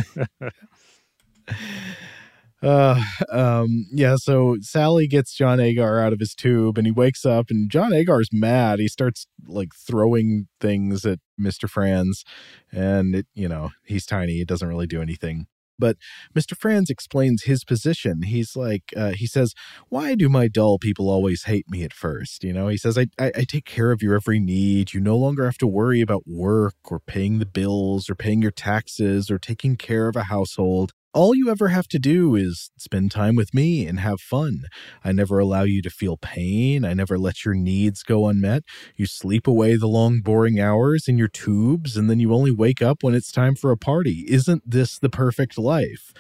uh 2.64 3.02
um 3.32 3.86
yeah 3.92 4.16
so 4.18 4.58
sally 4.62 5.08
gets 5.08 5.34
john 5.34 5.60
agar 5.60 6.00
out 6.00 6.14
of 6.14 6.20
his 6.20 6.34
tube 6.34 6.78
and 6.78 6.88
he 6.88 6.92
wakes 6.92 7.26
up 7.26 7.48
and 7.50 7.70
john 7.70 7.94
agar's 7.94 8.30
mad. 8.32 8.80
He 8.80 8.88
starts 8.88 9.28
like 9.46 9.70
throwing 9.76 10.48
things 10.60 11.06
at 11.06 11.20
mr 11.40 11.70
franz 11.70 12.24
and 12.72 13.16
it 13.16 13.28
you 13.34 13.48
know 13.48 13.72
he's 13.86 14.06
tiny 14.06 14.42
it 14.42 14.48
doesn't 14.48 14.68
really 14.68 14.88
do 14.88 15.02
anything. 15.02 15.48
But 15.80 15.98
mr 16.36 16.58
franz 16.58 16.90
explains 16.90 17.44
his 17.44 17.64
position. 17.64 18.24
He's 18.24 18.56
like 18.56 18.86
uh, 18.96 19.12
he 19.12 19.28
says 19.28 19.54
why 19.90 20.16
do 20.16 20.28
my 20.28 20.48
dull 20.48 20.80
people 20.80 21.10
always 21.10 21.44
hate 21.44 21.70
me 21.70 21.84
at 21.84 21.94
first? 21.94 22.44
You 22.44 22.54
know 22.54 22.68
he 22.70 22.78
says 22.78 22.98
I, 22.98 23.08
I 23.20 23.32
i 23.36 23.44
take 23.48 23.66
care 23.66 23.92
of 23.92 24.02
your 24.02 24.16
every 24.16 24.40
need. 24.40 24.94
You 24.94 25.00
no 25.00 25.16
longer 25.18 25.46
have 25.46 25.60
to 25.60 25.68
worry 25.68 26.02
about 26.02 26.24
work 26.26 26.76
or 26.86 27.00
paying 27.00 27.38
the 27.38 27.46
bills 27.46 28.10
or 28.10 28.16
paying 28.16 28.42
your 28.42 28.52
taxes 28.52 29.30
or 29.30 29.38
taking 29.38 29.76
care 29.76 30.08
of 30.08 30.16
a 30.16 30.24
household 30.24 30.94
all 31.14 31.36
you 31.36 31.50
ever 31.50 31.70
have 31.70 31.88
to 31.90 32.00
do 32.00 32.36
is 32.36 32.70
spend 32.78 33.12
time 33.12 33.36
with 33.36 33.54
me 33.54 33.88
and 33.88 34.00
have 34.00 34.20
fun. 34.20 34.64
I 35.04 35.12
never 35.12 35.40
allow 35.40 35.64
you 35.64 35.82
to 35.82 35.90
feel 35.90 36.18
pain. 36.18 36.86
I 36.86 36.94
never 36.94 37.18
let 37.18 37.44
your 37.44 37.56
needs 37.56 38.04
go 38.04 38.28
unmet. 38.28 38.64
You 38.96 39.06
sleep 39.06 39.48
away 39.48 39.76
the 39.76 39.88
long, 39.88 40.20
boring 40.22 40.60
hours 40.60 41.08
in 41.08 41.18
your 41.18 41.28
tubes, 41.28 41.98
and 41.98 42.10
then 42.10 42.20
you 42.20 42.34
only 42.34 42.52
wake 42.52 42.82
up 42.82 43.04
when 43.04 43.16
it's 43.16 43.32
time 43.32 43.56
for 43.56 43.72
a 43.72 43.78
party. 43.78 44.26
Isn't 44.28 44.70
this 44.70 45.00
the 45.00 45.10
perfect 45.10 45.58
life? 45.58 46.14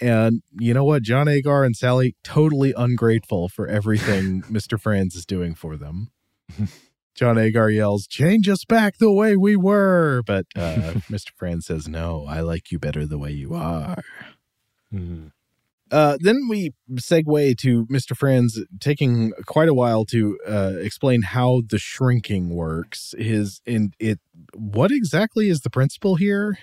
And 0.00 0.42
you 0.58 0.74
know 0.74 0.84
what? 0.84 1.02
John 1.02 1.28
Agar 1.28 1.64
and 1.64 1.76
Sally 1.76 2.16
totally 2.24 2.74
ungrateful 2.76 3.48
for 3.48 3.68
everything 3.68 4.42
Mr. 4.50 4.80
Franz 4.80 5.14
is 5.14 5.24
doing 5.24 5.54
for 5.54 5.76
them. 5.76 6.10
John 7.14 7.38
Agar 7.38 7.70
yells, 7.70 8.06
Change 8.06 8.48
us 8.48 8.64
back 8.64 8.98
the 8.98 9.12
way 9.12 9.36
we 9.36 9.56
were. 9.56 10.22
But 10.26 10.46
uh, 10.56 10.74
Mr. 11.10 11.30
Franz 11.36 11.66
says, 11.66 11.88
No, 11.88 12.26
I 12.28 12.40
like 12.40 12.70
you 12.70 12.78
better 12.78 13.06
the 13.06 13.18
way 13.18 13.30
you 13.30 13.54
are. 13.54 14.02
Mm-hmm. 14.92 15.28
Uh, 15.90 16.16
then 16.20 16.48
we 16.48 16.72
segue 16.94 17.58
to 17.58 17.84
Mr. 17.86 18.16
Franz 18.16 18.58
taking 18.80 19.32
quite 19.44 19.68
a 19.68 19.74
while 19.74 20.06
to 20.06 20.38
uh, 20.48 20.72
explain 20.78 21.20
how 21.20 21.60
the 21.68 21.78
shrinking 21.78 22.48
works. 22.48 23.14
His 23.18 23.60
in 23.66 23.92
it, 23.98 24.18
what 24.54 24.90
exactly 24.90 25.50
is 25.50 25.60
the 25.60 25.70
principle 25.70 26.16
here? 26.16 26.58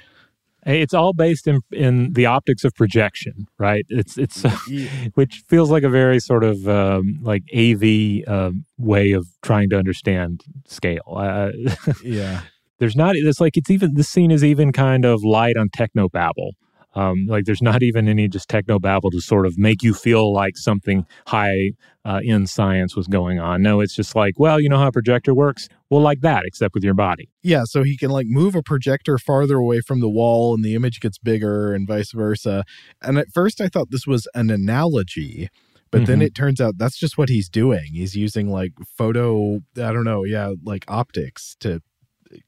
It's 0.66 0.94
all 0.94 1.14
based 1.14 1.48
in 1.48 1.62
in 1.72 2.14
the 2.14 2.26
optics 2.26 2.64
of 2.64 2.76
projection, 2.76 3.48
right? 3.58 3.86
It's 3.90 4.18
it's 4.18 4.44
which 5.14 5.44
feels 5.48 5.72
like 5.72 5.84
a 5.84 5.90
very 5.90 6.20
sort 6.20 6.44
of 6.44 6.68
um, 6.68 7.20
like 7.22 7.44
AV 7.56 8.28
um, 8.28 8.66
way 8.78 9.14
of 9.14 9.28
trying 9.42 9.70
to 9.70 9.78
understand 9.78 10.44
scale. 10.68 11.16
Uh, 11.16 11.52
yeah, 12.04 12.42
there's 12.80 12.96
not. 12.96 13.16
It's 13.16 13.40
like 13.40 13.58
it's 13.58 13.70
even 13.70 13.94
this 13.94 14.10
scene 14.10 14.32
is 14.32 14.44
even 14.44 14.72
kind 14.72 15.06
of 15.06 15.24
light 15.24 15.58
on 15.58 15.70
techno 15.70 16.10
babble 16.10 16.56
um, 16.96 17.28
like 17.28 17.46
there's 17.46 17.62
not 17.62 17.84
even 17.84 18.08
any 18.08 18.28
just 18.28 18.50
techno 18.50 18.80
babble 18.80 19.12
to 19.12 19.22
sort 19.22 19.46
of 19.46 19.58
make 19.58 19.84
you 19.84 19.94
feel 19.94 20.34
like 20.34 20.58
something 20.58 21.06
high 21.28 21.72
uh, 22.06 22.20
in 22.24 22.48
science 22.48 22.96
was 22.96 23.08
going 23.08 23.40
on. 23.40 23.62
No, 23.62 23.80
it's 23.80 23.96
just 23.96 24.16
like, 24.16 24.40
well, 24.40 24.60
you 24.60 24.70
know 24.70 24.80
how 24.80 24.88
a 24.88 24.92
projector 24.92 25.34
works? 25.34 25.70
Well, 25.90 26.02
like 26.02 26.22
that, 26.22 26.44
except 26.46 26.76
with 26.76 26.84
your 26.84 26.94
body. 26.94 27.30
Yeah, 27.42 27.64
so 27.66 27.84
he 27.84 27.98
can 27.98 28.12
like 28.12 28.28
move 28.28 28.56
a 28.56 28.62
projector 28.62 29.18
farther 29.18 29.58
away 29.58 29.82
from 29.82 30.02
the 30.02 30.10
wall 30.10 30.54
and 30.54 30.64
the 30.64 30.76
image 30.76 31.00
gets 31.00 31.18
bigger 31.18 31.74
and 31.74 31.88
vice 31.88 32.12
versa. 32.12 32.64
And 33.02 33.18
at 33.18 33.28
first 33.34 33.60
I 33.60 33.68
thought 33.68 33.90
this 33.90 34.06
was 34.06 34.28
an 34.36 34.50
analogy. 34.50 35.50
But 35.92 36.02
mm-hmm. 36.02 36.06
then 36.06 36.22
it 36.22 36.36
turns 36.36 36.62
out 36.62 36.78
that's 36.78 37.00
just 37.00 37.18
what 37.18 37.30
he's 37.30 37.50
doing. 37.50 37.94
He's 37.94 38.16
using 38.16 38.50
like 38.52 38.74
photo, 38.96 39.62
I 39.76 39.92
don't 39.92 40.04
know, 40.04 40.24
yeah, 40.24 40.54
like 40.64 40.86
optics 40.88 41.56
to 41.62 41.82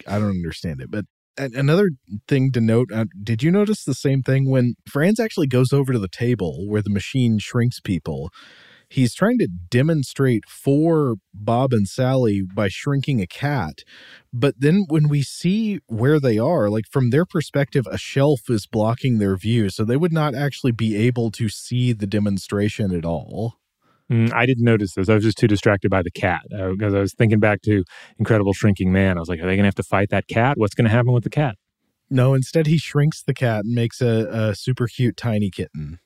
I 0.07 0.19
don't 0.19 0.29
understand 0.29 0.79
it, 0.79 0.91
but 0.91 1.05
another 1.37 1.91
thing 2.27 2.51
to 2.51 2.61
note 2.61 2.91
uh, 2.93 3.05
did 3.23 3.41
you 3.41 3.49
notice 3.49 3.85
the 3.85 3.93
same 3.93 4.21
thing 4.21 4.49
when 4.49 4.75
franz 4.87 5.17
actually 5.17 5.47
goes 5.47 5.71
over 5.71 5.93
to 5.93 5.97
the 5.97 6.09
table 6.09 6.67
where 6.67 6.81
the 6.81 6.89
machine 6.89 7.39
shrinks 7.39 7.79
people 7.79 8.29
he's 8.91 9.13
trying 9.13 9.37
to 9.37 9.47
demonstrate 9.47 10.43
for 10.47 11.15
bob 11.33 11.73
and 11.73 11.87
sally 11.87 12.41
by 12.41 12.67
shrinking 12.67 13.21
a 13.21 13.27
cat 13.27 13.79
but 14.33 14.55
then 14.57 14.85
when 14.89 15.07
we 15.07 15.21
see 15.21 15.79
where 15.87 16.19
they 16.19 16.37
are 16.37 16.69
like 16.69 16.85
from 16.89 17.09
their 17.09 17.25
perspective 17.25 17.87
a 17.91 17.97
shelf 17.97 18.41
is 18.49 18.67
blocking 18.67 19.17
their 19.17 19.35
view 19.35 19.69
so 19.69 19.83
they 19.83 19.97
would 19.97 20.13
not 20.13 20.35
actually 20.35 20.71
be 20.71 20.95
able 20.95 21.31
to 21.31 21.49
see 21.49 21.93
the 21.93 22.07
demonstration 22.07 22.93
at 22.95 23.05
all 23.05 23.55
Mm, 24.11 24.33
I 24.33 24.45
didn't 24.45 24.65
notice 24.65 24.93
this. 24.93 25.07
I 25.07 25.13
was 25.15 25.23
just 25.23 25.37
too 25.37 25.47
distracted 25.47 25.89
by 25.89 26.01
the 26.01 26.11
cat 26.11 26.41
because 26.49 26.93
uh, 26.93 26.97
I 26.97 26.99
was 26.99 27.13
thinking 27.13 27.39
back 27.39 27.61
to 27.61 27.85
Incredible 28.19 28.51
Shrinking 28.51 28.91
Man. 28.91 29.15
I 29.15 29.21
was 29.21 29.29
like, 29.29 29.39
are 29.39 29.43
they 29.43 29.55
going 29.55 29.59
to 29.59 29.67
have 29.67 29.75
to 29.75 29.83
fight 29.83 30.09
that 30.09 30.27
cat? 30.27 30.57
What's 30.57 30.75
going 30.75 30.83
to 30.83 30.91
happen 30.91 31.13
with 31.13 31.23
the 31.23 31.29
cat? 31.29 31.55
No, 32.09 32.33
instead 32.33 32.67
he 32.67 32.77
shrinks 32.77 33.23
the 33.23 33.33
cat 33.33 33.63
and 33.63 33.73
makes 33.73 34.01
a, 34.01 34.27
a 34.29 34.55
super 34.55 34.87
cute 34.87 35.15
tiny 35.15 35.49
kitten. 35.49 35.99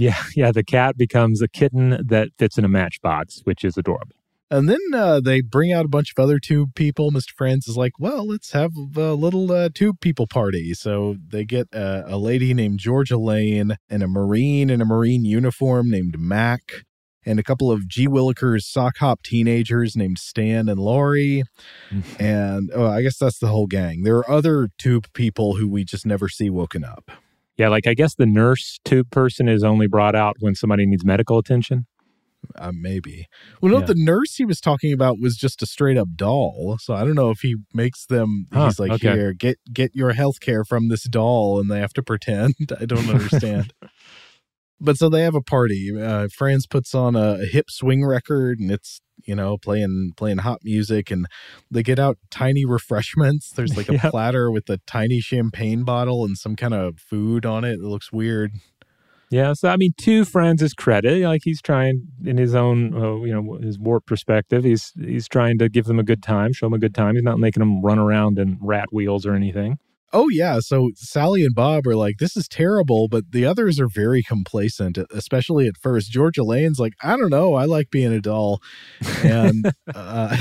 Yeah, 0.00 0.22
yeah. 0.34 0.50
The 0.50 0.64
cat 0.64 0.96
becomes 0.96 1.42
a 1.42 1.48
kitten 1.48 2.00
that 2.06 2.30
fits 2.38 2.56
in 2.56 2.64
a 2.64 2.68
matchbox, 2.68 3.40
which 3.44 3.62
is 3.62 3.76
adorable. 3.76 4.16
And 4.50 4.66
then 4.66 4.80
uh, 4.94 5.20
they 5.20 5.42
bring 5.42 5.72
out 5.72 5.84
a 5.84 5.88
bunch 5.88 6.12
of 6.16 6.22
other 6.22 6.38
tube 6.38 6.74
people. 6.74 7.12
Mr. 7.12 7.32
Franz 7.36 7.68
is 7.68 7.76
like, 7.76 7.92
well, 7.98 8.26
let's 8.26 8.52
have 8.52 8.72
a 8.96 9.12
little 9.12 9.52
uh, 9.52 9.68
tube 9.72 10.00
people 10.00 10.26
party. 10.26 10.72
So 10.72 11.16
they 11.28 11.44
get 11.44 11.68
uh, 11.74 12.04
a 12.06 12.16
lady 12.16 12.54
named 12.54 12.78
Georgia 12.78 13.18
Lane 13.18 13.76
and 13.90 14.02
a 14.02 14.08
Marine 14.08 14.70
in 14.70 14.80
a 14.80 14.86
Marine 14.86 15.26
uniform 15.26 15.90
named 15.90 16.18
Mac 16.18 16.86
and 17.26 17.38
a 17.38 17.42
couple 17.42 17.70
of 17.70 17.86
G. 17.86 18.08
Willikers 18.08 18.62
sock 18.62 18.96
hop 18.96 19.22
teenagers 19.22 19.96
named 19.96 20.18
Stan 20.18 20.68
and 20.68 20.80
Laurie. 20.80 21.42
And 22.18 22.70
oh, 22.74 22.86
I 22.86 23.02
guess 23.02 23.18
that's 23.18 23.38
the 23.38 23.48
whole 23.48 23.66
gang. 23.66 24.02
There 24.02 24.16
are 24.16 24.30
other 24.30 24.68
tube 24.78 25.06
people 25.12 25.56
who 25.56 25.68
we 25.68 25.84
just 25.84 26.06
never 26.06 26.28
see 26.28 26.48
woken 26.48 26.84
up. 26.84 27.10
Yeah, 27.60 27.68
like 27.68 27.86
I 27.86 27.92
guess 27.92 28.14
the 28.14 28.24
nurse 28.24 28.78
tube 28.86 29.10
person 29.10 29.46
is 29.46 29.62
only 29.62 29.86
brought 29.86 30.14
out 30.14 30.36
when 30.40 30.54
somebody 30.54 30.86
needs 30.86 31.04
medical 31.04 31.36
attention. 31.36 31.84
Uh, 32.56 32.72
maybe. 32.74 33.26
Well, 33.60 33.70
no, 33.70 33.80
Yeah. 33.80 33.84
the 33.84 33.94
nurse 33.96 34.36
he 34.36 34.46
was 34.46 34.62
talking 34.62 34.94
about 34.94 35.20
was 35.20 35.36
just 35.36 35.60
a 35.60 35.66
straight 35.66 35.98
up 35.98 36.08
doll. 36.16 36.78
So 36.80 36.94
I 36.94 37.04
don't 37.04 37.14
know 37.16 37.28
if 37.28 37.40
he 37.40 37.56
makes 37.74 38.06
them. 38.06 38.46
Huh, 38.50 38.64
he's 38.64 38.78
like, 38.80 38.92
okay. 38.92 39.12
here, 39.12 39.34
get 39.34 39.58
get 39.70 39.90
your 39.94 40.14
health 40.14 40.40
care 40.40 40.64
from 40.64 40.88
this 40.88 41.02
doll, 41.04 41.60
and 41.60 41.70
they 41.70 41.80
have 41.80 41.92
to 41.92 42.02
pretend. 42.02 42.54
I 42.80 42.86
don't 42.86 43.10
understand. 43.10 43.74
but 44.80 44.96
so 44.96 45.10
they 45.10 45.20
have 45.20 45.34
a 45.34 45.42
party. 45.42 45.90
Uh, 46.00 46.28
Franz 46.34 46.66
puts 46.66 46.94
on 46.94 47.14
a, 47.14 47.42
a 47.42 47.44
hip 47.44 47.66
swing 47.68 48.06
record, 48.06 48.58
and 48.58 48.70
it's 48.70 49.02
you 49.26 49.34
know 49.34 49.56
playing 49.58 50.12
playing 50.16 50.38
hot 50.38 50.60
music, 50.64 51.10
and 51.10 51.26
they 51.70 51.82
get 51.82 51.98
out 51.98 52.18
tiny 52.30 52.64
refreshments. 52.64 53.50
There's 53.56 53.76
like 53.76 53.88
a 53.88 53.92
Yep. 53.94 54.10
platter 54.10 54.50
with 54.50 54.68
a 54.70 54.78
tiny 54.86 55.20
champagne 55.20 55.84
bottle 55.84 56.24
and 56.24 56.36
some 56.36 56.56
kind 56.56 56.74
of 56.74 56.98
food 56.98 57.44
on 57.46 57.64
it. 57.64 57.74
It 57.74 57.80
looks 57.82 58.12
weird. 58.12 58.52
Yeah, 59.30 59.52
so 59.52 59.68
I 59.68 59.76
mean, 59.76 59.92
to 59.98 60.24
Franz's 60.24 60.74
credit, 60.74 61.22
like 61.22 61.42
he's 61.44 61.62
trying 61.62 62.08
in 62.24 62.36
his 62.36 62.52
own, 62.54 62.92
uh, 62.94 63.22
you 63.24 63.32
know, 63.32 63.58
his 63.62 63.78
warped 63.78 64.08
perspective, 64.08 64.64
he's 64.64 64.92
he's 65.00 65.28
trying 65.28 65.56
to 65.58 65.68
give 65.68 65.84
them 65.84 66.00
a 66.00 66.02
good 66.02 66.20
time, 66.22 66.52
show 66.52 66.66
them 66.66 66.72
a 66.74 66.78
good 66.80 66.94
time. 66.96 67.14
He's 67.14 67.22
not 67.22 67.38
making 67.38 67.60
them 67.60 67.80
run 67.80 68.00
around 68.00 68.40
in 68.40 68.58
rat 68.60 68.92
wheels 68.92 69.24
or 69.24 69.34
anything. 69.34 69.78
Oh 70.12 70.28
yeah, 70.28 70.58
so 70.60 70.90
Sally 70.96 71.44
and 71.44 71.54
Bob 71.54 71.86
are 71.86 71.94
like, 71.94 72.18
"This 72.18 72.36
is 72.36 72.48
terrible," 72.48 73.06
but 73.08 73.30
the 73.30 73.46
others 73.46 73.78
are 73.78 73.88
very 73.88 74.22
complacent, 74.22 74.98
especially 75.12 75.68
at 75.68 75.76
first. 75.76 76.10
Georgia 76.10 76.42
Lane's 76.42 76.80
like, 76.80 76.94
"I 77.02 77.16
don't 77.16 77.30
know, 77.30 77.54
I 77.54 77.64
like 77.64 77.90
being 77.90 78.12
a 78.12 78.20
doll," 78.20 78.60
and 79.22 79.72
uh, 79.94 80.36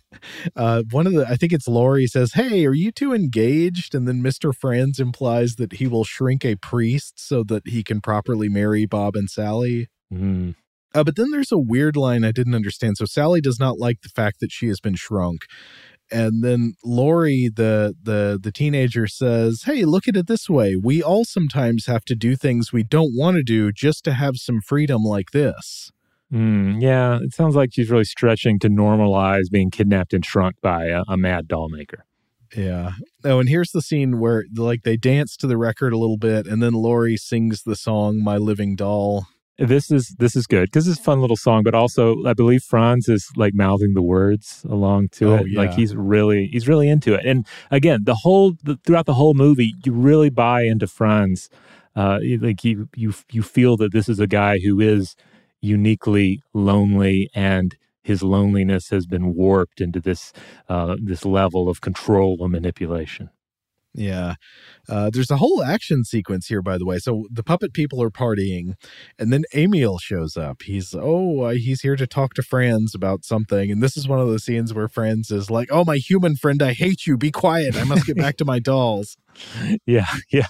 uh, 0.56 0.82
one 0.90 1.06
of 1.06 1.14
the, 1.14 1.26
I 1.26 1.36
think 1.36 1.52
it's 1.52 1.66
Laurie 1.66 2.06
says, 2.06 2.34
"Hey, 2.34 2.66
are 2.66 2.74
you 2.74 2.92
two 2.92 3.14
engaged?" 3.14 3.94
And 3.94 4.06
then 4.06 4.20
Mister 4.20 4.52
Franz 4.52 5.00
implies 5.00 5.56
that 5.56 5.74
he 5.74 5.86
will 5.86 6.04
shrink 6.04 6.44
a 6.44 6.56
priest 6.56 7.14
so 7.16 7.42
that 7.44 7.68
he 7.68 7.82
can 7.82 8.02
properly 8.02 8.50
marry 8.50 8.84
Bob 8.84 9.16
and 9.16 9.30
Sally. 9.30 9.88
Mm. 10.12 10.54
Uh, 10.94 11.02
but 11.02 11.16
then 11.16 11.30
there's 11.32 11.50
a 11.50 11.58
weird 11.58 11.96
line 11.96 12.24
I 12.24 12.30
didn't 12.30 12.54
understand. 12.54 12.96
So 12.96 13.04
Sally 13.04 13.40
does 13.40 13.58
not 13.58 13.78
like 13.78 14.02
the 14.02 14.08
fact 14.08 14.38
that 14.40 14.52
she 14.52 14.68
has 14.68 14.78
been 14.78 14.94
shrunk. 14.94 15.42
And 16.14 16.44
then 16.44 16.74
Lori, 16.84 17.50
the 17.52 17.96
the 18.00 18.38
the 18.40 18.52
teenager, 18.52 19.08
says, 19.08 19.64
"Hey, 19.64 19.84
look 19.84 20.06
at 20.06 20.16
it 20.16 20.28
this 20.28 20.48
way: 20.48 20.76
we 20.76 21.02
all 21.02 21.24
sometimes 21.24 21.86
have 21.86 22.04
to 22.04 22.14
do 22.14 22.36
things 22.36 22.72
we 22.72 22.84
don't 22.84 23.16
want 23.16 23.36
to 23.36 23.42
do 23.42 23.72
just 23.72 24.04
to 24.04 24.12
have 24.12 24.36
some 24.36 24.60
freedom 24.60 25.02
like 25.02 25.32
this." 25.32 25.90
Mm, 26.32 26.80
yeah, 26.80 27.18
it 27.20 27.34
sounds 27.34 27.56
like 27.56 27.70
she's 27.72 27.90
really 27.90 28.04
stretching 28.04 28.60
to 28.60 28.68
normalize 28.68 29.50
being 29.50 29.72
kidnapped 29.72 30.14
and 30.14 30.24
shrunk 30.24 30.54
by 30.62 30.86
a, 30.86 31.02
a 31.08 31.16
mad 31.16 31.48
doll 31.48 31.68
maker. 31.68 32.04
Yeah. 32.56 32.92
Oh, 33.24 33.40
and 33.40 33.48
here's 33.48 33.72
the 33.72 33.82
scene 33.82 34.20
where 34.20 34.44
like 34.54 34.82
they 34.84 34.96
dance 34.96 35.36
to 35.38 35.48
the 35.48 35.58
record 35.58 35.92
a 35.92 35.98
little 35.98 36.16
bit, 36.16 36.46
and 36.46 36.62
then 36.62 36.74
Lori 36.74 37.16
sings 37.16 37.64
the 37.64 37.74
song 37.74 38.22
"My 38.22 38.36
Living 38.36 38.76
Doll." 38.76 39.26
This 39.56 39.90
is 39.90 40.08
this 40.18 40.34
is 40.34 40.48
good 40.48 40.64
because 40.64 40.88
it's 40.88 40.98
a 40.98 41.02
fun 41.02 41.20
little 41.20 41.36
song, 41.36 41.62
but 41.62 41.74
also 41.76 42.24
I 42.24 42.34
believe 42.34 42.62
Franz 42.64 43.08
is 43.08 43.30
like 43.36 43.54
mouthing 43.54 43.94
the 43.94 44.02
words 44.02 44.66
along 44.68 45.10
to 45.10 45.32
Oh, 45.32 45.36
it. 45.36 45.52
Like 45.52 45.72
he's 45.74 45.94
really 45.94 46.48
he's 46.48 46.66
really 46.66 46.88
into 46.88 47.14
it. 47.14 47.24
And 47.24 47.46
again, 47.70 48.00
the 48.02 48.16
whole 48.16 48.54
the, 48.64 48.76
throughout 48.84 49.06
the 49.06 49.14
whole 49.14 49.34
movie, 49.34 49.74
you 49.84 49.92
really 49.92 50.30
buy 50.30 50.62
into 50.62 50.88
Franz. 50.88 51.48
Uh, 51.94 52.18
like 52.40 52.64
you 52.64 52.88
you 52.96 53.14
you 53.30 53.42
feel 53.42 53.76
that 53.76 53.92
this 53.92 54.08
is 54.08 54.18
a 54.18 54.26
guy 54.26 54.58
who 54.58 54.80
is 54.80 55.14
uniquely 55.60 56.42
lonely 56.52 57.30
and 57.32 57.76
his 58.02 58.22
loneliness 58.22 58.90
has 58.90 59.06
been 59.06 59.34
warped 59.34 59.80
into 59.80 60.00
this 60.00 60.32
uh, 60.68 60.96
this 61.00 61.24
level 61.24 61.68
of 61.68 61.80
control 61.80 62.38
and 62.40 62.50
manipulation. 62.50 63.30
Yeah. 63.94 64.34
Uh, 64.88 65.08
there's 65.10 65.30
a 65.30 65.36
whole 65.36 65.62
action 65.62 66.04
sequence 66.04 66.48
here, 66.48 66.60
by 66.62 66.78
the 66.78 66.84
way. 66.84 66.98
So 66.98 67.26
the 67.30 67.44
puppet 67.44 67.72
people 67.72 68.02
are 68.02 68.10
partying, 68.10 68.74
and 69.18 69.32
then 69.32 69.44
Emil 69.54 69.98
shows 69.98 70.36
up. 70.36 70.62
He's, 70.62 70.94
oh, 70.98 71.42
uh, 71.42 71.50
he's 71.52 71.82
here 71.82 71.96
to 71.96 72.06
talk 72.06 72.34
to 72.34 72.42
Franz 72.42 72.94
about 72.94 73.24
something. 73.24 73.70
And 73.70 73.82
this 73.82 73.96
is 73.96 74.08
one 74.08 74.18
of 74.20 74.26
those 74.26 74.44
scenes 74.44 74.74
where 74.74 74.88
Franz 74.88 75.30
is 75.30 75.50
like, 75.50 75.68
oh, 75.70 75.84
my 75.84 75.96
human 75.96 76.34
friend, 76.36 76.60
I 76.62 76.72
hate 76.72 77.06
you. 77.06 77.16
Be 77.16 77.30
quiet. 77.30 77.76
I 77.76 77.84
must 77.84 78.06
get 78.06 78.16
back 78.16 78.36
to 78.38 78.44
my 78.44 78.58
dolls. 78.58 79.16
yeah, 79.86 80.06
yeah. 80.30 80.46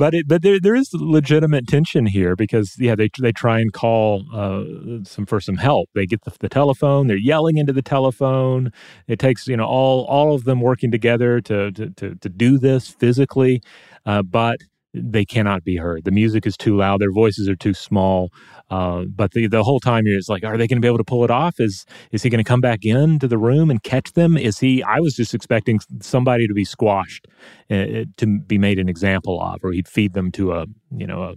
But 0.00 0.14
it, 0.14 0.26
but 0.28 0.42
there 0.42 0.58
there 0.58 0.74
is 0.74 0.90
legitimate 0.94 1.68
tension 1.68 2.06
here 2.06 2.34
because 2.34 2.74
yeah 2.78 2.96
they 2.96 3.10
they 3.20 3.32
try 3.32 3.60
and 3.60 3.70
call 3.70 4.24
uh, 4.34 4.64
some 5.04 5.26
for 5.26 5.42
some 5.42 5.58
help. 5.58 5.90
They 5.94 6.06
get 6.06 6.24
the, 6.24 6.32
the 6.40 6.48
telephone. 6.48 7.06
They're 7.06 7.18
yelling 7.18 7.58
into 7.58 7.74
the 7.74 7.82
telephone. 7.82 8.72
It 9.08 9.18
takes 9.20 9.46
you 9.46 9.58
know 9.58 9.66
all 9.66 10.06
all 10.06 10.34
of 10.34 10.44
them 10.44 10.62
working 10.62 10.90
together 10.90 11.42
to 11.42 11.70
to 11.72 11.90
to, 11.90 12.16
to 12.16 12.30
do 12.30 12.58
this 12.58 12.88
physically, 12.88 13.62
uh, 14.06 14.22
but 14.22 14.58
they 14.92 15.24
cannot 15.24 15.64
be 15.64 15.76
heard. 15.76 16.04
The 16.04 16.10
music 16.10 16.46
is 16.46 16.56
too 16.56 16.76
loud. 16.76 17.00
Their 17.00 17.12
voices 17.12 17.48
are 17.48 17.56
too 17.56 17.74
small. 17.74 18.30
Uh, 18.70 19.04
but 19.04 19.32
the 19.32 19.46
the 19.46 19.62
whole 19.62 19.80
time 19.80 20.06
you're 20.06 20.18
just 20.18 20.28
like, 20.28 20.44
are 20.44 20.56
they 20.56 20.66
going 20.66 20.78
to 20.78 20.80
be 20.80 20.88
able 20.88 20.98
to 20.98 21.04
pull 21.04 21.24
it 21.24 21.30
off? 21.30 21.60
Is 21.60 21.84
is 22.12 22.22
he 22.22 22.30
going 22.30 22.42
to 22.42 22.48
come 22.48 22.60
back 22.60 22.84
into 22.84 23.28
the 23.28 23.38
room 23.38 23.70
and 23.70 23.82
catch 23.82 24.12
them? 24.12 24.36
Is 24.36 24.58
he? 24.58 24.82
I 24.82 25.00
was 25.00 25.14
just 25.14 25.34
expecting 25.34 25.80
somebody 26.00 26.46
to 26.46 26.54
be 26.54 26.64
squashed, 26.64 27.26
uh, 27.70 28.04
to 28.16 28.40
be 28.46 28.58
made 28.58 28.78
an 28.78 28.88
example 28.88 29.40
of, 29.40 29.64
or 29.64 29.72
he'd 29.72 29.88
feed 29.88 30.12
them 30.14 30.30
to 30.32 30.52
a 30.52 30.66
you 30.96 31.06
know 31.06 31.22
a 31.22 31.34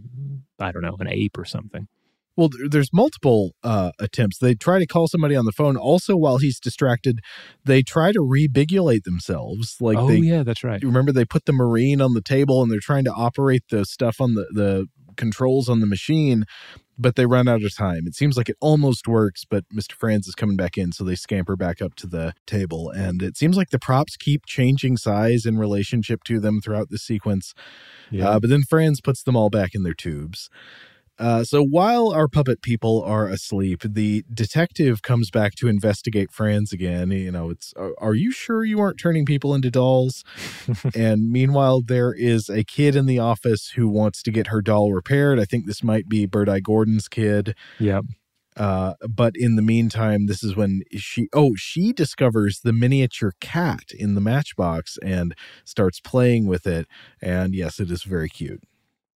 I 0.59 0.71
don't 0.71 0.83
know 0.83 0.97
an 0.99 1.07
ape 1.07 1.37
or 1.37 1.45
something. 1.45 1.87
Well, 2.35 2.49
there's 2.69 2.89
multiple 2.91 3.51
uh, 3.63 3.91
attempts. 3.99 4.39
They 4.39 4.55
try 4.55 4.79
to 4.79 4.87
call 4.87 5.07
somebody 5.07 5.35
on 5.35 5.45
the 5.45 5.51
phone. 5.51 5.77
Also, 5.77 6.15
while 6.15 6.37
he's 6.37 6.59
distracted, 6.59 7.19
they 7.63 7.83
try 7.83 8.11
to 8.11 8.19
rebigulate 8.19 9.03
themselves. 9.03 9.75
Like 9.79 9.97
oh 9.97 10.07
they, 10.07 10.17
yeah, 10.17 10.43
that's 10.43 10.63
right. 10.63 10.81
Remember 10.83 11.11
they 11.11 11.25
put 11.25 11.45
the 11.45 11.53
marine 11.53 12.01
on 12.01 12.13
the 12.13 12.21
table 12.21 12.61
and 12.63 12.71
they're 12.71 12.79
trying 12.79 13.03
to 13.05 13.13
operate 13.13 13.63
the 13.69 13.85
stuff 13.85 14.19
on 14.19 14.33
the 14.33 14.47
the 14.51 14.87
controls 15.15 15.69
on 15.69 15.79
the 15.79 15.85
machine 15.85 16.43
but 16.97 17.15
they 17.15 17.25
run 17.27 17.47
out 17.47 17.61
of 17.63 17.75
time 17.75 18.07
it 18.07 18.15
seems 18.15 18.35
like 18.35 18.49
it 18.49 18.55
almost 18.59 19.07
works 19.07 19.43
but 19.47 19.63
mr 19.73 19.91
franz 19.93 20.27
is 20.27 20.33
coming 20.33 20.55
back 20.55 20.75
in 20.75 20.91
so 20.91 21.03
they 21.03 21.13
scamper 21.13 21.55
back 21.55 21.83
up 21.83 21.93
to 21.93 22.07
the 22.07 22.33
table 22.47 22.89
and 22.89 23.21
it 23.21 23.37
seems 23.37 23.55
like 23.55 23.69
the 23.69 23.77
props 23.77 24.17
keep 24.17 24.43
changing 24.47 24.97
size 24.97 25.45
in 25.45 25.57
relationship 25.57 26.23
to 26.23 26.39
them 26.39 26.59
throughout 26.61 26.89
the 26.89 26.97
sequence 26.97 27.53
Yeah. 28.09 28.29
uh, 28.29 28.39
but 28.39 28.49
then 28.49 28.63
franz 28.63 29.01
puts 29.01 29.21
them 29.21 29.35
all 29.35 29.51
back 29.51 29.75
in 29.75 29.83
their 29.83 29.93
tubes 29.93 30.49
uh, 31.19 31.43
so 31.43 31.63
while 31.63 32.09
our 32.09 32.27
puppet 32.27 32.61
people 32.61 33.03
are 33.03 33.27
asleep, 33.27 33.81
the 33.83 34.23
detective 34.33 35.03
comes 35.03 35.29
back 35.29 35.53
to 35.55 35.67
investigate 35.67 36.31
Franz 36.31 36.73
again. 36.73 37.11
You 37.11 37.31
know, 37.31 37.51
it's 37.51 37.73
are, 37.75 37.93
are 37.99 38.15
you 38.15 38.31
sure 38.31 38.63
you 38.63 38.79
aren't 38.79 38.99
turning 38.99 39.25
people 39.25 39.53
into 39.53 39.69
dolls? 39.69 40.23
and 40.95 41.29
meanwhile, 41.29 41.81
there 41.81 42.13
is 42.13 42.49
a 42.49 42.63
kid 42.63 42.95
in 42.95 43.05
the 43.05 43.19
office 43.19 43.69
who 43.75 43.87
wants 43.87 44.23
to 44.23 44.31
get 44.31 44.47
her 44.47 44.61
doll 44.61 44.91
repaired. 44.91 45.39
I 45.39 45.45
think 45.45 45.65
this 45.65 45.83
might 45.83 46.09
be 46.09 46.25
Bert 46.25 46.49
I. 46.49 46.59
Gordon's 46.59 47.07
kid. 47.07 47.55
Yep. 47.79 48.05
Uh, 48.55 48.93
but 49.09 49.33
in 49.35 49.55
the 49.55 49.61
meantime, 49.61 50.27
this 50.27 50.43
is 50.43 50.55
when 50.55 50.81
she 50.95 51.27
oh 51.33 51.53
she 51.55 51.91
discovers 51.93 52.61
the 52.61 52.73
miniature 52.73 53.33
cat 53.39 53.91
in 53.97 54.15
the 54.15 54.21
matchbox 54.21 54.97
and 55.03 55.35
starts 55.63 55.99
playing 55.99 56.47
with 56.47 56.65
it. 56.65 56.87
And 57.21 57.53
yes, 57.53 57.79
it 57.79 57.91
is 57.91 58.03
very 58.03 58.29
cute. 58.29 58.63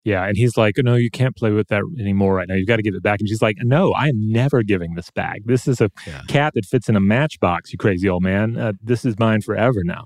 Yeah, 0.08 0.24
and 0.26 0.38
he's 0.38 0.56
like, 0.56 0.76
"No, 0.78 0.96
you 0.96 1.10
can't 1.12 1.36
play 1.36 1.52
with 1.52 1.68
that 1.68 1.82
anymore 2.00 2.34
right 2.36 2.48
now. 2.48 2.56
You've 2.56 2.68
got 2.68 2.78
to 2.78 2.82
give 2.82 2.96
it 2.96 3.04
back." 3.04 3.20
And 3.20 3.28
she's 3.28 3.42
like, 3.42 3.58
"No, 3.62 3.92
I 3.92 4.08
am 4.08 4.32
never 4.32 4.64
giving 4.64 4.96
this 4.96 5.12
back. 5.12 5.42
This 5.46 5.68
is 5.68 5.82
a 5.82 5.90
Yeah. 6.08 6.22
cat 6.30 6.54
that 6.56 6.66
fits 6.66 6.88
in 6.88 6.96
a 6.96 7.02
matchbox. 7.02 7.74
You 7.74 7.78
crazy 7.78 8.08
old 8.08 8.24
man. 8.24 8.56
Uh, 8.58 8.72
this 8.82 9.04
is 9.04 9.20
mine 9.20 9.42
forever 9.42 9.82
now." 9.84 10.06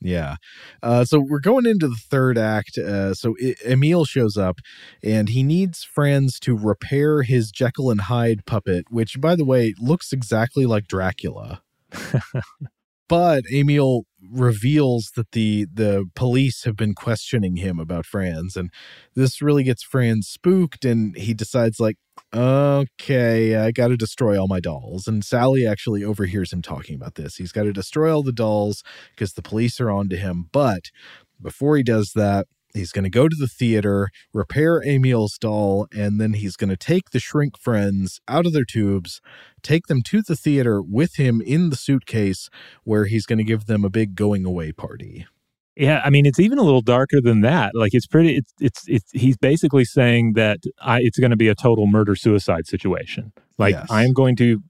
Yeah. 0.00 0.36
Uh, 0.82 1.04
so 1.04 1.20
we're 1.20 1.38
going 1.38 1.64
into 1.64 1.86
the 1.88 1.94
third 2.10 2.36
act. 2.36 2.76
Uh, 2.76 3.14
so 3.14 3.34
I- 3.42 3.54
Emil 3.64 4.04
shows 4.04 4.36
up 4.36 4.58
and 5.02 5.28
he 5.30 5.42
needs 5.42 5.84
Franz 5.84 6.38
to 6.40 6.56
repair 6.56 7.22
his 7.22 7.50
Jekyll 7.52 7.90
and 7.90 8.02
Hyde 8.02 8.44
puppet, 8.46 8.84
which, 8.90 9.20
by 9.20 9.36
the 9.36 9.44
way, 9.44 9.74
looks 9.78 10.12
exactly 10.12 10.66
like 10.66 10.86
Dracula. 10.88 11.62
but 13.08 13.44
Emil 13.52 14.02
reveals 14.30 15.12
that 15.16 15.32
the 15.32 15.66
the 15.72 16.04
police 16.14 16.64
have 16.64 16.76
been 16.76 16.94
questioning 16.94 17.56
him 17.56 17.78
about 17.78 18.06
Franz 18.06 18.56
and 18.56 18.70
this 19.14 19.40
really 19.40 19.62
gets 19.62 19.82
Franz 19.82 20.26
spooked 20.28 20.84
and 20.84 21.16
he 21.16 21.32
decides 21.32 21.78
like 21.78 21.96
okay 22.34 23.56
I 23.56 23.70
got 23.70 23.88
to 23.88 23.96
destroy 23.96 24.40
all 24.40 24.48
my 24.48 24.60
dolls. 24.60 25.06
And 25.06 25.24
Sally 25.24 25.66
actually 25.66 26.02
overhears 26.02 26.52
him 26.52 26.62
talking 26.62 26.96
about 26.96 27.14
this. 27.14 27.36
He's 27.36 27.52
got 27.52 27.64
to 27.64 27.72
destroy 27.72 28.14
all 28.14 28.22
the 28.22 28.32
dolls 28.32 28.82
because 29.10 29.34
the 29.34 29.42
police 29.42 29.80
are 29.80 29.90
on 29.90 30.08
to 30.08 30.16
him. 30.16 30.46
But 30.52 30.90
before 31.40 31.76
he 31.76 31.82
does 31.82 32.12
that 32.14 32.46
He's 32.76 32.92
going 32.92 33.04
to 33.04 33.10
go 33.10 33.28
to 33.28 33.36
the 33.38 33.48
theater, 33.48 34.10
repair 34.32 34.80
Emil's 34.80 35.38
doll, 35.38 35.86
and 35.92 36.20
then 36.20 36.34
he's 36.34 36.56
going 36.56 36.70
to 36.70 36.76
take 36.76 37.10
the 37.10 37.20
shrink 37.20 37.58
friends 37.58 38.20
out 38.28 38.46
of 38.46 38.52
their 38.52 38.64
tubes, 38.64 39.20
take 39.62 39.86
them 39.86 40.02
to 40.02 40.22
the 40.22 40.36
theater 40.36 40.80
with 40.82 41.16
him 41.16 41.40
in 41.40 41.70
the 41.70 41.76
suitcase, 41.76 42.48
where 42.84 43.06
he's 43.06 43.26
going 43.26 43.38
to 43.38 43.44
give 43.44 43.66
them 43.66 43.84
a 43.84 43.90
big 43.90 44.14
going 44.14 44.44
away 44.44 44.72
party. 44.72 45.26
Yeah, 45.76 46.00
I 46.02 46.10
mean, 46.10 46.24
it's 46.24 46.40
even 46.40 46.58
a 46.58 46.62
little 46.62 46.80
darker 46.80 47.20
than 47.20 47.42
that. 47.42 47.74
Like, 47.74 47.92
it's 47.92 48.06
pretty. 48.06 48.36
It's 48.36 48.52
it's 48.60 48.84
it's. 48.88 49.10
He's 49.12 49.36
basically 49.36 49.84
saying 49.84 50.32
that 50.32 50.60
I, 50.80 51.00
it's 51.02 51.18
going 51.18 51.32
to 51.32 51.36
be 51.36 51.48
a 51.48 51.54
total 51.54 51.86
murder 51.86 52.16
suicide 52.16 52.66
situation. 52.66 53.32
Like, 53.58 53.74
Yes. 53.74 53.86
I 53.90 54.04
am 54.04 54.14
going 54.14 54.36
to 54.36 54.62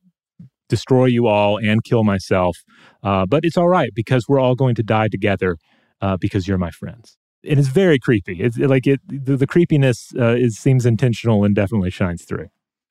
destroy 0.69 1.05
you 1.05 1.29
all 1.29 1.59
and 1.59 1.85
kill 1.85 2.03
myself, 2.03 2.59
uh, 3.05 3.25
but 3.25 3.45
it's 3.45 3.57
all 3.57 3.69
right 3.69 3.91
because 3.95 4.27
we're 4.29 4.41
all 4.41 4.57
going 4.57 4.75
to 4.75 4.83
die 4.83 5.07
together 5.07 5.59
uh, 6.01 6.17
because 6.17 6.49
you're 6.49 6.59
my 6.59 6.73
friends. 6.73 7.17
It 7.43 7.59
is 7.59 7.69
very 7.69 7.99
creepy. 7.99 8.41
It's 8.41 8.59
like 8.59 8.87
it. 8.87 9.01
The, 9.07 9.37
the 9.37 9.47
creepiness 9.47 10.13
uh, 10.19 10.35
is 10.35 10.59
seems 10.59 10.85
intentional 10.85 11.45
and 11.45 11.55
definitely 11.55 11.91
shines 11.91 12.25
through. 12.25 12.49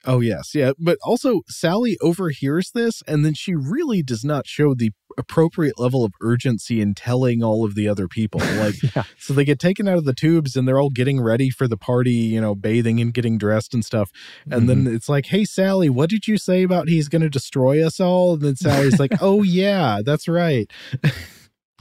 Oh, 0.07 0.19
yes. 0.19 0.53
Yeah. 0.53 0.71
But 0.77 0.97
also, 1.03 1.41
Sally 1.47 1.97
overhears 2.01 2.71
this, 2.71 3.01
and 3.07 3.25
then 3.25 3.33
she 3.33 3.55
really 3.55 4.03
does 4.03 4.23
not 4.23 4.45
show 4.45 4.73
the 4.73 4.91
appropriate 5.17 5.79
level 5.79 6.03
of 6.03 6.13
urgency 6.21 6.81
in 6.81 6.93
telling 6.93 7.41
all 7.41 7.65
of 7.65 7.75
the 7.75 7.87
other 7.87 8.07
people. 8.07 8.41
Like, 8.55 8.75
so 9.17 9.33
they 9.33 9.43
get 9.43 9.59
taken 9.59 9.87
out 9.87 9.97
of 9.97 10.05
the 10.05 10.13
tubes 10.13 10.55
and 10.55 10.67
they're 10.67 10.79
all 10.79 10.89
getting 10.89 11.19
ready 11.21 11.49
for 11.49 11.67
the 11.67 11.77
party, 11.77 12.13
you 12.13 12.39
know, 12.39 12.55
bathing 12.55 12.99
and 12.99 13.13
getting 13.13 13.37
dressed 13.37 13.73
and 13.73 13.83
stuff. 13.83 14.11
And 14.49 14.69
then 14.69 14.87
it's 14.87 15.09
like, 15.09 15.27
hey, 15.27 15.43
Sally, 15.45 15.89
what 15.89 16.09
did 16.09 16.27
you 16.27 16.37
say 16.37 16.63
about 16.63 16.87
he's 16.87 17.09
going 17.09 17.21
to 17.21 17.29
destroy 17.29 17.85
us 17.85 17.99
all? 17.99 18.33
And 18.33 18.41
then 18.41 18.55
Sally's 18.55 18.99
like, 18.99 19.11
oh, 19.21 19.43
yeah, 19.43 20.01
that's 20.05 20.27
right. 20.27 20.71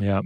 Yeah. 0.01 0.23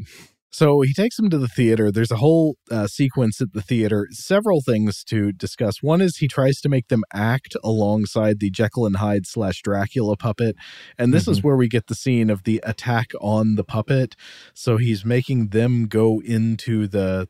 So 0.50 0.80
he 0.80 0.94
takes 0.94 1.18
him 1.18 1.28
to 1.30 1.38
the 1.38 1.48
theater. 1.48 1.90
There's 1.92 2.10
a 2.10 2.16
whole 2.16 2.56
uh, 2.70 2.86
sequence 2.86 3.40
at 3.40 3.52
the 3.52 3.60
theater. 3.60 4.08
Several 4.10 4.62
things 4.62 5.04
to 5.04 5.30
discuss. 5.32 5.82
One 5.82 6.00
is 6.00 6.16
he 6.16 6.28
tries 6.28 6.60
to 6.62 6.68
make 6.68 6.88
them 6.88 7.04
act 7.12 7.54
alongside 7.62 8.40
the 8.40 8.50
Jekyll 8.50 8.86
and 8.86 8.96
Hyde 8.96 9.26
slash 9.26 9.60
Dracula 9.62 10.16
puppet, 10.16 10.56
and 10.96 11.12
this 11.12 11.28
is 11.28 11.42
where 11.42 11.56
we 11.56 11.68
get 11.68 11.86
the 11.88 11.94
scene 11.94 12.30
of 12.30 12.44
the 12.44 12.60
attack 12.64 13.12
on 13.20 13.56
the 13.56 13.64
puppet. 13.64 14.14
So 14.54 14.78
he's 14.78 15.04
making 15.04 15.48
them 15.48 15.86
go 15.86 16.20
into 16.24 16.88
the 16.88 17.28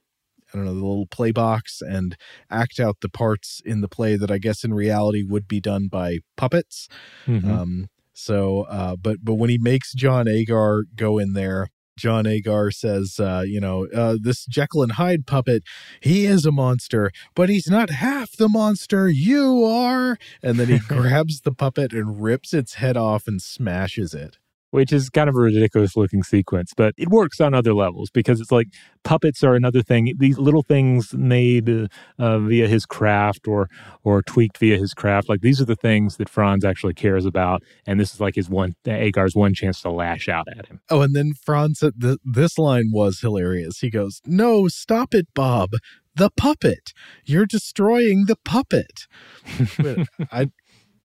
I 0.52 0.56
don't 0.56 0.64
know, 0.64 0.72
the 0.72 0.80
little 0.80 1.06
play 1.06 1.30
box 1.30 1.82
and 1.82 2.16
act 2.50 2.80
out 2.80 2.96
the 3.02 3.10
parts 3.10 3.60
in 3.66 3.82
the 3.82 3.88
play 3.88 4.16
that 4.16 4.30
I 4.30 4.38
guess 4.38 4.64
in 4.64 4.72
reality 4.72 5.22
would 5.22 5.46
be 5.46 5.60
done 5.60 5.88
by 5.88 6.20
puppets. 6.38 6.88
Mhm. 7.26 7.44
Um, 7.44 7.86
so, 8.14 8.62
uh, 8.62 8.96
but 8.96 9.18
but 9.22 9.34
when 9.34 9.50
he 9.50 9.58
makes 9.58 9.92
John 9.92 10.26
Agar 10.26 10.84
go 10.96 11.18
in 11.18 11.34
there, 11.34 11.68
John 11.98 12.26
Agar 12.26 12.70
says, 12.70 13.18
uh, 13.20 13.42
you 13.46 13.60
know, 13.60 13.86
uh, 13.94 14.16
this 14.20 14.46
Jekyll 14.46 14.82
and 14.82 14.92
Hyde 14.92 15.26
puppet, 15.26 15.64
he 16.00 16.24
is 16.24 16.46
a 16.46 16.52
monster, 16.52 17.10
but 17.34 17.48
he's 17.48 17.68
not 17.68 17.90
half 17.90 18.32
the 18.36 18.48
monster 18.48 19.08
you 19.08 19.64
are. 19.64 20.16
And 20.42 20.58
then 20.58 20.68
he 20.68 20.78
grabs 20.88 21.40
the 21.40 21.52
puppet 21.52 21.92
and 21.92 22.22
rips 22.22 22.54
its 22.54 22.74
head 22.74 22.96
off 22.96 23.26
and 23.26 23.42
smashes 23.42 24.14
it. 24.14 24.38
Which 24.70 24.92
is 24.92 25.08
kind 25.10 25.28
of 25.28 25.34
a 25.36 25.38
ridiculous 25.38 25.96
looking 25.96 26.22
sequence, 26.22 26.72
but 26.76 26.94
it 26.96 27.08
works 27.08 27.40
on 27.40 27.54
other 27.54 27.74
levels 27.74 28.10
because 28.10 28.40
it's 28.40 28.52
like 28.52 28.68
puppets 29.02 29.42
are 29.42 29.54
another 29.54 29.82
thing. 29.82 30.12
These 30.18 30.38
little 30.38 30.62
things 30.62 31.14
made 31.14 31.68
uh, 31.68 31.88
uh, 32.18 32.38
via 32.38 32.68
his 32.68 32.86
craft 32.86 33.48
or 33.48 33.68
or 34.04 34.22
tweaked 34.22 34.58
via 34.58 34.78
his 34.78 34.94
craft, 34.94 35.28
like 35.28 35.40
these 35.40 35.60
are 35.60 35.64
the 35.64 35.76
things 35.76 36.16
that 36.16 36.28
Franz 36.28 36.64
actually 36.64 36.94
cares 36.94 37.24
about, 37.24 37.62
and 37.86 37.98
this 37.98 38.12
is 38.14 38.20
like 38.20 38.34
his 38.34 38.48
one 38.48 38.74
Agar's 38.86 39.34
one 39.34 39.54
chance 39.54 39.80
to 39.82 39.90
lash 39.90 40.28
out 40.28 40.46
at 40.48 40.66
him. 40.66 40.80
Oh, 40.90 41.02
and 41.02 41.14
then 41.14 41.32
Franz, 41.34 41.78
said 41.78 42.00
th- 42.00 42.18
this 42.24 42.58
line 42.58 42.90
was 42.92 43.20
hilarious. 43.20 43.78
He 43.80 43.90
goes, 43.90 44.20
No, 44.26 44.68
stop 44.68 45.14
it, 45.14 45.28
Bob. 45.34 45.70
The 46.14 46.30
puppet. 46.36 46.92
You're 47.24 47.46
destroying 47.46 48.24
the 48.26 48.36
puppet. 48.44 49.06
I, 50.32 50.50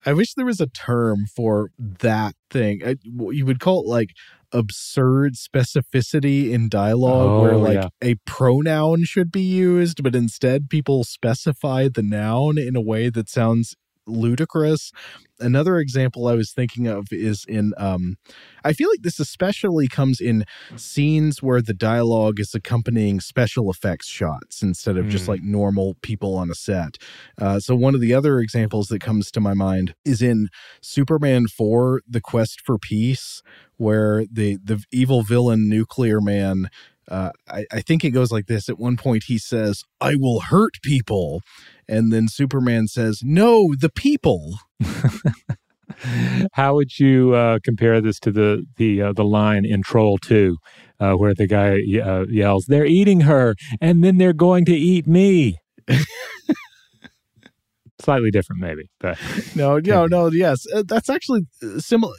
I 0.06 0.14
wish 0.14 0.34
there 0.34 0.46
was 0.46 0.60
a 0.62 0.68
term 0.68 1.26
for 1.36 1.72
that 1.78 2.36
thing. 2.50 2.82
I, 2.86 2.96
you 3.04 3.46
would 3.46 3.60
call 3.60 3.82
it 3.84 3.88
like 3.88 4.10
absurd 4.52 5.34
specificity 5.36 6.52
in 6.52 6.70
dialogue, 6.70 7.42
where 7.42 7.54
Oh, 7.54 7.60
like 7.60 7.76
yeah. 7.76 7.90
a 8.02 8.16
pronoun 8.26 9.04
should 9.06 9.32
be 9.32 9.42
used, 9.42 10.04
but 10.04 10.16
instead 10.16 10.70
people 10.70 11.04
specify 11.04 11.88
the 11.94 12.04
noun 12.04 12.58
in 12.58 12.76
a 12.76 12.82
way 12.82 13.10
that 13.10 13.30
sounds 13.30 13.76
ludicrous. 14.06 14.92
Another 15.40 15.78
example 15.78 16.28
I 16.28 16.36
was 16.36 16.52
thinking 16.52 16.88
of 16.88 17.08
is 17.12 17.46
in 17.48 17.74
um 17.78 18.18
I 18.64 18.74
feel 18.74 18.90
like 18.90 19.02
this 19.02 19.20
especially 19.20 19.88
comes 19.88 20.22
in 20.22 20.46
scenes 20.76 21.42
where 21.44 21.62
the 21.62 21.74
dialogue 21.74 22.40
is 22.40 22.54
accompanying 22.56 23.20
special 23.20 23.70
effects 23.70 24.08
shots 24.08 24.62
instead 24.62 24.98
of 24.98 25.10
just 25.10 25.26
Mm. 25.26 25.30
like 25.30 25.44
normal 25.44 25.96
people 26.02 26.36
on 26.36 26.50
a 26.50 26.56
set. 26.56 26.98
Uh, 27.42 27.60
so 27.60 27.76
one 27.76 27.96
of 27.96 28.02
the 28.02 28.14
other 28.14 28.40
examples 28.40 28.88
that 28.88 29.00
comes 29.02 29.32
to 29.32 29.40
my 29.42 29.54
mind 29.54 29.96
is 30.06 30.22
in 30.22 30.48
Superman 30.82 31.48
4 31.48 32.02
The 32.08 32.22
Quest 32.22 32.62
for 32.66 32.78
Peace 32.78 33.42
where 33.78 34.26
the 34.32 34.58
the 34.64 34.84
evil 34.92 35.24
villain 35.24 35.68
nuclear 35.68 36.22
man 36.22 36.70
uh, 37.10 37.32
I, 37.50 37.66
I 37.72 37.82
think 37.82 38.04
it 38.04 38.12
goes 38.12 38.32
like 38.32 38.48
this. 38.48 38.70
At 38.70 38.80
one 38.80 38.98
point, 38.98 39.26
he 39.28 39.38
says, 39.38 39.84
I 40.00 40.16
will 40.16 40.42
hurt 40.42 40.82
people. 40.82 41.42
And 41.88 42.12
then 42.12 42.28
Superman 42.28 42.88
says, 42.88 43.22
No, 43.24 43.74
the 43.80 43.90
people. 43.90 44.58
How 46.54 46.76
would 46.76 47.00
you 47.00 47.34
uh, 47.34 47.60
compare 47.64 48.02
this 48.02 48.20
to 48.22 48.32
the 48.32 48.66
the 48.78 49.02
uh, 49.02 49.14
the 49.14 49.24
line 49.24 49.66
in 49.66 49.84
Troll 49.84 50.18
Two, 50.18 50.58
uh, 51.00 51.14
where 51.14 51.34
the 51.34 51.48
guy 51.48 51.76
uh, 52.02 52.26
yells, 52.28 52.66
"They're 52.66 52.86
eating 52.86 53.22
her, 53.22 53.56
and 53.80 54.04
then 54.04 54.18
they're 54.18 54.34
going 54.34 54.66
to 54.66 54.76
eat 54.76 55.08
me." 55.08 55.60
Slightly 58.04 58.32
different, 58.32 58.62
maybe, 58.62 58.90
but 59.00 59.18
No, 59.56 59.80
no, 59.84 60.08
no. 60.08 60.28
Yes, 60.30 60.66
uh, 60.76 60.84
that's 60.86 61.10
actually 61.10 61.44
similar, 61.78 62.14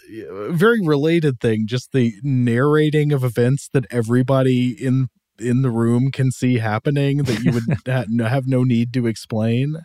very 0.48 0.80
related 0.82 1.40
thing. 1.40 1.66
Just 1.66 1.92
the 1.92 2.14
narrating 2.22 3.12
of 3.12 3.22
events 3.22 3.68
that 3.74 3.84
everybody 3.90 4.70
in 4.70 5.08
in 5.38 5.60
the 5.62 5.70
room 5.70 6.10
can 6.10 6.30
see 6.30 6.58
happening 6.58 7.18
that 7.24 7.40
you 7.42 7.52
would 7.52 7.64
ha- 7.86 8.26
have 8.26 8.46
no 8.46 8.64
need 8.64 8.94
to 8.94 9.06
explain. 9.06 9.76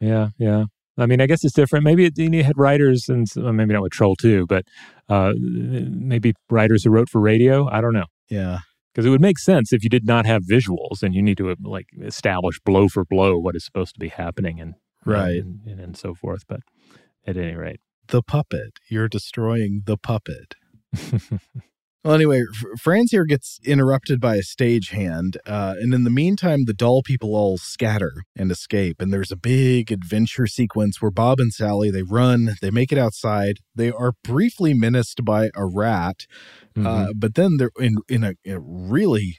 Yeah, 0.00 0.30
yeah. 0.38 0.64
I 0.98 1.06
mean, 1.06 1.20
I 1.20 1.26
guess 1.26 1.44
it's 1.44 1.54
different. 1.54 1.84
Maybe 1.84 2.06
it, 2.06 2.18
you 2.18 2.42
had 2.42 2.58
writers, 2.58 3.08
and 3.08 3.28
well, 3.36 3.52
maybe 3.52 3.74
not 3.74 3.82
with 3.82 3.92
Troll 3.92 4.16
Two, 4.16 4.46
but 4.48 4.64
uh, 5.08 5.34
maybe 5.38 6.34
writers 6.50 6.82
who 6.82 6.90
wrote 6.90 7.08
for 7.08 7.20
radio. 7.20 7.68
I 7.68 7.80
don't 7.80 7.92
know. 7.92 8.06
Yeah, 8.28 8.58
because 8.92 9.06
it 9.06 9.10
would 9.10 9.20
make 9.20 9.38
sense 9.38 9.72
if 9.72 9.84
you 9.84 9.90
did 9.90 10.04
not 10.04 10.26
have 10.26 10.42
visuals 10.42 11.02
and 11.02 11.14
you 11.14 11.22
need 11.22 11.36
to 11.38 11.50
uh, 11.50 11.54
like 11.62 11.86
establish 12.02 12.58
blow 12.64 12.88
for 12.88 13.04
blow 13.04 13.38
what 13.38 13.54
is 13.54 13.64
supposed 13.64 13.94
to 13.94 14.00
be 14.00 14.08
happening 14.08 14.60
and 14.60 14.74
Right. 15.04 15.42
and, 15.42 15.60
and, 15.66 15.80
and 15.80 15.96
so 15.96 16.14
forth. 16.14 16.44
But 16.48 16.60
at 17.26 17.36
any 17.36 17.54
rate, 17.54 17.80
the 18.08 18.22
puppet. 18.22 18.78
You're 18.88 19.08
destroying 19.08 19.82
the 19.86 19.96
puppet. 19.96 20.54
Well, 22.04 22.12
anyway, 22.12 22.44
Franz 22.78 23.12
here 23.12 23.24
gets 23.24 23.58
interrupted 23.64 24.20
by 24.20 24.36
a 24.36 24.42
stagehand, 24.42 25.38
uh, 25.46 25.76
and 25.78 25.94
in 25.94 26.04
the 26.04 26.10
meantime, 26.10 26.66
the 26.66 26.74
doll 26.74 27.02
people 27.02 27.34
all 27.34 27.56
scatter 27.56 28.24
and 28.36 28.52
escape. 28.52 29.00
And 29.00 29.10
there's 29.10 29.32
a 29.32 29.36
big 29.36 29.90
adventure 29.90 30.46
sequence 30.46 31.00
where 31.00 31.10
Bob 31.10 31.40
and 31.40 31.50
Sally 31.50 31.90
they 31.90 32.02
run, 32.02 32.56
they 32.60 32.70
make 32.70 32.92
it 32.92 32.98
outside. 32.98 33.60
They 33.74 33.90
are 33.90 34.12
briefly 34.22 34.74
menaced 34.74 35.24
by 35.24 35.50
a 35.54 35.64
rat, 35.64 36.26
uh, 36.76 37.14
but 37.16 37.36
then 37.36 37.56
they're 37.56 37.70
in 37.80 37.96
in 38.06 38.22
a, 38.22 38.34
in 38.44 38.56
a 38.56 38.60
really 38.60 39.38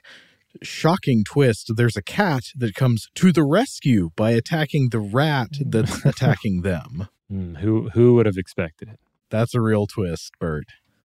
shocking 0.62 1.24
twist. 1.24 1.72
There's 1.76 1.96
a 1.96 2.02
cat 2.02 2.44
that 2.56 2.74
comes 2.74 3.08
to 3.14 3.32
the 3.32 3.44
rescue 3.44 4.10
by 4.16 4.32
attacking 4.32 4.88
the 4.90 5.00
rat 5.00 5.50
that's 5.60 6.04
attacking 6.04 6.62
them. 6.62 7.08
Mm, 7.30 7.58
who 7.58 7.90
who 7.90 8.14
would 8.14 8.26
have 8.26 8.36
expected 8.36 8.88
it? 8.88 9.00
That's 9.30 9.54
a 9.54 9.60
real 9.60 9.86
twist, 9.86 10.32
Bert. 10.38 10.66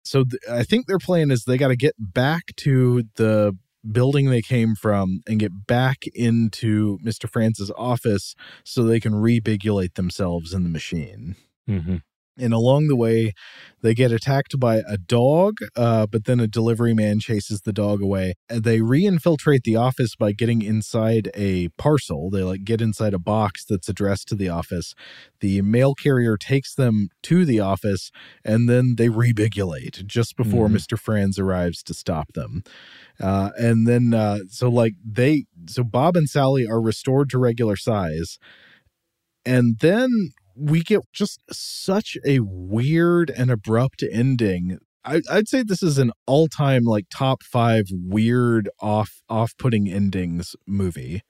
So 0.05 0.25
th- 0.25 0.43
I 0.51 0.63
think 0.63 0.87
their 0.87 0.99
plan 0.99 1.31
is 1.31 1.45
they 1.45 1.57
got 1.57 1.69
to 1.69 1.77
get 1.77 1.95
back 1.99 2.55
to 2.59 3.05
the 3.17 3.57
building 3.91 4.31
they 4.31 4.43
came 4.43 4.75
from 4.75 5.23
and 5.27 5.39
get 5.39 5.67
back 5.67 6.05
into 6.15 6.99
Mr. 7.05 7.29
Franz' 7.31 7.71
office 7.77 8.35
so 8.65 8.83
they 8.83 9.01
can 9.01 9.15
rebigulate 9.15 9.95
themselves 9.95 10.53
in 10.53 10.63
the 10.63 10.69
machine. 10.69 11.37
Mm-hmm. 11.69 11.97
And 12.39 12.53
along 12.53 12.89
the 12.89 12.97
way, 12.97 13.33
they 13.81 13.95
get 13.95 14.13
attacked 14.13 14.59
by 14.61 14.83
a 14.87 14.99
dog, 14.99 15.57
uh, 15.75 16.07
but 16.07 16.25
then 16.27 16.39
a 16.39 16.47
delivery 16.47 16.93
man 16.93 17.19
chases 17.19 17.63
the 17.63 17.73
dog 17.73 18.03
away. 18.03 18.35
They 18.49 18.81
re-infiltrate 18.83 19.63
the 19.63 19.77
office 19.77 20.17
by 20.17 20.33
getting 20.33 20.61
inside 20.61 21.31
a 21.35 21.69
parcel. 21.79 22.29
They 22.31 22.43
like 22.43 22.65
get 22.65 22.81
inside 22.83 23.15
a 23.15 23.19
box 23.19 23.65
that's 23.65 23.89
addressed 23.89 24.29
to 24.29 24.35
the 24.35 24.49
office. 24.51 24.95
The 25.41 25.63
mail 25.63 25.95
carrier 25.95 26.37
takes 26.37 26.75
them 26.75 27.09
to 27.23 27.45
the 27.45 27.61
office, 27.61 28.11
and 28.45 28.69
then 28.69 28.97
they 28.97 29.09
rebigulate 29.09 30.05
just 30.07 30.37
before 30.37 30.69
Mhm. 30.69 30.77
Mr. 30.77 30.99
Franz 30.99 31.39
arrives 31.39 31.83
to 31.85 31.95
stop 31.95 32.33
them. 32.35 32.63
Uh, 33.19 33.51
and 33.59 33.87
then, 33.87 34.13
uh, 34.13 34.41
so 34.49 34.69
like 34.69 34.95
they, 35.05 35.45
so 35.69 35.83
Bob 35.85 36.17
and 36.17 36.29
Sally 36.29 36.67
are 36.67 36.81
restored 36.81 37.31
to 37.31 37.39
regular 37.39 37.77
size. 37.77 38.39
And 39.47 39.79
then 39.79 40.33
we 40.57 40.83
get 40.83 41.01
just 41.13 41.41
such 41.51 42.17
a 42.25 42.41
weird 42.41 43.31
and 43.31 43.51
abrupt 43.51 44.03
ending. 44.11 44.79
I, 45.05 45.23
I'd 45.31 45.49
say 45.49 45.63
this 45.63 45.83
is 45.83 45.99
an 45.99 46.13
all-time 46.27 46.85
like 46.85 47.07
top 47.11 47.43
five 47.43 47.85
weird 47.93 48.69
off 48.81 49.21
off-putting 49.29 49.89
endings 49.89 50.57
movie. 50.67 51.23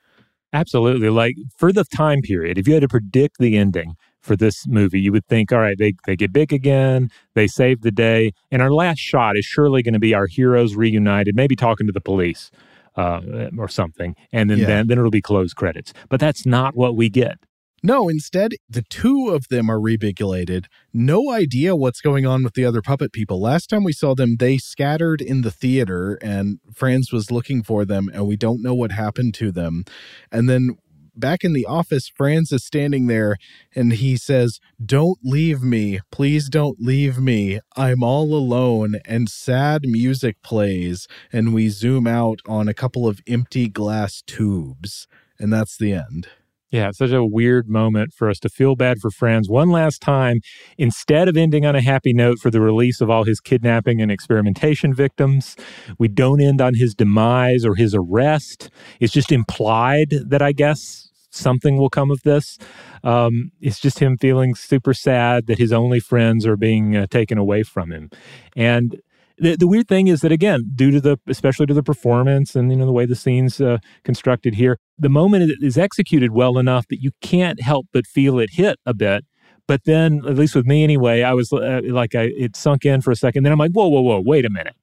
Absolutely. 0.52 1.10
Like 1.10 1.34
for 1.58 1.72
the 1.72 1.84
time 1.84 2.22
period, 2.22 2.56
if 2.56 2.66
you 2.66 2.74
had 2.74 2.80
to 2.82 2.88
predict 2.88 3.36
the 3.38 3.58
ending 3.58 3.94
for 4.22 4.36
this 4.36 4.66
movie, 4.66 5.00
you 5.00 5.12
would 5.12 5.26
think, 5.26 5.52
all 5.52 5.58
right, 5.58 5.76
they, 5.78 5.92
they 6.06 6.16
get 6.16 6.32
big 6.32 6.52
again, 6.52 7.10
they 7.34 7.46
save 7.46 7.82
the 7.82 7.90
day, 7.90 8.32
and 8.50 8.62
our 8.62 8.72
last 8.72 8.98
shot 8.98 9.36
is 9.36 9.44
surely 9.44 9.82
going 9.82 9.92
to 9.94 10.00
be 10.00 10.14
our 10.14 10.26
heroes 10.26 10.74
reunited, 10.74 11.36
maybe 11.36 11.56
talking 11.56 11.86
to 11.86 11.92
the 11.92 12.00
police 12.00 12.50
uh, 12.96 13.20
or 13.58 13.68
something, 13.68 14.14
and 14.32 14.48
then, 14.48 14.58
Yeah. 14.60 14.66
then 14.66 14.86
then 14.86 14.98
it'll 14.98 15.10
be 15.10 15.20
closed 15.20 15.56
credits. 15.56 15.92
But 16.08 16.20
that's 16.20 16.46
not 16.46 16.74
what 16.74 16.96
we 16.96 17.10
get. 17.10 17.38
No, 17.82 18.08
instead, 18.08 18.52
the 18.68 18.82
two 18.82 19.30
of 19.30 19.48
them 19.48 19.70
are 19.70 19.78
rebigulated. 19.78 20.66
No 20.92 21.30
idea 21.30 21.76
what's 21.76 22.00
going 22.00 22.26
on 22.26 22.42
with 22.42 22.54
the 22.54 22.64
other 22.64 22.82
puppet 22.82 23.12
people. 23.12 23.40
Last 23.40 23.68
time 23.68 23.84
we 23.84 23.92
saw 23.92 24.14
them, 24.14 24.36
they 24.36 24.58
scattered 24.58 25.20
in 25.20 25.42
the 25.42 25.50
theater, 25.50 26.18
and 26.22 26.58
Franz 26.74 27.12
was 27.12 27.30
looking 27.30 27.62
for 27.62 27.84
them, 27.84 28.10
and 28.12 28.26
we 28.26 28.36
don't 28.36 28.62
know 28.62 28.74
what 28.74 28.92
happened 28.92 29.34
to 29.34 29.52
them. 29.52 29.84
And 30.32 30.48
then 30.48 30.76
back 31.14 31.44
in 31.44 31.52
the 31.52 31.66
office, 31.66 32.08
Franz 32.08 32.52
is 32.52 32.64
standing 32.64 33.06
there, 33.06 33.36
and 33.74 33.92
he 33.92 34.16
says, 34.16 34.58
Don't 34.84 35.18
leave 35.22 35.62
me. 35.62 36.00
Please 36.10 36.48
don't 36.48 36.80
leave 36.80 37.18
me. 37.18 37.60
I'm 37.76 38.02
all 38.02 38.34
alone. 38.34 38.96
And 39.04 39.28
sad 39.28 39.82
music 39.84 40.42
plays, 40.42 41.06
and 41.32 41.54
we 41.54 41.68
zoom 41.68 42.06
out 42.06 42.40
on 42.46 42.68
a 42.68 42.74
couple 42.74 43.06
of 43.06 43.20
empty 43.26 43.68
glass 43.68 44.22
tubes. 44.26 45.06
And 45.38 45.52
that's 45.52 45.76
the 45.76 45.92
end. 45.92 46.28
Yeah, 46.70 46.90
such 46.90 47.12
a 47.12 47.24
weird 47.24 47.68
moment 47.68 48.12
for 48.12 48.28
us 48.28 48.40
to 48.40 48.48
feel 48.48 48.74
bad 48.74 48.98
for 48.98 49.10
Franz 49.10 49.48
one 49.48 49.70
last 49.70 50.00
time. 50.00 50.40
Instead 50.76 51.28
of 51.28 51.36
ending 51.36 51.64
on 51.64 51.76
a 51.76 51.80
happy 51.80 52.12
note 52.12 52.38
for 52.40 52.50
the 52.50 52.60
release 52.60 53.00
of 53.00 53.08
all 53.08 53.24
his 53.24 53.38
kidnapping 53.40 54.02
and 54.02 54.10
experimentation 54.10 54.92
victims, 54.92 55.54
we 55.98 56.08
don't 56.08 56.40
end 56.40 56.60
on 56.60 56.74
his 56.74 56.94
demise 56.94 57.64
or 57.64 57.76
his 57.76 57.94
arrest. 57.94 58.68
It's 58.98 59.12
just 59.12 59.30
implied 59.30 60.10
that 60.10 60.42
I 60.42 60.50
guess 60.52 61.08
something 61.30 61.76
will 61.76 61.90
come 61.90 62.10
of 62.10 62.22
this. 62.22 62.58
Um, 63.04 63.52
it's 63.60 63.78
just 63.78 64.00
him 64.00 64.16
feeling 64.16 64.54
super 64.54 64.94
sad 64.94 65.46
that 65.46 65.58
his 65.58 65.72
only 65.72 66.00
friends 66.00 66.46
are 66.46 66.56
being 66.56 66.96
uh, 66.96 67.06
taken 67.06 67.38
away 67.38 67.62
from 67.62 67.92
him. 67.92 68.10
And 68.56 69.00
the, 69.38 69.56
the 69.56 69.66
weird 69.66 69.88
thing 69.88 70.08
is 70.08 70.20
that 70.20 70.32
again, 70.32 70.70
due 70.74 70.90
to 70.90 71.00
the 71.00 71.18
especially 71.26 71.66
to 71.66 71.74
the 71.74 71.82
performance 71.82 72.54
and 72.54 72.70
you 72.70 72.76
know 72.76 72.86
the 72.86 72.92
way 72.92 73.06
the 73.06 73.14
scenes 73.14 73.60
uh, 73.60 73.78
constructed 74.04 74.54
here, 74.54 74.78
the 74.98 75.08
moment 75.08 75.52
is- 75.60 75.76
executed 75.76 76.32
well 76.32 76.58
enough 76.58 76.88
that 76.88 77.02
you 77.02 77.10
can't 77.20 77.60
help 77.60 77.86
but 77.92 78.06
feel 78.06 78.38
it 78.38 78.50
hit 78.52 78.78
a 78.86 78.94
bit. 78.94 79.24
But 79.68 79.84
then, 79.84 80.22
at 80.26 80.36
least 80.36 80.54
with 80.54 80.64
me 80.64 80.84
anyway, 80.84 81.22
I 81.22 81.34
was 81.34 81.52
uh, 81.52 81.80
like, 81.84 82.14
I, 82.14 82.30
it 82.36 82.54
sunk 82.54 82.84
in 82.84 83.00
for 83.00 83.10
a 83.10 83.16
second. 83.16 83.42
Then 83.42 83.52
I'm 83.52 83.58
like, 83.58 83.72
whoa, 83.72 83.88
whoa, 83.88 84.00
whoa, 84.00 84.22
wait 84.24 84.44
a 84.44 84.50
minute. 84.50 84.76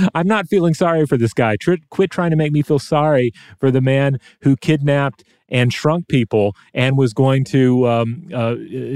I'm 0.14 0.26
not 0.26 0.46
feeling 0.46 0.74
sorry 0.74 1.06
for 1.06 1.16
this 1.16 1.32
guy. 1.32 1.56
Tr- 1.56 1.76
quit 1.88 2.10
trying 2.10 2.30
to 2.30 2.36
make 2.36 2.52
me 2.52 2.60
feel 2.60 2.78
sorry 2.78 3.32
for 3.58 3.70
the 3.70 3.80
man 3.80 4.18
who 4.42 4.56
kidnapped 4.56 5.24
and 5.48 5.72
shrunk 5.72 6.06
people 6.08 6.54
and 6.74 6.98
was 6.98 7.14
going 7.14 7.44
to 7.44 7.88
um, 7.88 8.28
uh, 8.34 8.54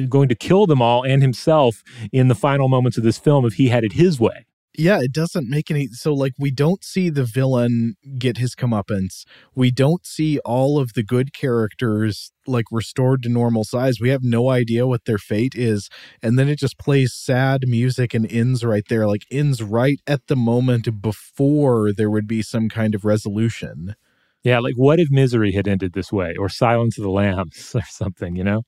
going 0.08 0.28
to 0.28 0.34
kill 0.34 0.66
them 0.66 0.82
all 0.82 1.02
and 1.02 1.22
himself 1.22 1.82
in 2.12 2.28
the 2.28 2.34
final 2.34 2.68
moments 2.68 2.98
of 2.98 3.04
this 3.04 3.18
film 3.18 3.46
if 3.46 3.54
he 3.54 3.68
had 3.68 3.84
it 3.84 3.94
his 3.94 4.20
way. 4.20 4.44
Yeah, 4.76 5.00
it 5.00 5.12
doesn't 5.12 5.50
make 5.50 5.70
any 5.70 5.88
so 5.88 6.14
like 6.14 6.32
we 6.38 6.50
don't 6.50 6.82
see 6.82 7.10
the 7.10 7.24
villain 7.24 7.94
get 8.18 8.38
his 8.38 8.54
comeuppance. 8.54 9.24
We 9.54 9.70
don't 9.70 10.06
see 10.06 10.38
all 10.40 10.78
of 10.78 10.94
the 10.94 11.02
good 11.02 11.34
characters 11.34 12.32
like 12.46 12.64
restored 12.70 13.22
to 13.22 13.28
normal 13.28 13.64
size. 13.64 14.00
We 14.00 14.08
have 14.08 14.22
no 14.22 14.48
idea 14.48 14.86
what 14.86 15.04
their 15.04 15.18
fate 15.18 15.54
is. 15.54 15.90
And 16.22 16.38
then 16.38 16.48
it 16.48 16.58
just 16.58 16.78
plays 16.78 17.12
sad 17.12 17.64
music 17.66 18.14
and 18.14 18.30
ends 18.32 18.64
right 18.64 18.84
there, 18.88 19.06
like 19.06 19.24
ends 19.30 19.62
right 19.62 20.00
at 20.06 20.26
the 20.28 20.36
moment 20.36 21.02
before 21.02 21.92
there 21.92 22.10
would 22.10 22.26
be 22.26 22.42
some 22.42 22.68
kind 22.68 22.94
of 22.94 23.04
resolution. 23.04 23.94
Yeah, 24.42 24.58
like 24.58 24.74
what 24.74 24.98
if 24.98 25.08
Misery 25.10 25.52
had 25.52 25.68
ended 25.68 25.92
this 25.92 26.12
way, 26.12 26.34
or 26.36 26.48
Silence 26.48 26.98
of 26.98 27.04
the 27.04 27.10
Lambs, 27.10 27.72
or 27.74 27.82
something? 27.88 28.34
You 28.34 28.44
know, 28.44 28.62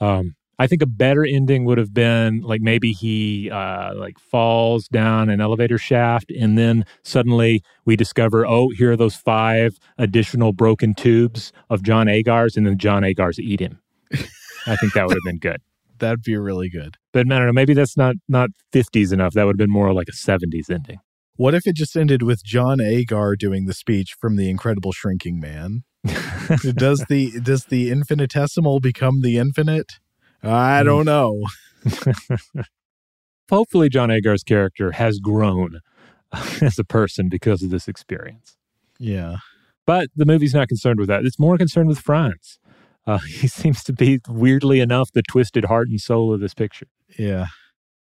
um, 0.00 0.34
I 0.58 0.66
think 0.66 0.82
a 0.82 0.86
better 0.86 1.24
ending 1.24 1.64
would 1.64 1.78
have 1.78 1.92
been 1.92 2.40
like 2.40 2.60
maybe 2.60 2.92
he 2.92 3.50
uh, 3.50 3.94
like 3.94 4.18
falls 4.18 4.88
down 4.88 5.28
an 5.28 5.40
elevator 5.40 5.78
shaft, 5.78 6.30
and 6.30 6.56
then 6.56 6.84
suddenly 7.02 7.62
we 7.84 7.96
discover, 7.96 8.46
oh, 8.46 8.70
here 8.70 8.92
are 8.92 8.96
those 8.96 9.16
five 9.16 9.78
additional 9.98 10.52
broken 10.52 10.94
tubes 10.94 11.52
of 11.70 11.82
John 11.82 12.08
Agar's, 12.08 12.56
and 12.56 12.66
then 12.66 12.78
John 12.78 13.02
Agar's 13.02 13.38
eat 13.38 13.60
him. 13.60 13.80
I 14.66 14.76
think 14.76 14.92
that 14.94 15.06
would 15.06 15.14
have 15.14 15.24
been 15.24 15.38
good. 15.38 15.60
That'd 15.98 16.22
be 16.22 16.36
really 16.36 16.68
good. 16.68 16.96
But 17.12 17.20
I 17.20 17.38
don't 17.38 17.46
know, 17.46 17.52
maybe 17.52 17.74
that's 17.74 17.96
not 17.96 18.16
not 18.28 18.50
fifties 18.72 19.12
enough. 19.12 19.34
That 19.34 19.44
would 19.44 19.54
have 19.54 19.58
been 19.58 19.70
more 19.70 19.92
like 19.92 20.08
a 20.08 20.12
seventies 20.12 20.70
ending. 20.70 20.98
What 21.36 21.54
if 21.54 21.66
it 21.66 21.74
just 21.74 21.96
ended 21.96 22.22
with 22.22 22.44
John 22.44 22.80
Agar 22.80 23.34
doing 23.34 23.66
the 23.66 23.74
speech 23.74 24.14
from 24.20 24.36
the 24.36 24.48
Incredible 24.48 24.92
Shrinking 24.92 25.40
Man? 25.40 25.82
does 26.76 27.04
the 27.08 27.32
does 27.42 27.64
the 27.64 27.90
infinitesimal 27.90 28.78
become 28.78 29.22
the 29.22 29.38
infinite? 29.38 29.94
I 30.44 30.82
don't 30.82 31.04
know. 31.04 31.44
Hopefully, 33.50 33.88
John 33.88 34.10
Agar's 34.10 34.42
character 34.42 34.92
has 34.92 35.18
grown 35.18 35.80
as 36.60 36.78
a 36.78 36.84
person 36.84 37.28
because 37.28 37.62
of 37.62 37.70
this 37.70 37.88
experience. 37.88 38.56
Yeah. 38.98 39.36
But 39.86 40.08
the 40.16 40.24
movie's 40.24 40.54
not 40.54 40.68
concerned 40.68 40.98
with 40.98 41.08
that. 41.08 41.24
It's 41.24 41.38
more 41.38 41.58
concerned 41.58 41.88
with 41.88 41.98
Franz. 41.98 42.58
Uh, 43.06 43.18
he 43.40 43.48
seems 43.48 43.84
to 43.84 43.92
be, 43.92 44.20
weirdly 44.28 44.80
enough, 44.80 45.12
the 45.12 45.22
twisted 45.22 45.66
heart 45.66 45.88
and 45.88 46.00
soul 46.00 46.32
of 46.32 46.40
this 46.40 46.54
picture. 46.54 46.86
Yeah. 47.18 47.46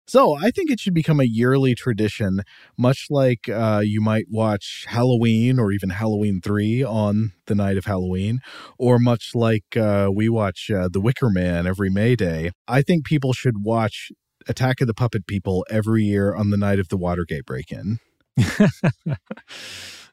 So 0.09 0.35
I 0.35 0.51
think 0.51 0.71
it 0.71 0.81
should 0.81 0.95
become 0.95 1.21
a 1.21 1.25
yearly 1.25 1.75
tradition, 1.75 2.41
much 2.79 3.09
like 3.11 3.47
uh, 3.47 3.83
you 3.85 4.01
might 4.01 4.25
watch 4.31 4.87
Halloween 4.89 5.59
or 5.59 5.71
even 5.71 5.91
Halloween 5.91 6.41
3 6.41 6.83
on 6.83 7.33
the 7.45 7.55
night 7.55 7.77
of 7.77 7.85
Halloween, 7.85 8.41
or 8.79 8.99
much 8.99 9.33
like 9.35 9.77
uh, 9.77 10.09
we 10.11 10.31
watch 10.31 10.71
uh, 10.71 10.89
The 10.91 11.01
Wicker 11.01 11.29
Man 11.29 11.67
every 11.67 11.91
May 11.91 12.17
Day. 12.17 12.53
I 12.67 12.81
think 12.81 13.05
people 13.05 13.35
should 13.35 13.63
watch 13.63 14.11
Attack 14.49 14.81
of 14.81 14.87
the 14.87 14.95
Puppet 14.95 15.27
People 15.27 15.67
every 15.69 16.05
year 16.05 16.35
on 16.35 16.49
the 16.49 16.57
night 16.57 16.79
of 16.79 16.89
the 16.89 16.97
Watergate 16.97 17.45
break 17.45 17.71
in. 17.71 17.99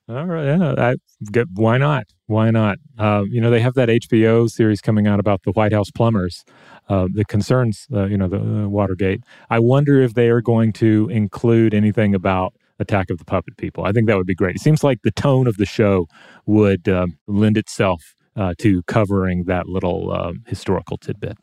All 0.07 0.26
right, 0.26 0.45
yeah, 0.45 0.76
I 0.77 0.95
get, 1.31 1.47
why 1.53 1.77
not? 1.77 2.07
Why 2.27 2.51
not? 2.51 2.77
Uh, 2.97 3.23
you 3.27 3.41
know, 3.41 3.49
they 3.49 3.61
have 3.61 3.73
that 3.76 3.89
HBO 3.89 4.49
series 4.49 4.81
coming 4.81 5.07
out 5.07 5.19
about 5.19 5.43
the 5.43 5.51
White 5.51 5.73
House 5.73 5.89
plumbers 5.89 6.43
uh, 6.89 7.07
that 7.13 7.27
concerns, 7.27 7.87
uh, 7.93 8.05
you 8.05 8.17
know, 8.17 8.27
the 8.27 8.37
uh, 8.37 8.67
Watergate. 8.67 9.21
I 9.49 9.59
wonder 9.59 10.01
if 10.01 10.13
they 10.13 10.29
are 10.29 10.41
going 10.41 10.73
to 10.73 11.09
include 11.09 11.73
anything 11.73 12.13
about 12.13 12.53
Attack 12.79 13.09
of 13.09 13.17
the 13.17 13.25
Puppet 13.25 13.57
People. 13.57 13.85
I 13.85 13.91
think 13.91 14.07
that 14.07 14.17
would 14.17 14.27
be 14.27 14.35
great. 14.35 14.55
It 14.55 14.61
seems 14.61 14.83
like 14.83 15.01
the 15.03 15.11
tone 15.11 15.47
of 15.47 15.57
the 15.57 15.65
show 15.65 16.07
would 16.45 16.87
um, 16.89 17.17
lend 17.27 17.57
itself 17.57 18.15
uh, 18.35 18.53
to 18.59 18.83
covering 18.83 19.45
that 19.45 19.67
little 19.67 20.11
um, 20.11 20.43
historical 20.45 20.97
tidbit. 20.97 21.37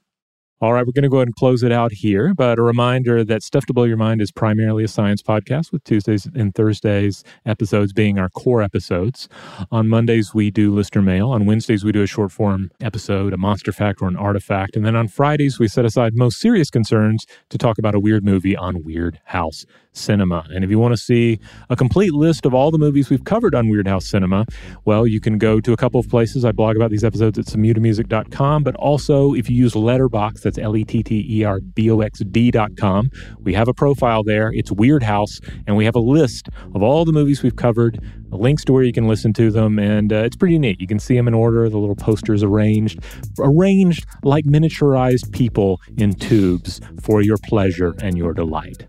All 0.62 0.72
right, 0.72 0.86
we're 0.86 0.92
going 0.92 1.02
to 1.02 1.08
go 1.08 1.16
ahead 1.16 1.26
and 1.26 1.34
close 1.34 1.64
it 1.64 1.72
out 1.72 1.90
here. 1.90 2.34
But 2.34 2.56
a 2.56 2.62
reminder 2.62 3.24
that 3.24 3.42
Stuff 3.42 3.66
to 3.66 3.72
Blow 3.72 3.82
Your 3.82 3.96
Mind 3.96 4.22
is 4.22 4.30
primarily 4.30 4.84
a 4.84 4.88
science 4.88 5.20
podcast, 5.20 5.72
with 5.72 5.82
Tuesdays 5.82 6.28
and 6.36 6.54
Thursdays 6.54 7.24
episodes 7.44 7.92
being 7.92 8.20
our 8.20 8.28
core 8.28 8.62
episodes. 8.62 9.28
On 9.72 9.88
Mondays, 9.88 10.34
we 10.34 10.52
do 10.52 10.72
listener 10.72 11.02
mail. 11.02 11.30
On 11.30 11.46
Wednesdays, 11.46 11.82
we 11.82 11.90
do 11.90 12.00
a 12.00 12.06
short 12.06 12.30
form 12.30 12.70
episode, 12.80 13.32
a 13.32 13.36
monster 13.36 13.72
fact 13.72 14.00
or 14.00 14.06
an 14.06 14.14
artifact. 14.14 14.76
And 14.76 14.86
then 14.86 14.94
on 14.94 15.08
Fridays, 15.08 15.58
we 15.58 15.66
set 15.66 15.84
aside 15.84 16.14
most 16.14 16.38
serious 16.38 16.70
concerns 16.70 17.26
to 17.48 17.58
talk 17.58 17.76
about 17.76 17.96
a 17.96 17.98
weird 17.98 18.24
movie 18.24 18.56
on 18.56 18.84
Weirdhouse 18.84 19.66
Cinema. 19.94 20.46
And 20.54 20.62
if 20.62 20.70
you 20.70 20.78
want 20.78 20.92
to 20.92 20.96
see 20.96 21.40
a 21.70 21.76
complete 21.76 22.14
list 22.14 22.46
of 22.46 22.54
all 22.54 22.70
the 22.70 22.78
movies 22.78 23.10
we've 23.10 23.24
covered 23.24 23.56
on 23.56 23.66
Weirdhouse 23.66 24.04
Cinema, 24.04 24.46
well, 24.84 25.08
you 25.08 25.18
can 25.18 25.38
go 25.38 25.60
to 25.60 25.72
a 25.72 25.76
couple 25.76 25.98
of 25.98 26.08
places. 26.08 26.44
I 26.44 26.52
blog 26.52 26.76
about 26.76 26.92
these 26.92 27.02
episodes 27.02 27.36
at 27.36 27.46
samutamusic.com, 27.46 28.62
but 28.62 28.76
also 28.76 29.34
if 29.34 29.50
you 29.50 29.56
use 29.56 29.72
Letterboxd, 29.74 30.51
that's 30.52 30.64
L 30.64 30.76
E 30.76 30.84
T 30.84 31.02
T 31.02 31.26
E 31.28 31.44
R 31.44 31.60
B 31.60 31.90
O 31.90 32.00
X 32.00 32.20
D.com, 32.20 33.10
we 33.40 33.54
have 33.54 33.68
a 33.68 33.74
profile 33.74 34.22
there. 34.22 34.52
It's 34.52 34.70
Weirdhouse, 34.70 35.40
and 35.66 35.76
we 35.76 35.84
have 35.84 35.94
a 35.94 36.00
list 36.00 36.48
of 36.74 36.82
all 36.82 37.04
the 37.04 37.12
movies 37.12 37.42
we've 37.42 37.56
covered, 37.56 38.00
links 38.30 38.64
to 38.64 38.72
where 38.72 38.82
you 38.82 38.92
can 38.92 39.08
listen 39.08 39.32
to 39.34 39.50
them, 39.50 39.78
and 39.78 40.12
uh, 40.12 40.16
it's 40.16 40.36
pretty 40.36 40.58
neat. 40.58 40.80
You 40.80 40.86
can 40.86 40.98
see 40.98 41.16
them 41.16 41.28
in 41.28 41.34
order, 41.34 41.68
the 41.68 41.78
little 41.78 41.96
posters 41.96 42.42
arranged, 42.42 43.00
arranged 43.38 44.04
like 44.22 44.44
miniaturized 44.44 45.32
people 45.32 45.80
in 45.96 46.12
tubes 46.14 46.80
for 47.00 47.22
your 47.22 47.38
pleasure 47.38 47.94
and 48.02 48.18
your 48.18 48.34
delight. 48.34 48.86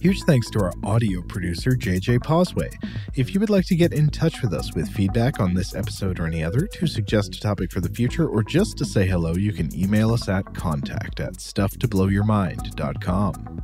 Huge 0.00 0.22
thanks 0.24 0.50
to 0.50 0.60
our 0.60 0.72
audio 0.84 1.22
producer, 1.22 1.70
JJ 1.72 2.20
Posway. 2.20 2.70
If 3.14 3.34
you 3.34 3.40
would 3.40 3.50
like 3.50 3.66
to 3.66 3.76
get 3.76 3.92
in 3.92 4.08
touch 4.08 4.42
with 4.42 4.52
us 4.52 4.74
with 4.74 4.88
feedback 4.88 5.38
on 5.40 5.54
this 5.54 5.74
episode 5.74 6.18
or 6.18 6.26
any 6.26 6.42
other, 6.42 6.66
to 6.66 6.86
suggest 6.86 7.36
a 7.36 7.40
topic 7.40 7.70
for 7.70 7.80
the 7.80 7.88
future, 7.88 8.28
or 8.28 8.42
just 8.42 8.76
to 8.78 8.84
say 8.84 9.06
hello, 9.06 9.34
you 9.34 9.52
can 9.52 9.72
email 9.78 10.12
us 10.12 10.28
at 10.28 10.54
contact 10.54 11.20
at 11.20 11.34
stufftoblowyourmind.com. 11.34 13.62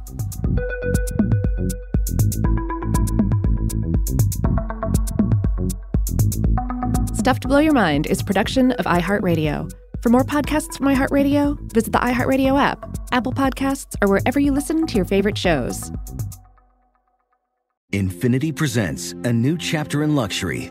Stuff 7.15 7.41
to 7.41 7.49
Blow 7.49 7.59
Your 7.59 7.73
Mind 7.73 8.07
is 8.07 8.23
production 8.23 8.71
of 8.73 8.87
iHeartRadio. 8.87 9.71
For 10.03 10.11
more 10.11 10.25
podcasts 10.25 10.77
from 10.79 10.87
iHeartRadio, 10.87 11.73
visit 11.73 11.93
the 11.93 11.99
iHeartRadio 11.99 12.61
app, 12.61 12.79
Apple 13.11 13.33
Podcasts, 13.33 13.97
or 14.01 14.09
wherever 14.09 14.39
you 14.39 14.53
listen 14.53 14.87
to 14.87 14.95
your 14.95 15.05
favorite 15.05 15.37
shows. 15.37 15.91
Infiniti 17.93 18.55
presents 18.55 19.13
a 19.25 19.33
new 19.33 19.57
chapter 19.57 20.03
in 20.03 20.15
luxury, 20.15 20.71